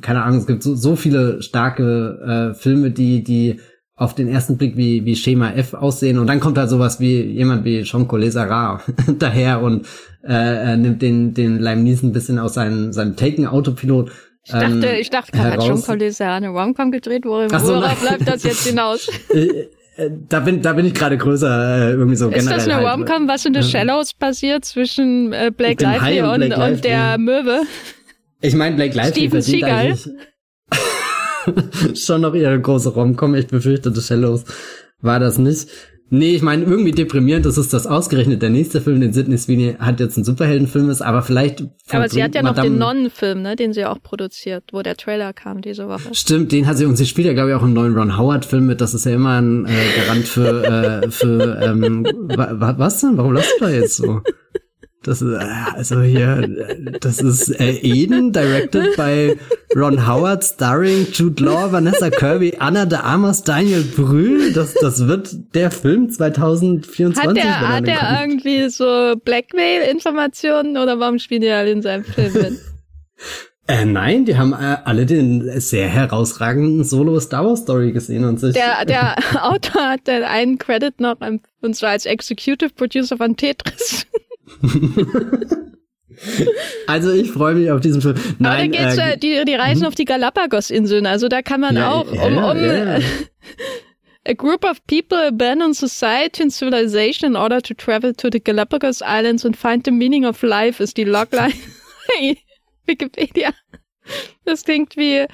keine 0.00 0.22
Ahnung, 0.22 0.38
es 0.38 0.46
gibt 0.46 0.62
so, 0.62 0.74
so 0.74 0.96
viele 0.96 1.42
starke 1.42 2.52
äh, 2.52 2.54
Filme, 2.54 2.90
die 2.90 3.24
die 3.24 3.60
auf 3.94 4.14
den 4.14 4.28
ersten 4.28 4.56
Blick 4.56 4.76
wie, 4.76 5.04
wie 5.04 5.14
Schema 5.14 5.52
F 5.52 5.74
aussehen 5.74 6.18
und 6.18 6.26
dann 6.26 6.40
kommt 6.40 6.58
halt 6.58 6.70
sowas 6.70 6.98
wie 6.98 7.22
jemand 7.22 7.64
wie 7.64 7.82
Jean 7.82 8.08
Collet 8.08 8.32
Sarah 8.32 8.80
daher 9.18 9.62
und 9.62 9.86
äh, 10.24 10.76
nimmt 10.76 11.02
den, 11.02 11.34
den 11.34 11.58
Lime 11.58 11.82
Neeson 11.82 12.10
ein 12.10 12.12
bisschen 12.12 12.38
aus 12.38 12.54
seinem, 12.54 12.92
seinem 12.92 13.16
Taken-Autopilot. 13.16 14.10
Ich 14.44 14.52
dachte, 14.52 14.86
ähm, 14.86 15.00
ich 15.00 15.10
dachte, 15.10 15.38
hat 15.38 15.84
Collet 15.84 16.14
Sarah 16.14 16.36
eine 16.36 16.48
Romcom 16.48 16.90
gedreht, 16.90 17.24
worauf 17.24 17.50
so, 17.60 17.78
bleibt 18.02 18.26
das 18.26 18.42
jetzt 18.42 18.66
hinaus? 18.66 19.08
Äh, 19.32 19.46
äh, 19.46 19.68
da 19.96 20.40
bin, 20.40 20.62
da 20.62 20.72
bin 20.72 20.86
ich 20.86 20.94
gerade 20.94 21.18
größer, 21.18 21.90
äh, 21.90 21.90
irgendwie 21.92 22.16
so 22.16 22.28
Ist 22.28 22.34
generell. 22.34 22.58
Ist 22.58 22.66
das 22.66 22.74
eine 22.74 22.86
halt. 22.86 22.98
Romcom, 22.98 23.28
was 23.28 23.44
in 23.44 23.54
The 23.54 23.62
Shallows 23.62 24.14
passiert 24.14 24.64
zwischen 24.64 25.32
äh, 25.32 25.50
Blake 25.54 25.82
Lively 25.82 26.22
und, 26.22 26.42
und, 26.42 26.52
und, 26.52 26.84
der 26.84 27.18
Möwe? 27.18 27.62
Ich 28.40 28.54
meine, 28.54 28.76
Blake 28.76 28.96
Lively 28.96 29.12
Steven 29.12 29.42
verdient 29.42 29.64
Seagal. 29.64 29.98
eigentlich 31.78 31.98
schon 32.06 32.22
noch 32.22 32.34
ihre 32.34 32.58
große 32.58 32.88
Rom-Com. 32.90 33.34
Ich 33.34 33.48
befürchte, 33.48 33.94
The 33.94 34.00
Shallows 34.00 34.44
war 35.00 35.20
das 35.20 35.38
nicht. 35.38 35.68
Nee, 36.10 36.34
ich 36.34 36.42
meine, 36.42 36.64
irgendwie 36.64 36.90
deprimierend 36.90 37.46
ist 37.46 37.56
es, 37.56 37.70
dass 37.70 37.86
ausgerechnet 37.86 38.42
der 38.42 38.50
nächste 38.50 38.82
Film, 38.82 39.00
den 39.00 39.14
Sidney 39.14 39.38
Sweeney 39.38 39.76
hat, 39.78 39.98
jetzt 39.98 40.18
ein 40.18 40.24
Superheldenfilm 40.24 40.90
ist, 40.90 41.00
aber 41.00 41.22
vielleicht. 41.22 41.64
Aber 41.90 42.08
sie 42.08 42.22
hat 42.22 42.34
ja 42.34 42.42
noch 42.42 42.54
den 42.54 42.76
Nonnenfilm, 42.76 43.40
ne, 43.40 43.56
den 43.56 43.72
sie 43.72 43.86
auch 43.86 44.02
produziert, 44.02 44.64
wo 44.72 44.82
der 44.82 44.96
Trailer 44.96 45.32
kam 45.32 45.62
diese 45.62 45.88
Woche. 45.88 46.14
Stimmt, 46.14 46.52
den 46.52 46.66
hat 46.66 46.76
sie 46.76 46.84
und 46.84 46.96
sie 46.96 47.06
spielt 47.06 47.26
ja, 47.26 47.32
glaube 47.32 47.50
ich, 47.50 47.56
auch 47.56 47.62
einen 47.62 47.72
neuen 47.72 47.96
Ron 47.96 48.18
Howard-Film 48.18 48.66
mit. 48.66 48.82
Das 48.82 48.92
ist 48.92 49.06
ja 49.06 49.12
immer 49.12 49.40
ein 49.40 49.64
äh, 49.64 49.70
Garant 49.96 50.24
für, 50.28 50.64
äh, 50.64 51.10
für 51.10 51.58
ähm, 51.62 52.04
wa 52.04 52.74
was 52.76 53.00
denn? 53.00 53.16
Warum 53.16 53.32
lachst 53.32 53.54
du 53.58 53.64
da 53.64 53.70
jetzt 53.70 53.96
so? 53.96 54.20
Das 55.02 55.20
ist, 55.20 55.32
äh, 55.32 55.44
also 55.74 56.00
hier, 56.00 56.48
das 57.00 57.20
ist 57.20 57.48
äh, 57.60 57.72
Eden, 57.82 58.32
directed 58.32 58.96
by 58.96 59.36
Ron 59.74 60.06
Howard, 60.06 60.44
starring 60.44 61.08
Jude 61.12 61.42
Law, 61.42 61.72
Vanessa 61.72 62.10
Kirby, 62.10 62.54
Anna 62.58 62.86
de 62.86 62.98
Armas, 62.98 63.42
Daniel 63.42 63.82
Brühl. 63.82 64.52
Das, 64.52 64.74
das 64.74 65.06
wird 65.08 65.54
der 65.54 65.70
Film 65.70 66.10
2024. 66.10 67.28
Hat 67.28 67.36
der, 67.36 67.68
hat 67.68 67.86
der 67.86 68.20
irgendwie 68.20 68.68
so 68.68 69.14
Blackmail-Informationen 69.24 70.76
oder 70.76 71.00
warum 71.00 71.18
spielen 71.18 71.40
die 71.40 71.50
alle 71.50 71.70
in 71.72 71.82
seinem 71.82 72.04
Film 72.04 72.32
mit? 72.34 72.58
Äh, 73.68 73.84
nein, 73.84 74.24
die 74.24 74.36
haben 74.36 74.52
äh, 74.52 74.78
alle 74.84 75.06
den 75.06 75.60
sehr 75.60 75.88
herausragenden 75.88 76.82
Solo 76.82 77.20
Star 77.20 77.46
Wars 77.46 77.60
Story 77.60 77.92
gesehen 77.92 78.24
und 78.24 78.40
sich. 78.40 78.54
Der, 78.54 78.84
der 78.84 79.14
Autor 79.40 79.90
hat 79.90 80.00
dann 80.04 80.24
einen 80.24 80.58
Credit 80.58 80.98
noch, 81.00 81.16
und 81.60 81.76
zwar 81.76 81.90
als 81.90 82.04
Executive 82.04 82.70
Producer 82.70 83.16
von 83.16 83.36
Tetris. 83.36 84.04
also 86.86 87.12
ich 87.12 87.30
freue 87.30 87.54
mich 87.54 87.70
auf 87.70 87.80
diesen 87.80 88.02
Film. 88.02 88.16
Nein, 88.38 88.72
Aber 88.72 88.78
da 88.78 88.94
geht's, 88.94 88.98
äh, 88.98 89.18
die, 89.18 89.44
die 89.44 89.54
reisen 89.54 89.82
hm? 89.82 89.88
auf 89.88 89.94
die 89.94 90.04
Galapagos-Inseln, 90.04 91.06
also 91.06 91.28
da 91.28 91.42
kann 91.42 91.60
man 91.60 91.76
ja, 91.76 91.90
auch 91.90 92.10
um, 92.10 92.36
um 92.36 92.64
ja. 92.64 92.98
A 94.24 94.34
group 94.34 94.64
of 94.64 94.78
people 94.86 95.18
abandon 95.18 95.74
society 95.74 96.42
and 96.42 96.52
civilization 96.52 97.26
in 97.26 97.36
order 97.36 97.60
to 97.60 97.74
travel 97.74 98.14
to 98.14 98.28
the 98.30 98.38
Galapagos 98.38 99.02
Islands 99.02 99.44
and 99.44 99.56
find 99.56 99.84
the 99.84 99.90
meaning 99.90 100.24
of 100.24 100.42
life 100.42 100.80
ist 100.80 100.96
die 100.96 101.04
Logline. 101.04 101.54
Wikipedia. 102.86 103.52
Das 104.44 104.64
klingt 104.64 104.96
wie, 104.96 105.26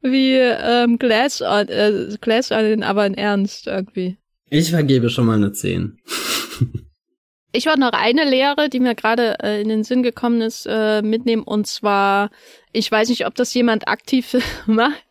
wie 0.00 0.34
ähm, 0.34 0.98
Glass, 0.98 1.40
äh, 1.40 2.16
Glass 2.20 2.50
Island, 2.52 2.84
aber 2.84 3.06
in 3.06 3.14
Ernst 3.14 3.66
irgendwie. 3.66 4.16
Ich 4.48 4.70
vergebe 4.70 5.10
schon 5.10 5.26
mal 5.26 5.36
eine 5.36 5.52
10. 5.52 5.98
Ich 7.56 7.64
wollte 7.64 7.80
noch 7.80 7.92
eine 7.92 8.24
Lehre, 8.24 8.68
die 8.68 8.80
mir 8.80 8.94
gerade 8.94 9.38
äh, 9.42 9.62
in 9.62 9.70
den 9.70 9.82
Sinn 9.82 10.02
gekommen 10.02 10.42
ist, 10.42 10.66
äh, 10.66 11.00
mitnehmen. 11.00 11.42
Und 11.42 11.66
zwar, 11.66 12.30
ich 12.72 12.92
weiß 12.92 13.08
nicht, 13.08 13.26
ob 13.26 13.34
das 13.34 13.54
jemand 13.54 13.88
aktiv 13.88 14.36
macht, 14.66 15.06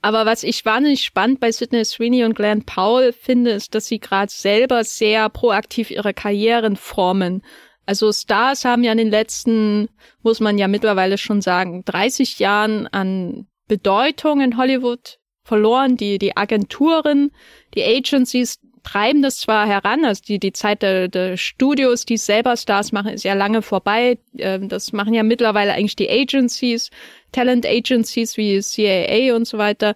aber 0.00 0.24
was 0.24 0.42
ich 0.42 0.64
wahnsinnig 0.64 1.04
spannend 1.04 1.38
bei 1.38 1.52
Sidney 1.52 1.84
Sweeney 1.84 2.24
und 2.24 2.34
Glenn 2.34 2.64
Powell 2.64 3.12
finde, 3.12 3.50
ist, 3.50 3.74
dass 3.74 3.86
sie 3.86 4.00
gerade 4.00 4.32
selber 4.32 4.84
sehr 4.84 5.28
proaktiv 5.28 5.90
ihre 5.90 6.14
Karrieren 6.14 6.76
formen. 6.76 7.42
Also 7.84 8.10
Stars 8.10 8.64
haben 8.64 8.84
ja 8.84 8.92
in 8.92 8.98
den 8.98 9.10
letzten, 9.10 9.90
muss 10.22 10.40
man 10.40 10.56
ja 10.56 10.68
mittlerweile 10.68 11.18
schon 11.18 11.42
sagen, 11.42 11.84
30 11.84 12.38
Jahren 12.38 12.86
an 12.86 13.48
Bedeutung 13.68 14.40
in 14.40 14.56
Hollywood 14.56 15.18
verloren. 15.44 15.98
Die, 15.98 16.18
die 16.18 16.38
Agenturen, 16.38 17.32
die 17.74 17.84
Agencies 17.84 18.60
treiben 18.82 19.22
das 19.22 19.38
zwar 19.38 19.66
heran, 19.66 20.04
also 20.04 20.22
die, 20.26 20.38
die 20.38 20.52
Zeit 20.52 20.82
der, 20.82 21.08
der 21.08 21.36
Studios, 21.36 22.04
die 22.04 22.16
selber 22.16 22.56
Stars 22.56 22.92
machen, 22.92 23.12
ist 23.12 23.24
ja 23.24 23.34
lange 23.34 23.62
vorbei. 23.62 24.18
Ähm, 24.38 24.68
das 24.68 24.92
machen 24.92 25.14
ja 25.14 25.22
mittlerweile 25.22 25.72
eigentlich 25.72 25.96
die 25.96 26.10
Agencies, 26.10 26.90
Talent 27.32 27.66
Agencies 27.66 28.36
wie 28.36 28.60
CAA 28.60 29.34
und 29.36 29.46
so 29.46 29.58
weiter. 29.58 29.94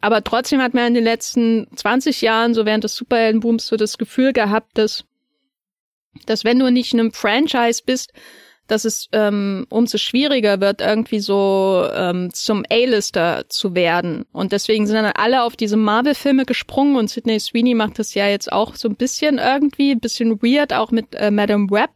Aber 0.00 0.22
trotzdem 0.22 0.60
hat 0.60 0.74
man 0.74 0.88
in 0.88 0.94
den 0.94 1.04
letzten 1.04 1.66
20 1.76 2.20
Jahren, 2.20 2.54
so 2.54 2.66
während 2.66 2.84
des 2.84 2.94
Superheldenbooms, 2.94 3.66
so 3.66 3.76
das 3.76 3.96
Gefühl 3.96 4.32
gehabt, 4.32 4.76
dass, 4.76 5.04
dass 6.26 6.44
wenn 6.44 6.58
du 6.58 6.70
nicht 6.70 6.92
in 6.92 7.00
einem 7.00 7.12
Franchise 7.12 7.82
bist, 7.84 8.12
dass 8.66 8.84
es 8.84 9.08
ähm, 9.12 9.66
umso 9.68 9.98
schwieriger 9.98 10.60
wird, 10.60 10.80
irgendwie 10.80 11.20
so 11.20 11.86
ähm, 11.92 12.32
zum 12.32 12.64
A-Lister 12.70 13.44
zu 13.48 13.74
werden. 13.74 14.24
Und 14.32 14.52
deswegen 14.52 14.86
sind 14.86 14.96
dann 14.96 15.12
alle 15.14 15.42
auf 15.42 15.56
diese 15.56 15.76
Marvel-Filme 15.76 16.46
gesprungen 16.46 16.96
und 16.96 17.10
Sidney 17.10 17.38
Sweeney 17.38 17.74
macht 17.74 17.98
das 17.98 18.14
ja 18.14 18.26
jetzt 18.26 18.50
auch 18.50 18.74
so 18.74 18.88
ein 18.88 18.96
bisschen 18.96 19.38
irgendwie, 19.38 19.92
ein 19.92 20.00
bisschen 20.00 20.42
weird, 20.42 20.72
auch 20.72 20.90
mit 20.90 21.14
äh, 21.14 21.30
Madame 21.30 21.70
Web, 21.70 21.90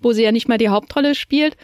wo 0.00 0.12
sie 0.12 0.24
ja 0.24 0.32
nicht 0.32 0.48
mal 0.48 0.58
die 0.58 0.68
Hauptrolle 0.68 1.14
spielt. 1.14 1.56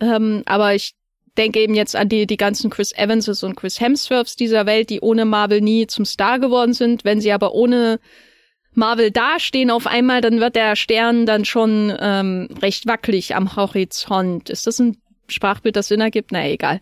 Ähm, 0.00 0.42
aber 0.46 0.74
ich 0.74 0.94
denke 1.38 1.60
eben 1.60 1.74
jetzt 1.74 1.94
an 1.94 2.08
die, 2.08 2.26
die 2.26 2.36
ganzen 2.36 2.70
Chris 2.70 2.92
Evanses 2.92 3.44
und 3.44 3.56
Chris 3.56 3.80
Hemsworths 3.80 4.36
dieser 4.36 4.66
Welt, 4.66 4.90
die 4.90 5.00
ohne 5.00 5.24
Marvel 5.24 5.60
nie 5.60 5.86
zum 5.86 6.04
Star 6.04 6.38
geworden 6.38 6.72
sind, 6.72 7.04
wenn 7.04 7.20
sie 7.20 7.32
aber 7.32 7.54
ohne 7.54 8.00
Marvel 8.76 9.10
dastehen 9.10 9.70
auf 9.70 9.86
einmal, 9.86 10.20
dann 10.20 10.40
wird 10.40 10.56
der 10.56 10.76
Stern 10.76 11.26
dann 11.26 11.44
schon 11.44 11.92
ähm, 12.00 12.48
recht 12.60 12.86
wackelig 12.86 13.34
am 13.34 13.56
Horizont. 13.56 14.50
Ist 14.50 14.66
das 14.66 14.78
ein 14.78 14.96
Sprachbild, 15.28 15.76
das 15.76 15.88
Sinn 15.88 16.00
ergibt? 16.00 16.32
Na 16.32 16.46
egal. 16.48 16.80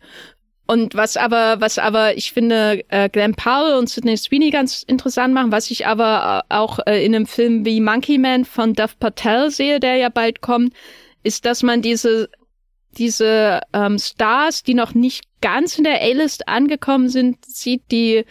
Und 0.67 0.95
was 0.95 1.17
aber, 1.17 1.61
was 1.61 1.79
aber, 1.79 2.17
ich 2.17 2.33
finde, 2.33 2.83
äh, 2.89 3.09
Glenn 3.09 3.35
Powell 3.35 3.75
und 3.75 3.91
Sidney 3.91 4.17
Sweeney 4.17 4.51
ganz 4.51 4.83
interessant 4.85 5.35
machen, 5.35 5.53
was 5.53 5.71
ich 5.71 5.87
aber 5.87 6.45
äh, 6.49 6.55
auch 6.55 6.79
äh, 6.87 7.05
in 7.05 7.15
einem 7.15 7.27
Film 7.27 7.67
wie 7.67 7.81
Monkey 7.81 8.17
Man 8.17 8.45
von 8.45 8.73
Duff 8.73 8.99
Patel 8.99 9.51
sehe, 9.51 9.81
der 9.81 9.97
ja 9.97 10.09
bald 10.09 10.41
kommt, 10.41 10.73
ist, 11.25 11.45
dass 11.45 11.63
man 11.63 11.83
diese, 11.83 12.31
diese 12.97 13.61
ähm, 13.73 13.99
Stars, 13.99 14.63
die 14.63 14.75
noch 14.75 14.95
nicht 14.95 15.25
ganz 15.41 15.77
in 15.77 15.85
der 15.85 16.01
A-List 16.01 16.49
angekommen 16.49 17.09
sind, 17.09 17.45
sieht, 17.45 17.83
die 17.91 18.25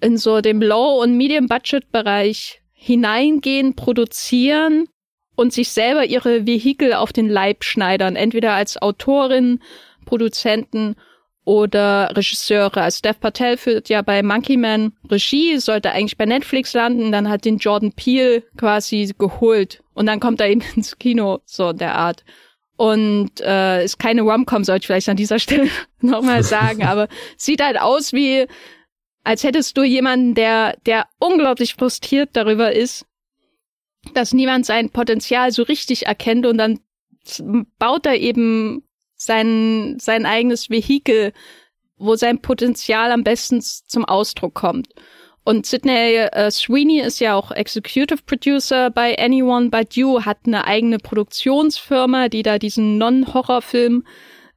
in 0.00 0.16
so 0.16 0.40
dem 0.40 0.62
Low- 0.62 1.02
und 1.02 1.16
Medium-Budget-Bereich 1.16 2.59
hineingehen, 2.82 3.76
produzieren 3.76 4.88
und 5.36 5.52
sich 5.52 5.68
selber 5.70 6.06
ihre 6.06 6.46
Vehikel 6.46 6.94
auf 6.94 7.12
den 7.12 7.28
Leib 7.28 7.62
schneidern, 7.62 8.16
entweder 8.16 8.54
als 8.54 8.80
Autorin, 8.80 9.60
Produzenten 10.06 10.96
oder 11.44 12.10
Regisseure. 12.16 12.80
Also 12.80 13.00
Dev 13.04 13.20
Patel 13.20 13.58
führt 13.58 13.90
ja 13.90 14.00
bei 14.00 14.22
Monkey 14.22 14.56
Man 14.56 14.92
Regie, 15.10 15.58
sollte 15.58 15.92
eigentlich 15.92 16.16
bei 16.16 16.24
Netflix 16.24 16.72
landen, 16.72 17.12
dann 17.12 17.28
hat 17.28 17.44
den 17.44 17.58
Jordan 17.58 17.92
Peele 17.92 18.44
quasi 18.56 19.12
geholt 19.18 19.82
und 19.92 20.06
dann 20.06 20.18
kommt 20.18 20.40
er 20.40 20.48
eben 20.48 20.62
ins 20.74 20.98
Kino, 20.98 21.40
so 21.44 21.74
der 21.74 21.96
Art. 21.96 22.24
Und 22.78 23.42
äh, 23.42 23.84
ist 23.84 23.98
keine 23.98 24.22
Rom-Com, 24.22 24.64
sollte 24.64 24.84
ich 24.84 24.86
vielleicht 24.86 25.10
an 25.10 25.18
dieser 25.18 25.38
Stelle 25.38 25.68
nochmal 26.00 26.42
sagen, 26.42 26.82
aber 26.86 27.08
sieht 27.36 27.62
halt 27.62 27.78
aus 27.78 28.14
wie, 28.14 28.46
als 29.24 29.44
hättest 29.44 29.76
du 29.76 29.82
jemanden, 29.82 30.34
der, 30.34 30.76
der 30.86 31.06
unglaublich 31.18 31.74
frustriert 31.74 32.30
darüber 32.32 32.72
ist, 32.72 33.06
dass 34.14 34.32
niemand 34.32 34.66
sein 34.66 34.90
Potenzial 34.90 35.52
so 35.52 35.62
richtig 35.62 36.06
erkennt 36.06 36.46
und 36.46 36.58
dann 36.58 36.80
baut 37.78 38.06
er 38.06 38.16
eben 38.16 38.82
sein, 39.16 39.98
sein 40.00 40.24
eigenes 40.24 40.70
Vehikel, 40.70 41.32
wo 41.98 42.16
sein 42.16 42.40
Potenzial 42.40 43.12
am 43.12 43.24
besten 43.24 43.60
zum 43.60 44.06
Ausdruck 44.06 44.54
kommt. 44.54 44.88
Und 45.44 45.66
Sidney 45.66 46.16
äh, 46.16 46.50
Sweeney 46.50 47.00
ist 47.00 47.20
ja 47.20 47.34
auch 47.34 47.50
Executive 47.50 48.22
Producer 48.24 48.90
bei 48.90 49.18
Anyone 49.18 49.70
But 49.70 49.96
You, 49.96 50.22
hat 50.22 50.38
eine 50.46 50.66
eigene 50.66 50.98
Produktionsfirma, 50.98 52.28
die 52.28 52.42
da 52.42 52.58
diesen 52.58 52.98
Non-Horror-Film 52.98 54.04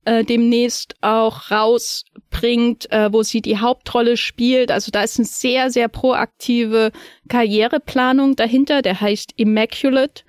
äh, 0.06 0.24
demnächst 0.24 0.96
auch 1.02 1.52
rausbringt, 1.52 2.92
äh, 2.92 3.12
wo 3.12 3.24
sie 3.24 3.42
die 3.42 3.58
Hauptrolle 3.58 4.18
spielt. 4.18 4.72
Also 4.72 4.92
da 4.92 5.04
ist 5.04 5.18
eine 5.18 5.26
sehr, 5.26 5.70
sehr 5.72 5.88
proaktive 5.88 6.92
Karriereplanung 7.30 8.36
dahinter. 8.36 8.82
Der 8.82 9.00
heißt 9.00 9.34
Immaculate. 9.38 10.24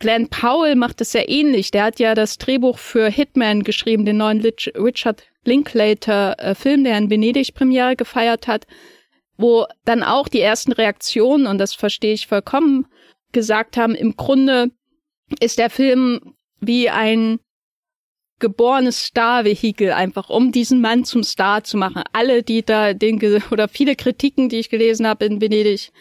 Glenn 0.00 0.28
Powell 0.28 0.76
macht 0.76 1.00
es 1.02 1.12
sehr 1.12 1.28
ähnlich. 1.28 1.70
Der 1.70 1.84
hat 1.84 2.00
ja 2.00 2.14
das 2.14 2.38
Drehbuch 2.38 2.78
für 2.78 3.08
Hitman 3.08 3.62
geschrieben, 3.62 4.06
den 4.06 4.16
neuen 4.16 4.40
Richard 4.40 5.22
Linklater-Film, 5.44 6.80
äh, 6.80 6.88
der 6.88 6.98
in 6.98 7.10
Venedig 7.10 7.54
Premiere 7.54 7.96
gefeiert 7.96 8.48
hat, 8.48 8.66
wo 9.36 9.66
dann 9.84 10.02
auch 10.02 10.28
die 10.28 10.40
ersten 10.40 10.72
Reaktionen, 10.72 11.46
und 11.46 11.58
das 11.58 11.74
verstehe 11.74 12.14
ich 12.14 12.26
vollkommen, 12.26 12.86
gesagt 13.32 13.76
haben, 13.76 13.94
im 13.94 14.16
Grunde 14.16 14.70
ist 15.38 15.58
der 15.58 15.70
Film 15.70 16.34
wie 16.60 16.90
ein 16.90 17.38
geborenes 18.40 19.04
Star-Vehikel 19.04 19.92
einfach, 19.92 20.28
um 20.30 20.52
diesen 20.52 20.80
Mann 20.80 21.04
zum 21.04 21.22
Star 21.22 21.62
zu 21.62 21.76
machen. 21.76 22.02
Alle, 22.12 22.42
die 22.42 22.64
da 22.64 22.94
den 22.94 23.20
oder 23.50 23.68
viele 23.68 23.96
Kritiken, 23.96 24.48
die 24.48 24.58
ich 24.58 24.70
gelesen 24.70 25.06
habe 25.06 25.24
in 25.24 25.40
Venedig, 25.40 25.92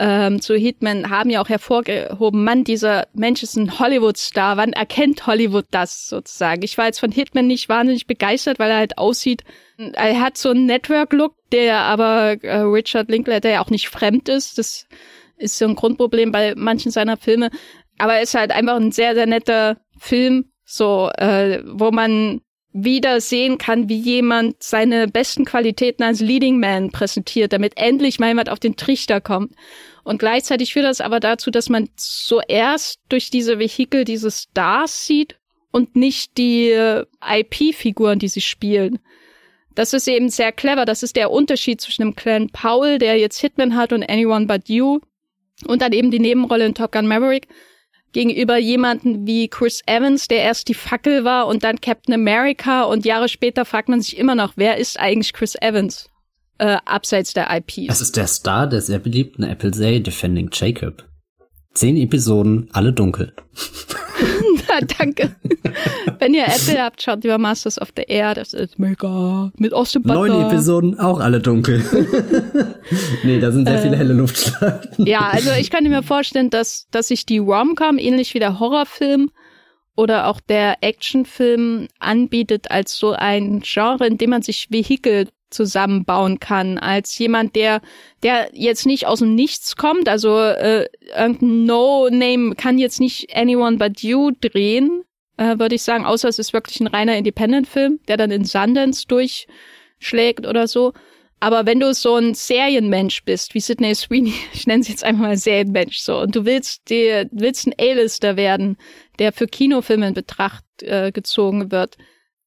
ähm, 0.00 0.40
zu 0.40 0.54
Hitman 0.54 1.10
haben 1.10 1.30
ja 1.30 1.40
auch 1.40 1.48
hervorgehoben, 1.48 2.44
Mann, 2.44 2.62
dieser 2.62 3.08
Mensch 3.14 3.42
ist 3.42 3.56
ein 3.56 3.80
Hollywood-Star. 3.80 4.56
Wann 4.56 4.72
erkennt 4.72 5.26
Hollywood 5.26 5.66
das 5.72 6.06
sozusagen? 6.06 6.62
Ich 6.62 6.78
war 6.78 6.86
jetzt 6.86 7.00
von 7.00 7.10
Hitman 7.10 7.48
nicht 7.48 7.68
wahnsinnig 7.68 8.06
begeistert, 8.06 8.60
weil 8.60 8.70
er 8.70 8.76
halt 8.76 8.98
aussieht, 8.98 9.42
er 9.76 10.20
hat 10.20 10.38
so 10.38 10.50
einen 10.50 10.66
Network-Look, 10.66 11.34
der 11.50 11.78
aber 11.80 12.36
äh, 12.42 12.58
Richard 12.58 13.10
Linklater 13.10 13.50
ja 13.50 13.60
auch 13.60 13.70
nicht 13.70 13.88
fremd 13.88 14.28
ist. 14.28 14.58
Das 14.58 14.86
ist 15.36 15.58
so 15.58 15.64
ein 15.64 15.74
Grundproblem 15.74 16.30
bei 16.30 16.54
manchen 16.56 16.92
seiner 16.92 17.16
Filme. 17.16 17.50
Aber 17.98 18.14
er 18.14 18.22
ist 18.22 18.34
halt 18.34 18.52
einfach 18.52 18.76
ein 18.76 18.92
sehr, 18.92 19.14
sehr 19.14 19.26
netter 19.26 19.78
Film, 19.98 20.52
so, 20.68 21.10
äh, 21.16 21.62
wo 21.64 21.90
man 21.90 22.42
wieder 22.72 23.22
sehen 23.22 23.56
kann, 23.56 23.88
wie 23.88 23.98
jemand 23.98 24.62
seine 24.62 25.08
besten 25.08 25.46
Qualitäten 25.46 26.02
als 26.02 26.20
Leading 26.20 26.60
Man 26.60 26.90
präsentiert, 26.90 27.54
damit 27.54 27.72
endlich 27.76 28.18
mal 28.18 28.28
jemand 28.28 28.50
auf 28.50 28.60
den 28.60 28.76
Trichter 28.76 29.22
kommt. 29.22 29.54
Und 30.04 30.18
gleichzeitig 30.18 30.74
führt 30.74 30.84
das 30.84 31.00
aber 31.00 31.20
dazu, 31.20 31.50
dass 31.50 31.70
man 31.70 31.88
zuerst 31.96 33.00
durch 33.08 33.30
diese 33.30 33.58
Vehikel 33.58 34.04
diese 34.04 34.30
Stars 34.30 35.06
sieht 35.06 35.38
und 35.72 35.96
nicht 35.96 36.36
die 36.36 36.68
äh, 36.70 37.06
IP-Figuren, 37.26 38.18
die 38.18 38.28
sie 38.28 38.42
spielen. 38.42 38.98
Das 39.74 39.94
ist 39.94 40.06
eben 40.06 40.28
sehr 40.28 40.52
clever. 40.52 40.84
Das 40.84 41.02
ist 41.02 41.16
der 41.16 41.30
Unterschied 41.30 41.80
zwischen 41.80 42.02
dem 42.02 42.14
Clan 42.14 42.50
Powell, 42.50 42.98
der 42.98 43.18
jetzt 43.18 43.40
Hitman 43.40 43.74
hat 43.74 43.92
und 43.92 44.08
Anyone 44.08 44.46
But 44.46 44.68
You 44.68 45.00
und 45.66 45.80
dann 45.80 45.92
eben 45.92 46.10
die 46.10 46.20
Nebenrolle 46.20 46.66
in 46.66 46.74
Top 46.74 46.92
Gun 46.92 47.06
Maverick 47.06 47.48
gegenüber 48.12 48.58
jemanden 48.58 49.26
wie 49.26 49.48
Chris 49.48 49.82
Evans, 49.86 50.28
der 50.28 50.42
erst 50.42 50.68
die 50.68 50.74
Fackel 50.74 51.24
war 51.24 51.46
und 51.46 51.64
dann 51.64 51.80
Captain 51.80 52.14
America 52.14 52.82
und 52.84 53.04
Jahre 53.04 53.28
später 53.28 53.64
fragt 53.64 53.88
man 53.88 54.00
sich 54.00 54.16
immer 54.16 54.34
noch, 54.34 54.54
wer 54.56 54.76
ist 54.76 54.98
eigentlich 54.98 55.32
Chris 55.32 55.54
Evans? 55.60 56.08
Äh, 56.58 56.78
abseits 56.84 57.34
der 57.34 57.54
IP. 57.56 57.88
Es 57.88 58.00
ist 58.00 58.16
der 58.16 58.26
Star 58.26 58.66
der 58.66 58.80
sehr 58.80 58.98
beliebten 58.98 59.44
Apple 59.44 59.72
Say 59.72 60.00
Defending 60.00 60.50
Jacob. 60.52 61.04
Zehn 61.72 61.96
Episoden, 61.96 62.68
alle 62.72 62.92
dunkel. 62.92 63.32
Danke. 64.98 65.36
Wenn 66.18 66.34
ihr 66.34 66.46
Apple 66.46 66.82
habt, 66.82 67.02
schaut 67.02 67.22
lieber 67.22 67.38
Masters 67.38 67.80
of 67.80 67.88
the 67.96 68.02
Air, 68.02 68.34
das 68.34 68.52
ist 68.52 68.78
mega. 68.78 69.50
Mit 69.56 69.72
Austin 69.72 70.02
Butler. 70.02 70.28
Neun 70.28 70.46
Episoden, 70.46 70.98
auch 70.98 71.20
alle 71.20 71.40
dunkel. 71.40 71.82
nee, 73.22 73.38
da 73.40 73.52
sind 73.52 73.68
sehr 73.68 73.78
viele 73.78 73.94
äh, 73.94 73.98
helle 73.98 74.14
Luftschlachten. 74.14 75.06
Ja, 75.06 75.28
also 75.28 75.50
ich 75.52 75.70
könnte 75.70 75.90
mir 75.90 76.02
vorstellen, 76.02 76.50
dass, 76.50 76.86
dass 76.90 77.08
sich 77.08 77.26
die 77.26 77.38
Rom-Com 77.38 77.98
ähnlich 77.98 78.34
wie 78.34 78.38
der 78.38 78.58
Horrorfilm 78.58 79.30
oder 79.96 80.28
auch 80.28 80.40
der 80.40 80.82
Actionfilm 80.82 81.88
anbietet 81.98 82.70
als 82.70 82.96
so 82.96 83.12
ein 83.12 83.60
Genre, 83.64 84.06
in 84.06 84.16
dem 84.16 84.30
man 84.30 84.42
sich 84.42 84.68
Vehikel 84.70 85.28
zusammenbauen 85.50 86.40
kann, 86.40 86.78
als 86.78 87.18
jemand, 87.18 87.56
der, 87.56 87.80
der 88.22 88.50
jetzt 88.52 88.86
nicht 88.86 89.06
aus 89.06 89.20
dem 89.20 89.34
Nichts 89.34 89.76
kommt, 89.76 90.08
also 90.08 90.38
äh, 90.38 90.86
irgendein 91.16 91.64
No-Name 91.64 92.54
kann 92.54 92.78
jetzt 92.78 93.00
nicht 93.00 93.34
Anyone 93.34 93.78
But 93.78 94.02
You 94.02 94.32
drehen, 94.40 95.04
äh, 95.36 95.58
würde 95.58 95.76
ich 95.76 95.82
sagen, 95.82 96.04
außer 96.04 96.28
es 96.28 96.38
ist 96.38 96.52
wirklich 96.52 96.80
ein 96.80 96.86
reiner 96.86 97.16
Independent-Film, 97.16 98.00
der 98.08 98.16
dann 98.16 98.30
in 98.30 98.44
Sundance 98.44 99.06
durchschlägt 99.06 100.46
oder 100.46 100.68
so. 100.68 100.92
Aber 101.40 101.66
wenn 101.66 101.78
du 101.78 101.94
so 101.94 102.16
ein 102.16 102.34
Serienmensch 102.34 103.24
bist, 103.24 103.54
wie 103.54 103.60
Sidney 103.60 103.94
Sweeney, 103.94 104.34
ich 104.52 104.66
nenne 104.66 104.80
es 104.80 104.88
jetzt 104.88 105.04
einfach 105.04 105.22
mal 105.22 105.36
Serienmensch 105.36 105.98
so, 105.98 106.20
und 106.20 106.34
du 106.34 106.44
willst 106.44 106.90
dir, 106.90 107.28
willst 107.30 107.66
ein 107.66 107.74
A-Lister 107.78 108.36
werden, 108.36 108.76
der 109.18 109.32
für 109.32 109.46
Kinofilme 109.46 110.08
in 110.08 110.14
Betracht 110.14 110.64
äh, 110.82 111.12
gezogen 111.12 111.70
wird, 111.70 111.96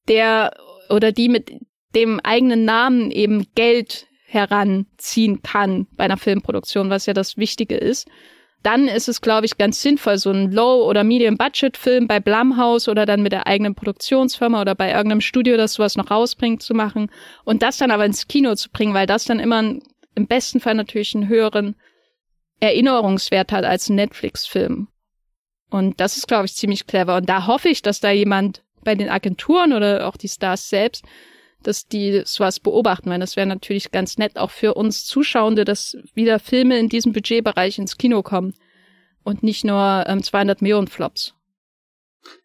der 0.08 0.52
oder 0.90 1.12
die 1.12 1.28
mit 1.28 1.52
dem 1.94 2.20
eigenen 2.20 2.64
Namen 2.64 3.10
eben 3.10 3.46
Geld 3.54 4.06
heranziehen 4.24 5.42
kann 5.42 5.86
bei 5.96 6.04
einer 6.04 6.16
Filmproduktion, 6.16 6.90
was 6.90 7.06
ja 7.06 7.12
das 7.12 7.36
Wichtige 7.36 7.76
ist, 7.76 8.08
dann 8.62 8.86
ist 8.86 9.08
es, 9.08 9.20
glaube 9.20 9.44
ich, 9.44 9.58
ganz 9.58 9.82
sinnvoll, 9.82 10.18
so 10.18 10.30
ein 10.30 10.52
Low- 10.52 10.88
oder 10.88 11.04
Medium-Budget-Film 11.04 12.06
bei 12.06 12.20
Blumhouse 12.20 12.88
oder 12.88 13.06
dann 13.06 13.22
mit 13.22 13.32
der 13.32 13.46
eigenen 13.46 13.74
Produktionsfirma 13.74 14.60
oder 14.60 14.74
bei 14.74 14.92
irgendeinem 14.92 15.20
Studio, 15.20 15.56
das 15.56 15.74
sowas 15.74 15.96
noch 15.96 16.10
rausbringt, 16.10 16.62
zu 16.62 16.72
machen 16.72 17.10
und 17.44 17.62
das 17.62 17.78
dann 17.78 17.90
aber 17.90 18.06
ins 18.06 18.28
Kino 18.28 18.54
zu 18.54 18.70
bringen, 18.70 18.94
weil 18.94 19.06
das 19.06 19.24
dann 19.24 19.40
immer 19.40 19.60
ein, 19.60 19.82
im 20.14 20.26
besten 20.26 20.60
Fall 20.60 20.74
natürlich 20.74 21.14
einen 21.14 21.28
höheren 21.28 21.74
Erinnerungswert 22.60 23.50
hat 23.50 23.64
als 23.64 23.88
ein 23.88 23.96
Netflix-Film. 23.96 24.88
Und 25.70 26.00
das 26.00 26.16
ist, 26.16 26.28
glaube 26.28 26.44
ich, 26.44 26.54
ziemlich 26.54 26.86
clever. 26.86 27.16
Und 27.16 27.28
da 27.28 27.46
hoffe 27.46 27.68
ich, 27.68 27.82
dass 27.82 27.98
da 27.98 28.10
jemand 28.10 28.62
bei 28.84 28.94
den 28.94 29.08
Agenturen 29.08 29.72
oder 29.72 30.06
auch 30.06 30.16
die 30.16 30.28
Stars 30.28 30.68
selbst 30.68 31.04
dass 31.62 31.86
die 31.86 32.22
sowas 32.24 32.60
beobachten, 32.60 33.10
weil 33.10 33.20
das 33.20 33.36
wäre 33.36 33.46
natürlich 33.46 33.90
ganz 33.90 34.18
nett 34.18 34.36
auch 34.36 34.50
für 34.50 34.74
uns 34.74 35.04
Zuschauende, 35.04 35.64
dass 35.64 35.96
wieder 36.14 36.38
Filme 36.38 36.78
in 36.78 36.88
diesem 36.88 37.12
Budgetbereich 37.12 37.78
ins 37.78 37.96
Kino 37.96 38.22
kommen 38.22 38.54
und 39.24 39.42
nicht 39.42 39.64
nur 39.64 40.04
ähm, 40.06 40.22
200 40.22 40.62
Millionen 40.62 40.88
Flops. 40.88 41.34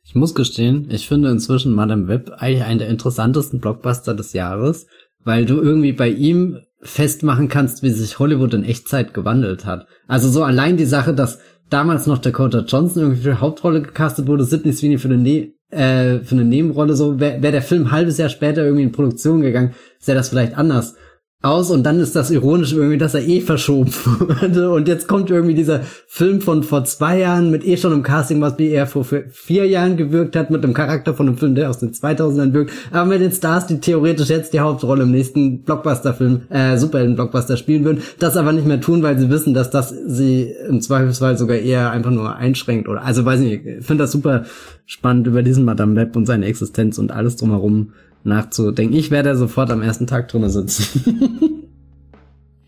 Ich 0.04 0.16
muss 0.16 0.34
gestehen, 0.34 0.88
ich 0.90 1.08
finde 1.08 1.30
inzwischen 1.30 1.74
Madame 1.74 2.08
Web 2.08 2.32
eigentlich 2.38 2.64
einen 2.64 2.80
der 2.80 2.90
interessantesten 2.90 3.60
Blockbuster 3.60 4.14
des 4.14 4.34
Jahres, 4.34 4.88
weil 5.24 5.46
du 5.46 5.62
irgendwie 5.62 5.94
bei 5.94 6.10
ihm 6.10 6.60
festmachen 6.82 7.48
kannst, 7.48 7.84
wie 7.84 7.90
sich 7.90 8.20
Hollywood 8.20 8.54
in 8.54 8.64
Echtzeit 8.64 9.14
gewandelt 9.14 9.66
hat. 9.66 9.88
Also 10.08 10.30
so 10.30 10.44
allein 10.44 10.78
die 10.78 10.86
Sache, 10.86 11.14
dass 11.14 11.40
damals 11.70 12.08
noch 12.08 12.20
Dakota 12.20 12.60
Johnson 12.60 13.04
irgendwie 13.04 13.22
für 13.22 13.32
die 13.32 13.42
Hauptrolle 13.42 13.82
gecastet 13.82 14.28
wurde, 14.28 14.46
Sidney 14.46 14.74
Sweeney 14.74 14.98
für 14.98 15.10
eine 15.10 15.18
ne 15.18 15.54
äh, 15.70 16.20
für 16.20 16.36
eine 16.36 16.46
Nebenrolle 16.46 16.96
so, 16.96 17.20
wäre 17.20 17.42
wär 17.42 17.52
der 17.52 17.62
Film 17.62 17.86
ein 17.86 17.92
halbes 17.92 18.18
Jahr 18.18 18.30
später 18.30 18.64
irgendwie 18.64 18.84
in 18.84 18.92
Produktion 18.92 19.42
gegangen, 19.42 19.74
sähe 20.00 20.16
das 20.16 20.30
vielleicht 20.30 20.58
anders 20.58 20.96
aus 21.44 21.70
und 21.70 21.84
dann 21.84 22.00
ist 22.00 22.16
das 22.16 22.32
ironisch 22.32 22.74
irgendwie, 22.74 22.98
dass 22.98 23.14
er 23.14 23.26
eh 23.26 23.42
verschoben 23.42 23.94
wurde. 24.04 24.72
Und 24.72 24.88
jetzt 24.88 25.08
kommt 25.08 25.30
irgendwie 25.30 25.54
dieser 25.54 25.82
Film 26.08 26.42
von 26.42 26.64
vor 26.64 26.84
zwei 26.86 27.20
Jahren 27.20 27.52
mit 27.52 27.64
eh 27.64 27.78
schon 27.78 27.94
einem 27.94 28.02
Casting, 28.02 28.42
was 28.42 28.58
wie 28.58 28.70
er 28.70 28.88
vor 28.88 29.06
vier 29.06 29.68
Jahren 29.68 29.98
gewirkt 29.98 30.36
hat, 30.36 30.50
mit 30.50 30.64
einem 30.64 30.74
Charakter 30.74 31.14
von 31.14 31.28
einem 31.28 31.38
Film, 31.38 31.54
der 31.54 31.70
aus 31.70 31.78
den 31.78 31.92
2000ern 31.92 32.54
wirkt, 32.54 32.72
aber 32.92 33.06
mit 33.06 33.22
den 33.22 33.32
Stars, 33.32 33.68
die 33.68 33.80
theoretisch 33.80 34.30
jetzt 34.30 34.54
die 34.54 34.62
Hauptrolle 34.62 35.04
im 35.04 35.12
nächsten 35.12 35.62
Blockbuster-Film, 35.62 36.42
äh, 36.50 36.78
Superhelden-Blockbuster 36.78 37.56
spielen 37.56 37.86
würden, 37.86 38.02
das 38.18 38.36
aber 38.36 38.52
nicht 38.52 38.68
mehr 38.68 38.82
tun, 38.82 39.04
weil 39.04 39.20
sie 39.20 39.30
wissen, 39.30 39.54
dass 39.54 39.70
das 39.70 39.94
sie 40.08 40.52
im 40.68 40.82
Zweifelsfall 40.82 41.38
sogar 41.38 41.58
eher 41.58 41.92
einfach 41.92 42.12
nur 42.12 42.36
einschränkt 42.36 42.88
oder, 42.88 43.04
also 43.04 43.24
weiß 43.24 43.42
nicht, 43.42 43.64
ich 43.64 43.86
finde 43.86 44.06
das 44.06 44.12
super 44.12 44.46
spannend 44.88 45.28
über 45.28 45.44
diesen 45.44 45.66
Madame 45.66 45.96
Web 45.96 46.16
und 46.16 46.26
seine 46.26 46.48
Existenz 46.48 46.98
und 46.98 47.12
alles 47.12 47.36
drumherum 47.36 47.92
nachzudenken. 48.28 48.96
Ich 48.96 49.10
werde 49.10 49.36
sofort 49.36 49.72
am 49.72 49.82
ersten 49.82 50.06
Tag 50.06 50.28
drinnen 50.28 50.50
sitzen. 50.50 51.64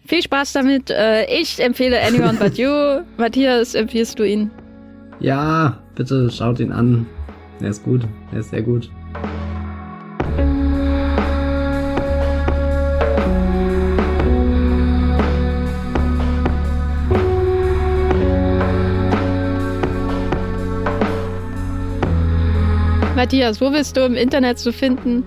Viel 0.05 0.23
Spaß 0.23 0.53
damit. 0.53 0.89
Äh, 0.89 1.25
ich 1.25 1.63
empfehle 1.63 2.01
Anyone 2.01 2.39
But 2.39 2.57
You. 2.57 3.01
Matthias, 3.17 3.75
empfiehlst 3.75 4.17
du 4.17 4.23
ihn? 4.23 4.49
Ja, 5.19 5.77
bitte 5.93 6.31
schaut 6.31 6.59
ihn 6.59 6.71
an. 6.71 7.05
Er 7.61 7.69
ist 7.69 7.83
gut. 7.83 8.07
Er 8.31 8.39
ist 8.39 8.49
sehr 8.49 8.63
gut. 8.63 8.89
Matthias, 23.15 23.59
wo 23.59 23.69
bist 23.69 23.97
du 23.97 24.05
im 24.05 24.15
Internet 24.15 24.59
zu 24.59 24.71
finden? 24.71 25.25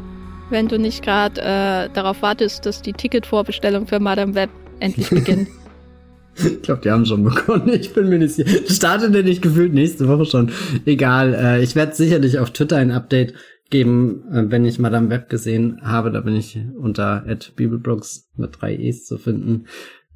Wenn 0.53 0.69
du 0.69 0.79
nicht 0.79 1.03
gerade 1.03 1.41
äh, 1.41 1.89
darauf 1.93 2.23
wartest, 2.23 2.65
dass 2.67 2.83
die 2.83 2.93
Ticketvorbestellung 2.93 3.87
für 3.89 3.99
Madame 3.99 4.35
Web 4.35 4.51
endlich 4.79 5.11
beginnt. 5.11 5.49
ich 6.37 6.63
glaube, 6.63 6.83
die 6.83 6.91
haben 6.91 7.05
schon 7.05 7.25
begonnen. 7.25 7.69
Ich 7.69 7.93
bin 7.93 8.09
mir 8.09 8.19
nicht 8.19 8.35
sicher. 8.35 8.61
Startet 8.69 9.15
der 9.15 9.25
nicht 9.25 9.43
gefühlt 9.43 9.75
nächste 9.75 10.07
Woche 10.07 10.27
schon? 10.27 10.53
Egal. 10.85 11.35
Äh, 11.35 11.63
ich 11.63 11.75
werde 11.75 11.95
sicherlich 11.95 12.39
auf 12.39 12.51
Twitter 12.51 12.77
ein 12.77 12.93
Update 12.93 13.35
geben, 13.71 14.23
äh, 14.31 14.45
wenn 14.51 14.65
ich 14.65 14.79
Madame 14.79 15.11
Web 15.11 15.29
gesehen 15.29 15.81
habe. 15.83 16.13
Da 16.13 16.21
bin 16.21 16.37
ich 16.37 16.59
unter 16.77 17.25
@bibelbrooks 17.57 18.31
mit 18.37 18.61
drei 18.61 18.77
e's 18.77 19.05
zu 19.07 19.19
finden. 19.19 19.67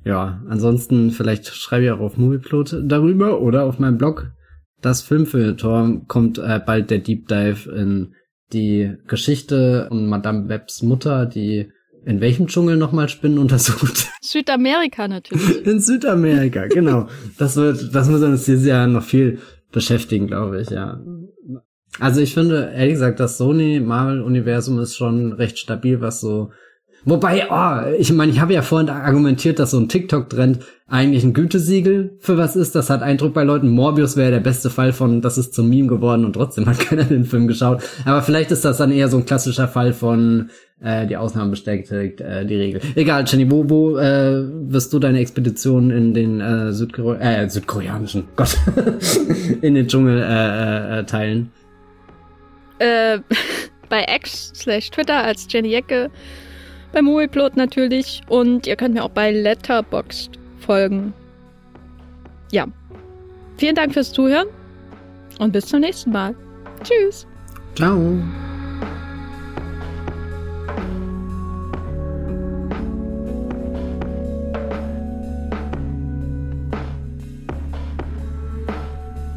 Ja, 0.04 0.40
ansonsten 0.48 1.10
vielleicht 1.10 1.48
schreibe 1.48 1.86
ich 1.86 1.90
auch 1.90 1.98
auf 1.98 2.16
Movieplot 2.16 2.76
darüber 2.84 3.40
oder 3.40 3.64
auf 3.64 3.80
meinem 3.80 3.98
Blog. 3.98 4.30
Das 4.80 5.02
Filmfilter 5.02 6.00
kommt 6.06 6.38
äh, 6.38 6.60
bald 6.64 6.90
der 6.90 6.98
Deep 6.98 7.26
Dive 7.26 7.68
in 7.72 8.14
die 8.52 8.94
Geschichte 9.06 9.88
und 9.90 10.06
Madame 10.06 10.48
Webs 10.48 10.82
Mutter, 10.82 11.26
die 11.26 11.70
in 12.04 12.20
welchem 12.20 12.46
Dschungel 12.46 12.76
nochmal 12.76 13.08
Spinnen 13.08 13.38
untersucht? 13.40 14.08
Südamerika 14.20 15.08
natürlich. 15.08 15.66
In 15.66 15.80
Südamerika, 15.80 16.66
genau. 16.66 17.08
Das 17.38 17.56
wird, 17.56 17.94
das 17.94 18.08
muss 18.08 18.22
uns 18.22 18.44
dieses 18.44 18.66
Jahr 18.66 18.86
noch 18.86 19.02
viel 19.02 19.40
beschäftigen, 19.72 20.26
glaube 20.26 20.60
ich, 20.60 20.70
ja. 20.70 21.00
Also 21.98 22.20
ich 22.20 22.34
finde, 22.34 22.72
ehrlich 22.74 22.94
gesagt, 22.94 23.20
das 23.20 23.38
Sony-Marvel-Universum 23.38 24.78
ist 24.80 24.96
schon 24.96 25.32
recht 25.32 25.58
stabil, 25.58 26.00
was 26.00 26.20
so 26.20 26.50
Wobei, 27.08 27.46
oh, 27.48 27.94
ich 28.00 28.12
meine, 28.12 28.32
ich 28.32 28.40
habe 28.40 28.52
ja 28.52 28.62
vorhin 28.62 28.88
argumentiert, 28.88 29.60
dass 29.60 29.70
so 29.70 29.78
ein 29.78 29.88
TikTok-Trend 29.88 30.58
eigentlich 30.88 31.22
ein 31.22 31.34
Gütesiegel 31.34 32.16
für 32.18 32.36
was 32.36 32.56
ist. 32.56 32.74
Das 32.74 32.90
hat 32.90 33.02
Eindruck 33.02 33.32
bei 33.32 33.44
Leuten. 33.44 33.68
Morbius 33.68 34.16
wäre 34.16 34.32
der 34.32 34.40
beste 34.40 34.70
Fall 34.70 34.92
von, 34.92 35.20
das 35.20 35.38
ist 35.38 35.54
zum 35.54 35.68
Meme 35.68 35.86
geworden 35.86 36.24
und 36.24 36.32
trotzdem 36.32 36.66
hat 36.66 36.78
keiner 36.80 37.04
den 37.04 37.24
Film 37.24 37.46
geschaut. 37.46 37.80
Aber 38.04 38.22
vielleicht 38.22 38.50
ist 38.50 38.64
das 38.64 38.78
dann 38.78 38.90
eher 38.90 39.06
so 39.06 39.18
ein 39.18 39.24
klassischer 39.24 39.68
Fall 39.68 39.92
von 39.92 40.50
äh, 40.82 41.06
die 41.06 41.16
Ausnahme 41.16 41.50
bestätigt 41.50 42.20
äh, 42.20 42.44
die 42.44 42.56
Regel. 42.56 42.80
Egal, 42.96 43.22
Jenny, 43.24 43.48
wo, 43.52 43.70
wo 43.70 43.98
äh, 43.98 44.42
wirst 44.68 44.92
du 44.92 44.98
deine 44.98 45.20
Expedition 45.20 45.92
in 45.92 46.12
den 46.12 46.40
äh, 46.40 46.72
Südkore 46.72 47.20
äh, 47.20 47.48
südkoreanischen, 47.48 48.24
Gott, 48.34 48.58
in 49.62 49.76
den 49.76 49.86
Dschungel 49.86 50.20
äh, 50.20 50.98
äh, 50.98 51.04
teilen? 51.04 51.52
Äh, 52.80 53.20
bei 53.88 54.04
X 54.16 54.50
slash 54.56 54.90
Twitter 54.90 55.22
als 55.22 55.46
Jenny 55.48 55.72
Ecke 55.72 56.10
bei 56.92 57.02
Movieplot 57.02 57.56
natürlich 57.56 58.22
und 58.28 58.66
ihr 58.66 58.76
könnt 58.76 58.94
mir 58.94 59.04
auch 59.04 59.10
bei 59.10 59.30
Letterboxd 59.30 60.38
folgen. 60.60 61.12
Ja. 62.50 62.66
Vielen 63.58 63.74
Dank 63.74 63.92
fürs 63.92 64.12
Zuhören 64.12 64.48
und 65.38 65.52
bis 65.52 65.66
zum 65.66 65.80
nächsten 65.80 66.10
Mal. 66.10 66.34
Tschüss. 66.82 67.26
Ciao. 67.74 68.18